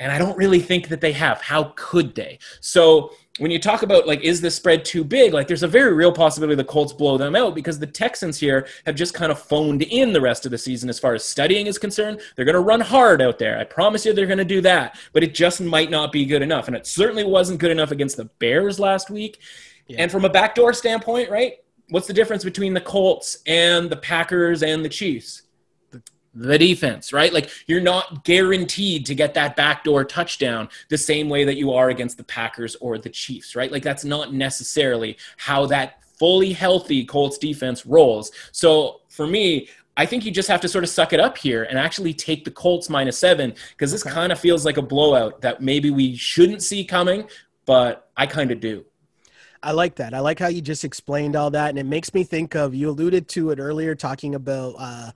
And 0.00 0.10
I 0.10 0.18
don't 0.18 0.36
really 0.36 0.60
think 0.60 0.88
that 0.88 1.00
they 1.00 1.12
have. 1.12 1.40
How 1.40 1.72
could 1.76 2.14
they? 2.14 2.38
So 2.60 3.12
when 3.38 3.50
you 3.50 3.58
talk 3.58 3.82
about 3.82 4.06
like, 4.06 4.20
is 4.20 4.40
the 4.40 4.50
spread 4.50 4.84
too 4.84 5.02
big? 5.02 5.32
Like, 5.32 5.48
there's 5.48 5.62
a 5.62 5.68
very 5.68 5.92
real 5.92 6.12
possibility 6.12 6.54
the 6.54 6.64
Colts 6.64 6.92
blow 6.92 7.16
them 7.16 7.34
out 7.34 7.54
because 7.54 7.78
the 7.78 7.86
Texans 7.86 8.38
here 8.38 8.66
have 8.86 8.94
just 8.94 9.14
kind 9.14 9.32
of 9.32 9.38
phoned 9.40 9.82
in 9.82 10.12
the 10.12 10.20
rest 10.20 10.44
of 10.44 10.50
the 10.50 10.58
season 10.58 10.88
as 10.88 10.98
far 10.98 11.14
as 11.14 11.24
studying 11.24 11.66
is 11.66 11.78
concerned. 11.78 12.20
They're 12.34 12.44
going 12.44 12.54
to 12.54 12.60
run 12.60 12.80
hard 12.80 13.22
out 13.22 13.38
there. 13.38 13.58
I 13.58 13.64
promise 13.64 14.04
you, 14.04 14.12
they're 14.12 14.26
going 14.26 14.38
to 14.38 14.44
do 14.44 14.60
that. 14.62 14.98
But 15.12 15.24
it 15.24 15.34
just 15.34 15.60
might 15.60 15.90
not 15.90 16.12
be 16.12 16.24
good 16.26 16.42
enough, 16.42 16.68
and 16.68 16.76
it 16.76 16.86
certainly 16.86 17.24
wasn't 17.24 17.60
good 17.60 17.70
enough 17.70 17.90
against 17.90 18.16
the 18.16 18.26
Bears 18.38 18.78
last 18.78 19.10
week. 19.10 19.40
Yeah. 19.86 20.02
And 20.02 20.10
from 20.10 20.24
a 20.24 20.30
backdoor 20.30 20.72
standpoint, 20.72 21.30
right? 21.30 21.54
What's 21.90 22.06
the 22.06 22.14
difference 22.14 22.44
between 22.44 22.72
the 22.72 22.80
Colts 22.80 23.38
and 23.46 23.90
the 23.90 23.96
Packers 23.96 24.62
and 24.62 24.84
the 24.84 24.88
Chiefs? 24.88 25.42
The 26.34 26.58
defense, 26.58 27.12
right? 27.12 27.32
Like 27.32 27.50
you're 27.66 27.80
not 27.80 28.24
guaranteed 28.24 29.06
to 29.06 29.14
get 29.14 29.34
that 29.34 29.56
backdoor 29.56 30.04
touchdown 30.04 30.68
the 30.88 30.98
same 30.98 31.28
way 31.28 31.44
that 31.44 31.56
you 31.56 31.72
are 31.72 31.90
against 31.90 32.16
the 32.16 32.24
Packers 32.24 32.76
or 32.76 32.98
the 32.98 33.10
Chiefs, 33.10 33.54
right? 33.54 33.70
Like 33.70 33.82
that's 33.82 34.04
not 34.04 34.32
necessarily 34.34 35.16
how 35.36 35.66
that 35.66 36.02
fully 36.18 36.52
healthy 36.52 37.04
Colts 37.04 37.38
defense 37.38 37.86
rolls. 37.86 38.32
So 38.52 39.00
for 39.08 39.26
me, 39.26 39.68
I 39.96 40.06
think 40.06 40.24
you 40.24 40.32
just 40.32 40.48
have 40.48 40.60
to 40.62 40.68
sort 40.68 40.82
of 40.82 40.90
suck 40.90 41.12
it 41.12 41.20
up 41.20 41.38
here 41.38 41.64
and 41.64 41.78
actually 41.78 42.14
take 42.14 42.44
the 42.44 42.50
Colts 42.50 42.90
minus 42.90 43.18
seven 43.18 43.54
because 43.70 43.92
this 43.92 44.04
okay. 44.04 44.14
kind 44.14 44.32
of 44.32 44.38
feels 44.38 44.64
like 44.64 44.76
a 44.76 44.82
blowout 44.82 45.40
that 45.42 45.62
maybe 45.62 45.90
we 45.90 46.16
shouldn't 46.16 46.62
see 46.62 46.84
coming, 46.84 47.28
but 47.64 48.10
I 48.16 48.26
kind 48.26 48.50
of 48.50 48.58
do. 48.58 48.84
I 49.62 49.72
like 49.72 49.94
that. 49.96 50.12
I 50.12 50.20
like 50.20 50.38
how 50.38 50.48
you 50.48 50.60
just 50.60 50.84
explained 50.84 51.36
all 51.36 51.50
that, 51.52 51.70
and 51.70 51.78
it 51.78 51.86
makes 51.86 52.12
me 52.12 52.22
think 52.22 52.54
of 52.54 52.74
you 52.74 52.90
alluded 52.90 53.28
to 53.28 53.50
it 53.50 53.58
earlier, 53.58 53.94
talking 53.94 54.34
about 54.34 54.74
uh, 54.78 55.10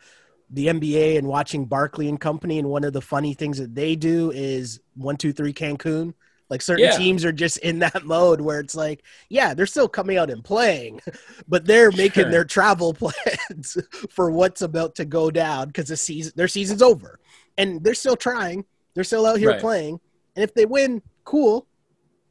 the 0.50 0.66
NBA 0.66 1.18
and 1.18 1.26
watching 1.26 1.66
Barkley 1.66 2.08
and 2.08 2.20
company. 2.20 2.58
And 2.58 2.68
one 2.68 2.84
of 2.84 2.92
the 2.92 3.00
funny 3.00 3.34
things 3.34 3.58
that 3.58 3.74
they 3.74 3.96
do 3.96 4.30
is 4.30 4.80
one, 4.94 5.16
two, 5.16 5.32
three 5.32 5.52
Cancun. 5.52 6.14
Like 6.50 6.62
certain 6.62 6.86
yeah. 6.86 6.96
teams 6.96 7.24
are 7.24 7.32
just 7.32 7.58
in 7.58 7.80
that 7.80 8.04
mode 8.04 8.40
where 8.40 8.58
it's 8.58 8.74
like, 8.74 9.04
yeah, 9.28 9.52
they're 9.52 9.66
still 9.66 9.88
coming 9.88 10.16
out 10.16 10.30
and 10.30 10.42
playing, 10.42 11.00
but 11.48 11.66
they're 11.66 11.92
making 11.92 12.24
sure. 12.24 12.30
their 12.30 12.44
travel 12.44 12.94
plans 12.98 13.76
for 14.10 14.30
what's 14.30 14.62
about 14.62 14.94
to 14.96 15.04
go 15.04 15.30
down 15.30 15.66
because 15.66 15.88
the 15.88 15.96
season 15.96 16.32
their 16.36 16.48
season's 16.48 16.82
over. 16.82 17.18
And 17.58 17.84
they're 17.84 17.94
still 17.94 18.16
trying. 18.16 18.64
They're 18.94 19.04
still 19.04 19.26
out 19.26 19.38
here 19.38 19.50
right. 19.50 19.60
playing. 19.60 20.00
And 20.36 20.42
if 20.42 20.54
they 20.54 20.64
win, 20.64 21.02
cool. 21.24 21.67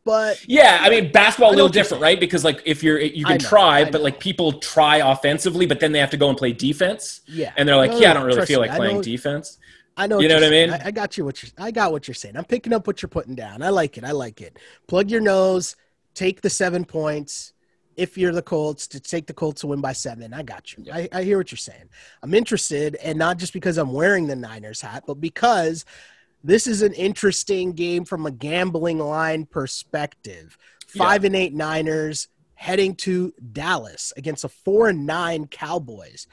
But 0.08 0.48
yeah, 0.48 0.80
I 0.80 0.90
mean 0.90 1.12
basketball 1.12 1.50
a 1.50 1.52
little 1.52 1.68
different, 1.68 2.02
right? 2.02 2.18
Because 2.18 2.46
like 2.46 2.62
if 2.64 2.82
you're 2.82 2.98
you 2.98 3.26
can 3.26 3.40
know, 3.40 3.50
try, 3.50 3.84
but 3.84 4.02
like 4.02 4.22
people 4.22 4.54
try 4.54 4.98
offensively, 4.98 5.66
but 5.66 5.82
then 5.82 5.92
they 5.92 6.00
have 6.00 6.12
to 6.12 6.18
go 6.18 6.30
and 6.30 6.38
play 6.38 6.54
defense. 6.54 7.20
Yeah, 7.28 7.52
and 7.58 7.68
they're 7.68 7.76
like, 7.76 7.92
no, 7.92 8.00
yeah, 8.00 8.12
I 8.12 8.14
don't 8.14 8.26
really 8.26 8.46
feel 8.46 8.62
me. 8.62 8.70
like 8.70 8.78
playing 8.78 8.96
know, 8.96 9.04
defense. 9.04 9.58
I 9.98 10.08
know. 10.08 10.22
You 10.22 10.30
know 10.30 10.36
what 10.36 10.46
I 10.46 10.50
mean? 10.50 10.70
I, 10.70 10.86
I, 10.86 10.92
got 10.92 11.18
you. 11.18 11.26
What 11.26 11.44
you 11.44 11.50
I 11.58 11.72
got 11.72 11.92
what 11.92 12.08
you're 12.08 12.16
saying. 12.16 12.38
I'm 12.38 12.46
picking 12.46 12.72
up 12.72 12.88
what 12.88 13.02
you're 13.02 13.10
putting 13.10 13.36
down. 13.36 13.62
I 13.62 13.68
like 13.68 13.98
it. 13.98 14.06
I 14.06 14.12
like 14.12 14.40
it. 14.40 14.58
Plug 14.88 15.12
your 15.12 15.20
nose. 15.20 15.76
Take 16.14 16.40
the 16.40 16.50
seven 16.50 16.86
points. 16.86 17.52
If 17.98 18.18
you're 18.18 18.32
the 18.32 18.42
Colts, 18.42 18.88
to 18.88 19.02
take 19.02 19.28
the 19.28 19.34
Colts 19.34 19.60
to 19.62 19.68
win 19.68 19.82
by 19.82 19.92
seven. 19.92 20.34
I 20.34 20.42
got 20.42 20.72
you. 20.72 20.86
I, 20.90 21.10
I 21.12 21.24
hear 21.24 21.38
what 21.38 21.52
you're 21.52 21.58
saying. 21.58 21.90
I'm 22.24 22.34
interested, 22.34 22.96
and 23.04 23.20
not 23.20 23.40
just 23.40 23.52
because 23.52 23.78
I'm 23.78 23.92
wearing 23.92 24.28
the 24.28 24.38
Niners 24.38 24.80
hat, 24.80 25.04
but 25.06 25.20
because 25.20 25.84
this 26.44 26.68
is 26.68 26.82
an 26.82 26.94
interesting 26.94 27.74
game 27.74 28.06
from 28.06 28.26
a 28.26 28.32
gambling 28.32 29.00
line 29.00 29.46
perspective. 29.46 30.58
Five 30.88 31.24
yeah. 31.24 31.28
and 31.28 31.36
eight 31.36 31.54
Niners 31.54 32.30
heading 32.56 32.96
to 32.96 33.34
Dallas 33.52 34.14
against 34.18 34.44
a 34.44 34.50
four 34.50 34.90
and 34.90 35.06
nine 35.06 35.48
Cowboys. 35.48 36.28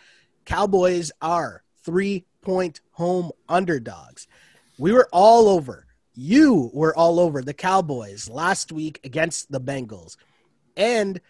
Cowboys 0.45 1.11
are 1.21 1.63
three 1.85 2.25
point 2.43 2.81
home 2.93 3.31
underdogs. 3.49 4.27
We 4.79 4.93
were 4.93 5.09
all 5.13 5.49
over. 5.49 5.87
You 6.15 6.71
were 6.73 6.97
all 6.97 7.19
over 7.19 7.43
the 7.43 7.55
Cowboys 7.55 8.29
last 8.29 8.73
week 8.73 9.01
against 9.05 9.51
the 9.51 9.61
Bengals. 9.61 10.17
And 10.77 11.21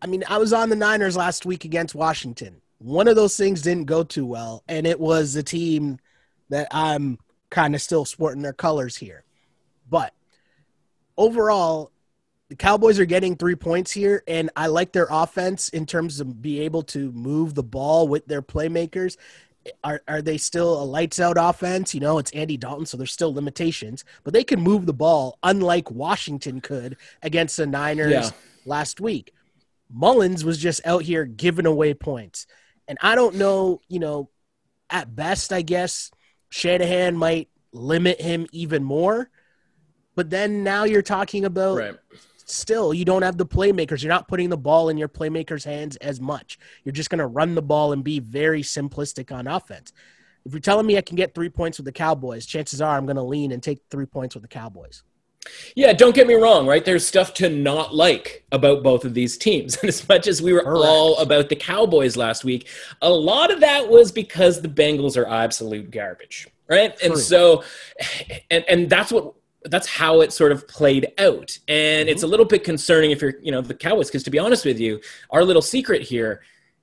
I 0.00 0.06
mean, 0.06 0.22
I 0.28 0.38
was 0.38 0.52
on 0.52 0.68
the 0.68 0.76
Niners 0.76 1.16
last 1.16 1.46
week 1.46 1.64
against 1.64 1.94
Washington. 1.94 2.60
One 2.78 3.08
of 3.08 3.16
those 3.16 3.36
things 3.36 3.62
didn't 3.62 3.86
go 3.86 4.04
too 4.04 4.26
well, 4.26 4.62
and 4.68 4.86
it 4.86 5.00
was 5.00 5.34
a 5.34 5.42
team 5.42 5.98
that 6.50 6.68
I'm 6.70 7.18
kind 7.50 7.74
of 7.74 7.82
still 7.82 8.04
sporting 8.04 8.42
their 8.42 8.52
colors 8.52 8.96
here. 8.96 9.24
But 9.88 10.12
overall, 11.16 11.90
the 12.48 12.56
Cowboys 12.56 12.98
are 12.98 13.04
getting 13.04 13.36
three 13.36 13.56
points 13.56 13.92
here, 13.92 14.22
and 14.26 14.50
I 14.56 14.68
like 14.68 14.92
their 14.92 15.08
offense 15.10 15.68
in 15.68 15.86
terms 15.86 16.20
of 16.20 16.40
be 16.40 16.60
able 16.60 16.82
to 16.84 17.12
move 17.12 17.54
the 17.54 17.62
ball 17.62 18.08
with 18.08 18.26
their 18.26 18.42
playmakers. 18.42 19.16
Are 19.84 20.00
are 20.08 20.22
they 20.22 20.38
still 20.38 20.82
a 20.82 20.84
lights 20.84 21.20
out 21.20 21.36
offense? 21.38 21.94
You 21.94 22.00
know, 22.00 22.18
it's 22.18 22.30
Andy 22.30 22.56
Dalton, 22.56 22.86
so 22.86 22.96
there's 22.96 23.12
still 23.12 23.34
limitations, 23.34 24.04
but 24.24 24.32
they 24.32 24.44
can 24.44 24.60
move 24.60 24.86
the 24.86 24.94
ball 24.94 25.38
unlike 25.42 25.90
Washington 25.90 26.62
could 26.62 26.96
against 27.22 27.58
the 27.58 27.66
Niners 27.66 28.12
yeah. 28.12 28.30
last 28.64 28.98
week. 28.98 29.34
Mullens 29.90 30.44
was 30.44 30.58
just 30.58 30.86
out 30.86 31.02
here 31.02 31.24
giving 31.24 31.66
away 31.66 31.92
points. 31.92 32.46
And 32.86 32.98
I 33.02 33.14
don't 33.14 33.36
know, 33.36 33.80
you 33.88 33.98
know, 33.98 34.30
at 34.88 35.14
best, 35.14 35.52
I 35.52 35.62
guess 35.62 36.10
Shanahan 36.50 37.16
might 37.16 37.48
limit 37.72 38.20
him 38.20 38.46
even 38.52 38.82
more. 38.82 39.30
But 40.14 40.30
then 40.30 40.64
now 40.64 40.84
you're 40.84 41.02
talking 41.02 41.44
about 41.44 41.76
right. 41.76 41.94
still 42.44 42.92
you 42.92 43.04
don't 43.04 43.22
have 43.22 43.38
the 43.38 43.46
playmakers. 43.46 44.02
You're 44.02 44.12
not 44.12 44.26
putting 44.26 44.48
the 44.48 44.56
ball 44.56 44.88
in 44.88 44.98
your 44.98 45.08
playmakers' 45.08 45.64
hands 45.64 45.96
as 45.96 46.20
much. 46.20 46.58
You're 46.84 46.92
just 46.92 47.10
going 47.10 47.20
to 47.20 47.26
run 47.26 47.54
the 47.54 47.62
ball 47.62 47.92
and 47.92 48.02
be 48.02 48.18
very 48.18 48.62
simplistic 48.62 49.30
on 49.30 49.46
offense. 49.46 49.92
If 50.44 50.52
you're 50.52 50.60
telling 50.60 50.86
me 50.86 50.96
I 50.96 51.02
can 51.02 51.16
get 51.16 51.34
three 51.34 51.50
points 51.50 51.78
with 51.78 51.84
the 51.84 51.92
Cowboys, 51.92 52.46
chances 52.46 52.80
are 52.80 52.96
I'm 52.96 53.06
going 53.06 53.16
to 53.16 53.22
lean 53.22 53.52
and 53.52 53.62
take 53.62 53.80
three 53.90 54.06
points 54.06 54.34
with 54.34 54.42
the 54.42 54.48
Cowboys. 54.48 55.04
Yeah, 55.74 55.92
don't 55.92 56.14
get 56.14 56.26
me 56.26 56.34
wrong, 56.34 56.66
right? 56.66 56.84
There's 56.84 57.06
stuff 57.06 57.34
to 57.34 57.48
not 57.48 57.94
like 57.94 58.44
about 58.52 58.82
both 58.82 59.04
of 59.04 59.14
these 59.14 59.38
teams. 59.38 59.76
And 59.82 59.88
as 59.88 60.06
much 60.08 60.26
as 60.26 60.42
we 60.42 60.52
were 60.52 60.62
Correct. 60.62 60.84
all 60.84 61.16
about 61.18 61.48
the 61.48 61.56
Cowboys 61.56 62.16
last 62.16 62.44
week, 62.44 62.68
a 63.00 63.10
lot 63.10 63.52
of 63.52 63.60
that 63.60 63.88
was 63.88 64.10
because 64.10 64.60
the 64.60 64.68
Bengals 64.68 65.16
are 65.16 65.26
absolute 65.26 65.90
garbage, 65.90 66.48
right? 66.68 66.96
True. 66.98 67.10
And 67.10 67.18
so 67.18 67.62
and 68.50 68.64
and 68.68 68.90
that's 68.90 69.12
what 69.12 69.34
that's 69.64 69.86
how 69.86 70.20
it 70.20 70.32
sort 70.32 70.52
of 70.52 70.66
played 70.68 71.12
out. 71.18 71.58
And 71.68 72.06
mm-hmm. 72.06 72.08
it's 72.08 72.22
a 72.22 72.26
little 72.26 72.46
bit 72.46 72.64
concerning 72.64 73.10
if 73.10 73.20
you're, 73.22 73.34
you 73.40 73.52
know, 73.52 73.60
the 73.60 73.74
Cowboys 73.74 74.08
because 74.08 74.22
to 74.24 74.30
be 74.30 74.38
honest 74.38 74.64
with 74.64 74.80
you, 74.80 75.00
our 75.30 75.44
little 75.44 75.62
secret 75.62 76.02
here 76.02 76.42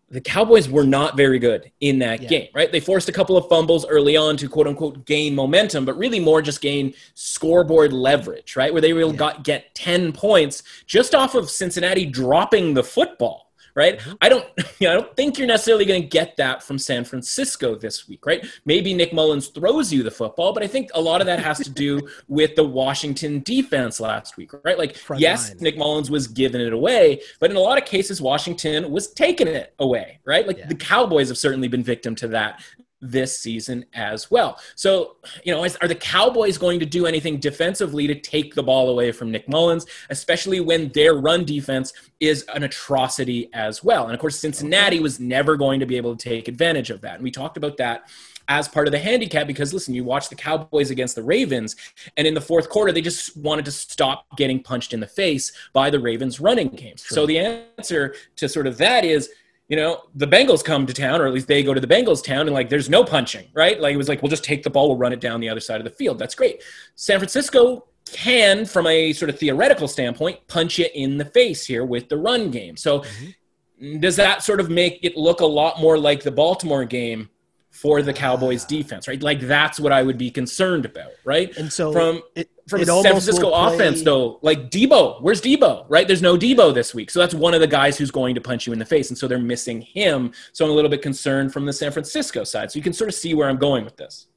the 0.10 0.22
Cowboys 0.22 0.70
were 0.70 0.84
not 0.84 1.18
very 1.18 1.40
good 1.40 1.72
in 1.82 2.00
that 2.00 2.22
yeah. 2.22 2.30
game, 2.30 2.48
right? 2.54 2.72
They 2.72 2.80
forced 2.80 3.10
a 3.10 3.12
couple 3.12 3.38
of 3.38 3.50
fumbles 3.50 3.86
early 3.88 4.16
on 4.16 4.38
to 4.38 4.48
quote 4.48 4.68
unquote 4.68 5.06
gain 5.06 5.34
momentum, 5.34 5.84
but 5.84 5.98
really 5.98 6.20
more 6.20 6.42
just 6.42 6.62
gain 6.62 6.94
scoreboard 7.16 7.92
leverage, 7.92 8.56
right? 8.56 8.72
Where 8.72 8.82
they 8.82 8.94
will 8.94 9.12
yeah. 9.12 9.18
got 9.18 9.44
get 9.44 9.74
10 9.74 10.14
points 10.14 10.64
just 10.86 11.16
off 11.16 11.34
of 11.34 11.50
Cincinnati 11.50 12.06
dropping 12.06 12.76
the 12.76 12.84
football 12.84 13.45
right? 13.76 14.00
Mm-hmm. 14.00 14.14
I 14.22 14.30
don't, 14.30 14.46
you 14.80 14.88
know, 14.88 14.92
I 14.92 14.94
don't 14.96 15.16
think 15.16 15.38
you're 15.38 15.48
necessarily 15.48 15.86
going 15.86 16.02
to 16.02 16.08
get 16.08 16.38
that 16.38 16.64
from 16.64 16.78
San 16.78 17.04
Francisco 17.04 17.76
this 17.76 18.08
week, 18.08 18.26
right? 18.26 18.46
Maybe 18.66 18.94
Nick 18.94 19.14
Mullens 19.14 19.48
throws 19.48 19.92
you 19.92 20.04
the 20.04 20.12
football, 20.12 20.54
but 20.54 20.64
I 20.64 20.68
think 20.68 20.90
a 20.94 21.02
lot 21.02 21.22
of 21.22 21.28
that 21.28 21.40
has 21.40 21.60
to 21.60 21.70
do 21.70 22.08
with 22.28 22.56
the 22.56 22.64
Washington 22.64 23.42
defense 23.42 24.00
last 24.00 24.38
week, 24.38 24.52
right? 24.64 24.78
Like, 24.78 24.96
Front 24.96 25.22
yes, 25.22 25.50
line. 25.50 25.58
Nick 25.62 25.78
Mullens 25.78 26.10
was 26.10 26.28
giving 26.28 26.62
it 26.62 26.74
away, 26.74 27.22
but 27.40 27.52
in 27.52 27.58
a 27.58 27.62
lot 27.62 27.78
of 27.78 27.86
cases, 27.86 28.22
Washington 28.22 28.92
was 28.92 29.12
taking 29.12 29.48
it 29.48 29.74
away, 29.80 30.20
right? 30.26 30.48
Like 30.48 30.58
yeah. 30.58 30.68
the 30.68 30.76
Cowboys 30.76 31.28
have 31.28 31.38
certainly 31.38 31.68
been 31.68 31.84
victim 31.84 32.16
to 32.16 32.28
that 32.30 32.64
this 33.12 33.40
season 33.40 33.86
as 33.94 34.30
well. 34.32 34.60
So, 34.76 35.18
you 35.44 35.54
know, 35.54 35.66
are 35.82 35.88
the 35.88 35.96
Cowboys 35.96 36.58
going 36.58 36.80
to 36.80 36.86
do 36.86 37.06
anything 37.06 37.40
defensively 37.40 38.08
to 38.08 38.16
take 38.16 38.56
the 38.56 38.64
ball 38.64 38.90
away 38.90 39.12
from 39.12 39.32
Nick 39.32 39.48
Mullens, 39.48 39.86
especially 40.10 40.60
when 40.60 40.90
their 40.90 41.16
run 41.16 41.46
defense 41.46 41.94
is 42.20 42.44
an 42.54 42.64
atrocity 42.64 43.50
as 43.54 43.84
well? 43.84 44.06
And 44.06 44.14
of 44.14 44.20
course, 44.20 44.40
Cincinnati 44.40 45.00
was 45.00 45.20
never 45.20 45.56
going 45.56 45.80
to 45.80 45.86
be 45.86 45.98
able 45.98 46.16
to 46.16 46.30
take 46.30 46.48
advantage 46.48 46.90
of 46.90 47.02
that. 47.02 47.16
And 47.16 47.24
we 47.24 47.32
talked 47.32 47.58
about 47.58 47.78
that 47.78 48.10
as 48.48 48.68
part 48.68 48.88
of 48.88 48.92
the 48.92 49.00
handicap 49.00 49.48
because 49.48 49.74
listen, 49.74 49.94
you 49.94 50.04
watch 50.04 50.30
the 50.30 50.36
Cowboys 50.36 50.92
against 50.92 51.16
the 51.16 51.24
Ravens, 51.24 51.76
and 52.18 52.28
in 52.28 52.34
the 52.34 52.42
fourth 52.42 52.70
quarter, 52.70 52.92
they 52.92 53.02
just 53.02 53.36
wanted 53.38 53.66
to 53.66 53.72
stop 53.72 54.26
getting 54.38 54.62
punched 54.62 54.94
in 54.94 55.00
the 55.00 55.08
face 55.08 55.52
by 55.74 55.90
the 55.90 56.00
Ravens 56.00 56.40
running 56.40 56.70
games. 56.70 57.02
True. 57.02 57.16
So 57.16 57.26
the 57.26 57.40
answer 57.40 58.16
to 58.36 58.48
sort 58.48 58.68
of 58.68 58.78
that 58.78 59.04
is 59.04 59.30
you 59.68 59.76
know, 59.76 60.04
the 60.14 60.28
Bengals 60.28 60.64
come 60.64 60.86
to 60.86 60.94
town, 60.94 61.22
or 61.22 61.28
at 61.28 61.34
least 61.34 61.48
they 61.48 61.64
go 61.64 61.74
to 61.74 61.82
the 61.82 61.88
Bengals 61.88 62.24
town, 62.24 62.42
and 62.42 62.52
like 62.52 62.70
there's 62.70 62.90
no 62.90 63.04
punching, 63.04 63.48
right? 63.54 63.80
Like 63.80 63.94
it 63.94 63.98
was 63.98 64.08
like, 64.08 64.22
we'll 64.22 64.30
just 64.30 64.44
take 64.44 64.64
the 64.64 64.70
ball, 64.70 64.90
we'll 64.90 64.98
run 64.98 65.14
it 65.14 65.20
down 65.20 65.40
the 65.40 65.50
other 65.50 65.60
side 65.60 65.82
of 65.82 65.86
the 65.86 65.92
field. 65.92 66.20
That's 66.20 66.36
great. 66.36 66.62
San 66.96 67.20
Francisco 67.20 67.86
can, 68.12 68.66
from 68.66 68.86
a 68.88 69.14
sort 69.14 69.30
of 69.30 69.40
theoretical 69.40 69.88
standpoint, 69.88 70.48
punch 70.48 70.78
you 70.78 70.88
in 70.94 71.18
the 71.18 71.26
face 71.26 71.66
here 71.66 71.84
with 71.84 72.10
the 72.10 72.18
run 72.18 72.52
game. 72.52 72.78
So 72.78 73.00
mm-hmm. 73.00 74.00
does 74.00 74.16
that 74.18 74.44
sort 74.44 74.60
of 74.60 74.70
make 74.70 75.00
it 75.02 75.18
look 75.18 75.40
a 75.40 75.46
lot 75.46 75.80
more 75.80 75.98
like 75.98 76.22
the 76.22 76.32
Baltimore 76.32 76.86
game 76.86 77.30
for 77.76 78.02
the 78.02 78.14
Cowboys 78.14 78.64
defense, 78.64 79.06
right? 79.06 79.22
Like 79.22 79.42
that's 79.42 79.82
what 79.82 79.92
I 79.92 80.02
would 80.02 80.18
be 80.18 80.32
concerned 80.32 80.86
about, 80.86 81.12
right? 81.26 81.56
And 81.58 81.72
so 81.72 81.92
from 81.92 82.22
it, 82.34 82.50
from 82.70 82.82
it 82.82 82.88
San 82.88 83.04
Francisco 83.04 83.52
offense 83.52 84.02
though, 84.02 84.40
like 84.42 84.72
Deebo, 84.72 85.22
where's 85.22 85.42
Deebo? 85.42 85.86
right? 85.90 86.08
There's 86.08 86.22
no 86.22 86.38
Deebo 86.38 86.74
this 86.74 86.96
week. 86.96 87.12
So 87.12 87.20
that's 87.20 87.34
one 87.34 87.54
of 87.54 87.60
the 87.60 87.68
guys 87.68 87.98
who's 87.98 88.12
going 88.12 88.34
to 88.36 88.42
punch 88.42 88.66
you 88.66 88.72
in 88.72 88.80
the 88.80 88.86
face. 88.86 89.10
And 89.10 89.18
so 89.18 89.28
they're 89.28 89.38
missing 89.38 89.82
him. 89.82 90.32
So 90.54 90.64
I'm 90.64 90.72
a 90.72 90.74
little 90.74 90.90
bit 90.90 91.02
concerned 91.02 91.52
from 91.52 91.66
the 91.66 91.74
San 91.74 91.92
Francisco 91.92 92.46
side. 92.46 92.72
So 92.72 92.78
you 92.78 92.84
can 92.84 92.94
sort 92.94 93.10
of 93.10 93.14
see 93.14 93.34
where 93.34 93.50
I'm 93.50 93.58
going 93.58 93.84
with 93.84 93.98
this. 93.98 94.28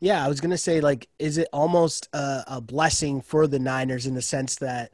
Yeah, 0.00 0.24
I 0.24 0.28
was 0.28 0.40
going 0.40 0.50
to 0.50 0.58
say, 0.58 0.80
like, 0.80 1.08
is 1.18 1.36
it 1.36 1.48
almost 1.52 2.08
a, 2.14 2.44
a 2.46 2.60
blessing 2.60 3.20
for 3.20 3.46
the 3.46 3.58
Niners 3.58 4.06
in 4.06 4.14
the 4.14 4.22
sense 4.22 4.56
that, 4.56 4.92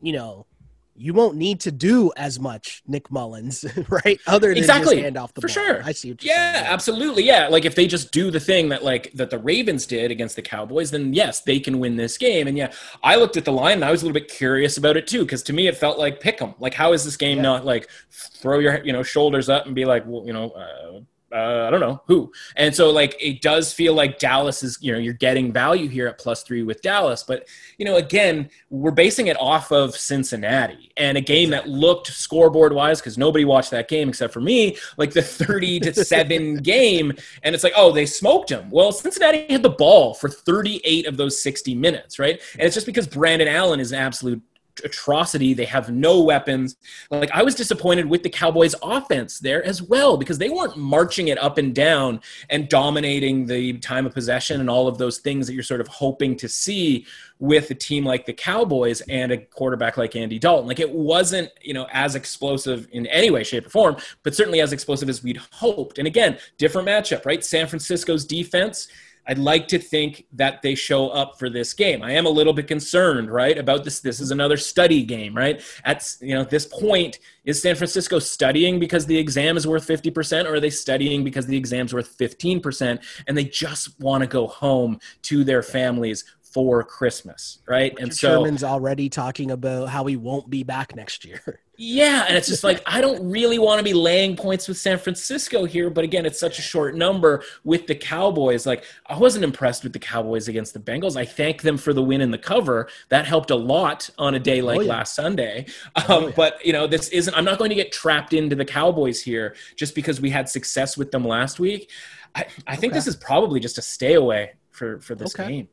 you 0.00 0.12
know, 0.12 0.46
you 0.94 1.14
won't 1.14 1.36
need 1.36 1.60
to 1.60 1.72
do 1.72 2.12
as 2.16 2.38
much 2.38 2.82
Nick 2.86 3.10
Mullens, 3.10 3.64
right? 4.04 4.20
Other 4.26 4.48
than 4.48 4.58
exactly. 4.58 4.96
just 4.96 5.04
hand 5.04 5.16
off 5.16 5.32
the 5.34 5.40
For 5.40 5.48
ball. 5.48 5.54
sure. 5.54 5.82
I 5.84 5.92
see 5.92 6.14
yeah, 6.20 6.54
saying. 6.54 6.66
Absolutely. 6.66 7.24
Yeah. 7.24 7.48
Like 7.48 7.64
if 7.64 7.74
they 7.74 7.86
just 7.86 8.12
do 8.12 8.30
the 8.30 8.40
thing 8.40 8.68
that 8.68 8.84
like 8.84 9.12
that 9.14 9.30
the 9.30 9.38
Ravens 9.38 9.86
did 9.86 10.10
against 10.10 10.36
the 10.36 10.42
Cowboys, 10.42 10.90
then 10.90 11.12
yes, 11.12 11.40
they 11.40 11.58
can 11.60 11.78
win 11.78 11.96
this 11.96 12.18
game. 12.18 12.46
And 12.46 12.56
yeah, 12.56 12.72
I 13.02 13.16
looked 13.16 13.36
at 13.36 13.44
the 13.44 13.52
line 13.52 13.74
and 13.74 13.84
I 13.84 13.90
was 13.90 14.02
a 14.02 14.06
little 14.06 14.20
bit 14.20 14.28
curious 14.28 14.76
about 14.76 14.96
it 14.96 15.06
too, 15.06 15.20
because 15.20 15.42
to 15.44 15.52
me 15.52 15.66
it 15.66 15.76
felt 15.76 15.98
like 15.98 16.20
pick 16.20 16.40
'em. 16.42 16.54
Like 16.58 16.74
how 16.74 16.92
is 16.92 17.04
this 17.04 17.16
game 17.16 17.38
yeah. 17.38 17.42
not 17.42 17.64
like 17.64 17.88
throw 18.10 18.58
your 18.58 18.84
you 18.84 18.92
know 18.92 19.02
shoulders 19.02 19.48
up 19.48 19.66
and 19.66 19.74
be 19.74 19.84
like, 19.84 20.04
well, 20.06 20.26
you 20.26 20.32
know, 20.32 20.50
uh, 20.50 21.00
uh, 21.32 21.64
I 21.66 21.70
don't 21.70 21.80
know 21.80 22.02
who. 22.06 22.30
And 22.56 22.74
so 22.74 22.90
like 22.90 23.16
it 23.20 23.40
does 23.40 23.72
feel 23.72 23.94
like 23.94 24.18
Dallas 24.18 24.62
is, 24.62 24.78
you 24.80 24.92
know, 24.92 24.98
you're 24.98 25.14
getting 25.14 25.52
value 25.52 25.88
here 25.88 26.06
at 26.06 26.18
plus 26.18 26.42
three 26.42 26.62
with 26.62 26.82
Dallas. 26.82 27.22
But, 27.22 27.48
you 27.78 27.84
know, 27.84 27.96
again, 27.96 28.50
we're 28.70 28.90
basing 28.90 29.28
it 29.28 29.40
off 29.40 29.72
of 29.72 29.96
Cincinnati 29.96 30.92
and 30.96 31.16
a 31.16 31.20
game 31.20 31.50
that 31.50 31.68
looked 31.68 32.08
scoreboard 32.08 32.72
wise, 32.72 33.00
because 33.00 33.16
nobody 33.16 33.44
watched 33.44 33.70
that 33.70 33.88
game 33.88 34.08
except 34.08 34.32
for 34.32 34.40
me, 34.40 34.76
like 34.96 35.12
the 35.12 35.22
30 35.22 35.80
to 35.80 35.94
7 36.04 36.56
game. 36.56 37.12
And 37.42 37.54
it's 37.54 37.64
like, 37.64 37.74
oh, 37.76 37.92
they 37.92 38.06
smoked 38.06 38.50
him. 38.50 38.70
Well, 38.70 38.92
Cincinnati 38.92 39.46
had 39.48 39.62
the 39.62 39.70
ball 39.70 40.14
for 40.14 40.28
38 40.28 41.06
of 41.06 41.16
those 41.16 41.42
60 41.42 41.74
minutes, 41.74 42.18
right? 42.18 42.40
And 42.54 42.62
it's 42.62 42.74
just 42.74 42.86
because 42.86 43.06
Brandon 43.06 43.48
Allen 43.48 43.80
is 43.80 43.92
an 43.92 43.98
absolute 43.98 44.42
atrocity. 44.84 45.54
They 45.54 45.64
have 45.64 45.90
no 45.90 46.20
weapons. 46.22 46.76
Like 47.10 47.30
I 47.32 47.42
was 47.42 47.54
disappointed 47.54 48.06
with 48.06 48.22
the 48.22 48.30
Cowboys 48.30 48.74
offense 48.82 49.38
there 49.38 49.64
as 49.64 49.82
well 49.82 50.16
because 50.16 50.38
they 50.38 50.50
weren't 50.50 50.76
marching 50.76 51.28
it 51.28 51.38
up 51.38 51.58
and 51.58 51.74
down 51.74 52.20
and 52.50 52.68
dominating 52.68 53.46
the 53.46 53.74
time 53.78 54.06
of 54.06 54.14
possession 54.14 54.60
and 54.60 54.70
all 54.70 54.88
of 54.88 54.98
those 54.98 55.18
things 55.18 55.46
that 55.46 55.54
you're 55.54 55.62
sort 55.62 55.80
of 55.80 55.88
hoping 55.88 56.36
to 56.36 56.48
see 56.48 57.06
with 57.38 57.70
a 57.70 57.74
team 57.74 58.04
like 58.04 58.24
the 58.24 58.32
Cowboys 58.32 59.00
and 59.02 59.32
a 59.32 59.36
quarterback 59.38 59.96
like 59.96 60.14
Andy 60.14 60.38
Dalton. 60.38 60.68
Like 60.68 60.78
it 60.78 60.92
wasn't, 60.92 61.50
you 61.60 61.74
know, 61.74 61.88
as 61.92 62.14
explosive 62.14 62.86
in 62.92 63.06
any 63.08 63.30
way, 63.30 63.42
shape, 63.42 63.66
or 63.66 63.70
form, 63.70 63.96
but 64.22 64.34
certainly 64.34 64.60
as 64.60 64.72
explosive 64.72 65.08
as 65.08 65.24
we'd 65.24 65.38
hoped. 65.50 65.98
And 65.98 66.06
again, 66.06 66.38
different 66.56 66.86
matchup, 66.86 67.26
right? 67.26 67.44
San 67.44 67.66
Francisco's 67.66 68.24
defense 68.24 68.88
I'd 69.26 69.38
like 69.38 69.68
to 69.68 69.78
think 69.78 70.26
that 70.32 70.62
they 70.62 70.74
show 70.74 71.08
up 71.08 71.38
for 71.38 71.48
this 71.48 71.74
game. 71.74 72.02
I 72.02 72.12
am 72.12 72.26
a 72.26 72.30
little 72.30 72.52
bit 72.52 72.66
concerned, 72.66 73.30
right, 73.30 73.56
about 73.56 73.84
this. 73.84 74.00
This 74.00 74.20
is 74.20 74.30
another 74.30 74.56
study 74.56 75.04
game, 75.04 75.36
right? 75.36 75.62
At 75.84 76.16
you 76.20 76.34
know 76.34 76.44
this 76.44 76.66
point, 76.66 77.18
is 77.44 77.62
San 77.62 77.76
Francisco 77.76 78.18
studying 78.18 78.80
because 78.80 79.06
the 79.06 79.18
exam 79.18 79.56
is 79.56 79.66
worth 79.66 79.84
fifty 79.84 80.10
percent, 80.10 80.48
or 80.48 80.54
are 80.54 80.60
they 80.60 80.70
studying 80.70 81.22
because 81.24 81.46
the 81.46 81.56
exam's 81.56 81.94
worth 81.94 82.08
fifteen 82.08 82.60
percent, 82.60 83.00
and 83.26 83.36
they 83.36 83.44
just 83.44 83.98
want 84.00 84.22
to 84.22 84.26
go 84.26 84.46
home 84.46 84.98
to 85.22 85.44
their 85.44 85.62
families 85.62 86.24
for 86.42 86.82
Christmas, 86.84 87.58
right? 87.66 87.92
Richard 87.92 88.02
and 88.02 88.14
so 88.14 88.28
Sherman's 88.28 88.64
already 88.64 89.08
talking 89.08 89.50
about 89.50 89.88
how 89.88 90.04
he 90.04 90.16
won't 90.16 90.50
be 90.50 90.62
back 90.62 90.94
next 90.94 91.24
year. 91.24 91.60
Yeah, 91.78 92.26
and 92.28 92.36
it's 92.36 92.48
just 92.48 92.62
like 92.62 92.82
I 92.84 93.00
don't 93.00 93.30
really 93.30 93.58
want 93.58 93.78
to 93.78 93.84
be 93.84 93.94
laying 93.94 94.36
points 94.36 94.68
with 94.68 94.76
San 94.76 94.98
Francisco 94.98 95.64
here, 95.64 95.88
but 95.88 96.04
again, 96.04 96.26
it's 96.26 96.38
such 96.38 96.58
a 96.58 96.62
short 96.62 96.94
number 96.94 97.42
with 97.64 97.86
the 97.86 97.94
Cowboys. 97.94 98.66
Like 98.66 98.84
I 99.06 99.16
wasn't 99.16 99.44
impressed 99.44 99.82
with 99.82 99.94
the 99.94 99.98
Cowboys 99.98 100.48
against 100.48 100.74
the 100.74 100.80
Bengals. 100.80 101.16
I 101.16 101.24
thank 101.24 101.62
them 101.62 101.78
for 101.78 101.94
the 101.94 102.02
win 102.02 102.20
in 102.20 102.30
the 102.30 102.38
cover. 102.38 102.88
That 103.08 103.24
helped 103.26 103.50
a 103.50 103.56
lot 103.56 104.10
on 104.18 104.34
a 104.34 104.38
day 104.38 104.60
oh, 104.60 104.66
like 104.66 104.78
oh, 104.78 104.82
yeah. 104.82 104.90
last 104.90 105.14
Sunday. 105.14 105.66
Um, 105.96 106.04
oh, 106.08 106.26
yeah. 106.26 106.32
But 106.36 106.64
you 106.64 106.72
know, 106.72 106.86
this 106.86 107.08
isn't. 107.08 107.34
I'm 107.34 107.44
not 107.44 107.58
going 107.58 107.70
to 107.70 107.76
get 107.76 107.90
trapped 107.90 108.32
into 108.32 108.56
the 108.56 108.64
Cowboys 108.64 109.22
here 109.22 109.54
just 109.76 109.94
because 109.94 110.20
we 110.20 110.30
had 110.30 110.48
success 110.48 110.96
with 110.96 111.10
them 111.10 111.24
last 111.24 111.58
week. 111.58 111.90
I, 112.34 112.46
I 112.66 112.76
think 112.76 112.92
okay. 112.92 112.98
this 112.98 113.06
is 113.06 113.16
probably 113.16 113.60
just 113.60 113.78
a 113.78 113.82
stay 113.82 114.14
away 114.14 114.52
for 114.70 115.00
for 115.00 115.14
this 115.14 115.34
okay. 115.34 115.48
game. 115.48 115.68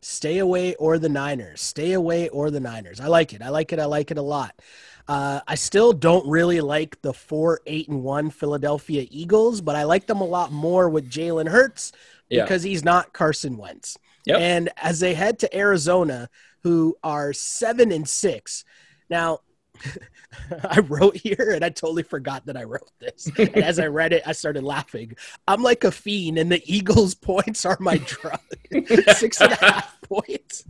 Stay 0.00 0.38
away 0.38 0.74
or 0.76 0.98
the 0.98 1.08
Niners. 1.08 1.60
Stay 1.60 1.92
away 1.92 2.28
or 2.30 2.50
the 2.50 2.58
Niners. 2.58 3.00
I 3.00 3.06
like 3.06 3.32
it. 3.32 3.42
I 3.42 3.50
like 3.50 3.72
it. 3.72 3.78
I 3.78 3.84
like 3.84 4.10
it 4.10 4.18
a 4.18 4.22
lot. 4.22 4.60
Uh, 5.08 5.40
I 5.46 5.54
still 5.56 5.92
don't 5.92 6.26
really 6.26 6.60
like 6.60 7.00
the 7.02 7.12
four, 7.12 7.60
eight, 7.66 7.88
and 7.88 8.02
one 8.02 8.30
Philadelphia 8.30 9.06
Eagles, 9.10 9.60
but 9.60 9.76
I 9.76 9.84
like 9.84 10.06
them 10.06 10.20
a 10.20 10.26
lot 10.26 10.52
more 10.52 10.88
with 10.88 11.10
Jalen 11.10 11.48
Hurts 11.48 11.92
because 12.28 12.64
yeah. 12.64 12.70
he's 12.70 12.84
not 12.84 13.12
Carson 13.12 13.56
Wentz. 13.56 13.98
Yep. 14.26 14.40
And 14.40 14.70
as 14.76 15.00
they 15.00 15.14
head 15.14 15.40
to 15.40 15.56
Arizona, 15.56 16.28
who 16.62 16.96
are 17.02 17.32
seven 17.32 17.92
and 17.92 18.08
six. 18.08 18.64
Now, 19.10 19.40
I 20.64 20.80
wrote 20.80 21.16
here 21.16 21.52
and 21.54 21.64
I 21.64 21.70
totally 21.70 22.02
forgot 22.02 22.46
that 22.46 22.56
I 22.56 22.64
wrote 22.64 22.90
this. 23.00 23.30
And 23.36 23.56
as 23.56 23.78
I 23.78 23.86
read 23.86 24.12
it, 24.12 24.22
I 24.26 24.32
started 24.32 24.62
laughing. 24.62 25.16
I'm 25.46 25.62
like 25.62 25.84
a 25.84 25.90
fiend, 25.90 26.38
and 26.38 26.50
the 26.50 26.62
Eagles' 26.64 27.14
points 27.14 27.64
are 27.64 27.76
my 27.80 27.98
drug. 27.98 28.40
Six 29.16 29.40
and 29.40 29.52
a 29.52 29.56
half 29.56 29.98
points. 30.02 30.64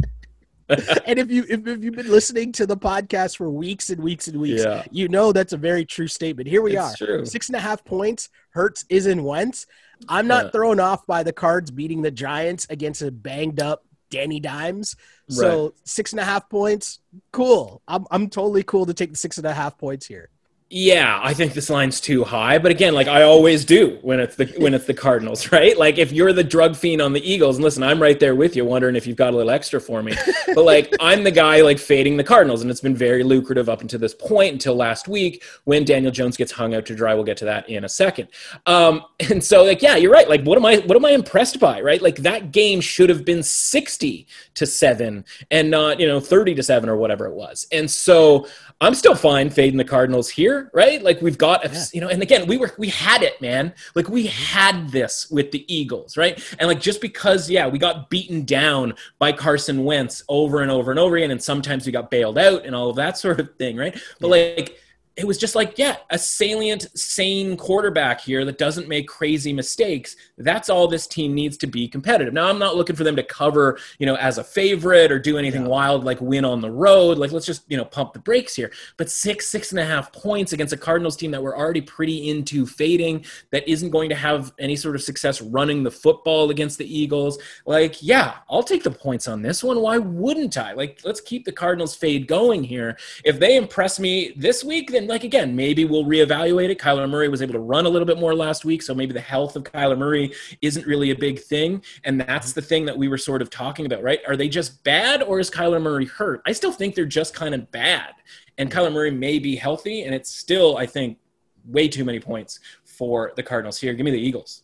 and 1.06 1.18
if 1.18 1.30
you 1.30 1.44
if, 1.48 1.66
if, 1.66 1.82
you've 1.82 1.94
been 1.94 2.10
listening 2.10 2.52
to 2.52 2.66
the 2.66 2.76
podcast 2.76 3.36
for 3.36 3.50
weeks 3.50 3.90
and 3.90 4.02
weeks 4.02 4.28
and 4.28 4.40
weeks, 4.40 4.62
yeah. 4.64 4.84
you 4.90 5.08
know 5.08 5.32
that's 5.32 5.52
a 5.52 5.56
very 5.56 5.84
true 5.84 6.08
statement. 6.08 6.48
Here 6.48 6.62
we 6.62 6.76
it's 6.76 7.00
are, 7.02 7.06
true. 7.06 7.26
six 7.26 7.48
and 7.48 7.56
a 7.56 7.60
half 7.60 7.84
points. 7.84 8.28
Hurts 8.50 8.84
is 8.88 9.06
in 9.06 9.24
Wentz. 9.24 9.66
I'm 10.08 10.26
not 10.26 10.52
thrown 10.52 10.80
off 10.80 11.06
by 11.06 11.22
the 11.22 11.32
Cards 11.32 11.70
beating 11.70 12.02
the 12.02 12.10
Giants 12.10 12.66
against 12.68 13.02
a 13.02 13.10
banged 13.10 13.60
up 13.60 13.84
Danny 14.10 14.40
Dimes. 14.40 14.96
So 15.28 15.64
right. 15.64 15.72
six 15.84 16.12
and 16.12 16.20
a 16.20 16.24
half 16.24 16.48
points, 16.48 17.00
cool. 17.32 17.82
I'm 17.88 18.06
I'm 18.10 18.28
totally 18.28 18.62
cool 18.62 18.86
to 18.86 18.94
take 18.94 19.10
the 19.10 19.16
six 19.16 19.38
and 19.38 19.46
a 19.46 19.54
half 19.54 19.78
points 19.78 20.06
here. 20.06 20.28
Yeah, 20.74 21.20
I 21.22 21.34
think 21.34 21.52
this 21.52 21.68
line's 21.68 22.00
too 22.00 22.24
high, 22.24 22.56
but 22.56 22.70
again, 22.70 22.94
like 22.94 23.06
I 23.06 23.24
always 23.24 23.62
do 23.62 23.98
when 24.00 24.18
it's 24.20 24.36
the 24.36 24.46
when 24.56 24.72
it's 24.72 24.86
the 24.86 24.94
Cardinals, 24.94 25.52
right? 25.52 25.76
Like 25.76 25.98
if 25.98 26.12
you're 26.12 26.32
the 26.32 26.42
drug 26.42 26.76
fiend 26.76 27.02
on 27.02 27.12
the 27.12 27.20
Eagles, 27.30 27.56
and 27.56 27.64
listen, 27.64 27.82
I'm 27.82 28.00
right 28.00 28.18
there 28.18 28.34
with 28.34 28.56
you, 28.56 28.64
wondering 28.64 28.96
if 28.96 29.06
you've 29.06 29.18
got 29.18 29.34
a 29.34 29.36
little 29.36 29.50
extra 29.50 29.78
for 29.78 30.02
me. 30.02 30.16
But 30.54 30.64
like 30.64 30.94
I'm 31.00 31.24
the 31.24 31.30
guy 31.30 31.62
like 31.62 31.78
fading 31.78 32.16
the 32.16 32.24
Cardinals, 32.24 32.62
and 32.62 32.70
it's 32.70 32.80
been 32.80 32.94
very 32.94 33.22
lucrative 33.22 33.68
up 33.70 33.80
until 33.80 33.98
this 33.98 34.14
point, 34.14 34.52
until 34.52 34.74
last 34.74 35.08
week 35.08 35.42
when 35.64 35.84
Daniel 35.84 36.12
Jones 36.12 36.36
gets 36.36 36.52
hung 36.52 36.74
out 36.74 36.84
to 36.86 36.94
dry. 36.94 37.14
We'll 37.14 37.24
get 37.24 37.38
to 37.38 37.46
that 37.46 37.68
in 37.70 37.84
a 37.84 37.88
second. 37.88 38.28
Um, 38.66 39.04
and 39.30 39.44
so 39.44 39.64
like 39.64 39.82
yeah, 39.82 39.96
you're 39.96 40.10
right. 40.10 40.28
Like 40.28 40.42
what 40.42 40.56
am 40.56 40.64
I 40.64 40.78
what 40.78 40.96
am 40.96 41.04
I 41.04 41.10
impressed 41.10 41.60
by? 41.60 41.82
Right? 41.82 42.00
Like 42.00 42.16
that 42.16 42.50
game 42.50 42.80
should 42.80 43.10
have 43.10 43.26
been 43.26 43.42
60 43.42 44.26
to 44.54 44.66
seven 44.66 45.26
and 45.50 45.70
not 45.70 46.00
you 46.00 46.08
know 46.08 46.18
30 46.18 46.54
to 46.54 46.62
seven 46.62 46.88
or 46.88 46.96
whatever 46.96 47.26
it 47.26 47.34
was. 47.34 47.66
And 47.72 47.90
so 47.90 48.46
I'm 48.80 48.94
still 48.94 49.14
fine 49.14 49.50
fading 49.50 49.76
the 49.76 49.84
Cardinals 49.84 50.30
here 50.30 50.61
here, 50.62 50.70
right? 50.72 51.02
Like 51.02 51.20
we've 51.20 51.38
got, 51.38 51.64
yeah. 51.64 51.84
you 51.92 52.00
know, 52.00 52.08
and 52.08 52.22
again, 52.22 52.46
we 52.46 52.56
were 52.56 52.72
we 52.78 52.88
had 52.88 53.22
it, 53.22 53.40
man. 53.40 53.74
Like 53.94 54.08
we 54.08 54.26
had 54.26 54.90
this 54.90 55.30
with 55.30 55.50
the 55.50 55.64
Eagles, 55.72 56.16
right? 56.16 56.42
And 56.58 56.68
like 56.68 56.80
just 56.80 57.00
because, 57.00 57.50
yeah, 57.50 57.66
we 57.66 57.78
got 57.78 58.10
beaten 58.10 58.44
down 58.44 58.94
by 59.18 59.32
Carson 59.32 59.84
Wentz 59.84 60.22
over 60.28 60.62
and 60.62 60.70
over 60.70 60.90
and 60.90 61.00
over 61.00 61.16
again, 61.16 61.30
and 61.30 61.42
sometimes 61.42 61.86
we 61.86 61.92
got 61.92 62.10
bailed 62.10 62.38
out 62.38 62.64
and 62.64 62.74
all 62.74 62.90
of 62.90 62.96
that 62.96 63.18
sort 63.18 63.40
of 63.40 63.54
thing, 63.56 63.76
right? 63.76 63.98
But 64.20 64.28
yeah. 64.28 64.54
like 64.56 64.81
it 65.16 65.26
was 65.26 65.36
just 65.36 65.54
like, 65.54 65.76
yeah, 65.76 65.96
a 66.10 66.18
salient, 66.18 66.86
sane 66.98 67.56
quarterback 67.56 68.20
here 68.20 68.44
that 68.46 68.56
doesn't 68.56 68.88
make 68.88 69.06
crazy 69.06 69.52
mistakes. 69.52 70.16
That's 70.38 70.70
all 70.70 70.88
this 70.88 71.06
team 71.06 71.34
needs 71.34 71.58
to 71.58 71.66
be 71.66 71.86
competitive. 71.86 72.32
Now, 72.32 72.48
I'm 72.48 72.58
not 72.58 72.76
looking 72.76 72.96
for 72.96 73.04
them 73.04 73.16
to 73.16 73.22
cover, 73.22 73.78
you 73.98 74.06
know, 74.06 74.14
as 74.16 74.38
a 74.38 74.44
favorite 74.44 75.12
or 75.12 75.18
do 75.18 75.36
anything 75.36 75.62
yeah. 75.62 75.68
wild 75.68 76.04
like 76.04 76.20
win 76.22 76.46
on 76.46 76.62
the 76.62 76.70
road. 76.70 77.18
Like, 77.18 77.30
let's 77.30 77.44
just, 77.44 77.70
you 77.70 77.76
know, 77.76 77.84
pump 77.84 78.14
the 78.14 78.20
brakes 78.20 78.54
here. 78.54 78.72
But 78.96 79.10
six, 79.10 79.48
six 79.48 79.72
and 79.72 79.80
a 79.80 79.84
half 79.84 80.12
points 80.12 80.54
against 80.54 80.72
a 80.72 80.78
Cardinals 80.78 81.16
team 81.16 81.30
that 81.32 81.42
we're 81.42 81.56
already 81.56 81.82
pretty 81.82 82.30
into 82.30 82.66
fading, 82.66 83.26
that 83.50 83.68
isn't 83.68 83.90
going 83.90 84.08
to 84.08 84.16
have 84.16 84.52
any 84.58 84.76
sort 84.76 84.94
of 84.94 85.02
success 85.02 85.42
running 85.42 85.82
the 85.82 85.90
football 85.90 86.50
against 86.50 86.78
the 86.78 86.98
Eagles. 86.98 87.38
Like, 87.66 88.02
yeah, 88.02 88.36
I'll 88.48 88.62
take 88.62 88.82
the 88.82 88.90
points 88.90 89.28
on 89.28 89.42
this 89.42 89.62
one. 89.62 89.80
Why 89.80 89.98
wouldn't 89.98 90.56
I? 90.56 90.72
Like, 90.72 91.00
let's 91.04 91.20
keep 91.20 91.44
the 91.44 91.52
Cardinals 91.52 91.94
fade 91.94 92.26
going 92.26 92.64
here. 92.64 92.96
If 93.24 93.38
they 93.38 93.56
impress 93.56 94.00
me 94.00 94.32
this 94.36 94.64
week, 94.64 94.90
then 94.90 95.01
like 95.06 95.24
again, 95.24 95.54
maybe 95.54 95.84
we'll 95.84 96.04
reevaluate 96.04 96.70
it. 96.70 96.78
Kyler 96.78 97.08
Murray 97.08 97.28
was 97.28 97.42
able 97.42 97.52
to 97.54 97.60
run 97.60 97.86
a 97.86 97.88
little 97.88 98.06
bit 98.06 98.18
more 98.18 98.34
last 98.34 98.64
week, 98.64 98.82
so 98.82 98.94
maybe 98.94 99.12
the 99.12 99.20
health 99.20 99.56
of 99.56 99.64
Kyler 99.64 99.96
Murray 99.96 100.32
isn't 100.60 100.86
really 100.86 101.10
a 101.10 101.16
big 101.16 101.40
thing. 101.40 101.82
And 102.04 102.20
that's 102.20 102.50
mm-hmm. 102.50 102.60
the 102.60 102.66
thing 102.66 102.84
that 102.86 102.96
we 102.96 103.08
were 103.08 103.18
sort 103.18 103.42
of 103.42 103.50
talking 103.50 103.86
about, 103.86 104.02
right? 104.02 104.20
Are 104.26 104.36
they 104.36 104.48
just 104.48 104.82
bad 104.84 105.22
or 105.22 105.40
is 105.40 105.50
Kyler 105.50 105.80
Murray 105.80 106.06
hurt? 106.06 106.42
I 106.46 106.52
still 106.52 106.72
think 106.72 106.94
they're 106.94 107.04
just 107.04 107.34
kind 107.34 107.54
of 107.54 107.70
bad. 107.70 108.14
And 108.58 108.70
mm-hmm. 108.70 108.78
Kyler 108.78 108.92
Murray 108.92 109.10
may 109.10 109.38
be 109.38 109.56
healthy, 109.56 110.02
and 110.02 110.14
it's 110.14 110.30
still, 110.30 110.76
I 110.76 110.86
think, 110.86 111.18
way 111.64 111.88
too 111.88 112.04
many 112.04 112.20
points 112.20 112.60
for 112.84 113.32
the 113.36 113.42
Cardinals 113.42 113.78
here. 113.78 113.94
Give 113.94 114.04
me 114.04 114.10
the 114.10 114.20
Eagles. 114.20 114.62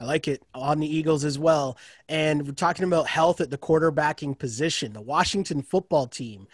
I 0.00 0.04
like 0.04 0.28
it 0.28 0.42
on 0.54 0.80
the 0.80 0.94
Eagles 0.94 1.24
as 1.24 1.38
well. 1.38 1.78
And 2.08 2.46
we're 2.46 2.52
talking 2.52 2.84
about 2.84 3.06
health 3.06 3.40
at 3.40 3.50
the 3.50 3.58
quarterbacking 3.58 4.38
position. 4.38 4.92
The 4.92 5.00
Washington 5.00 5.62
football 5.62 6.06
team 6.06 6.46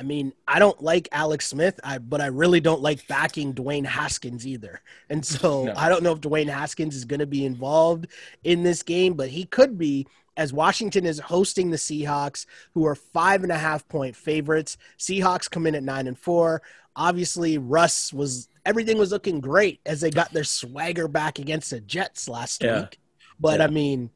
I 0.00 0.02
mean, 0.02 0.32
I 0.48 0.58
don't 0.58 0.82
like 0.82 1.10
Alex 1.12 1.46
Smith, 1.46 1.78
I, 1.84 1.98
but 1.98 2.22
I 2.22 2.28
really 2.28 2.58
don't 2.58 2.80
like 2.80 3.06
backing 3.06 3.52
Dwayne 3.52 3.84
Haskins 3.84 4.46
either. 4.46 4.80
And 5.10 5.22
so 5.22 5.64
no. 5.64 5.74
I 5.76 5.90
don't 5.90 6.02
know 6.02 6.12
if 6.12 6.22
Dwayne 6.22 6.48
Haskins 6.48 6.96
is 6.96 7.04
going 7.04 7.20
to 7.20 7.26
be 7.26 7.44
involved 7.44 8.06
in 8.42 8.62
this 8.62 8.82
game, 8.82 9.12
but 9.12 9.28
he 9.28 9.44
could 9.44 9.76
be 9.76 10.06
as 10.38 10.54
Washington 10.54 11.04
is 11.04 11.18
hosting 11.18 11.68
the 11.68 11.76
Seahawks, 11.76 12.46
who 12.72 12.86
are 12.86 12.94
five 12.94 13.42
and 13.42 13.52
a 13.52 13.58
half 13.58 13.86
point 13.88 14.16
favorites. 14.16 14.78
Seahawks 14.98 15.50
come 15.50 15.66
in 15.66 15.74
at 15.74 15.82
nine 15.82 16.06
and 16.06 16.18
four. 16.18 16.62
Obviously, 16.96 17.58
Russ 17.58 18.10
was 18.10 18.48
everything 18.64 18.96
was 18.96 19.12
looking 19.12 19.42
great 19.42 19.80
as 19.84 20.00
they 20.00 20.10
got 20.10 20.32
their 20.32 20.44
swagger 20.44 21.08
back 21.08 21.38
against 21.38 21.72
the 21.72 21.80
Jets 21.80 22.26
last 22.26 22.62
yeah. 22.62 22.80
week. 22.80 22.98
But 23.38 23.58
yeah. 23.58 23.66
I 23.66 23.68
mean, 23.68 24.08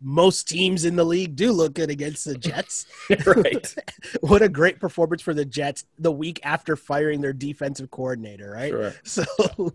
most 0.00 0.48
teams 0.48 0.84
in 0.84 0.96
the 0.96 1.04
league 1.04 1.36
do 1.36 1.52
look 1.52 1.74
good 1.74 1.90
against 1.90 2.24
the 2.24 2.36
Jets. 2.36 2.86
right. 3.26 3.74
what 4.20 4.42
a 4.42 4.48
great 4.48 4.80
performance 4.80 5.22
for 5.22 5.34
the 5.34 5.44
Jets 5.44 5.84
the 5.98 6.12
week 6.12 6.40
after 6.42 6.76
firing 6.76 7.20
their 7.20 7.32
defensive 7.32 7.90
coordinator, 7.90 8.50
right? 8.50 8.70
Sure. 8.70 8.94
So 9.04 9.24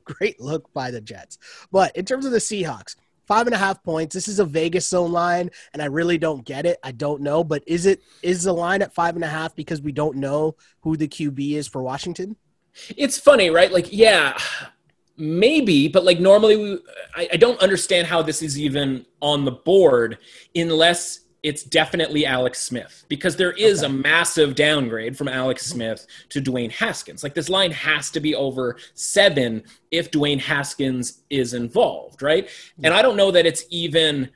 great 0.05 0.39
look 0.39 0.71
by 0.73 0.91
the 0.91 1.01
Jets. 1.01 1.37
But 1.71 1.95
in 1.95 2.05
terms 2.05 2.25
of 2.25 2.31
the 2.31 2.37
Seahawks, 2.37 2.95
five 3.27 3.47
and 3.47 3.55
a 3.55 3.57
half 3.57 3.83
points. 3.83 4.13
This 4.13 4.27
is 4.27 4.39
a 4.39 4.45
Vegas 4.45 4.87
zone 4.87 5.11
line, 5.11 5.49
and 5.73 5.81
I 5.81 5.85
really 5.85 6.17
don't 6.17 6.45
get 6.45 6.65
it. 6.65 6.77
I 6.83 6.91
don't 6.91 7.21
know, 7.21 7.43
but 7.43 7.63
is 7.65 7.85
it 7.85 8.01
is 8.21 8.43
the 8.43 8.53
line 8.53 8.81
at 8.81 8.93
five 8.93 9.15
and 9.15 9.23
a 9.23 9.29
half 9.29 9.55
because 9.55 9.81
we 9.81 9.91
don't 9.91 10.17
know 10.17 10.55
who 10.81 10.97
the 10.97 11.07
QB 11.07 11.53
is 11.53 11.67
for 11.67 11.81
Washington? 11.81 12.35
It's 12.97 13.19
funny, 13.19 13.49
right? 13.49 13.71
Like, 13.71 13.93
yeah, 13.93 14.37
maybe 15.17 15.87
but 15.87 16.03
like 16.03 16.19
normally 16.19 16.57
we, 16.57 16.79
I, 17.15 17.29
I, 17.33 17.37
don't 17.37 17.59
understand 17.59 18.07
how 18.07 18.21
this 18.21 18.41
is 18.41 18.59
even 18.59 19.05
on 19.21 19.45
the 19.45 19.51
board 19.51 20.17
unless 20.55 21.21
it's 21.43 21.63
definitely 21.63 22.25
alex 22.25 22.59
smith 22.61 23.05
because 23.09 23.35
there 23.35 23.51
is 23.51 23.83
okay. 23.83 23.93
a 23.93 23.95
massive 23.95 24.55
downgrade 24.55 25.15
from 25.15 25.27
alex 25.27 25.67
smith 25.67 26.07
to 26.29 26.41
dwayne 26.41 26.71
haskins. 26.71 27.21
Like 27.21 27.35
this 27.35 27.49
line 27.49 27.71
has 27.71 28.09
to 28.11 28.19
be 28.19 28.33
over 28.33 28.77
seven 28.95 29.63
if 29.91 30.09
dwayne 30.09 30.39
haskins 30.39 31.21
is 31.29 31.53
involved 31.53 32.23
right? 32.23 32.49
And 32.83 32.93
i 32.93 33.01
don't 33.03 33.17
know 33.17 33.29
that 33.31 33.45
it's 33.45 33.65
even 33.69 34.29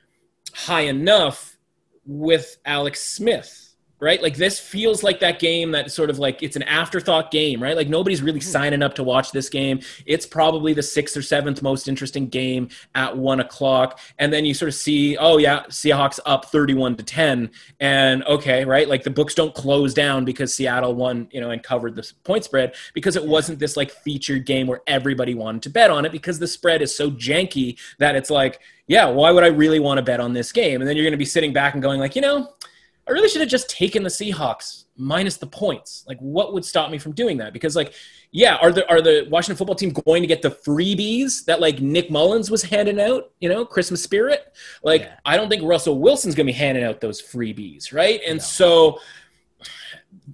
high 0.54 0.82
enough 0.82 1.58
with 2.06 2.58
alex 2.66 3.02
smith 3.02 3.67
right? 4.00 4.22
Like 4.22 4.36
this 4.36 4.60
feels 4.60 5.02
like 5.02 5.20
that 5.22 5.40
game 5.40 5.72
that 5.72 5.92
sort 5.92 6.10
of 6.10 6.20
like 6.20 6.44
it's 6.44 6.56
an 6.56 6.64
afterthought 6.64 7.32
game, 7.32 7.62
right? 7.62 7.76
Like 7.76 7.90
nobody's 7.90 8.22
really 8.22 8.40
mm-hmm. 8.40 8.50
signing 8.50 8.84
up 8.84 8.94
to 8.96 9.04
watch 9.04 9.32
this 9.32 9.50
game. 9.50 9.80
It's 10.06 10.26
probably 10.26 10.74
the 10.74 10.84
sixth 10.84 11.18
or 11.18 11.22
seventh 11.22 11.62
most 11.62 11.88
interesting 11.88 12.28
game 12.28 12.70
at 12.94 13.18
one 13.18 13.40
o'clock. 13.40 14.00
And 14.20 14.32
then 14.32 14.46
you 14.46 14.54
sort 14.54 14.70
of 14.70 14.76
see, 14.76 15.18
oh 15.18 15.38
yeah, 15.38 15.64
Seahawks 15.70 16.20
up 16.26 16.46
31 16.46 16.98
to 16.98 17.04
10. 17.04 17.50
And 17.80 18.24
okay, 18.26 18.66
right? 18.66 18.88
Like 18.88 19.04
the 19.04 19.10
books 19.10 19.34
don't 19.34 19.56
close 19.56 19.94
down 19.94 20.26
because 20.26 20.54
Seattle 20.54 20.94
won, 20.94 21.28
you 21.32 21.42
know, 21.42 21.50
and 21.50 21.64
covered 21.64 21.96
the 21.96 22.12
point 22.24 22.44
spread 22.44 22.76
because 22.94 23.16
it 23.16 23.26
wasn't 23.26 23.60
this 23.60 23.76
like 23.76 23.90
featured 23.90 24.46
game 24.46 24.68
where 24.68 24.82
everybody 24.86 25.34
wanted 25.34 25.64
to 25.64 25.70
bet 25.70 25.90
on 25.90 26.06
it 26.06 26.12
because 26.12 26.38
the 26.38 26.48
spread 26.48 26.82
is 26.82 26.96
so 26.96 27.10
janky 27.10 27.80
that 27.98 28.16
it's 28.16 28.30
like, 28.30 28.60
yeah, 28.86 29.06
why 29.06 29.32
would 29.32 29.44
I 29.44 29.48
really 29.48 29.80
want 29.80 29.98
to 29.98 30.02
bet 30.02 30.20
on 30.20 30.34
this 30.34 30.52
game? 30.52 30.82
And 30.82 30.88
then 30.88 30.96
you're 30.96 31.04
going 31.04 31.12
to 31.12 31.18
be 31.18 31.26
sitting 31.26 31.52
back 31.52 31.74
and 31.74 31.84
going 31.84 32.00
like, 32.00 32.16
you 32.16 32.22
know, 32.22 32.54
I 33.08 33.12
really 33.12 33.30
should 33.30 33.42
have 33.42 33.50
just 33.50 33.70
taken 33.70 34.04
the 34.04 34.10
Seahawks 34.10 34.86
minus 34.98 35.38
the 35.38 35.48
points. 35.48 36.04
Like, 36.08 36.20
what 36.20 36.54
would 36.54 36.66
stop 36.66 36.92
me 36.92 36.98
from 36.98 37.14
doing 37.14 37.38
that? 37.38 37.54
Because, 37.54 37.76
like, 37.76 37.94
yeah, 38.32 38.56
are 38.56 38.72
the 38.72 38.90
are 38.90 39.02
the 39.02 39.28
Washington 39.30 39.56
football 39.56 39.76
team 39.76 39.92
going 39.92 40.22
to 40.24 40.28
get 40.28 40.42
the 40.42 40.52
freebies 40.52 41.46
that 41.46 41.62
like 41.62 41.80
Nick 41.80 42.10
Mullens 42.10 42.52
was 42.52 42.64
handing 42.64 43.00
out? 43.00 43.32
You 43.40 43.50
know, 43.50 43.66
Christmas 43.66 44.04
spirit. 44.04 44.54
Like, 44.84 45.02
yeah. 45.02 45.16
I 45.26 45.38
don't 45.38 45.50
think 45.50 45.64
Russell 45.64 46.00
Wilson's 46.00 46.36
going 46.36 46.46
to 46.46 46.52
be 46.52 46.58
handing 46.58 46.84
out 46.84 47.00
those 47.00 47.22
freebies, 47.22 47.94
right? 47.94 48.20
And 48.28 48.38
no. 48.38 48.44
so. 48.44 49.00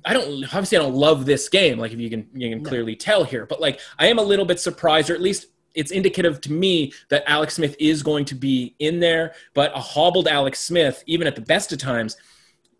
I 0.05 0.13
don't 0.13 0.43
obviously 0.45 0.77
I 0.77 0.81
don't 0.81 0.95
love 0.95 1.25
this 1.25 1.47
game 1.49 1.77
like 1.77 1.93
if 1.93 1.99
you 1.99 2.09
can 2.09 2.27
you 2.33 2.49
can 2.49 2.63
no. 2.63 2.69
clearly 2.69 2.95
tell 2.95 3.23
here 3.23 3.45
but 3.45 3.61
like 3.61 3.79
I 3.99 4.07
am 4.07 4.17
a 4.17 4.23
little 4.23 4.43
bit 4.43 4.59
surprised 4.59 5.09
or 5.09 5.13
at 5.13 5.21
least 5.21 5.47
it's 5.75 5.91
indicative 5.91 6.41
to 6.41 6.51
me 6.51 6.91
that 7.09 7.23
Alex 7.27 7.55
Smith 7.55 7.75
is 7.79 8.03
going 8.03 8.25
to 8.25 8.35
be 8.35 8.75
in 8.79 8.99
there 8.99 9.33
but 9.53 9.71
a 9.75 9.79
hobbled 9.79 10.27
Alex 10.27 10.59
Smith 10.59 11.03
even 11.05 11.27
at 11.27 11.35
the 11.35 11.41
best 11.41 11.71
of 11.71 11.79
times 11.79 12.17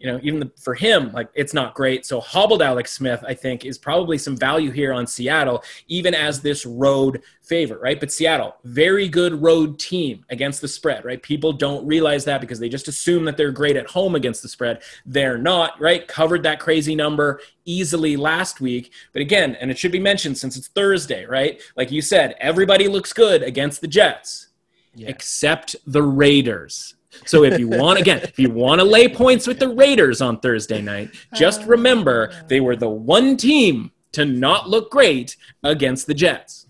you 0.04 0.12
know, 0.12 0.20
even 0.22 0.42
the, 0.42 0.52
for 0.62 0.76
him, 0.76 1.14
like 1.14 1.30
it's 1.34 1.54
not 1.54 1.74
great. 1.76 2.06
So 2.06 2.20
hobbled 2.20 2.62
Alex 2.62 2.92
Smith, 2.92 3.24
I 3.26 3.34
think, 3.34 3.64
is 3.64 3.78
probably 3.78 4.18
some 4.18 4.36
value 4.36 4.70
here 4.70 4.92
on 4.92 5.08
Seattle, 5.08 5.64
even 5.88 6.14
as 6.14 6.42
this 6.42 6.66
road 6.66 7.22
favorite, 7.42 7.80
right? 7.80 7.98
But 7.98 8.12
Seattle, 8.12 8.58
very 8.66 9.08
good 9.08 9.42
road 9.42 9.80
team 9.80 10.26
against 10.30 10.60
the 10.60 10.68
spread, 10.68 11.06
right? 11.06 11.24
People 11.24 11.54
don't 11.54 11.88
realize 11.88 12.26
that 12.26 12.42
because 12.42 12.60
they 12.60 12.68
just 12.68 12.90
assume 12.90 13.24
that 13.24 13.38
they're 13.38 13.54
great 13.54 13.78
at 13.78 13.90
home 13.90 14.16
against 14.16 14.42
the 14.42 14.50
spread. 14.50 14.82
They're 15.06 15.38
not, 15.38 15.80
right? 15.80 16.06
Covered 16.06 16.44
that 16.44 16.60
crazy 16.60 16.96
number 16.96 17.40
easily 17.64 18.18
last 18.18 18.60
week. 18.60 18.92
But 19.14 19.22
again, 19.22 19.56
and 19.56 19.72
it 19.72 19.78
should 19.78 19.94
be 19.94 20.00
mentioned 20.00 20.38
since 20.38 20.58
it's 20.58 20.68
Thursday, 20.68 21.26
right? 21.26 21.62
Like 21.78 21.92
you 21.94 22.02
said, 22.02 22.36
everybody 22.42 22.90
looks 22.90 23.14
good 23.14 23.42
against 23.42 23.80
the 23.80 23.88
Jets. 23.88 24.50
Yeah. 24.96 25.08
Except 25.08 25.78
the 25.88 26.04
Raiders. 26.04 26.96
So 27.26 27.44
if 27.44 27.60
you 27.60 27.68
want 27.68 28.00
again, 28.00 28.20
if 28.24 28.40
you 28.40 28.50
want 28.50 28.80
to 28.80 28.86
lay 28.86 29.08
points 29.08 29.48
with 29.48 29.60
the 29.60 29.70
Raiders 29.70 30.22
on 30.22 30.40
Thursday 30.40 30.82
night, 30.82 31.12
just 31.34 31.64
uh, 31.64 31.68
remember 31.68 32.34
they 32.48 32.60
were 32.60 32.76
the 32.76 32.90
one 32.90 33.38
team 33.38 33.92
to 34.14 34.26
not 34.26 34.70
look 34.70 34.92
great 34.92 35.36
against 35.64 36.08
the 36.08 36.14
Jets. 36.14 36.68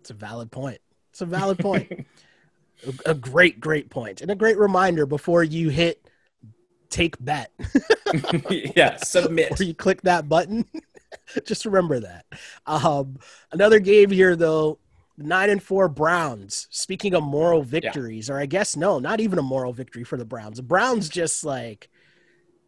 It's 0.00 0.10
a 0.10 0.14
valid 0.14 0.50
point. 0.50 0.80
It's 1.10 1.20
a 1.20 1.26
valid 1.26 1.58
point. 1.58 2.06
a 3.06 3.14
great, 3.14 3.60
great 3.60 3.90
point, 3.90 4.20
and 4.20 4.30
a 4.30 4.34
great 4.34 4.58
reminder 4.58 5.06
before 5.06 5.42
you 5.42 5.70
hit 5.70 6.04
take 6.94 7.22
bet. 7.22 7.50
yeah, 8.76 8.96
submit. 8.96 9.60
Or 9.60 9.64
you 9.64 9.74
click 9.74 10.02
that 10.02 10.28
button. 10.28 10.64
Just 11.44 11.64
remember 11.64 12.00
that. 12.00 12.26
Um, 12.66 13.18
another 13.52 13.80
game 13.80 14.10
here, 14.10 14.36
though, 14.36 14.78
nine 15.16 15.50
and 15.50 15.62
four 15.62 15.88
Browns. 15.88 16.66
Speaking 16.70 17.14
of 17.14 17.22
moral 17.22 17.62
victories, 17.62 18.28
yeah. 18.28 18.34
or 18.34 18.40
I 18.40 18.46
guess 18.46 18.76
no, 18.76 18.98
not 18.98 19.20
even 19.20 19.38
a 19.38 19.42
moral 19.42 19.72
victory 19.72 20.04
for 20.04 20.16
the 20.16 20.24
Browns. 20.24 20.56
The 20.56 20.62
Browns 20.62 21.08
just 21.08 21.44
like 21.44 21.88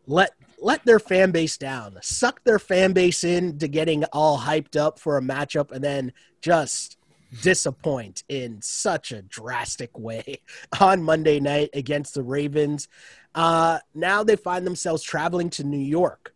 let 0.06 0.30
let 0.60 0.84
their 0.84 0.98
fan 0.98 1.32
base 1.32 1.58
down, 1.58 1.98
suck 2.00 2.42
their 2.44 2.58
fan 2.58 2.92
base 2.92 3.24
into 3.24 3.68
getting 3.68 4.04
all 4.04 4.38
hyped 4.38 4.76
up 4.76 4.98
for 4.98 5.18
a 5.18 5.22
matchup, 5.22 5.70
and 5.72 5.82
then 5.82 6.12
just 6.40 6.96
disappoint 7.42 8.22
in 8.28 8.62
such 8.62 9.12
a 9.12 9.22
drastic 9.22 9.98
way 9.98 10.40
on 10.80 11.02
Monday 11.02 11.40
night 11.40 11.70
against 11.74 12.14
the 12.14 12.22
Ravens. 12.22 12.88
Uh, 13.34 13.78
now 13.94 14.22
they 14.22 14.36
find 14.36 14.66
themselves 14.66 15.02
traveling 15.02 15.50
to 15.50 15.64
New 15.64 15.76
York 15.76 16.34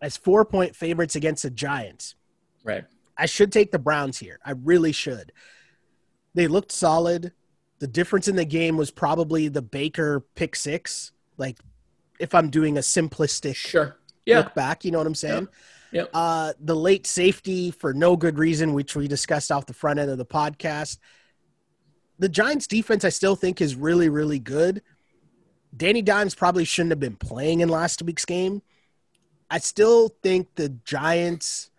as 0.00 0.16
four 0.16 0.44
point 0.44 0.74
favorites 0.74 1.16
against 1.16 1.42
the 1.42 1.50
Giants. 1.50 2.14
Right. 2.64 2.84
I 3.18 3.26
should 3.26 3.52
take 3.52 3.72
the 3.72 3.78
Browns 3.78 4.18
here. 4.18 4.38
I 4.44 4.52
really 4.52 4.92
should. 4.92 5.32
They 6.34 6.46
looked 6.46 6.70
solid. 6.70 7.32
The 7.80 7.88
difference 7.88 8.28
in 8.28 8.36
the 8.36 8.44
game 8.44 8.76
was 8.76 8.90
probably 8.90 9.48
the 9.48 9.62
Baker 9.62 10.24
pick 10.36 10.54
six. 10.54 11.12
Like, 11.36 11.58
if 12.20 12.34
I'm 12.34 12.48
doing 12.48 12.78
a 12.78 12.80
simplistic 12.80 13.56
sure. 13.56 13.96
yeah. 14.24 14.38
look 14.38 14.54
back, 14.54 14.84
you 14.84 14.92
know 14.92 14.98
what 14.98 15.06
I'm 15.06 15.14
saying? 15.14 15.48
Yep. 15.92 16.10
Uh, 16.12 16.52
the 16.60 16.76
late 16.76 17.06
safety 17.06 17.70
for 17.70 17.92
no 17.94 18.16
good 18.16 18.38
reason, 18.38 18.74
which 18.74 18.94
we 18.94 19.08
discussed 19.08 19.50
off 19.50 19.66
the 19.66 19.74
front 19.74 19.98
end 19.98 20.10
of 20.10 20.18
the 20.18 20.26
podcast. 20.26 20.98
The 22.18 22.28
Giants 22.28 22.66
defense, 22.66 23.04
I 23.04 23.08
still 23.08 23.36
think, 23.36 23.60
is 23.60 23.74
really, 23.74 24.08
really 24.08 24.38
good. 24.38 24.82
Danny 25.76 26.02
Dimes 26.02 26.34
probably 26.34 26.64
shouldn't 26.64 26.92
have 26.92 27.00
been 27.00 27.16
playing 27.16 27.60
in 27.60 27.68
last 27.68 28.02
week's 28.02 28.24
game. 28.24 28.62
I 29.50 29.58
still 29.58 30.10
think 30.22 30.54
the 30.56 30.68
Giants 30.68 31.70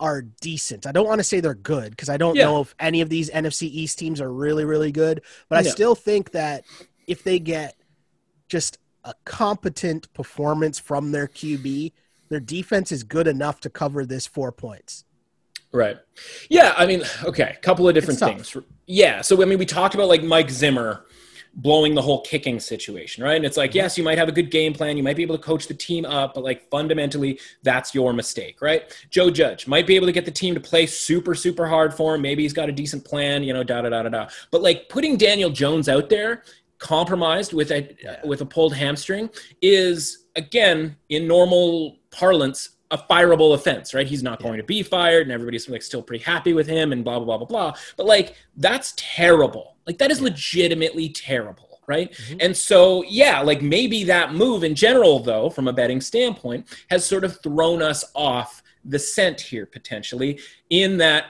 are 0.00 0.22
decent. 0.22 0.86
I 0.86 0.92
don't 0.92 1.06
want 1.06 1.20
to 1.20 1.24
say 1.24 1.40
they're 1.40 1.54
good 1.54 1.90
because 1.90 2.08
I 2.08 2.16
don't 2.16 2.36
Yeah. 2.36 2.44
know 2.46 2.60
if 2.62 2.74
any 2.80 3.00
of 3.00 3.08
these 3.08 3.30
NFC 3.30 3.66
East 3.68 3.98
teams 3.98 4.20
are 4.20 4.32
really, 4.32 4.64
really 4.64 4.92
good. 4.92 5.22
But 5.48 5.58
I 5.58 5.62
No. 5.62 5.70
still 5.70 5.94
think 5.94 6.32
that 6.32 6.64
if 7.06 7.22
they 7.22 7.38
get 7.38 7.76
just 8.48 8.78
a 9.04 9.14
competent 9.24 10.12
performance 10.14 10.78
from 10.78 11.12
their 11.12 11.28
QB, 11.28 11.92
their 12.28 12.40
defense 12.40 12.90
is 12.90 13.04
good 13.04 13.26
enough 13.28 13.60
to 13.60 13.70
cover 13.70 14.04
this 14.04 14.26
four 14.26 14.50
points. 14.50 15.04
Right. 15.72 15.98
Yeah. 16.48 16.74
I 16.76 16.86
mean, 16.86 17.02
okay, 17.24 17.54
a 17.56 17.60
couple 17.60 17.88
of 17.88 17.94
different 17.94 18.20
things. 18.20 18.56
Yeah. 18.86 19.20
So, 19.22 19.40
I 19.42 19.44
mean, 19.44 19.58
we 19.58 19.66
talked 19.66 19.94
about 19.94 20.08
like 20.08 20.22
Mike 20.22 20.50
Zimmer 20.50 21.04
blowing 21.56 21.94
the 21.94 22.02
whole 22.02 22.20
kicking 22.22 22.58
situation, 22.58 23.22
right? 23.22 23.36
And 23.36 23.44
it's 23.44 23.56
like, 23.56 23.70
mm-hmm. 23.70 23.78
yes, 23.78 23.98
you 23.98 24.04
might 24.04 24.18
have 24.18 24.28
a 24.28 24.32
good 24.32 24.50
game 24.50 24.72
plan. 24.72 24.96
You 24.96 25.02
might 25.02 25.16
be 25.16 25.22
able 25.22 25.36
to 25.36 25.42
coach 25.42 25.66
the 25.66 25.74
team 25.74 26.04
up, 26.04 26.34
but 26.34 26.42
like 26.42 26.68
fundamentally, 26.68 27.38
that's 27.62 27.94
your 27.94 28.12
mistake, 28.12 28.60
right? 28.60 28.82
Joe 29.10 29.30
Judge 29.30 29.66
might 29.66 29.86
be 29.86 29.96
able 29.96 30.06
to 30.06 30.12
get 30.12 30.24
the 30.24 30.30
team 30.30 30.54
to 30.54 30.60
play 30.60 30.86
super, 30.86 31.34
super 31.34 31.66
hard 31.66 31.94
for 31.94 32.14
him. 32.14 32.22
Maybe 32.22 32.42
he's 32.42 32.52
got 32.52 32.68
a 32.68 32.72
decent 32.72 33.04
plan, 33.04 33.42
you 33.42 33.52
know, 33.52 33.62
da 33.62 33.82
da 33.82 33.90
da 33.90 34.02
da 34.02 34.08
da. 34.08 34.28
But 34.50 34.62
like 34.62 34.88
putting 34.88 35.16
Daniel 35.16 35.50
Jones 35.50 35.88
out 35.88 36.08
there 36.08 36.42
compromised 36.78 37.52
with 37.52 37.70
a 37.70 37.88
uh, 38.08 38.26
with 38.26 38.40
a 38.40 38.46
pulled 38.46 38.74
hamstring 38.74 39.30
is 39.62 40.26
again 40.36 40.96
in 41.08 41.26
normal 41.26 41.98
parlance 42.10 42.70
a 42.90 42.98
fireable 42.98 43.54
offense, 43.54 43.94
right? 43.94 44.06
He's 44.06 44.22
not 44.22 44.40
going 44.40 44.58
to 44.58 44.62
be 44.62 44.82
fired, 44.82 45.22
and 45.22 45.32
everybody's 45.32 45.68
like 45.68 45.82
still 45.82 46.02
pretty 46.02 46.22
happy 46.22 46.52
with 46.52 46.66
him, 46.66 46.92
and 46.92 47.02
blah 47.02 47.18
blah 47.18 47.24
blah 47.24 47.38
blah 47.38 47.46
blah. 47.46 47.78
But 47.96 48.06
like 48.06 48.36
that's 48.56 48.92
terrible. 48.96 49.73
Like 49.86 49.98
that 49.98 50.10
is 50.10 50.20
legitimately 50.20 51.10
terrible, 51.10 51.80
right? 51.86 52.12
Mm-hmm. 52.12 52.36
And 52.40 52.56
so 52.56 53.02
yeah, 53.04 53.40
like 53.40 53.62
maybe 53.62 54.04
that 54.04 54.34
move 54.34 54.64
in 54.64 54.74
general, 54.74 55.20
though, 55.20 55.50
from 55.50 55.68
a 55.68 55.72
betting 55.72 56.00
standpoint, 56.00 56.66
has 56.90 57.04
sort 57.04 57.24
of 57.24 57.40
thrown 57.42 57.82
us 57.82 58.04
off 58.14 58.62
the 58.84 58.98
scent 58.98 59.40
here 59.40 59.66
potentially. 59.66 60.40
In 60.70 60.98
that 60.98 61.26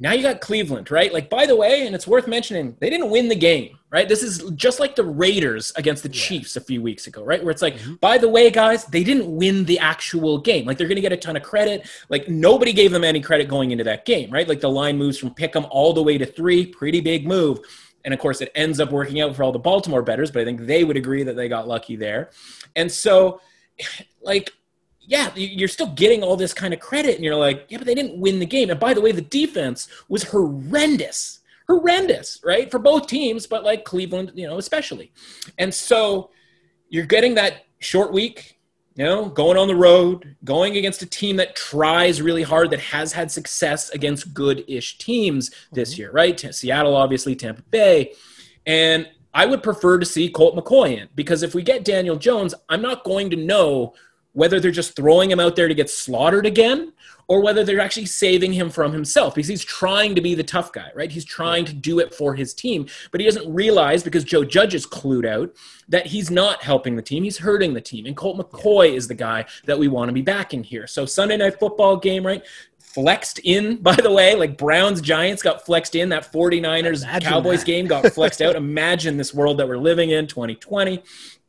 now 0.00 0.12
you 0.12 0.22
got 0.22 0.40
Cleveland, 0.40 0.90
right? 0.90 1.12
Like, 1.12 1.30
by 1.30 1.46
the 1.46 1.54
way, 1.54 1.86
and 1.86 1.94
it's 1.94 2.06
worth 2.06 2.26
mentioning, 2.26 2.76
they 2.80 2.90
didn't 2.90 3.10
win 3.10 3.28
the 3.28 3.36
game, 3.36 3.78
right? 3.90 4.08
This 4.08 4.24
is 4.24 4.50
just 4.56 4.80
like 4.80 4.96
the 4.96 5.04
Raiders 5.04 5.72
against 5.76 6.02
the 6.02 6.08
Chiefs 6.08 6.56
a 6.56 6.60
few 6.60 6.82
weeks 6.82 7.06
ago, 7.06 7.22
right? 7.22 7.42
Where 7.42 7.52
it's 7.52 7.62
like, 7.62 7.76
mm-hmm. 7.76 7.94
by 7.94 8.18
the 8.18 8.28
way, 8.28 8.50
guys, 8.50 8.84
they 8.86 9.04
didn't 9.04 9.30
win 9.30 9.64
the 9.64 9.78
actual 9.78 10.38
game. 10.38 10.66
Like, 10.66 10.78
they're 10.78 10.88
going 10.88 10.96
to 10.96 11.00
get 11.00 11.12
a 11.12 11.16
ton 11.16 11.36
of 11.36 11.44
credit. 11.44 11.88
Like, 12.08 12.28
nobody 12.28 12.72
gave 12.72 12.90
them 12.90 13.04
any 13.04 13.20
credit 13.20 13.46
going 13.46 13.70
into 13.70 13.84
that 13.84 14.04
game, 14.04 14.30
right? 14.30 14.48
Like, 14.48 14.60
the 14.60 14.68
line 14.68 14.98
moves 14.98 15.16
from 15.16 15.32
pick 15.32 15.54
'em 15.54 15.64
all 15.70 15.92
the 15.92 16.02
way 16.02 16.18
to 16.18 16.26
three, 16.26 16.66
pretty 16.66 17.00
big 17.00 17.24
move. 17.24 17.60
And 18.04 18.12
of 18.12 18.20
course, 18.20 18.40
it 18.40 18.50
ends 18.54 18.80
up 18.80 18.90
working 18.90 19.20
out 19.20 19.34
for 19.34 19.42
all 19.42 19.52
the 19.52 19.58
Baltimore 19.58 20.02
betters, 20.02 20.30
but 20.30 20.42
I 20.42 20.44
think 20.44 20.60
they 20.66 20.84
would 20.84 20.96
agree 20.96 21.22
that 21.22 21.36
they 21.36 21.48
got 21.48 21.66
lucky 21.68 21.96
there. 21.96 22.30
And 22.76 22.90
so, 22.90 23.40
like, 24.22 24.50
yeah, 25.00 25.30
you- 25.34 25.48
you're 25.48 25.68
still 25.68 25.88
getting 25.94 26.22
all 26.22 26.36
this 26.36 26.54
kind 26.54 26.72
of 26.74 26.80
credit, 26.80 27.14
and 27.16 27.24
you're 27.24 27.34
like, 27.36 27.66
yeah, 27.68 27.78
but 27.78 27.86
they 27.86 27.94
didn't 27.94 28.18
win 28.18 28.38
the 28.38 28.46
game. 28.46 28.70
And 28.70 28.80
by 28.80 28.94
the 28.94 29.00
way, 29.00 29.12
the 29.12 29.20
defense 29.22 29.88
was 30.08 30.22
horrendous, 30.24 31.40
horrendous, 31.68 32.40
right, 32.44 32.70
for 32.70 32.78
both 32.78 33.06
teams, 33.06 33.46
but 33.46 33.64
like 33.64 33.84
Cleveland, 33.84 34.32
you 34.34 34.46
know, 34.46 34.58
especially. 34.58 35.12
And 35.58 35.72
so 35.72 36.30
you're 36.88 37.06
getting 37.06 37.34
that 37.34 37.64
short 37.80 38.12
week, 38.12 38.53
you 38.94 39.04
know, 39.04 39.28
going 39.28 39.58
on 39.58 39.66
the 39.66 39.74
road, 39.74 40.36
going 40.44 40.76
against 40.76 41.02
a 41.02 41.06
team 41.06 41.36
that 41.36 41.56
tries 41.56 42.22
really 42.22 42.42
hard, 42.42 42.70
that 42.70 42.80
has 42.80 43.12
had 43.12 43.30
success 43.30 43.90
against 43.90 44.32
good-ish 44.32 44.98
teams 44.98 45.50
this 45.72 45.92
mm-hmm. 45.92 46.02
year, 46.02 46.12
right? 46.12 46.54
Seattle, 46.54 46.94
obviously, 46.94 47.34
Tampa 47.34 47.62
Bay, 47.62 48.12
and 48.66 49.08
I 49.34 49.46
would 49.46 49.64
prefer 49.64 49.98
to 49.98 50.06
see 50.06 50.30
Colt 50.30 50.54
McCoy 50.54 50.98
in 50.98 51.08
because 51.14 51.42
if 51.42 51.54
we 51.54 51.62
get 51.62 51.84
Daniel 51.84 52.16
Jones, 52.16 52.54
I'm 52.68 52.82
not 52.82 53.04
going 53.04 53.30
to 53.30 53.36
know 53.36 53.94
whether 54.34 54.60
they're 54.60 54.70
just 54.70 54.94
throwing 54.94 55.30
him 55.30 55.40
out 55.40 55.56
there 55.56 55.68
to 55.68 55.74
get 55.74 55.88
slaughtered 55.88 56.44
again 56.44 56.92
or 57.28 57.40
whether 57.40 57.64
they're 57.64 57.80
actually 57.80 58.06
saving 58.06 58.52
him 58.52 58.68
from 58.68 58.92
himself 58.92 59.34
because 59.34 59.48
he's 59.48 59.64
trying 59.64 60.14
to 60.14 60.20
be 60.20 60.34
the 60.34 60.42
tough 60.42 60.72
guy, 60.72 60.90
right? 60.94 61.10
He's 61.10 61.24
trying 61.24 61.64
to 61.64 61.72
do 61.72 61.98
it 61.98 62.14
for 62.14 62.34
his 62.34 62.52
team, 62.52 62.86
but 63.10 63.20
he 63.20 63.26
doesn't 63.26 63.52
realize 63.52 64.02
because 64.02 64.24
Joe 64.24 64.44
Judge 64.44 64.74
is 64.74 64.86
clued 64.86 65.26
out 65.26 65.54
that 65.88 66.06
he's 66.06 66.30
not 66.30 66.62
helping 66.62 66.96
the 66.96 67.02
team, 67.02 67.22
he's 67.24 67.38
hurting 67.38 67.74
the 67.74 67.80
team. 67.80 68.06
And 68.06 68.16
Colt 68.16 68.38
McCoy 68.38 68.94
is 68.94 69.08
the 69.08 69.14
guy 69.14 69.46
that 69.64 69.78
we 69.78 69.88
want 69.88 70.08
to 70.08 70.12
be 70.12 70.22
backing 70.22 70.62
here. 70.64 70.86
So 70.86 71.06
Sunday 71.06 71.36
night 71.36 71.58
football 71.58 71.96
game, 71.96 72.26
right? 72.26 72.44
Flexed 72.78 73.40
in, 73.40 73.76
by 73.82 73.94
the 73.94 74.10
way, 74.12 74.34
like 74.34 74.58
Browns 74.58 75.00
Giants 75.00 75.42
got 75.42 75.64
flexed 75.64 75.94
in. 75.94 76.10
That 76.10 76.30
49ers 76.30 77.04
Imagine 77.04 77.28
Cowboys 77.30 77.60
that. 77.60 77.66
game 77.66 77.86
got 77.86 78.06
flexed 78.12 78.42
out. 78.42 78.56
Imagine 78.56 79.16
this 79.16 79.32
world 79.32 79.58
that 79.58 79.68
we're 79.68 79.78
living 79.78 80.10
in, 80.10 80.26
2020. 80.26 81.02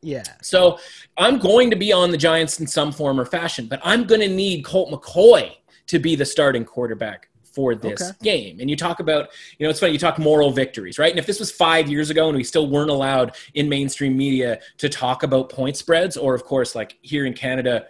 Yeah. 0.06 0.24
So 0.42 0.78
I'm 1.18 1.40
going 1.40 1.70
to 1.72 1.76
be 1.76 1.92
on 1.92 2.12
the 2.12 2.18
Giants 2.18 2.60
in 2.60 2.68
some 2.68 2.92
form 2.92 3.20
or 3.20 3.26
fashion, 3.26 3.68
but 3.68 3.80
I'm 3.84 4.06
going 4.06 4.22
to 4.22 4.30
need 4.30 4.64
Colt 4.64 4.92
McCoy 4.92 5.52
to 5.88 6.00
be 6.00 6.16
the 6.16 6.26
starting 6.26 6.64
quarterback 6.64 7.30
for 7.44 7.74
this 7.74 8.02
Okay. 8.02 8.12
game. 8.22 8.60
And 8.60 8.70
you 8.70 8.76
talk 8.76 9.00
about, 9.00 9.30
you 9.58 9.66
know, 9.66 9.70
it's 9.70 9.80
funny, 9.80 9.94
you 9.94 10.00
talk 10.00 10.20
moral 10.20 10.52
victories, 10.52 11.00
right? 11.00 11.10
And 11.10 11.18
if 11.18 11.26
this 11.26 11.40
was 11.40 11.52
five 11.52 11.90
years 11.90 12.10
ago 12.10 12.28
and 12.28 12.38
we 12.38 12.44
still 12.44 12.70
weren't 12.70 12.92
allowed 12.92 13.36
in 13.54 13.68
mainstream 13.68 14.16
media 14.16 14.60
to 14.78 14.90
talk 14.90 15.24
about 15.24 15.50
point 15.50 15.78
spreads, 15.78 16.18
or 16.18 16.36
of 16.36 16.44
course, 16.44 16.76
like 16.76 16.98
here 17.02 17.26
in 17.26 17.34
Canada, 17.34 17.86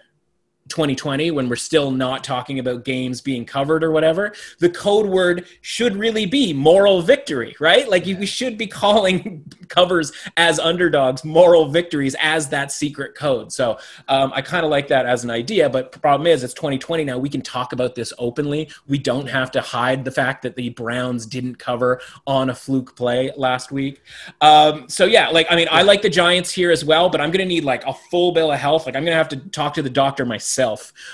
2020 0.69 1.31
when 1.31 1.47
we're 1.47 1.55
still 1.55 1.91
not 1.91 2.23
talking 2.23 2.59
about 2.59 2.83
games 2.83 3.21
being 3.21 3.45
covered 3.45 3.83
or 3.83 3.91
whatever 3.91 4.33
the 4.59 4.69
code 4.69 5.05
word 5.05 5.45
should 5.61 5.95
really 5.95 6.25
be 6.25 6.53
moral 6.53 7.01
victory 7.01 7.55
right? 7.59 7.87
Like 7.89 8.05
you, 8.05 8.17
we 8.17 8.25
should 8.25 8.57
be 8.57 8.67
calling 8.67 9.43
covers 9.67 10.11
as 10.37 10.59
underdogs 10.59 11.23
moral 11.23 11.69
victories 11.69 12.15
as 12.21 12.49
that 12.49 12.71
secret 12.71 13.15
code. 13.15 13.51
So 13.51 13.77
um, 14.07 14.31
i 14.33 14.41
kind 14.41 14.63
of 14.63 14.71
like 14.71 14.87
that 14.87 15.05
as 15.05 15.23
an 15.23 15.29
idea 15.29 15.69
but 15.69 15.91
problem 16.01 16.27
is 16.27 16.43
it's 16.43 16.53
2020 16.53 17.03
now 17.03 17.17
we 17.17 17.29
can 17.29 17.41
talk 17.41 17.73
about 17.73 17.95
this 17.95 18.11
openly. 18.17 18.69
We 18.87 18.97
don't 18.97 19.27
have 19.27 19.51
to 19.51 19.61
hide 19.61 20.03
the 20.03 20.11
fact 20.11 20.41
that 20.43 20.55
the 20.55 20.69
browns 20.69 21.25
didn't 21.25 21.55
cover 21.55 22.01
on 22.25 22.49
a 22.49 22.55
fluke 22.55 22.95
play 22.95 23.31
last 23.37 23.71
week. 23.71 24.01
Um, 24.41 24.89
so 24.89 25.05
yeah 25.05 25.29
like 25.29 25.47
i 25.49 25.55
mean 25.55 25.67
i 25.71 25.81
like 25.81 26.01
the 26.01 26.09
giants 26.09 26.51
here 26.51 26.71
as 26.71 26.83
well 26.85 27.09
but 27.09 27.21
i'm 27.21 27.31
gonna 27.31 27.45
need 27.45 27.63
like 27.63 27.85
a 27.85 27.93
full 27.93 28.31
bill 28.31 28.51
of 28.51 28.59
health. 28.59 28.85
Like 28.85 28.95
i'm 28.95 29.03
gonna 29.03 29.15
have 29.15 29.29
to 29.29 29.37
talk 29.37 29.73
to 29.75 29.81
the 29.81 29.89
doctor 29.89 30.25
myself 30.25 30.55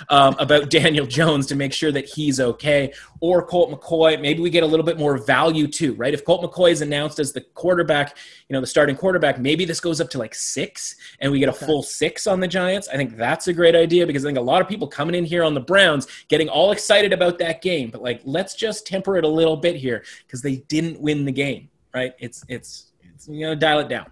um, 0.10 0.36
about 0.40 0.70
daniel 0.80 1.06
jones 1.06 1.46
to 1.48 1.56
make 1.56 1.74
sure 1.74 1.92
that 1.92 2.06
he's 2.06 2.40
okay 2.40 2.94
or 3.20 3.46
colt 3.46 3.70
mccoy. 3.70 4.20
Maybe 4.20 4.42
we 4.42 4.50
get 4.50 4.64
a 4.64 4.66
little 4.66 4.86
bit 4.86 4.98
more 4.98 5.18
value 5.18 5.68
too 5.68 5.94
right? 5.96 6.14
If 6.14 6.26
colt 6.26 6.42
mccoy 6.42 6.72
is 6.72 6.82
announced 6.82 7.20
as 7.20 7.32
the 7.32 7.42
quarterback 7.42 8.18
you 8.48 8.54
know 8.54 8.62
the 8.62 8.68
starting 8.68 8.96
quarterback 8.96 9.40
maybe 9.40 9.66
this 9.66 9.80
goes 9.80 10.02
up 10.02 10.10
to 10.12 10.18
like 10.18 10.34
six 10.34 10.96
and 11.20 11.32
we 11.32 11.40
get 11.40 11.50
a 11.50 11.54
full 11.54 11.84
six 11.84 12.28
on 12.28 12.40
the 12.40 12.48
giants. 12.48 12.88
I 12.88 12.98
think 12.98 13.18
that's 13.18 13.48
a 13.48 13.54
great 13.54 13.76
idea 13.76 14.06
because 14.08 14.26
i 14.26 14.28
think 14.28 14.38
a 14.38 14.42
lot 14.42 14.62
of 14.62 14.68
people 14.68 14.88
coming 14.88 15.16
in 15.16 15.26
here 15.26 15.44
on 15.44 15.54
the 15.54 15.62
browns 15.62 16.08
getting 16.28 16.50
all 16.50 16.72
excited 16.72 17.14
about 17.14 17.38
that 17.40 17.62
game. 17.62 17.90
But 17.90 18.02
like 18.02 18.22
let's 18.24 18.56
just 18.56 18.88
temper 18.88 19.18
it 19.18 19.24
a 19.24 19.28
little 19.28 19.58
bit 19.58 19.76
here 19.76 20.04
because 20.26 20.42
they 20.42 20.58
didn't 20.68 21.00
win 21.00 21.26
the 21.26 21.32
game 21.32 21.70
right? 21.94 22.14
It's 22.20 22.44
it's, 22.48 22.92
it's 23.02 23.28
you 23.28 23.46
know 23.46 23.56
dial 23.56 23.80
it 23.80 23.90
down. 23.90 24.10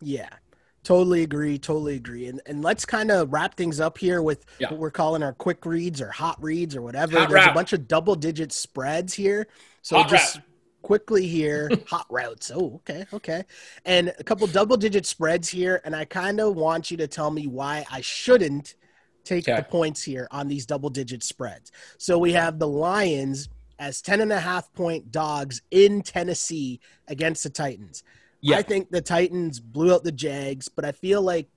Yeah. 0.00 0.28
Totally 0.86 1.24
agree. 1.24 1.58
Totally 1.58 1.96
agree. 1.96 2.28
And 2.28 2.40
and 2.46 2.62
let's 2.62 2.84
kind 2.84 3.10
of 3.10 3.32
wrap 3.32 3.56
things 3.56 3.80
up 3.80 3.98
here 3.98 4.22
with 4.22 4.46
Yeah. 4.60 4.70
what 4.70 4.78
we're 4.78 4.92
calling 4.92 5.20
our 5.20 5.32
quick 5.32 5.66
reads 5.66 6.00
or 6.00 6.12
hot 6.12 6.40
reads 6.40 6.76
or 6.76 6.82
whatever. 6.82 7.18
Hot 7.18 7.28
There's 7.28 7.44
a 7.44 7.52
bunch 7.52 7.72
of 7.72 7.88
double 7.88 8.14
digit 8.14 8.52
spreads 8.52 9.12
here. 9.12 9.48
So 9.82 9.96
Hot 9.96 10.08
just 10.08 10.36
route. 10.36 10.44
quickly 10.82 11.26
here, 11.26 11.68
hot 11.88 12.06
routes. 12.08 12.52
Oh, 12.54 12.74
okay, 12.76 13.04
okay. 13.12 13.42
And 13.84 14.14
a 14.16 14.22
couple 14.22 14.46
double 14.46 14.76
digit 14.76 15.06
spreads 15.06 15.48
here. 15.48 15.80
And 15.84 15.96
I 15.96 16.04
kind 16.04 16.38
of 16.38 16.54
want 16.54 16.88
you 16.92 16.96
to 16.98 17.08
tell 17.08 17.32
me 17.32 17.48
why 17.48 17.84
I 17.90 18.00
shouldn't 18.00 18.76
take 19.24 19.48
Okay. 19.48 19.56
the 19.56 19.64
points 19.64 20.04
here 20.04 20.28
on 20.30 20.46
these 20.46 20.66
double 20.66 20.88
digit 20.88 21.24
spreads. 21.24 21.72
So 21.98 22.16
we 22.16 22.32
have 22.34 22.60
the 22.60 22.68
Lions 22.68 23.48
as 23.80 24.00
10 24.02 24.20
and 24.20 24.30
a 24.32 24.38
half 24.38 24.72
point 24.72 25.10
dogs 25.10 25.62
in 25.72 26.02
Tennessee 26.02 26.78
against 27.08 27.42
the 27.42 27.50
Titans. 27.50 28.04
Yeah. 28.40 28.56
I 28.58 28.62
think 28.62 28.90
the 28.90 29.00
Titans 29.00 29.60
blew 29.60 29.94
out 29.94 30.04
the 30.04 30.12
Jags, 30.12 30.68
but 30.68 30.84
I 30.84 30.92
feel 30.92 31.22
like 31.22 31.48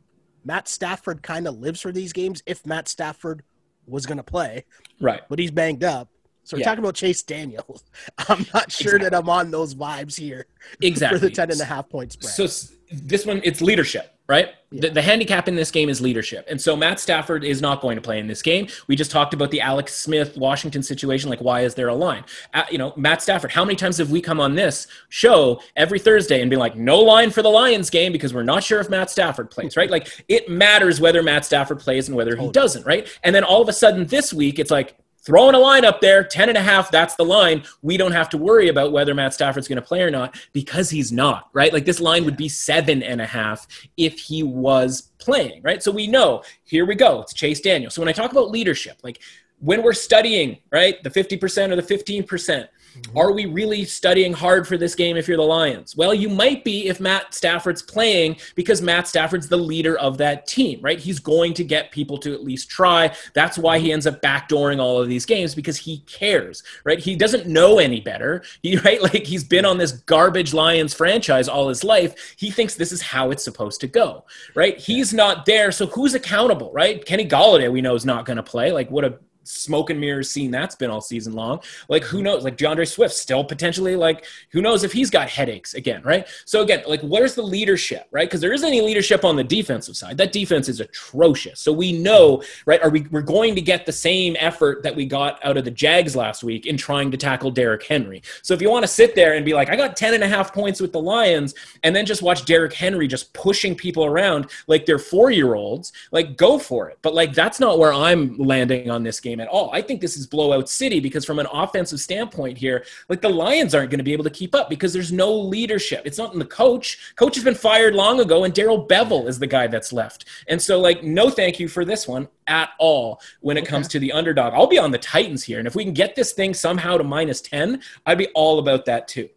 Matt 0.44 0.68
Stafford 0.68 1.22
kind 1.22 1.48
of 1.48 1.58
lives 1.60 1.82
for 1.82 1.92
these 1.92 2.14
games 2.14 2.42
if 2.46 2.66
Matt 2.66 2.88
Stafford 2.88 3.44
was 3.86 4.06
going 4.06 4.18
to 4.18 4.24
play, 4.24 4.66
right 5.02 5.22
but 5.30 5.40
he's 5.40 5.52
banged 5.52 5.84
up. 5.84 6.10
So 6.44 6.56
we're 6.56 6.62
Yeah. 6.62 6.66
talking 6.66 6.84
about 6.84 6.96
Chase 6.96 7.22
Daniels. 7.24 7.84
I'm 8.30 8.46
not 8.54 8.72
sure 8.72 8.98
that 9.00 9.14
I'm 9.14 9.30
on 9.30 9.52
those 9.52 9.76
vibes 9.76 10.18
here 10.18 10.48
exactly 10.82 11.20
for 11.20 11.26
the 11.26 11.32
10 11.32 11.52
and 11.52 11.62
a 11.62 11.66
half 11.66 11.90
point 11.90 12.14
spread. 12.14 12.34
So 12.34 12.48
this 12.92 13.26
one, 13.26 13.42
it's 13.44 13.62
leadership, 13.62 14.16
right? 14.30 14.52
Yeah. 14.70 14.82
The, 14.82 14.90
the, 14.92 15.02
handicap 15.02 15.48
in 15.48 15.56
this 15.56 15.72
game 15.72 15.90
is 15.90 16.00
leadership. 16.00 16.46
And 16.48 16.62
so 16.62 16.76
Matt 16.76 17.00
Stafford 17.00 17.44
is 17.44 17.62
not 17.62 17.82
going 17.82 17.96
to 17.96 18.02
play 18.02 18.20
in 18.20 18.28
this 18.28 18.44
game. 18.44 18.68
We 18.86 18.96
just 18.96 19.10
talked 19.10 19.34
about 19.34 19.50
the 19.50 19.60
Alex 19.60 19.96
Smith 19.96 20.38
Washington 20.38 20.84
situation. 20.84 21.32
Like, 21.32 21.42
why 21.42 21.62
is 21.62 21.74
there 21.74 21.88
a 21.88 21.96
line? 21.96 22.24
Uh, 22.54 22.64
you 22.70 22.78
know, 22.78 22.94
Matt 22.96 23.24
Stafford, 23.24 23.52
how 23.52 23.66
many 23.66 23.76
times 23.76 23.98
have 23.98 24.12
we 24.12 24.22
come 24.22 24.40
on 24.40 24.54
this 24.54 24.86
show 25.10 25.60
every 25.76 25.98
Thursday 25.98 26.42
and 26.42 26.50
be 26.52 26.58
like, 26.58 26.76
no 26.76 27.00
line 27.00 27.32
for 27.32 27.42
the 27.42 27.50
Lions 27.50 27.90
game 27.90 28.12
because 28.12 28.32
we're 28.32 28.44
not 28.44 28.64
sure 28.64 28.80
if 28.80 28.88
Matt 28.88 29.10
Stafford 29.10 29.50
plays, 29.50 29.76
right? 29.76 29.90
Like, 29.90 30.24
it 30.28 30.48
matters 30.48 31.02
whether 31.02 31.24
Matt 31.24 31.44
Stafford 31.44 31.80
plays 31.80 32.08
and 32.08 32.16
whether 32.16 32.36
he 32.36 32.52
doesn't, 32.52 32.86
right? 32.86 33.10
And 33.24 33.34
then 33.34 33.44
all 33.44 33.64
of 33.64 33.68
a 33.68 33.74
sudden 33.74 34.06
this 34.06 34.32
week, 34.32 34.60
it's 34.60 34.72
like, 34.72 34.96
throwing 35.26 35.56
a 35.56 35.60
line 35.60 35.86
up 35.86 36.02
there 36.02 36.24
10 36.24 36.50
and 36.50 36.58
a 36.58 36.62
half 36.62 36.92
that's 36.92 37.16
the 37.16 37.26
line. 37.26 37.64
We 37.82 37.98
don't 37.98 38.12
have 38.12 38.30
to 38.30 38.38
worry 38.38 38.70
about 38.70 38.92
whether 38.92 39.14
matt 39.14 39.34
stafford's 39.34 39.68
going 39.68 39.82
to 39.82 39.88
play 39.88 40.02
or 40.02 40.12
not 40.12 40.40
because 40.54 40.90
he's 40.90 41.12
not 41.12 41.50
right? 41.54 41.74
Like 41.74 41.86
this 41.86 42.00
line 42.00 42.26
would 42.26 42.38
be 42.38 42.50
seven 42.50 43.04
and 43.04 43.22
a 43.22 43.26
half 43.26 43.68
if 43.98 44.20
he 44.20 44.44
was 44.44 45.12
playing 45.20 45.62
right? 45.64 45.84
So 45.84 45.92
we 45.92 46.08
know 46.08 46.44
here 46.64 46.86
we 46.86 46.96
go 46.96 47.22
it's 47.22 47.34
chase 47.34 47.60
daniel 47.60 47.92
so 47.92 48.02
when 48.02 48.10
i 48.10 48.12
talk 48.12 48.32
about 48.32 48.52
leadership 48.52 48.98
like 49.04 49.20
when 49.60 49.84
we're 49.84 49.94
studying 49.94 50.58
right 50.72 51.02
the 51.04 51.10
50% 51.10 51.72
or 51.72 51.76
the 51.76 51.82
15% 51.82 52.26
Mm-hmm. 52.28 52.66
Mm-hmm. 53.02 53.18
Are 53.18 53.32
we 53.32 53.46
really 53.46 53.86
studying 53.86 54.34
hard 54.34 54.68
for 54.68 54.78
this 54.78 54.96
game 54.96 55.18
if 55.18 55.28
you're 55.28 55.38
the 55.38 55.44
Lions? 55.44 55.96
Well, 55.96 56.14
you 56.14 56.30
might 56.30 56.64
be 56.64 56.88
if 56.88 57.00
Matt 57.00 57.34
Stafford's 57.34 57.82
playing 57.82 58.38
because 58.56 58.82
Matt 58.82 59.08
Stafford's 59.08 59.48
the 59.48 59.58
leader 59.58 59.98
of 59.98 60.18
that 60.18 60.48
team, 60.48 60.80
right? 60.82 61.00
He's 61.00 61.20
going 61.20 61.54
to 61.56 61.64
get 61.64 61.92
people 61.92 62.18
to 62.20 62.34
at 62.34 62.44
least 62.44 62.70
try. 62.70 63.16
That's 63.34 63.58
why 63.58 63.80
he 63.80 63.92
ends 63.92 64.08
up 64.08 64.22
backdooring 64.22 64.80
all 64.80 65.02
of 65.02 65.08
these 65.08 65.26
games 65.26 65.56
because 65.56 65.78
he 65.78 66.00
cares, 66.00 66.64
right? 66.84 67.00
He 67.00 67.16
doesn't 67.16 67.48
know 67.48 67.80
any 67.80 68.02
better. 68.02 68.44
He 68.64 68.78
right 68.86 69.02
like 69.02 69.26
he's 69.26 69.44
been 69.44 69.66
on 69.66 69.78
this 69.78 69.92
garbage 69.92 70.54
Lions 70.54 70.94
franchise 70.94 71.48
all 71.48 71.70
his 71.70 71.84
life. 71.84 72.36
He 72.38 72.52
thinks 72.52 72.76
this 72.76 72.92
is 72.92 73.02
how 73.02 73.32
it's 73.32 73.44
supposed 73.44 73.82
to 73.82 73.88
go, 73.88 74.26
right? 74.56 74.78
He's 74.78 75.14
not 75.14 75.46
there, 75.46 75.72
so 75.72 75.88
who's 75.88 76.14
accountable, 76.14 76.72
right? 76.74 77.04
Kenny 77.06 77.28
Golladay 77.28 77.72
we 77.72 77.82
know 77.82 77.96
is 77.96 78.06
not 78.06 78.26
going 78.26 78.38
to 78.38 78.44
play. 78.44 78.72
Like 78.72 78.90
what 78.92 79.06
a 79.06 79.20
smoke 79.50 79.90
and 79.90 80.00
mirrors 80.00 80.30
scene 80.30 80.52
that's 80.52 80.76
been 80.76 80.90
all 80.90 81.02
season 81.02 81.34
long. 81.34 81.60
Like 81.88 82.04
who 82.04 82.22
knows? 82.22 82.44
Like 82.44 82.58
D'Andre 82.58 82.86
Swift 82.86 83.14
still 83.14 83.44
potentially 83.44 83.96
like 83.96 84.26
who 84.52 84.62
knows 84.62 84.84
if 84.84 84.94
he's 84.94 85.10
got 85.10 85.30
headaches 85.30 85.74
again, 85.74 86.02
right? 86.04 86.28
So 86.46 86.62
again, 86.62 86.84
like 86.88 87.02
where's 87.02 87.36
the 87.36 87.42
leadership, 87.42 88.08
right? 88.12 88.28
Because 88.28 88.42
there 88.42 88.54
isn't 88.54 88.68
any 88.68 88.82
leadership 88.82 89.26
on 89.26 89.36
the 89.36 89.44
defensive 89.44 89.96
side. 89.96 90.18
That 90.18 90.32
defense 90.32 90.70
is 90.70 90.80
atrocious. 90.80 91.60
So 91.60 91.74
we 91.74 91.94
know, 91.94 92.44
right? 92.66 92.82
Are 92.82 92.90
we 92.90 93.02
we're 93.12 93.22
going 93.22 93.56
to 93.56 93.62
get 93.62 93.86
the 93.86 93.92
same 93.92 94.36
effort 94.40 94.84
that 94.84 94.96
we 94.96 95.06
got 95.06 95.44
out 95.44 95.58
of 95.58 95.66
the 95.66 95.72
Jags 95.72 96.16
last 96.16 96.44
week 96.44 96.66
in 96.66 96.78
trying 96.78 97.12
to 97.12 97.18
tackle 97.18 97.52
Derrick 97.52 97.84
Henry. 97.84 98.22
So 98.42 98.54
if 98.54 98.62
you 98.62 98.70
want 98.70 98.84
to 98.84 98.88
sit 98.88 99.16
there 99.16 99.34
and 99.34 99.46
be 99.46 99.54
like, 99.54 99.70
I 99.70 99.76
got 99.76 99.96
10 99.96 100.14
and 100.14 100.24
a 100.24 100.28
half 100.28 100.54
points 100.54 100.80
with 100.80 100.92
the 100.92 101.02
Lions, 101.02 101.56
and 101.84 101.96
then 101.96 102.06
just 102.06 102.22
watch 102.22 102.46
Derrick 102.46 102.74
Henry 102.74 103.08
just 103.08 103.34
pushing 103.34 103.76
people 103.76 104.06
around 104.06 104.50
like 104.68 104.86
they're 104.86 105.00
four 105.00 105.32
year 105.32 105.56
olds, 105.56 105.92
like 106.12 106.38
go 106.38 106.60
for 106.60 106.90
it. 106.90 107.00
But 107.02 107.14
like 107.14 107.34
that's 107.34 107.60
not 107.60 107.80
where 107.80 107.94
I'm 107.94 108.38
landing 108.38 108.90
on 108.90 109.04
this 109.04 109.20
game 109.20 109.39
game 109.40 109.48
at 109.48 109.52
all. 109.52 109.70
I 109.74 109.82
think 109.82 110.02
this 110.02 110.18
is 110.18 110.28
blowout 110.28 110.70
city 110.70 111.00
because 111.00 111.26
from 111.26 111.40
an 111.40 111.48
offensive 111.52 112.00
standpoint 112.00 112.58
here, 112.58 112.86
like 113.08 113.22
the 113.22 113.30
Lions 113.30 113.74
aren't 113.74 113.90
going 113.90 114.00
to 114.00 114.04
be 114.04 114.14
able 114.14 114.24
to 114.26 114.30
keep 114.30 114.56
up 114.56 114.70
because 114.70 114.94
there's 114.94 115.12
no 115.12 115.34
leadership. 115.34 116.04
It's 116.06 116.18
not 116.18 116.34
in 116.34 116.40
the 116.40 116.46
coach. 116.46 117.14
Coach 117.16 117.36
has 117.36 117.44
been 117.44 117.56
fired 117.56 117.96
long 117.96 118.20
ago, 118.20 118.44
and 118.44 118.54
Darrell 118.54 118.88
Bevell 118.88 119.28
is 119.28 119.40
the 119.40 119.48
guy 119.48 119.68
that's 119.68 119.94
left. 119.94 120.26
And 120.48 120.62
so, 120.62 120.80
like, 120.80 121.04
no 121.04 121.30
thank 121.30 121.60
you 121.60 121.68
for 121.68 121.86
this 121.86 122.08
one 122.08 122.28
at 122.48 122.70
all 122.80 123.22
when 123.42 123.58
it 123.58 123.62
okay. 123.62 123.70
comes 123.70 123.88
to 123.90 124.00
the 124.00 124.12
underdog. 124.12 124.54
I'll 124.54 124.68
be 124.68 124.80
on 124.80 124.92
the 124.92 124.98
Titans 124.98 125.44
here, 125.44 125.60
and 125.60 125.68
if 125.68 125.76
we 125.76 125.84
can 125.84 125.94
get 125.94 126.16
this 126.16 126.34
thing 126.34 126.54
somehow 126.54 126.98
to 126.98 127.04
minus 127.04 127.42
ten, 127.42 127.82
I'd 128.06 128.18
be 128.18 128.28
all 128.30 128.60
about 128.60 128.86
that 128.86 129.08
too. 129.08 129.30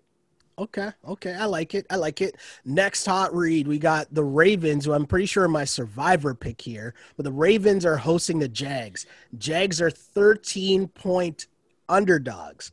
Okay, 0.62 0.92
okay, 1.08 1.34
I 1.34 1.46
like 1.46 1.74
it. 1.74 1.86
I 1.90 1.96
like 1.96 2.20
it. 2.20 2.36
Next 2.64 3.04
hot 3.04 3.34
read, 3.34 3.66
we 3.66 3.80
got 3.80 4.14
the 4.14 4.22
Ravens, 4.22 4.84
who 4.84 4.92
I'm 4.92 5.06
pretty 5.06 5.26
sure 5.26 5.48
my 5.48 5.64
survivor 5.64 6.36
pick 6.36 6.60
here, 6.60 6.94
but 7.16 7.24
the 7.24 7.32
Ravens 7.32 7.84
are 7.84 7.96
hosting 7.96 8.38
the 8.38 8.46
Jags. 8.46 9.04
Jags 9.36 9.80
are 9.80 9.90
13 9.90 10.86
point 10.86 11.48
underdogs. 11.88 12.70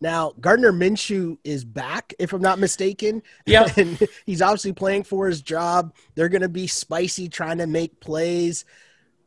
Now, 0.00 0.32
Gardner 0.40 0.72
Minshew 0.72 1.36
is 1.44 1.62
back, 1.62 2.14
if 2.18 2.32
I'm 2.32 2.40
not 2.40 2.58
mistaken. 2.58 3.22
Yeah. 3.44 3.68
and 3.76 3.98
he's 4.24 4.40
obviously 4.40 4.72
playing 4.72 5.04
for 5.04 5.26
his 5.26 5.42
job. 5.42 5.94
They're 6.14 6.30
going 6.30 6.40
to 6.40 6.48
be 6.48 6.66
spicy 6.66 7.28
trying 7.28 7.58
to 7.58 7.66
make 7.66 8.00
plays. 8.00 8.64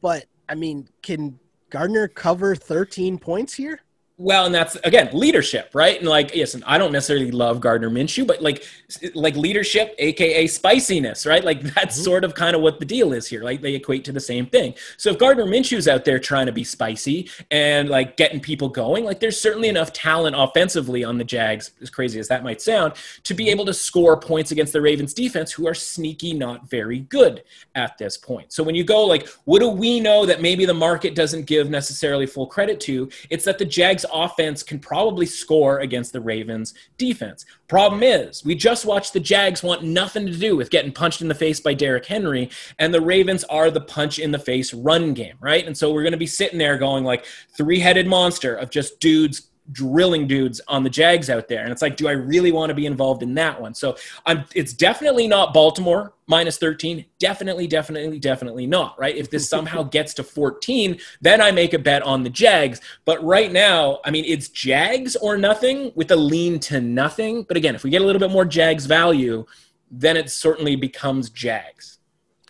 But, 0.01 0.25
I 0.49 0.55
mean, 0.55 0.89
can 1.03 1.39
Gardner 1.69 2.07
cover 2.07 2.55
13 2.55 3.19
points 3.19 3.53
here? 3.53 3.81
Well, 4.19 4.48
and 4.48 4.56
that's 4.56 4.76
again 4.77 5.10
leadership, 5.14 5.69
right? 5.76 5.99
And 5.99 6.10
like, 6.10 6.34
yes, 6.34 6.56
and 6.56 6.64
I 6.65 6.80
don't 6.80 6.91
necessarily 6.91 7.30
love 7.30 7.61
Gardner 7.61 7.91
Minshew, 7.91 8.26
but 8.26 8.41
like, 8.41 8.65
like 9.14 9.35
leadership, 9.35 9.94
aka 9.99 10.48
spiciness, 10.48 11.27
right? 11.27 11.44
Like 11.44 11.61
that's 11.61 11.95
mm-hmm. 11.95 12.03
sort 12.03 12.23
of 12.23 12.34
kind 12.34 12.56
of 12.56 12.64
what 12.64 12.80
the 12.80 12.85
deal 12.85 13.14
is 13.14 13.27
here. 13.27 13.44
Like 13.44 13.61
they 13.61 13.76
equate 13.76 14.03
to 14.06 14.11
the 14.11 14.19
same 14.19 14.48
thing. 14.48 14.73
So 14.98 15.11
if 15.11 15.19
Gardner 15.19 15.45
Minshew's 15.45 15.88
out 15.88 16.03
there 16.03 16.18
trying 16.18 16.48
to 16.48 16.52
be 16.52 16.64
spicy 16.64 17.30
and 17.52 17.89
like 17.89 18.18
getting 18.18 18.39
people 18.39 18.69
going, 18.69 19.06
like 19.06 19.19
there's 19.19 19.39
certainly 19.39 19.69
enough 19.69 19.94
talent 19.94 20.35
offensively 20.35 21.03
on 21.03 21.19
the 21.19 21.23
Jags, 21.23 21.73
as 21.84 21.91
crazy 21.91 22.19
as 22.19 22.27
that 22.30 22.44
might 22.44 22.60
sound, 22.60 22.94
to 23.22 23.35
be 23.35 23.49
able 23.49 23.65
to 23.65 23.73
score 23.73 24.19
points 24.19 24.49
against 24.49 24.73
the 24.73 24.81
Ravens 24.81 25.14
defense, 25.14 25.52
who 25.52 25.68
are 25.68 25.76
sneaky, 25.76 26.34
not 26.34 26.68
very 26.68 27.02
good 27.02 27.44
at 27.76 27.99
this 27.99 28.18
point. 28.18 28.52
So 28.52 28.64
when 28.64 28.73
you 28.73 28.84
go 28.84 29.06
like, 29.06 29.27
what 29.45 29.60
do 29.60 29.69
we 29.69 29.99
know 29.99 30.26
that 30.26 30.41
maybe 30.41 30.65
the 30.65 30.73
market 30.73 31.14
doesn't 31.14 31.45
give 31.45 31.69
necessarily 31.69 32.26
full 32.26 32.48
credit 32.48 32.80
to? 32.81 33.10
It's 33.30 33.45
that 33.45 33.60
the 33.60 33.65
Jags 33.65 34.06
offense 34.13 34.63
can 34.63 34.79
probably 34.79 35.25
score 35.25 35.79
against 35.79 36.13
the 36.13 36.21
Ravens 36.21 36.73
defense. 36.97 37.45
Problem 37.67 38.03
is, 38.03 38.43
we 38.45 38.55
just 38.55 38.85
watched 38.85 39.13
the 39.13 39.19
Jags 39.19 39.63
want 39.63 39.84
nothing 39.84 40.25
to 40.25 40.38
do 40.38 40.55
with 40.55 40.69
getting 40.69 40.91
punched 40.91 41.21
in 41.21 41.27
the 41.27 41.35
face 41.35 41.59
by 41.59 41.73
Derrick 41.73 42.05
Henry, 42.05 42.49
and 42.79 42.93
the 42.93 43.01
Ravens 43.01 43.43
are 43.45 43.69
the 43.69 43.81
punch 43.81 44.19
in 44.19 44.31
the 44.31 44.39
face 44.39 44.73
run 44.73 45.13
game, 45.13 45.35
right? 45.39 45.65
And 45.65 45.77
so 45.77 45.91
we're 45.91 46.03
going 46.03 46.11
to 46.11 46.17
be 46.17 46.27
sitting 46.27 46.59
there 46.59 46.77
going 46.77 47.03
like 47.03 47.25
three 47.57 47.79
headed 47.79 48.07
monster 48.07 48.55
of 48.55 48.69
just 48.69 48.99
dudes 48.99 49.49
drilling 49.72 50.27
dudes 50.27 50.61
on 50.68 50.84
the 50.84 50.89
Jags 50.89 51.30
out 51.30 51.48
there. 51.48 51.64
And 51.64 51.72
it's 51.72 51.81
like, 51.81 51.98
do 51.98 52.07
I 52.07 52.11
really 52.11 52.52
want 52.52 52.69
to 52.69 52.73
be 52.73 52.85
involved 52.85 53.23
in 53.23 53.34
that 53.35 53.60
one? 53.60 53.73
So 53.73 53.98
I'm 54.26 54.45
it's 54.56 54.73
definitely 54.73 55.27
not 55.27 55.53
Baltimore 55.53 56.14
minus 56.27 56.57
13. 56.57 57.06
Definitely, 57.19 57.68
definitely, 57.68 58.19
definitely 58.19 58.68
not. 58.68 58.99
Right. 58.99 59.15
If 59.15 59.30
this 59.30 59.49
somehow 59.49 59.84
gets 59.98 60.14
to 60.15 60.23
14, 60.23 60.99
then 61.22 61.41
I 61.41 61.52
make 61.52 61.73
a 61.73 61.80
bet 61.80 62.03
on 62.03 62.23
the 62.23 62.30
Jags. 62.30 62.81
But 63.06 63.23
right 63.23 63.52
now, 63.52 63.99
I 64.06 64.11
mean, 64.11 64.26
it's 64.26 64.49
Jags 64.49 65.15
or 65.15 65.38
nothing 65.38 65.91
with 65.95 66.11
a 66.11 66.15
lean 66.15 66.60
to 66.61 66.81
nothing. 66.81 67.44
But 67.44 67.57
again, 67.57 67.76
if 67.76 67.84
we 67.84 67.89
get 67.89 68.02
a 68.02 68.06
little 68.06 68.19
bit 68.19 68.31
more 68.31 68.45
Jags 68.45 68.85
value, 68.85 69.45
then 69.89 70.18
it 70.18 70.30
certainly 70.30 70.76
becomes 70.76 71.30
Jags. 71.30 71.99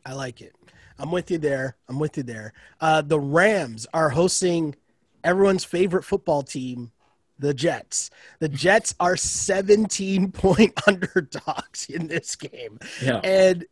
I 0.06 0.14
like 0.14 0.42
it. 0.42 0.56
I'm 1.00 1.12
with 1.12 1.30
you 1.30 1.38
there. 1.38 1.78
I'm 1.88 2.00
with 2.00 2.18
you 2.18 2.24
there. 2.24 2.54
Uh, 2.82 3.02
the 3.02 3.20
Rams 3.20 3.86
are 3.94 4.10
hosting 4.10 4.76
everyone's 5.24 5.64
favorite 5.64 6.04
football 6.04 6.42
team, 6.42 6.92
the 7.40 7.54
Jets. 7.54 8.10
The 8.40 8.50
Jets 8.50 8.96
are 9.00 9.18
17 9.18 10.32
point 10.32 10.74
underdogs 10.88 11.88
in 11.90 12.08
this 12.08 12.36
game. 12.36 12.80
Yeah. 13.02 13.20
And 13.24 13.66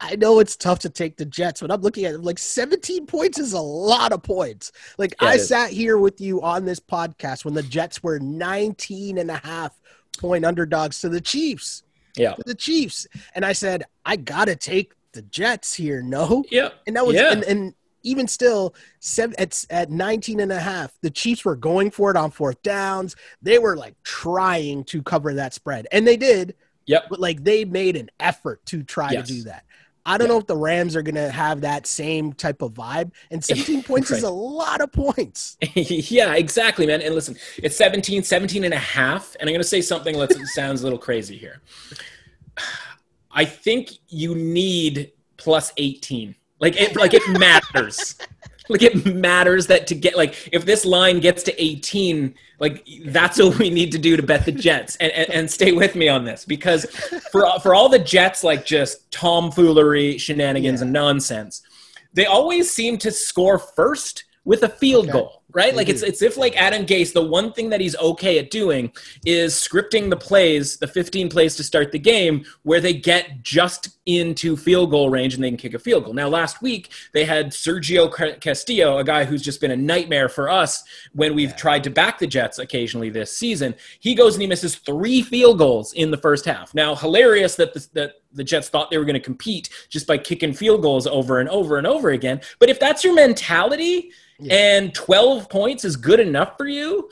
I 0.00 0.16
know 0.16 0.40
it's 0.40 0.56
tough 0.56 0.80
to 0.80 0.90
take 0.90 1.16
the 1.16 1.24
Jets, 1.24 1.60
but 1.60 1.70
I'm 1.70 1.80
looking 1.80 2.04
at 2.04 2.14
it 2.14 2.22
like 2.22 2.38
17 2.38 3.06
points 3.06 3.38
is 3.38 3.52
a 3.52 3.60
lot 3.60 4.12
of 4.12 4.22
points. 4.22 4.72
Like 4.98 5.14
yeah, 5.22 5.28
I 5.28 5.36
sat 5.36 5.70
here 5.70 5.96
with 5.96 6.20
you 6.20 6.42
on 6.42 6.64
this 6.64 6.80
podcast 6.80 7.44
when 7.44 7.54
the 7.54 7.62
Jets 7.62 8.02
were 8.02 8.18
19 8.18 9.18
and 9.18 9.30
a 9.30 9.36
half 9.36 9.80
point 10.18 10.44
underdogs 10.44 11.00
to 11.00 11.08
the 11.08 11.20
Chiefs. 11.20 11.84
Yeah. 12.16 12.34
To 12.34 12.42
the 12.44 12.54
Chiefs. 12.54 13.06
And 13.34 13.44
I 13.44 13.52
said, 13.52 13.84
I 14.04 14.16
got 14.16 14.46
to 14.46 14.56
take 14.56 14.92
the 15.12 15.22
Jets 15.22 15.72
here. 15.72 16.02
No. 16.02 16.44
Yeah. 16.50 16.70
And 16.86 16.96
that 16.96 17.06
was, 17.06 17.14
yeah. 17.14 17.32
and, 17.32 17.44
and 17.44 17.74
even 18.02 18.26
still 18.28 18.74
seven, 19.00 19.34
at, 19.38 19.64
at 19.70 19.90
19 19.90 20.40
and 20.40 20.52
a 20.52 20.60
half 20.60 20.92
the 21.02 21.10
chiefs 21.10 21.44
were 21.44 21.56
going 21.56 21.90
for 21.90 22.10
it 22.10 22.16
on 22.16 22.30
fourth 22.30 22.62
downs. 22.62 23.16
They 23.40 23.58
were 23.58 23.76
like 23.76 23.94
trying 24.02 24.84
to 24.84 25.02
cover 25.02 25.34
that 25.34 25.54
spread 25.54 25.86
and 25.92 26.06
they 26.06 26.16
did. 26.16 26.54
Yep. 26.86 27.06
But 27.10 27.20
like 27.20 27.44
they 27.44 27.64
made 27.64 27.96
an 27.96 28.10
effort 28.18 28.64
to 28.66 28.82
try 28.82 29.12
yes. 29.12 29.28
to 29.28 29.34
do 29.34 29.42
that. 29.44 29.64
I 30.04 30.18
don't 30.18 30.26
know 30.26 30.38
if 30.38 30.46
the 30.46 30.56
rams 30.56 30.96
are 30.96 31.02
going 31.02 31.14
to 31.14 31.30
have 31.30 31.60
that 31.60 31.86
same 31.86 32.32
type 32.32 32.60
of 32.62 32.74
vibe 32.74 33.12
and 33.30 33.44
17 33.44 33.84
points 33.84 34.10
right. 34.10 34.18
is 34.18 34.24
a 34.24 34.30
lot 34.30 34.80
of 34.80 34.92
points. 34.92 35.56
Yeah 35.74 36.34
exactly 36.34 36.86
man 36.86 37.00
and 37.02 37.14
listen 37.14 37.36
it's 37.56 37.76
17 37.76 38.22
17 38.22 38.64
and 38.64 38.74
a 38.74 38.78
half 38.78 39.34
and 39.38 39.48
i'm 39.48 39.52
going 39.52 39.62
to 39.62 39.68
say 39.68 39.80
something 39.80 40.18
that 40.18 40.32
sounds 40.54 40.80
a 40.80 40.84
little 40.84 40.98
crazy 40.98 41.36
here. 41.36 41.60
I 43.30 43.44
think 43.44 43.92
you 44.08 44.34
need 44.34 45.12
plus 45.36 45.72
18 45.76 46.34
like 46.62 46.80
it 46.80 46.96
like 46.96 47.12
it 47.12 47.22
matters. 47.38 48.16
like 48.68 48.82
it 48.82 49.14
matters 49.14 49.66
that 49.66 49.86
to 49.88 49.94
get 49.94 50.16
like 50.16 50.48
if 50.52 50.64
this 50.64 50.84
line 50.84 51.18
gets 51.18 51.42
to 51.42 51.62
18 51.62 52.32
like 52.60 52.86
that's 53.06 53.38
what 53.38 53.58
we 53.58 53.68
need 53.68 53.90
to 53.90 53.98
do 53.98 54.16
to 54.16 54.22
bet 54.22 54.44
the 54.44 54.52
jets 54.52 54.94
and, 54.96 55.10
and, 55.12 55.30
and, 55.30 55.50
stay 55.50 55.72
with 55.72 55.96
me 55.96 56.08
on 56.08 56.24
this 56.24 56.44
because 56.44 56.84
for 57.32 57.44
for 57.60 57.74
all 57.74 57.88
the 57.88 57.98
jets 57.98 58.44
like 58.44 58.64
just 58.64 59.10
tomfoolery 59.10 60.16
shenanigans 60.16 60.80
yeah. 60.80 60.84
and 60.84 60.92
nonsense 60.92 61.62
they 62.14 62.24
always 62.24 62.70
seem 62.70 62.96
to 62.96 63.10
score 63.10 63.58
first 63.58 64.24
with 64.44 64.62
a 64.62 64.68
field 64.68 65.08
okay. 65.08 65.18
goal 65.18 65.41
right? 65.54 65.74
Like 65.74 65.88
it's 65.88 66.02
it's 66.02 66.22
if 66.22 66.36
like 66.36 66.56
Adam 66.56 66.86
Gase, 66.86 67.12
the 67.12 67.22
one 67.22 67.52
thing 67.52 67.70
that 67.70 67.80
he's 67.80 67.96
okay 67.96 68.38
at 68.38 68.50
doing 68.50 68.92
is 69.24 69.54
scripting 69.54 70.10
the 70.10 70.16
plays, 70.16 70.76
the 70.78 70.86
15 70.86 71.28
plays 71.28 71.56
to 71.56 71.64
start 71.64 71.92
the 71.92 71.98
game, 71.98 72.44
where 72.62 72.80
they 72.80 72.94
get 72.94 73.42
just 73.42 73.98
into 74.06 74.56
field 74.56 74.90
goal 74.90 75.10
range 75.10 75.34
and 75.34 75.44
they 75.44 75.48
can 75.48 75.56
kick 75.56 75.74
a 75.74 75.78
field 75.78 76.04
goal. 76.04 76.14
Now, 76.14 76.28
last 76.28 76.60
week 76.60 76.90
they 77.12 77.24
had 77.24 77.50
Sergio 77.50 78.40
Castillo, 78.40 78.98
a 78.98 79.04
guy 79.04 79.24
who's 79.24 79.42
just 79.42 79.60
been 79.60 79.70
a 79.70 79.76
nightmare 79.76 80.28
for 80.28 80.50
us 80.50 80.82
when 81.12 81.34
we've 81.34 81.50
yeah. 81.50 81.56
tried 81.56 81.84
to 81.84 81.90
back 81.90 82.18
the 82.18 82.26
Jets 82.26 82.58
occasionally 82.58 83.10
this 83.10 83.36
season. 83.36 83.74
He 84.00 84.14
goes 84.14 84.34
and 84.34 84.42
he 84.42 84.48
misses 84.48 84.76
three 84.76 85.22
field 85.22 85.58
goals 85.58 85.92
in 85.92 86.10
the 86.10 86.16
first 86.16 86.44
half. 86.44 86.74
Now, 86.74 86.94
hilarious 86.94 87.54
that 87.56 87.74
the, 87.74 87.86
that 87.94 88.14
the 88.32 88.44
Jets 88.44 88.68
thought 88.68 88.90
they 88.90 88.98
were 88.98 89.04
going 89.04 89.14
to 89.14 89.20
compete 89.20 89.68
just 89.88 90.06
by 90.06 90.18
kicking 90.18 90.52
field 90.52 90.82
goals 90.82 91.06
over 91.06 91.40
and 91.40 91.48
over 91.48 91.78
and 91.78 91.86
over 91.86 92.10
again. 92.10 92.40
But 92.58 92.70
if 92.70 92.80
that's 92.80 93.04
your 93.04 93.14
mentality 93.14 94.10
yeah. 94.38 94.54
and 94.54 94.94
12 94.94 95.41
points 95.48 95.84
is 95.84 95.96
good 95.96 96.20
enough 96.20 96.56
for 96.56 96.66
you, 96.66 97.08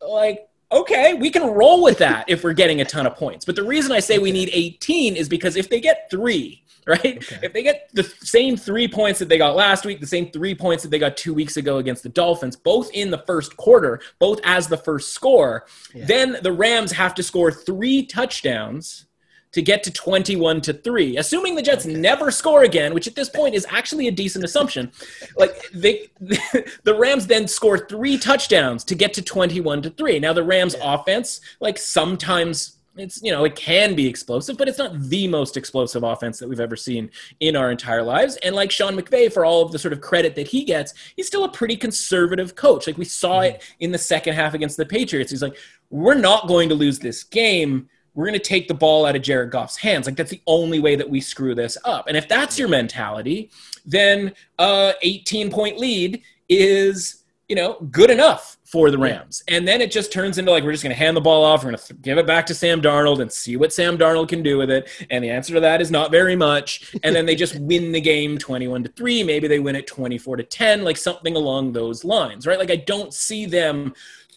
like 0.00 0.48
okay, 0.72 1.14
we 1.14 1.30
can 1.30 1.42
roll 1.42 1.82
with 1.82 1.98
that 1.98 2.24
if 2.28 2.42
we're 2.42 2.54
getting 2.54 2.80
a 2.80 2.84
ton 2.84 3.06
of 3.06 3.14
points. 3.14 3.44
But 3.44 3.56
the 3.56 3.62
reason 3.62 3.92
I 3.92 4.00
say 4.00 4.18
we 4.18 4.32
need 4.32 4.50
18 4.52 5.16
is 5.16 5.28
because 5.28 5.56
if 5.56 5.68
they 5.68 5.80
get 5.80 6.08
three, 6.10 6.64
right? 6.86 7.18
Okay. 7.18 7.38
If 7.42 7.52
they 7.52 7.62
get 7.62 7.90
the 7.92 8.02
same 8.02 8.56
three 8.56 8.88
points 8.88 9.20
that 9.20 9.28
they 9.28 9.38
got 9.38 9.54
last 9.54 9.84
week, 9.84 10.00
the 10.00 10.06
same 10.06 10.32
three 10.32 10.54
points 10.54 10.82
that 10.82 10.88
they 10.88 10.98
got 10.98 11.16
two 11.16 11.32
weeks 11.32 11.56
ago 11.56 11.78
against 11.78 12.02
the 12.02 12.08
Dolphins, 12.08 12.56
both 12.56 12.90
in 12.92 13.10
the 13.10 13.18
first 13.18 13.56
quarter, 13.56 14.00
both 14.18 14.40
as 14.42 14.66
the 14.66 14.76
first 14.76 15.12
score, 15.12 15.66
yeah. 15.94 16.04
then 16.06 16.38
the 16.42 16.50
Rams 16.50 16.90
have 16.90 17.14
to 17.14 17.22
score 17.22 17.52
three 17.52 18.04
touchdowns 18.04 19.06
to 19.52 19.62
get 19.62 19.82
to 19.82 19.90
21 19.90 20.60
to 20.62 20.72
3 20.72 21.16
assuming 21.16 21.54
the 21.54 21.62
jets 21.62 21.86
okay. 21.86 21.94
never 21.94 22.30
score 22.30 22.64
again 22.64 22.92
which 22.94 23.06
at 23.06 23.14
this 23.14 23.28
point 23.28 23.54
is 23.54 23.66
actually 23.70 24.08
a 24.08 24.10
decent 24.10 24.44
assumption 24.44 24.90
like 25.36 25.54
they 25.72 26.08
the 26.20 26.96
rams 26.98 27.26
then 27.26 27.46
score 27.46 27.78
three 27.86 28.18
touchdowns 28.18 28.84
to 28.84 28.94
get 28.94 29.14
to 29.14 29.22
21 29.22 29.82
to 29.82 29.90
3 29.90 30.18
now 30.18 30.32
the 30.32 30.42
rams 30.42 30.74
yeah. 30.78 30.94
offense 30.94 31.40
like 31.60 31.78
sometimes 31.78 32.78
it's 32.96 33.22
you 33.22 33.32
know 33.32 33.44
it 33.44 33.56
can 33.56 33.94
be 33.94 34.06
explosive 34.06 34.58
but 34.58 34.68
it's 34.68 34.78
not 34.78 35.00
the 35.08 35.26
most 35.26 35.56
explosive 35.56 36.02
offense 36.02 36.38
that 36.38 36.48
we've 36.48 36.60
ever 36.60 36.76
seen 36.76 37.10
in 37.40 37.56
our 37.56 37.70
entire 37.70 38.02
lives 38.02 38.36
and 38.42 38.54
like 38.54 38.70
sean 38.70 38.94
mcvay 38.94 39.32
for 39.32 39.44
all 39.44 39.62
of 39.62 39.72
the 39.72 39.78
sort 39.78 39.92
of 39.92 40.00
credit 40.00 40.34
that 40.34 40.46
he 40.46 40.62
gets 40.64 40.92
he's 41.16 41.26
still 41.26 41.44
a 41.44 41.50
pretty 41.50 41.76
conservative 41.76 42.54
coach 42.54 42.86
like 42.86 42.98
we 42.98 43.04
saw 43.04 43.40
mm-hmm. 43.40 43.56
it 43.56 43.62
in 43.80 43.92
the 43.92 43.98
second 43.98 44.34
half 44.34 44.52
against 44.52 44.76
the 44.76 44.84
patriots 44.84 45.30
he's 45.30 45.42
like 45.42 45.56
we're 45.88 46.14
not 46.14 46.46
going 46.48 46.68
to 46.68 46.74
lose 46.74 46.98
this 46.98 47.24
game 47.24 47.88
we're 48.14 48.26
going 48.26 48.38
to 48.38 48.44
take 48.44 48.68
the 48.68 48.74
ball 48.74 49.06
out 49.06 49.16
of 49.16 49.22
Jared 49.22 49.50
Goff's 49.50 49.76
hands. 49.76 50.06
Like 50.06 50.16
that's 50.16 50.30
the 50.30 50.42
only 50.46 50.80
way 50.80 50.96
that 50.96 51.08
we 51.08 51.20
screw 51.20 51.54
this 51.54 51.78
up. 51.84 52.08
And 52.08 52.16
if 52.16 52.28
that's 52.28 52.58
your 52.58 52.68
mentality, 52.68 53.50
then 53.86 54.34
uh, 54.58 54.92
a 55.02 55.06
18 55.06 55.50
point 55.50 55.78
lead 55.78 56.22
is, 56.48 57.24
you 57.48 57.56
know, 57.56 57.80
good 57.90 58.10
enough 58.10 58.58
for 58.72 58.90
the 58.90 58.96
Rams. 58.96 59.42
And 59.48 59.68
then 59.68 59.82
it 59.82 59.90
just 59.90 60.10
turns 60.10 60.38
into 60.38 60.50
like 60.50 60.64
we're 60.64 60.72
just 60.72 60.82
going 60.82 60.94
to 60.94 60.98
hand 60.98 61.14
the 61.14 61.20
ball 61.20 61.44
off, 61.44 61.62
we're 61.62 61.72
going 61.72 61.82
to 61.82 61.94
give 61.94 62.16
it 62.16 62.26
back 62.26 62.46
to 62.46 62.54
Sam 62.54 62.80
Darnold 62.80 63.20
and 63.20 63.30
see 63.30 63.56
what 63.56 63.70
Sam 63.70 63.98
Darnold 63.98 64.28
can 64.28 64.42
do 64.42 64.56
with 64.56 64.70
it. 64.70 64.88
And 65.10 65.22
the 65.22 65.28
answer 65.28 65.52
to 65.52 65.60
that 65.60 65.82
is 65.82 65.90
not 65.90 66.10
very 66.10 66.36
much. 66.36 66.94
And 67.02 67.14
then 67.14 67.26
they 67.26 67.34
just 67.34 67.54
win 67.60 67.92
the 67.92 68.00
game 68.00 68.38
21 68.38 68.84
to 68.84 68.88
3, 68.90 69.24
maybe 69.24 69.46
they 69.46 69.58
win 69.58 69.76
it 69.76 69.86
24 69.86 70.36
to 70.38 70.42
10, 70.42 70.84
like 70.84 70.96
something 70.96 71.36
along 71.36 71.72
those 71.72 72.02
lines, 72.02 72.46
right? 72.46 72.58
Like 72.58 72.70
I 72.70 72.76
don't 72.76 73.12
see 73.12 73.44
them 73.44 73.92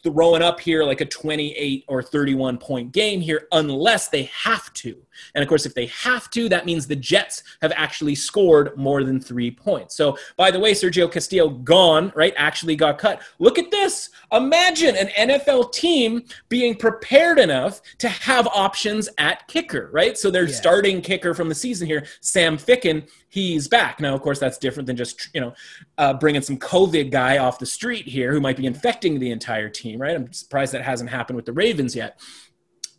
throwing 0.06 0.44
up 0.44 0.60
here 0.60 0.84
like 0.84 1.02
a 1.02 1.06
28 1.06 1.84
or 1.88 2.04
31 2.04 2.60
point 2.60 2.92
game 2.92 3.20
here 3.20 3.48
unless 3.52 4.08
they 4.10 4.24
have 4.26 4.72
to. 4.74 4.96
And 5.34 5.42
of 5.42 5.50
course, 5.50 5.66
if 5.66 5.74
they 5.74 5.88
have 5.88 6.30
to, 6.32 6.48
that 6.50 6.66
means 6.66 6.86
the 6.86 6.96
Jets 6.96 7.42
have 7.62 7.74
actually 7.76 8.14
scored 8.14 8.78
more 8.78 9.04
than 9.04 9.20
three 9.20 9.50
points. 9.50 9.96
So, 9.96 10.16
by 10.38 10.52
the 10.52 10.60
way, 10.60 10.74
Sergio 10.74 11.12
Castillo 11.12 11.50
gone, 11.50 12.12
right? 12.16 12.34
Actually 12.38 12.76
got 12.76 13.00
cut. 13.00 13.22
Look 13.40 13.58
at 13.58 13.72
this. 13.72 14.12
Imagine 14.32 14.96
an 14.96 15.08
NFL 15.30 15.74
team 15.74 16.24
being 16.50 16.76
prepared 16.76 17.40
enough 17.40 17.82
to 17.98 18.10
have 18.10 18.46
options 18.48 19.10
at 19.18 19.48
kicker, 19.48 19.90
right? 19.92 20.18
So, 20.18 20.30
their 20.30 20.46
yeah. 20.46 20.56
starting 20.56 21.02
kicker 21.02 21.34
from 21.34 21.50
the 21.50 21.56
season 21.56 21.88
here, 21.88 22.06
Sam 22.22 22.58
Ficken, 22.58 23.10
he's 23.36 23.68
back. 23.68 24.00
Now, 24.00 24.16
of 24.16 24.22
course, 24.22 24.40
that's 24.40 24.58
different 24.58 24.88
than 24.88 24.96
just, 24.96 25.30
you 25.34 25.42
know, 25.42 25.54
uh, 25.98 26.14
bringing 26.14 26.42
some 26.42 26.58
COVID 26.58 27.12
guy 27.12 27.38
off 27.38 27.60
the 27.60 27.66
street 27.66 28.08
here 28.08 28.32
who 28.32 28.40
might 28.40 28.56
be 28.56 28.66
infecting 28.66 29.20
the 29.20 29.30
entire 29.30 29.68
team, 29.68 30.02
right? 30.02 30.16
I'm 30.16 30.32
surprised 30.32 30.72
that 30.72 30.84
hasn't 30.84 31.10
happened 31.10 31.36
with 31.36 31.46
the 31.46 31.52
Ravens 31.52 31.98
yet. 31.98 32.18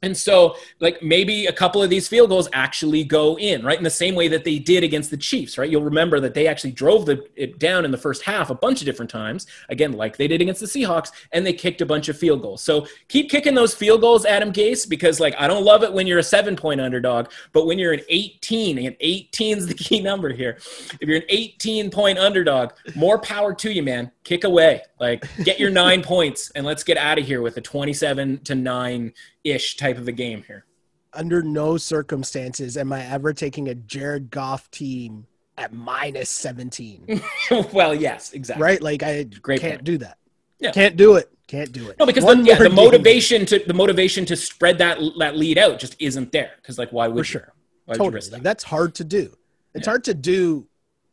And 0.03 0.17
so, 0.17 0.57
like, 0.79 1.03
maybe 1.03 1.47
a 1.47 1.53
couple 1.53 1.83
of 1.83 1.89
these 1.89 2.07
field 2.07 2.29
goals 2.29 2.49
actually 2.53 3.03
go 3.03 3.39
in, 3.39 3.65
right? 3.65 3.79
In 3.79 3.85
the 3.85 3.89
same 3.89 4.15
way 4.15 4.29
that 4.29 4.45
they 4.45 4.59
did 4.59 4.85
against 4.85 5.11
the 5.11 5.17
Chiefs, 5.17 5.57
right? 5.57 5.71
You'll 5.71 5.83
remember 5.83 6.21
that 6.21 6.35
they 6.35 6.47
actually 6.47 6.73
drove 6.73 7.07
the, 7.07 7.27
it 7.35 7.59
down 7.59 7.85
in 7.87 7.91
the 7.91 7.97
first 7.99 8.23
half 8.23 8.51
a 8.51 8.55
bunch 8.55 8.81
of 8.81 8.85
different 8.85 9.11
times, 9.11 9.47
again, 9.71 9.93
like 9.93 10.19
they 10.19 10.29
did 10.29 10.43
against 10.43 10.61
the 10.61 10.67
Seahawks, 10.67 11.13
and 11.33 11.47
they 11.47 11.55
kicked 11.55 11.81
a 11.81 11.87
bunch 11.87 12.11
of 12.11 12.19
field 12.19 12.43
goals. 12.43 12.63
So 12.63 12.87
keep 13.09 13.31
kicking 13.31 13.55
those 13.55 13.75
field 13.75 14.03
goals, 14.03 14.27
Adam 14.27 14.53
Gase, 14.53 14.87
because, 14.87 15.19
like, 15.19 15.35
I 15.39 15.49
don't 15.49 15.65
love 15.65 15.83
it 15.83 15.93
when 15.93 16.07
you're 16.07 16.19
a 16.19 16.23
seven 16.23 16.57
point 16.57 16.81
underdog, 16.81 17.29
but 17.55 17.67
when 17.67 17.79
you're 17.79 17.95
an 17.95 18.03
18, 18.11 18.79
and 18.79 18.97
18 19.01 19.59
is 19.59 19.67
the 19.67 19.75
key 19.75 20.01
number 20.01 20.31
here, 20.31 20.59
if 21.01 21.09
you're 21.09 21.17
an 21.17 21.27
18 21.31 21.91
point 21.91 22.19
underdog, 22.19 22.73
more 22.95 23.19
power 23.19 23.55
to 23.55 23.73
you, 23.73 23.83
man. 23.83 24.13
Kick 24.25 24.45
away. 24.45 24.83
Like, 25.01 25.25
get 25.43 25.59
your 25.59 25.71
nine 25.71 26.03
points, 26.03 26.51
and 26.51 26.67
let's 26.67 26.85
get 26.85 26.99
out 26.99 27.19
of 27.19 27.25
here 27.25 27.41
with 27.41 27.57
a 27.57 27.61
27 27.61 28.39
to 28.45 28.55
9 28.55 29.13
ish 29.47 29.77
type 29.77 29.99
of 29.99 30.09
a 30.09 30.13
game 30.13 30.43
here. 30.47 30.65
Under 31.13 31.43
no 31.43 31.77
circumstances 31.77 32.77
am 32.77 32.93
I 32.93 33.05
ever 33.05 33.33
taking 33.33 33.69
a 33.69 33.75
Jared 33.75 34.31
Goff 34.31 34.71
team 34.71 35.27
at 35.57 35.73
minus 35.73 36.29
17. 36.31 37.23
well, 37.73 37.95
yes, 37.95 38.33
exactly. 38.33 38.63
Right? 38.63 38.83
Like 38.83 39.03
I 39.03 39.25
Great 39.25 39.61
can't 39.61 39.77
point. 39.77 39.85
do 39.85 39.99
that. 39.99 40.19
Yeah. 40.59 40.73
Can't 40.73 40.97
do 40.97 41.17
it. 41.17 41.31
Can't 41.47 41.73
do 41.73 41.89
it. 41.89 41.99
No, 41.99 42.07
because 42.07 42.25
the, 42.25 42.43
yeah, 42.43 42.59
the 42.59 42.69
motivation 42.69 43.47
to 43.47 43.61
the 43.61 43.75
motivation 43.75 44.25
to 44.27 44.37
spread 44.37 44.79
that 44.79 44.99
that 45.19 45.37
lead 45.37 45.59
out 45.59 45.79
just 45.79 45.95
isn't 46.01 46.33
there. 46.33 46.53
Because 46.57 46.79
like, 46.79 46.91
why 46.91 47.07
would 47.07 47.21
for 47.21 47.25
sure? 47.25 47.53
totally. 47.95 48.31
Like, 48.31 48.43
that's 48.43 48.65
hard 48.65 48.97
to 48.97 49.05
do. 49.05 49.37
It's 49.75 49.87
yeah. 49.87 49.93
hard 49.93 50.05
to 50.05 50.15
do 50.15 50.67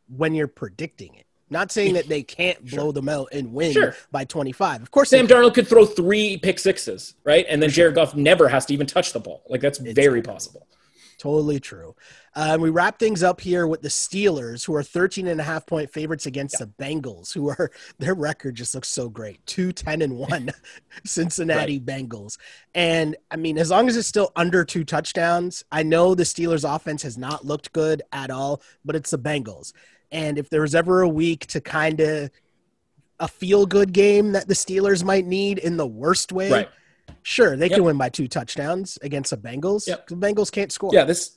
when 0.08 0.34
you're 0.34 0.48
predicting 0.48 1.14
it. 1.14 1.23
Not 1.54 1.70
saying 1.70 1.94
that 1.94 2.08
they 2.08 2.24
can't 2.24 2.68
blow 2.68 2.90
them 2.90 3.08
out 3.08 3.28
and 3.30 3.52
win 3.52 3.72
sure. 3.72 3.94
by 4.10 4.24
25. 4.24 4.82
Of 4.82 4.90
course, 4.90 5.10
Sam 5.10 5.28
Darnold 5.28 5.54
could 5.54 5.68
throw 5.68 5.86
three 5.86 6.36
pick 6.36 6.58
sixes, 6.58 7.14
right? 7.22 7.46
And 7.48 7.62
then 7.62 7.70
sure. 7.70 7.84
Jared 7.84 7.94
Goff 7.94 8.16
never 8.16 8.48
has 8.48 8.66
to 8.66 8.74
even 8.74 8.88
touch 8.88 9.12
the 9.12 9.20
ball. 9.20 9.44
Like 9.48 9.60
that's 9.60 9.78
exactly. 9.78 10.02
very 10.02 10.20
possible. 10.20 10.66
Totally 11.16 11.60
true. 11.60 11.94
Uh, 12.34 12.58
we 12.60 12.70
wrap 12.70 12.98
things 12.98 13.22
up 13.22 13.40
here 13.40 13.68
with 13.68 13.82
the 13.82 13.88
Steelers, 13.88 14.66
who 14.66 14.74
are 14.74 14.82
13 14.82 15.28
and 15.28 15.40
a 15.40 15.44
half 15.44 15.64
point 15.64 15.92
favorites 15.92 16.26
against 16.26 16.56
yeah. 16.58 16.66
the 16.66 16.84
Bengals, 16.84 17.32
who 17.32 17.50
are 17.50 17.70
their 18.00 18.14
record 18.14 18.56
just 18.56 18.74
looks 18.74 18.88
so 18.88 19.08
great 19.08 19.44
2 19.46 19.70
10 19.70 20.02
and 20.02 20.18
1 20.18 20.50
Cincinnati 21.04 21.78
right. 21.78 21.86
Bengals. 21.86 22.36
And 22.74 23.16
I 23.30 23.36
mean, 23.36 23.58
as 23.58 23.70
long 23.70 23.88
as 23.88 23.96
it's 23.96 24.08
still 24.08 24.32
under 24.34 24.64
two 24.64 24.82
touchdowns, 24.82 25.62
I 25.70 25.84
know 25.84 26.16
the 26.16 26.24
Steelers 26.24 26.68
offense 26.68 27.04
has 27.04 27.16
not 27.16 27.46
looked 27.46 27.72
good 27.72 28.02
at 28.12 28.32
all, 28.32 28.60
but 28.84 28.96
it's 28.96 29.10
the 29.10 29.18
Bengals. 29.18 29.72
And 30.14 30.38
if 30.38 30.48
there 30.48 30.62
was 30.62 30.74
ever 30.76 31.02
a 31.02 31.08
week 31.08 31.46
to 31.48 31.60
kind 31.60 32.00
of 32.00 32.30
a 33.18 33.26
feel 33.26 33.66
good 33.66 33.92
game 33.92 34.32
that 34.32 34.46
the 34.46 34.54
Steelers 34.54 35.02
might 35.02 35.26
need 35.26 35.58
in 35.58 35.76
the 35.76 35.86
worst 35.86 36.30
way, 36.30 36.50
right. 36.50 36.68
sure, 37.22 37.56
they 37.56 37.66
yep. 37.66 37.76
can 37.76 37.84
win 37.84 37.98
by 37.98 38.08
two 38.08 38.28
touchdowns 38.28 38.96
against 39.02 39.30
the 39.30 39.36
Bengals. 39.36 39.88
Yep. 39.88 40.06
The 40.06 40.14
Bengals 40.14 40.52
can't 40.52 40.70
score. 40.70 40.90
Yeah, 40.94 41.04
this 41.04 41.36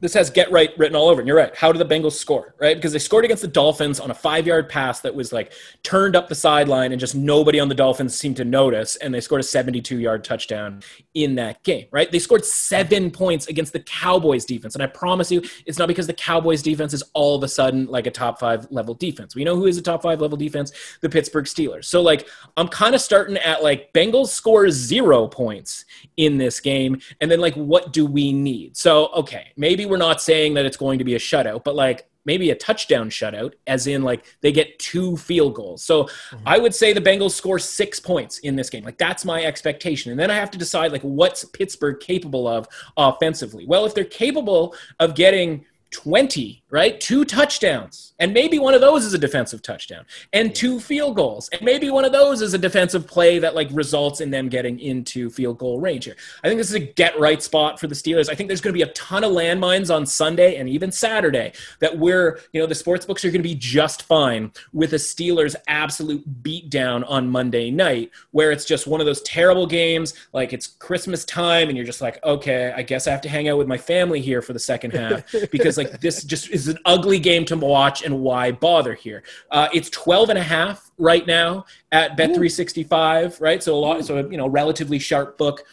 this 0.00 0.14
has 0.14 0.30
get 0.30 0.50
right 0.50 0.70
written 0.78 0.96
all 0.96 1.08
over. 1.08 1.20
And 1.20 1.28
you're 1.28 1.36
right. 1.36 1.54
How 1.54 1.72
did 1.72 1.78
the 1.78 1.94
Bengals 1.94 2.12
score? 2.12 2.54
Right? 2.58 2.76
Because 2.76 2.92
they 2.92 2.98
scored 2.98 3.24
against 3.24 3.42
the 3.42 3.48
Dolphins 3.48 4.00
on 4.00 4.10
a 4.10 4.14
five 4.14 4.46
yard 4.46 4.68
pass 4.68 5.00
that 5.00 5.14
was 5.14 5.32
like 5.32 5.52
turned 5.82 6.16
up 6.16 6.28
the 6.28 6.34
sideline 6.34 6.92
and 6.92 7.00
just 7.00 7.14
nobody 7.14 7.60
on 7.60 7.68
the 7.68 7.74
Dolphins 7.74 8.16
seemed 8.16 8.36
to 8.36 8.44
notice. 8.44 8.96
And 8.96 9.12
they 9.12 9.20
scored 9.20 9.40
a 9.40 9.44
72 9.44 9.98
yard 9.98 10.24
touchdown 10.24 10.82
in 11.14 11.34
that 11.36 11.62
game. 11.62 11.86
Right? 11.90 12.10
They 12.10 12.18
scored 12.18 12.44
seven 12.44 13.10
points 13.10 13.46
against 13.48 13.72
the 13.72 13.80
Cowboys 13.80 14.44
defense. 14.44 14.74
And 14.74 14.82
I 14.82 14.86
promise 14.86 15.30
you, 15.30 15.42
it's 15.66 15.78
not 15.78 15.88
because 15.88 16.06
the 16.06 16.14
Cowboys 16.14 16.62
defense 16.62 16.94
is 16.94 17.02
all 17.12 17.36
of 17.36 17.42
a 17.42 17.48
sudden 17.48 17.86
like 17.86 18.06
a 18.06 18.10
top 18.10 18.40
five 18.40 18.66
level 18.70 18.94
defense. 18.94 19.34
We 19.34 19.44
know 19.44 19.56
who 19.56 19.66
is 19.66 19.76
a 19.76 19.82
top 19.82 20.02
five 20.02 20.20
level 20.20 20.38
defense? 20.38 20.72
The 21.02 21.08
Pittsburgh 21.08 21.44
Steelers. 21.44 21.84
So 21.84 22.00
like 22.00 22.26
I'm 22.56 22.68
kind 22.68 22.94
of 22.94 23.00
starting 23.00 23.36
at 23.36 23.62
like 23.62 23.92
Bengals 23.92 24.28
score 24.28 24.70
zero 24.70 25.28
points 25.28 25.84
in 26.16 26.38
this 26.38 26.58
game. 26.60 27.00
And 27.20 27.30
then 27.30 27.40
like 27.40 27.54
what 27.54 27.92
do 27.92 28.06
we 28.06 28.32
need? 28.32 28.76
So 28.76 29.08
okay, 29.08 29.48
maybe 29.56 29.89
we're 29.90 29.96
not 29.96 30.22
saying 30.22 30.54
that 30.54 30.64
it's 30.64 30.76
going 30.76 30.98
to 30.98 31.04
be 31.04 31.14
a 31.14 31.18
shutout, 31.18 31.64
but 31.64 31.74
like 31.74 32.08
maybe 32.24 32.50
a 32.50 32.54
touchdown 32.54 33.10
shutout, 33.10 33.54
as 33.66 33.86
in 33.86 34.02
like 34.02 34.24
they 34.40 34.52
get 34.52 34.78
two 34.78 35.16
field 35.16 35.54
goals. 35.54 35.82
So 35.82 36.04
mm-hmm. 36.04 36.36
I 36.46 36.58
would 36.58 36.74
say 36.74 36.92
the 36.92 37.00
Bengals 37.00 37.32
score 37.32 37.58
six 37.58 37.98
points 37.98 38.38
in 38.40 38.56
this 38.56 38.70
game. 38.70 38.84
Like 38.84 38.98
that's 38.98 39.24
my 39.24 39.44
expectation. 39.44 40.10
And 40.10 40.20
then 40.20 40.30
I 40.30 40.34
have 40.34 40.50
to 40.52 40.58
decide 40.58 40.92
like 40.92 41.02
what's 41.02 41.44
Pittsburgh 41.44 41.98
capable 42.00 42.46
of 42.46 42.68
offensively. 42.96 43.66
Well, 43.66 43.84
if 43.86 43.94
they're 43.94 44.04
capable 44.04 44.74
of 44.98 45.14
getting 45.14 45.64
20, 45.90 46.62
right? 46.70 47.00
Two 47.00 47.24
touchdowns. 47.24 48.14
And 48.20 48.32
maybe 48.32 48.58
one 48.58 48.74
of 48.74 48.80
those 48.80 49.04
is 49.04 49.14
a 49.14 49.18
defensive 49.18 49.62
touchdown 49.62 50.04
and 50.32 50.54
two 50.54 50.78
field 50.78 51.16
goals. 51.16 51.48
And 51.48 51.62
maybe 51.62 51.90
one 51.90 52.04
of 52.04 52.12
those 52.12 52.42
is 52.42 52.54
a 52.54 52.58
defensive 52.58 53.06
play 53.06 53.38
that 53.38 53.54
like 53.54 53.68
results 53.72 54.20
in 54.20 54.30
them 54.30 54.48
getting 54.48 54.78
into 54.78 55.30
field 55.30 55.58
goal 55.58 55.80
range 55.80 56.04
here. 56.04 56.16
I 56.44 56.48
think 56.48 56.58
this 56.58 56.68
is 56.68 56.74
a 56.74 56.80
get 56.80 57.18
right 57.18 57.42
spot 57.42 57.80
for 57.80 57.86
the 57.86 57.94
Steelers. 57.94 58.28
I 58.28 58.34
think 58.34 58.48
there's 58.48 58.60
going 58.60 58.74
to 58.74 58.78
be 58.78 58.88
a 58.88 58.92
ton 58.92 59.24
of 59.24 59.32
landmines 59.32 59.94
on 59.94 60.06
Sunday 60.06 60.56
and 60.56 60.68
even 60.68 60.92
Saturday 60.92 61.52
that 61.80 61.98
we're, 61.98 62.40
you 62.52 62.60
know, 62.60 62.66
the 62.66 62.74
sports 62.74 63.04
books 63.06 63.24
are 63.24 63.30
going 63.30 63.42
to 63.42 63.48
be 63.48 63.54
just 63.54 64.02
fine 64.02 64.52
with 64.72 64.92
a 64.92 64.96
Steelers 64.96 65.56
absolute 65.66 66.42
beatdown 66.42 67.04
on 67.08 67.28
Monday 67.28 67.70
night 67.70 68.10
where 68.30 68.52
it's 68.52 68.64
just 68.64 68.86
one 68.86 69.00
of 69.00 69.06
those 69.06 69.22
terrible 69.22 69.66
games 69.66 70.14
like 70.32 70.52
it's 70.52 70.66
Christmas 70.66 71.24
time 71.24 71.68
and 71.68 71.76
you're 71.76 71.86
just 71.86 72.02
like, 72.02 72.22
okay, 72.22 72.72
I 72.76 72.82
guess 72.82 73.08
I 73.08 73.10
have 73.10 73.22
to 73.22 73.28
hang 73.28 73.48
out 73.48 73.58
with 73.58 73.66
my 73.66 73.78
family 73.78 74.20
here 74.20 74.42
for 74.42 74.52
the 74.52 74.58
second 74.58 74.92
half 74.92 75.24
because 75.50 75.79
like 75.80 76.00
this 76.00 76.24
just 76.24 76.50
is 76.50 76.68
an 76.68 76.78
ugly 76.84 77.18
game 77.18 77.44
to 77.46 77.56
watch 77.56 78.02
and 78.02 78.20
why 78.20 78.52
bother 78.52 78.94
here? 78.94 79.22
Uh, 79.50 79.68
it's 79.72 79.90
12 79.90 80.30
and 80.30 80.38
a 80.38 80.42
half 80.42 80.90
right 80.98 81.26
now 81.26 81.64
at 81.92 82.16
bet 82.16 82.28
365 82.28 83.40
right? 83.40 83.62
So 83.62 83.74
a 83.74 83.76
lot 83.76 84.04
so 84.04 84.18
you 84.28 84.36
know 84.36 84.48
relatively 84.48 84.98
sharp 84.98 85.38
book. 85.38 85.64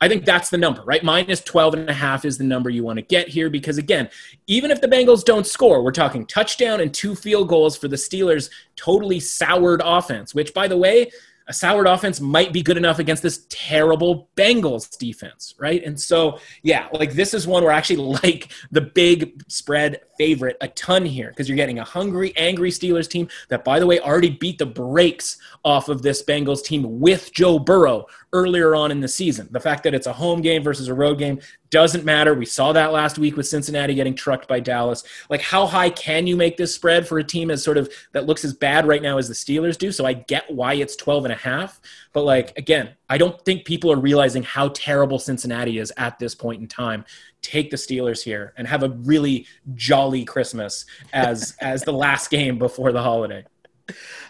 I 0.00 0.08
think 0.08 0.26
that's 0.26 0.50
the 0.50 0.58
number, 0.58 0.82
right? 0.82 1.02
Minus 1.02 1.40
12 1.40 1.74
and 1.74 1.88
a 1.88 1.94
half 1.94 2.26
is 2.26 2.36
the 2.36 2.44
number 2.44 2.68
you 2.68 2.84
want 2.84 2.98
to 2.98 3.02
get 3.02 3.28
here 3.28 3.48
because, 3.48 3.78
again, 3.78 4.10
even 4.46 4.70
if 4.70 4.80
the 4.80 4.88
Bengals 4.88 5.24
don't 5.24 5.46
score, 5.46 5.82
we're 5.82 5.92
talking 5.92 6.26
touchdown 6.26 6.80
and 6.80 6.92
two 6.92 7.14
field 7.14 7.48
goals 7.48 7.76
for 7.76 7.88
the 7.88 7.96
Steelers' 7.96 8.50
totally 8.76 9.18
soured 9.18 9.80
offense, 9.82 10.34
which, 10.34 10.52
by 10.52 10.68
the 10.68 10.76
way, 10.76 11.10
a 11.46 11.52
soured 11.52 11.86
offense 11.86 12.20
might 12.20 12.52
be 12.52 12.62
good 12.62 12.76
enough 12.76 12.98
against 12.98 13.22
this 13.22 13.46
terrible 13.50 14.30
Bengals 14.36 14.96
defense, 14.98 15.54
right? 15.58 15.84
And 15.84 16.00
so, 16.00 16.38
yeah, 16.62 16.88
like 16.92 17.12
this 17.12 17.34
is 17.34 17.46
one 17.46 17.62
where 17.62 17.72
I 17.72 17.76
actually 17.76 17.96
like 18.22 18.50
the 18.70 18.80
big 18.80 19.42
spread 19.48 20.00
favorite 20.16 20.56
a 20.60 20.68
ton 20.68 21.04
here 21.04 21.28
because 21.28 21.48
you're 21.48 21.56
getting 21.56 21.78
a 21.78 21.84
hungry, 21.84 22.32
angry 22.36 22.70
Steelers 22.70 23.08
team 23.08 23.28
that, 23.48 23.64
by 23.64 23.78
the 23.78 23.86
way, 23.86 24.00
already 24.00 24.30
beat 24.30 24.58
the 24.58 24.66
brakes 24.66 25.38
off 25.64 25.88
of 25.88 26.02
this 26.02 26.22
Bengals 26.22 26.62
team 26.62 27.00
with 27.00 27.32
Joe 27.32 27.58
Burrow 27.58 28.06
earlier 28.32 28.74
on 28.74 28.90
in 28.90 29.00
the 29.00 29.08
season. 29.08 29.48
The 29.50 29.60
fact 29.60 29.84
that 29.84 29.94
it's 29.94 30.06
a 30.06 30.12
home 30.12 30.42
game 30.42 30.62
versus 30.62 30.88
a 30.88 30.94
road 30.94 31.18
game 31.18 31.40
doesn't 31.70 32.04
matter. 32.04 32.34
We 32.34 32.46
saw 32.46 32.72
that 32.72 32.92
last 32.92 33.18
week 33.18 33.36
with 33.36 33.48
Cincinnati 33.48 33.94
getting 33.94 34.14
trucked 34.14 34.46
by 34.46 34.60
Dallas. 34.60 35.04
Like, 35.28 35.40
how 35.40 35.66
high 35.66 35.90
can 35.90 36.26
you 36.26 36.36
make 36.36 36.56
this 36.56 36.74
spread 36.74 37.06
for 37.06 37.18
a 37.18 37.24
team 37.24 37.50
as 37.50 37.64
sort 37.64 37.78
of 37.78 37.92
that 38.12 38.26
looks 38.26 38.44
as 38.44 38.52
bad 38.52 38.86
right 38.86 39.02
now 39.02 39.18
as 39.18 39.28
the 39.28 39.34
Steelers 39.34 39.78
do? 39.78 39.90
So 39.90 40.04
I 40.04 40.12
get 40.12 40.50
why 40.50 40.74
it's 40.74 40.96
12 40.96 41.24
and 41.24 41.32
a 41.32 41.36
half. 41.36 41.80
But 42.14 42.24
like 42.24 42.56
again, 42.56 42.90
I 43.10 43.18
don't 43.18 43.44
think 43.44 43.66
people 43.66 43.92
are 43.92 43.98
realizing 43.98 44.44
how 44.44 44.68
terrible 44.68 45.18
Cincinnati 45.18 45.78
is 45.78 45.92
at 45.98 46.18
this 46.18 46.34
point 46.34 46.62
in 46.62 46.68
time. 46.68 47.04
Take 47.42 47.70
the 47.70 47.76
Steelers 47.76 48.22
here 48.22 48.54
and 48.56 48.66
have 48.66 48.82
a 48.84 48.88
really 48.88 49.46
jolly 49.74 50.24
Christmas 50.24 50.86
as 51.12 51.54
as 51.60 51.82
the 51.82 51.92
last 51.92 52.30
game 52.30 52.58
before 52.58 52.92
the 52.92 53.02
holiday. 53.02 53.44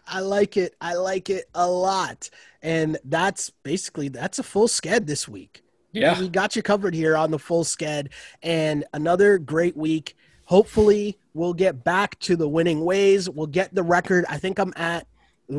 I 0.07 0.21
like 0.21 0.57
it. 0.57 0.75
I 0.81 0.95
like 0.95 1.31
it 1.31 1.45
a 1.55 1.71
lot. 1.71 2.31
And 2.63 2.99
that's 3.05 3.51
basically 3.51 4.09
that's 4.09 4.39
a 4.39 4.43
full 4.43 4.67
sked 4.67 5.07
this 5.07 5.29
week. 5.29 5.63
Yeah. 5.93 6.19
We 6.19 6.29
got 6.31 6.57
you 6.57 6.63
covered 6.63 6.95
here 6.95 7.17
on 7.17 7.31
the 7.31 7.39
full 7.39 7.65
sked 7.65 8.09
and 8.43 8.85
another 8.95 9.39
great 9.39 9.77
week. 9.77 10.17
Hopefully 10.47 11.19
we'll 11.35 11.55
get 11.55 11.85
back 11.85 12.19
to 12.21 12.35
the 12.35 12.49
winning 12.49 12.83
ways. 12.85 13.29
We'll 13.29 13.47
get 13.47 13.75
the 13.75 13.83
record. 13.83 14.25
I 14.29 14.39
think 14.39 14.59
I'm 14.59 14.73
at 14.77 15.07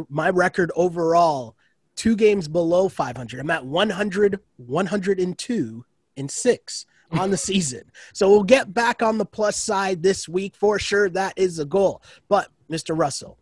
my 0.10 0.32
record 0.32 0.72
overall 0.76 1.56
two 1.96 2.16
games 2.16 2.48
below 2.48 2.90
500. 2.90 3.40
I'm 3.40 3.50
at 3.50 3.66
100, 3.66 4.40
102, 4.58 5.86
and 6.18 6.32
six 6.32 6.86
on 7.12 7.32
the 7.32 7.38
season. 7.50 7.92
So 8.14 8.30
we'll 8.30 8.44
get 8.44 8.74
back 8.74 9.02
on 9.02 9.18
the 9.18 9.26
plus 9.26 9.58
side 9.58 10.04
this 10.04 10.28
week 10.28 10.56
for 10.56 10.80
sure. 10.80 11.10
That 11.10 11.34
is 11.36 11.58
the 11.58 11.66
goal. 11.66 12.02
But 12.28 12.50
Mr. 12.70 12.98
Russell, 12.98 13.38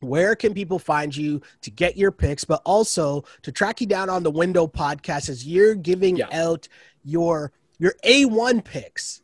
where 0.00 0.36
can 0.36 0.54
people 0.54 0.78
find 0.78 1.14
you 1.16 1.40
to 1.62 1.70
get 1.70 1.96
your 1.96 2.12
picks, 2.12 2.44
but 2.44 2.60
also 2.64 3.24
to 3.42 3.52
track 3.52 3.80
you 3.80 3.86
down 3.86 4.10
on 4.10 4.22
the 4.22 4.30
window 4.30 4.66
podcast 4.66 5.28
as 5.28 5.46
you're 5.46 5.74
giving 5.74 6.16
yeah. 6.16 6.26
out 6.32 6.68
your 7.04 7.52
your 7.78 7.94
A1 8.04 8.64
picks 8.64 9.20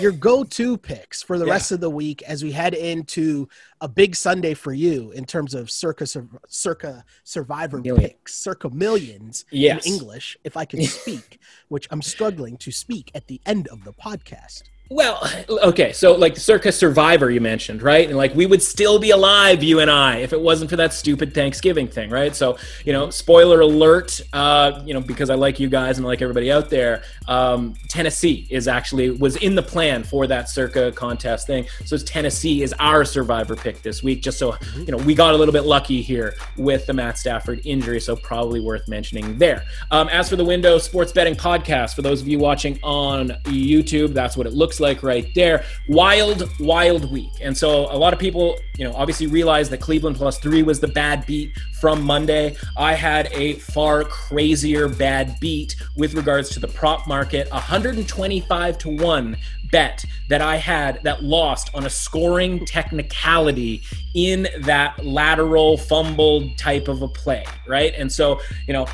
your 0.00 0.12
go-to 0.12 0.76
picks 0.76 1.22
for 1.22 1.38
the 1.38 1.46
yeah. 1.46 1.52
rest 1.52 1.72
of 1.72 1.80
the 1.80 1.90
week 1.90 2.22
as 2.22 2.42
we 2.42 2.52
head 2.52 2.74
into 2.74 3.48
a 3.80 3.88
big 3.88 4.16
Sunday 4.16 4.54
for 4.54 4.72
you 4.72 5.10
in 5.12 5.24
terms 5.24 5.54
of 5.54 5.70
circa 5.70 6.06
circa 6.48 7.04
survivor 7.22 7.78
Million. 7.80 8.00
picks, 8.00 8.34
circa 8.34 8.70
millions 8.70 9.44
yes. 9.50 9.86
in 9.86 9.92
English, 9.92 10.36
if 10.44 10.56
I 10.56 10.64
can 10.64 10.82
speak, 10.82 11.38
which 11.68 11.88
I'm 11.90 12.02
struggling 12.02 12.56
to 12.58 12.72
speak 12.72 13.10
at 13.14 13.26
the 13.26 13.40
end 13.46 13.68
of 13.68 13.84
the 13.84 13.92
podcast. 13.92 14.64
Well, 14.90 15.26
okay, 15.48 15.92
so 15.92 16.14
like 16.14 16.34
the 16.34 16.40
Circa 16.40 16.72
Survivor 16.72 17.30
you 17.30 17.40
mentioned, 17.40 17.82
right? 17.82 18.06
And 18.06 18.16
like 18.16 18.34
we 18.34 18.46
would 18.46 18.62
still 18.62 18.98
be 18.98 19.10
alive, 19.10 19.62
you 19.62 19.80
and 19.80 19.90
I, 19.90 20.18
if 20.18 20.32
it 20.32 20.40
wasn't 20.40 20.70
for 20.70 20.76
that 20.76 20.92
stupid 20.92 21.34
Thanksgiving 21.34 21.88
thing, 21.88 22.10
right? 22.10 22.34
So, 22.34 22.58
you 22.84 22.92
know, 22.92 23.10
spoiler 23.10 23.60
alert, 23.60 24.20
uh, 24.32 24.82
you 24.84 24.94
know, 24.94 25.00
because 25.00 25.30
I 25.30 25.34
like 25.34 25.58
you 25.58 25.68
guys 25.68 25.98
and 25.98 26.06
I 26.06 26.08
like 26.08 26.22
everybody 26.22 26.52
out 26.52 26.70
there, 26.70 27.02
um, 27.28 27.74
Tennessee 27.88 28.46
is 28.50 28.68
actually 28.68 29.10
was 29.10 29.36
in 29.36 29.54
the 29.54 29.62
plan 29.62 30.02
for 30.04 30.26
that 30.26 30.48
Circa 30.48 30.92
contest 30.92 31.46
thing. 31.46 31.66
So 31.84 31.96
Tennessee 31.96 32.62
is 32.62 32.74
our 32.78 33.04
survivor 33.04 33.56
pick 33.56 33.82
this 33.82 34.02
week, 34.02 34.22
just 34.22 34.38
so 34.38 34.52
mm-hmm. 34.52 34.80
you 34.82 34.92
know, 34.92 34.98
we 34.98 35.14
got 35.14 35.34
a 35.34 35.36
little 35.36 35.52
bit 35.52 35.64
lucky 35.64 36.02
here 36.02 36.34
with 36.56 36.86
the 36.86 36.92
Matt 36.92 37.18
Stafford 37.18 37.60
injury, 37.64 38.00
so 38.00 38.16
probably 38.16 38.60
worth 38.60 38.86
mentioning 38.88 39.38
there. 39.38 39.64
Um, 39.90 40.08
as 40.08 40.28
for 40.28 40.36
the 40.36 40.44
window 40.44 40.78
sports 40.78 41.12
betting 41.12 41.34
podcast, 41.34 41.94
for 41.94 42.02
those 42.02 42.20
of 42.20 42.28
you 42.28 42.38
watching 42.38 42.78
on 42.82 43.30
YouTube, 43.44 44.12
that's 44.12 44.36
what 44.36 44.46
it 44.46 44.52
looks 44.52 44.73
looks 44.74 44.80
like 44.80 45.02
right 45.02 45.32
there. 45.34 45.64
Wild, 45.88 46.50
wild 46.60 47.10
week. 47.10 47.32
And 47.40 47.56
so 47.56 47.86
a 47.92 47.98
lot 47.98 48.12
of 48.12 48.18
people, 48.18 48.58
you 48.76 48.84
know, 48.84 48.94
obviously 48.94 49.26
realized 49.26 49.70
that 49.72 49.80
Cleveland 49.80 50.16
plus 50.16 50.38
three 50.38 50.62
was 50.62 50.80
the 50.80 50.88
bad 50.88 51.26
beat 51.26 51.52
from 51.80 52.02
Monday. 52.02 52.56
I 52.76 52.94
had 52.94 53.28
a 53.32 53.54
far 53.54 54.04
crazier 54.04 54.88
bad 54.88 55.36
beat 55.40 55.76
with 55.96 56.14
regards 56.14 56.50
to 56.50 56.60
the 56.60 56.68
prop 56.68 57.06
market 57.06 57.50
125 57.52 58.78
to 58.78 58.96
1 58.96 59.36
bet 59.70 60.04
that 60.28 60.40
I 60.40 60.56
had 60.56 61.00
that 61.02 61.22
lost 61.22 61.70
on 61.74 61.86
a 61.86 61.90
scoring 61.90 62.64
technicality 62.64 63.82
in 64.14 64.48
that 64.60 65.04
lateral 65.04 65.76
fumbled 65.76 66.56
type 66.58 66.88
of 66.88 67.02
a 67.02 67.08
play, 67.08 67.44
right? 67.66 67.92
And 67.96 68.10
so, 68.10 68.40
you 68.66 68.72
know, 68.72 68.86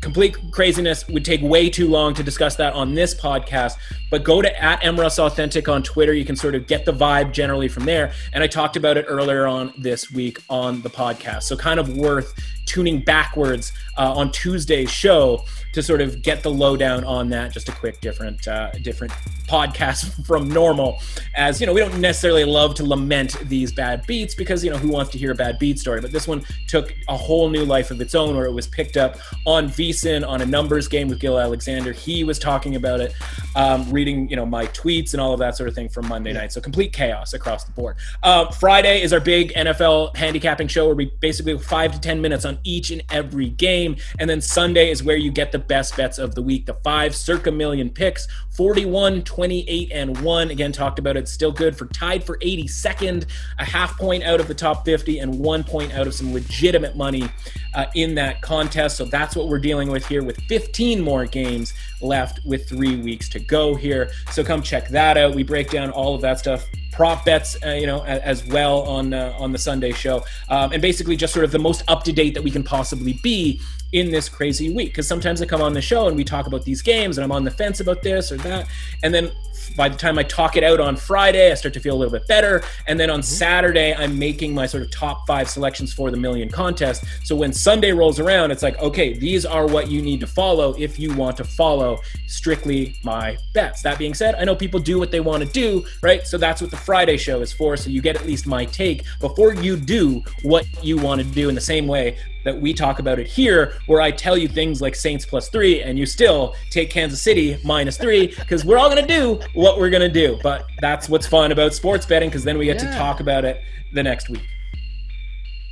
complete 0.00 0.36
craziness 0.50 1.06
would 1.08 1.24
take 1.24 1.42
way 1.42 1.68
too 1.68 1.88
long 1.88 2.14
to 2.14 2.22
discuss 2.22 2.56
that 2.56 2.72
on 2.72 2.94
this 2.94 3.14
podcast 3.14 3.76
but 4.10 4.24
go 4.24 4.42
to 4.42 4.62
at 4.62 4.80
mruss 4.80 5.18
authentic 5.18 5.68
on 5.68 5.82
twitter. 5.82 6.12
You 6.12 6.24
can 6.24 6.36
sort 6.36 6.54
of 6.54 6.66
get 6.66 6.84
the 6.84 6.92
vibe 6.92 7.32
generally 7.32 7.68
from 7.68 7.84
there. 7.84 8.12
And 8.32 8.42
i 8.42 8.46
talked 8.46 8.76
about 8.76 8.96
it 8.96 9.04
earlier 9.08 9.46
on 9.46 9.72
this 9.78 10.10
week 10.10 10.38
on 10.48 10.82
the 10.82 10.90
podcast. 10.90 11.44
So 11.44 11.56
kind 11.56 11.78
of 11.78 11.96
worth 11.96 12.34
tuning 12.66 13.02
backwards 13.02 13.72
uh, 13.96 14.12
on 14.14 14.30
tuesday's 14.32 14.90
show 14.90 15.42
to 15.72 15.82
sort 15.82 16.00
of 16.00 16.22
get 16.22 16.42
the 16.42 16.50
lowdown 16.50 17.04
on 17.04 17.28
that. 17.30 17.52
Just 17.52 17.68
a 17.68 17.72
quick 17.72 18.00
different 18.00 18.46
uh, 18.48 18.70
different 18.82 19.12
podcast 19.46 20.24
from 20.26 20.48
normal, 20.48 20.98
as 21.36 21.60
you 21.60 21.66
know 21.66 21.72
we 21.72 21.80
don't 21.80 22.00
necessarily 22.00 22.44
love 22.44 22.74
to 22.74 22.84
lament 22.84 23.36
these 23.48 23.72
bad 23.72 24.06
beats 24.06 24.34
because 24.34 24.64
you 24.64 24.70
know 24.70 24.78
who 24.78 24.88
wants 24.88 25.10
to 25.12 25.18
hear 25.18 25.32
a 25.32 25.34
bad 25.34 25.58
beat 25.58 25.78
story, 25.78 26.00
but 26.00 26.12
this 26.12 26.26
one 26.26 26.42
took 26.66 26.94
a 27.08 27.16
whole 27.16 27.48
new 27.48 27.64
life 27.64 27.90
of 27.90 28.00
its 28.00 28.14
own 28.14 28.36
where 28.36 28.46
it 28.46 28.52
was 28.52 28.66
picked 28.66 28.96
up 28.96 29.18
on 29.46 29.68
VSiN 29.68 30.26
on 30.26 30.42
a 30.42 30.46
numbers 30.46 30.88
game 30.88 31.08
with 31.08 31.20
Gill 31.20 31.38
Alexander. 31.38 31.92
He 31.92 32.24
was 32.24 32.38
talking 32.38 32.76
about 32.76 33.00
it, 33.00 33.14
um, 33.54 33.90
reading 33.90 34.28
you 34.28 34.36
know 34.36 34.46
my 34.46 34.66
tweets 34.66 35.12
and 35.12 35.20
all 35.20 35.32
of 35.32 35.40
that 35.40 35.56
sort 35.56 35.68
of 35.68 35.74
thing 35.74 35.88
from 35.88 36.08
Monday 36.08 36.32
night. 36.32 36.52
So 36.52 36.60
complete 36.60 36.92
chaos 36.92 37.32
across 37.32 37.64
the 37.64 37.72
board. 37.72 37.96
Uh, 38.22 38.50
Friday 38.50 39.02
is 39.02 39.12
our 39.12 39.20
big 39.20 39.52
NFL 39.52 40.16
handicapping 40.16 40.68
show 40.68 40.86
where 40.86 40.94
we 40.94 41.12
basically 41.20 41.56
five 41.58 41.92
to 41.92 42.00
ten 42.00 42.20
minutes 42.20 42.44
on 42.44 42.49
each 42.64 42.90
and 42.90 43.02
every 43.10 43.48
game, 43.48 43.96
and 44.18 44.28
then 44.28 44.40
Sunday 44.40 44.90
is 44.90 45.02
where 45.02 45.16
you 45.16 45.30
get 45.30 45.52
the 45.52 45.58
best 45.58 45.96
bets 45.96 46.18
of 46.18 46.34
the 46.34 46.42
week. 46.42 46.66
The 46.66 46.74
five 46.74 47.14
circa 47.14 47.50
million 47.50 47.90
picks 47.90 48.26
41, 48.50 49.22
28, 49.22 49.90
and 49.92 50.20
1. 50.20 50.50
Again, 50.50 50.72
talked 50.72 50.98
about 50.98 51.16
it. 51.16 51.28
Still 51.28 51.52
good 51.52 51.76
for 51.76 51.86
tied 51.86 52.24
for 52.24 52.38
82nd, 52.38 53.26
a 53.58 53.64
half 53.64 53.96
point 53.96 54.22
out 54.24 54.40
of 54.40 54.48
the 54.48 54.54
top 54.54 54.84
50, 54.84 55.18
and 55.18 55.38
one 55.38 55.64
point 55.64 55.94
out 55.94 56.06
of 56.06 56.14
some 56.14 56.32
legitimate 56.32 56.96
money 56.96 57.28
uh, 57.74 57.86
in 57.94 58.14
that 58.16 58.40
contest. 58.40 58.96
So 58.96 59.04
that's 59.04 59.36
what 59.36 59.48
we're 59.48 59.58
dealing 59.58 59.90
with 59.90 60.06
here 60.06 60.22
with 60.22 60.36
15 60.44 61.00
more 61.00 61.26
games 61.26 61.74
left 62.00 62.44
with 62.44 62.68
three 62.68 62.96
weeks 62.96 63.28
to 63.30 63.40
go 63.40 63.74
here. 63.74 64.10
So 64.30 64.44
come 64.44 64.62
check 64.62 64.88
that 64.88 65.16
out. 65.16 65.34
We 65.34 65.42
break 65.42 65.70
down 65.70 65.90
all 65.90 66.14
of 66.14 66.20
that 66.22 66.38
stuff 66.38 66.66
prop 66.92 67.24
bets, 67.24 67.56
uh, 67.64 67.70
you 67.70 67.86
know, 67.86 68.04
as 68.04 68.46
well 68.46 68.82
on 68.82 69.14
uh, 69.14 69.34
on 69.38 69.52
the 69.52 69.58
Sunday 69.58 69.92
show, 69.92 70.22
um, 70.48 70.72
and 70.72 70.82
basically 70.82 71.16
just 71.16 71.32
sort 71.32 71.44
of 71.44 71.50
the 71.50 71.58
most 71.58 71.82
up 71.88 72.04
to 72.04 72.12
date 72.12 72.34
that 72.34 72.42
we 72.42 72.50
can 72.50 72.62
possibly 72.62 73.18
be 73.22 73.60
in 73.92 74.10
this 74.10 74.28
crazy 74.28 74.72
week. 74.72 74.90
Because 74.90 75.06
sometimes 75.06 75.42
I 75.42 75.46
come 75.46 75.62
on 75.62 75.72
the 75.72 75.82
show 75.82 76.08
and 76.08 76.16
we 76.16 76.24
talk 76.24 76.46
about 76.46 76.64
these 76.64 76.82
games 76.82 77.18
and 77.18 77.24
I'm 77.24 77.32
on 77.32 77.44
the 77.44 77.50
fence 77.50 77.80
about 77.80 78.02
this 78.02 78.30
or 78.32 78.36
that. 78.38 78.68
And 79.02 79.12
then 79.12 79.30
by 79.76 79.88
the 79.88 79.96
time 79.96 80.18
I 80.18 80.22
talk 80.22 80.56
it 80.56 80.64
out 80.64 80.80
on 80.80 80.96
Friday, 80.96 81.50
I 81.50 81.54
start 81.54 81.74
to 81.74 81.80
feel 81.80 81.94
a 81.94 81.98
little 81.98 82.12
bit 82.12 82.26
better. 82.26 82.62
And 82.86 82.98
then 82.98 83.10
on 83.10 83.20
mm-hmm. 83.20 83.24
Saturday, 83.24 83.94
I'm 83.94 84.18
making 84.18 84.54
my 84.54 84.66
sort 84.66 84.82
of 84.82 84.90
top 84.90 85.26
five 85.26 85.48
selections 85.48 85.92
for 85.92 86.10
the 86.10 86.16
million 86.16 86.48
contest. 86.48 87.04
So 87.24 87.36
when 87.36 87.52
Sunday 87.52 87.92
rolls 87.92 88.18
around, 88.18 88.50
it's 88.50 88.62
like, 88.62 88.78
okay, 88.78 89.14
these 89.14 89.46
are 89.46 89.66
what 89.66 89.90
you 89.90 90.02
need 90.02 90.20
to 90.20 90.26
follow 90.26 90.74
if 90.78 90.98
you 90.98 91.14
want 91.14 91.36
to 91.38 91.44
follow 91.44 91.98
strictly 92.26 92.96
my 93.04 93.36
bets. 93.54 93.82
That 93.82 93.98
being 93.98 94.14
said, 94.14 94.34
I 94.36 94.44
know 94.44 94.56
people 94.56 94.80
do 94.80 94.98
what 94.98 95.10
they 95.10 95.20
want 95.20 95.42
to 95.42 95.48
do, 95.48 95.84
right? 96.02 96.26
So 96.26 96.38
that's 96.38 96.60
what 96.60 96.70
the 96.70 96.76
Friday 96.76 97.16
show 97.16 97.40
is 97.40 97.52
for. 97.52 97.76
So 97.76 97.90
you 97.90 98.00
get 98.00 98.16
at 98.16 98.26
least 98.26 98.46
my 98.46 98.64
take 98.64 99.04
before 99.20 99.54
you 99.54 99.76
do 99.76 100.22
what 100.42 100.66
you 100.82 100.96
want 100.96 101.20
to 101.20 101.26
do 101.26 101.48
in 101.48 101.54
the 101.54 101.60
same 101.60 101.86
way 101.86 102.16
that 102.44 102.60
we 102.60 102.72
talk 102.72 102.98
about 102.98 103.18
it 103.18 103.26
here, 103.26 103.74
where 103.86 104.00
I 104.00 104.10
tell 104.10 104.36
you 104.36 104.48
things 104.48 104.80
like 104.80 104.94
Saints 104.94 105.26
plus 105.26 105.48
three, 105.48 105.82
and 105.82 105.98
you 105.98 106.06
still 106.06 106.54
take 106.70 106.90
Kansas 106.90 107.20
City 107.20 107.58
minus 107.64 107.96
three, 107.96 108.28
because 108.28 108.64
we're 108.64 108.78
all 108.78 108.90
going 108.90 109.06
to 109.06 109.14
do 109.14 109.40
what 109.54 109.78
we're 109.78 109.90
going 109.90 110.02
to 110.02 110.08
do. 110.08 110.38
But 110.42 110.66
that's 110.80 111.08
what's 111.08 111.26
fun 111.26 111.52
about 111.52 111.74
sports 111.74 112.06
betting, 112.06 112.28
because 112.28 112.44
then 112.44 112.58
we 112.58 112.66
get 112.66 112.82
yeah. 112.82 112.90
to 112.90 112.96
talk 112.96 113.20
about 113.20 113.44
it 113.44 113.62
the 113.92 114.02
next 114.02 114.28
week. 114.28 114.46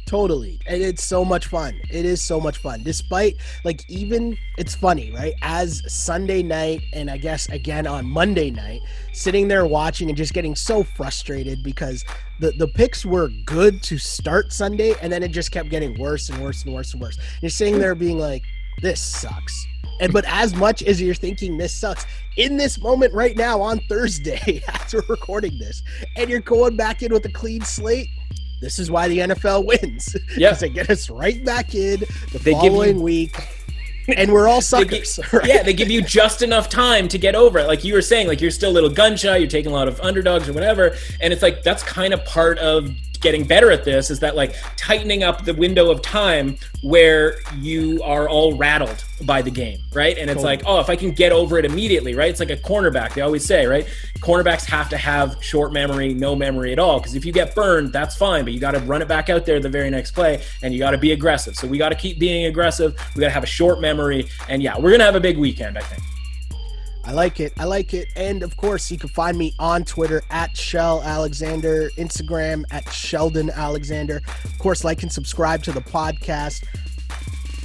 Totally. 0.09 0.59
And 0.67 0.83
it's 0.83 1.05
so 1.05 1.23
much 1.23 1.49
fun. 1.49 1.79
It 1.91 2.07
is 2.07 2.23
so 2.23 2.41
much 2.41 2.57
fun. 2.57 2.83
Despite, 2.83 3.37
like, 3.63 3.89
even 3.91 4.39
it's 4.57 4.75
funny, 4.75 5.13
right? 5.13 5.35
As 5.43 5.83
Sunday 5.87 6.43
night, 6.43 6.81
and 6.95 7.11
I 7.11 7.19
guess 7.19 7.47
again 7.51 7.87
on 7.87 8.07
Monday 8.07 8.51
night, 8.51 8.81
sitting 9.13 9.49
there 9.49 9.67
watching 9.67 10.09
and 10.09 10.17
just 10.17 10.33
getting 10.33 10.57
so 10.57 10.83
frustrated 10.83 11.63
because 11.63 12.07
the, 12.41 12.53
the 12.53 12.69
picks 12.69 13.05
were 13.05 13.29
good 13.45 13.83
to 13.83 13.99
start 13.99 14.51
Sunday, 14.51 14.95
and 15.03 15.13
then 15.13 15.23
it 15.23 15.29
just 15.29 15.53
kept 15.53 15.69
getting 15.69 15.99
worse 15.99 16.31
and 16.31 16.43
worse 16.43 16.65
and 16.65 16.73
worse 16.73 16.95
and 16.95 17.03
worse. 17.03 17.19
You're 17.43 17.51
sitting 17.51 17.79
there 17.79 17.95
being 17.95 18.19
like, 18.19 18.45
this 18.81 19.03
sucks. 19.03 19.67
And 20.01 20.11
but 20.11 20.25
as 20.27 20.55
much 20.55 20.83
as 20.83 21.03
you're 21.03 21.15
thinking 21.15 21.59
this 21.59 21.75
sucks, 21.75 22.07
in 22.39 22.57
this 22.57 22.81
moment 22.81 23.13
right 23.13 23.37
now 23.37 23.61
on 23.61 23.79
Thursday, 23.91 24.63
as 24.69 24.95
we're 24.95 25.03
recording 25.07 25.59
this, 25.59 25.83
and 26.17 26.31
you're 26.31 26.41
going 26.41 26.77
back 26.77 27.03
in 27.03 27.13
with 27.13 27.27
a 27.27 27.33
clean 27.33 27.61
slate, 27.61 28.09
this 28.61 28.79
is 28.79 28.91
why 28.91 29.09
the 29.09 29.19
NFL 29.19 29.65
wins. 29.65 30.17
Yeah, 30.37 30.53
they 30.53 30.69
get 30.69 30.91
us 30.91 31.11
right 31.11 31.45
back 31.45 31.75
in 31.75 32.01
the 32.33 32.39
they 32.39 32.53
following 32.53 32.99
you, 32.99 33.03
week, 33.03 33.37
and 34.17 34.33
we're 34.33 34.47
all 34.47 34.61
suckers. 34.75 35.17
They 35.17 35.23
right? 35.39 35.47
Yeah, 35.47 35.63
they 35.63 35.73
give 35.73 35.91
you 35.91 36.03
just 36.03 36.43
enough 36.43 36.69
time 36.69 37.09
to 37.09 37.19
get 37.19 37.35
over 37.35 37.59
it. 37.59 37.67
Like 37.67 37.83
you 37.83 37.95
were 37.95 38.03
saying, 38.03 38.29
like 38.29 38.41
you're 38.41 38.51
still 38.51 38.71
a 38.71 38.73
little 38.73 38.91
gun 38.91 39.17
shy. 39.17 39.37
You're 39.37 39.49
taking 39.49 39.71
a 39.71 39.75
lot 39.75 39.89
of 39.89 40.01
underdogs 40.01 40.49
or 40.49 40.53
whatever, 40.53 40.97
and 41.21 41.33
it's 41.33 41.43
like 41.43 41.63
that's 41.63 41.83
kind 41.83 42.15
of 42.15 42.25
part 42.25 42.59
of 42.59 42.91
getting 43.21 43.45
better 43.45 43.71
at 43.71 43.85
this 43.85 44.11
is 44.11 44.21
that 44.21 44.37
like 44.37 44.55
tightening 44.77 45.23
up 45.23 45.45
the 45.45 45.55
window 45.55 45.91
of 45.91 46.03
time 46.03 46.57
where 46.83 47.37
you 47.57 48.01
are 48.03 48.29
all 48.29 48.57
rattled 48.57 49.05
by 49.27 49.43
the 49.43 49.51
game, 49.51 49.79
right? 49.93 50.17
And 50.17 50.31
it's 50.31 50.43
like, 50.43 50.63
oh, 50.65 50.81
if 50.81 50.89
I 50.89 50.97
can 50.97 51.11
get 51.11 51.33
over 51.33 51.59
it 51.59 51.65
immediately, 51.65 52.15
right? 52.15 52.31
It's 52.31 52.41
like 52.41 52.51
a 52.51 52.57
cornerback. 52.57 53.15
They 53.15 53.21
always 53.21 53.45
say, 53.45 53.67
right? 53.67 53.87
Cornerbacks 54.21 54.65
have 54.67 54.89
to 54.91 54.97
have 54.97 55.43
short 55.43 55.73
memory, 55.73 56.15
no 56.15 56.37
memory 56.37 56.73
at 56.73 56.79
all. 56.79 56.99
Because 57.01 57.15
if 57.15 57.25
you 57.25 57.33
get 57.33 57.55
burned, 57.55 57.93
that's 57.93 58.17
fine, 58.17 58.45
but 58.45 58.53
you 58.53 58.61
got 58.61 58.73
to 58.73 58.81
run 58.81 59.03
it 59.03 59.09
back 59.09 59.29
out 59.29 59.45
there 59.45 59.61
the 59.61 59.69
very 59.69 59.91
next 59.91 60.13
play, 60.13 60.43
and 60.63 60.73
you 60.73 60.79
got 60.79 60.93
to 60.93 60.99
be 60.99 61.13
aggressive. 61.13 61.57
So 61.57 61.67
we 61.67 61.79
got 61.79 61.89
to 61.89 61.97
keep 61.97 62.19
being 62.19 62.47
aggressive. 62.47 62.95
We 63.15 63.21
got 63.21 63.29
to 63.29 63.35
have 63.35 63.45
a 63.45 63.47
short 63.47 63.81
memory, 63.81 64.29
and 64.49 64.63
yeah, 64.63 64.79
we're 64.79 64.91
gonna 64.91 65.05
have 65.05 65.17
a 65.17 65.21
big 65.21 65.39
weekend, 65.39 65.77
I 65.77 65.83
think. 65.83 66.03
I 67.09 67.13
like 67.13 67.41
it. 67.41 67.55
I 67.59 67.65
like 67.65 67.95
it. 67.95 68.09
And 68.17 68.43
of 68.43 68.55
course, 68.59 68.91
you 68.91 68.99
can 68.99 69.09
find 69.09 69.39
me 69.39 69.55
on 69.59 69.83
Twitter 69.85 70.21
at 70.29 70.55
Shell 70.55 71.03
Alexander, 71.03 71.89
Instagram 71.97 72.65
at 72.71 72.87
Sheldon 72.93 73.49
Alexander. 73.49 74.21
Of 74.45 74.59
course, 74.59 74.85
like 74.85 75.03
and 75.03 75.11
subscribe 75.11 75.63
to 75.63 75.73
the 75.73 75.81
podcast 75.81 76.67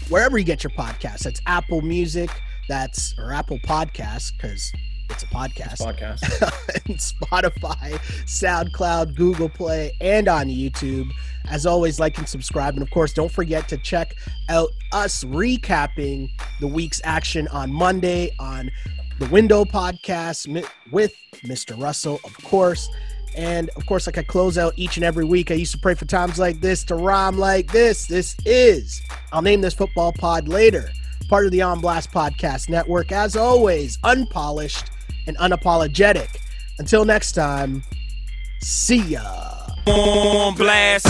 wherever 0.08 0.38
you 0.38 0.46
get 0.46 0.64
your 0.64 0.72
podcasts. 0.72 1.24
That's 1.24 1.42
Apple 1.46 1.82
Music, 1.82 2.30
that's 2.70 3.14
or 3.20 3.34
Apple 3.34 3.60
Podcasts, 3.60 4.32
because 4.32 4.72
it's 5.10 5.24
a 5.24 5.28
podcast. 5.28 5.82
podcast. 5.82 6.86
and 6.88 6.98
Spotify, 6.98 8.00
SoundCloud, 8.26 9.14
Google 9.18 9.50
Play, 9.50 9.92
and 10.00 10.30
on 10.30 10.48
YouTube. 10.48 11.10
As 11.50 11.66
always, 11.66 12.00
like 12.00 12.18
and 12.18 12.30
subscribe. 12.30 12.76
And 12.76 12.82
of 12.82 12.90
course, 12.92 13.12
don't 13.12 13.32
forget 13.32 13.68
to 13.68 13.78
check 13.80 14.16
out 14.48 14.70
us 14.94 15.26
recapping 15.26 16.30
the 16.62 16.68
week's 16.68 17.02
action 17.04 17.50
on 17.50 17.74
Monday 17.74 18.32
on 18.40 18.72
the 19.20 19.28
Window 19.28 19.64
Podcast 19.66 20.66
with 20.92 21.14
Mr. 21.44 21.80
Russell, 21.82 22.20
of 22.24 22.38
course. 22.44 22.90
And 23.36 23.70
of 23.76 23.86
course, 23.86 24.08
like 24.08 24.18
I 24.18 24.24
close 24.24 24.58
out 24.58 24.74
each 24.76 24.98
and 24.98 25.04
every 25.04 25.26
week, 25.26 25.50
I 25.50 25.56
used 25.56 25.72
to 25.74 25.80
pray 25.80 25.96
for 25.96 26.06
times 26.06 26.38
like 26.38 26.62
this 26.62 26.84
to 26.86 26.96
rhyme 26.96 27.38
like 27.38 27.72
this. 27.72 28.06
This 28.06 28.36
is, 28.46 29.02
I'll 29.32 29.42
name 29.42 29.62
this 29.62 29.74
football 29.74 30.14
pod 30.14 30.48
later, 30.48 30.90
part 31.30 31.46
of 31.46 31.52
the 31.52 31.62
On 31.62 31.80
Blast 31.80 32.12
Podcast 32.12 32.70
Network. 32.70 33.12
As 33.12 33.36
always, 33.36 33.98
unpolished 34.04 34.86
and 35.26 35.38
unapologetic. 35.38 36.38
Until 36.80 37.06
next 37.06 37.32
time, 37.32 37.84
see 38.62 39.02
ya. 39.02 39.24
On 39.88 40.56
blast. 40.56 41.08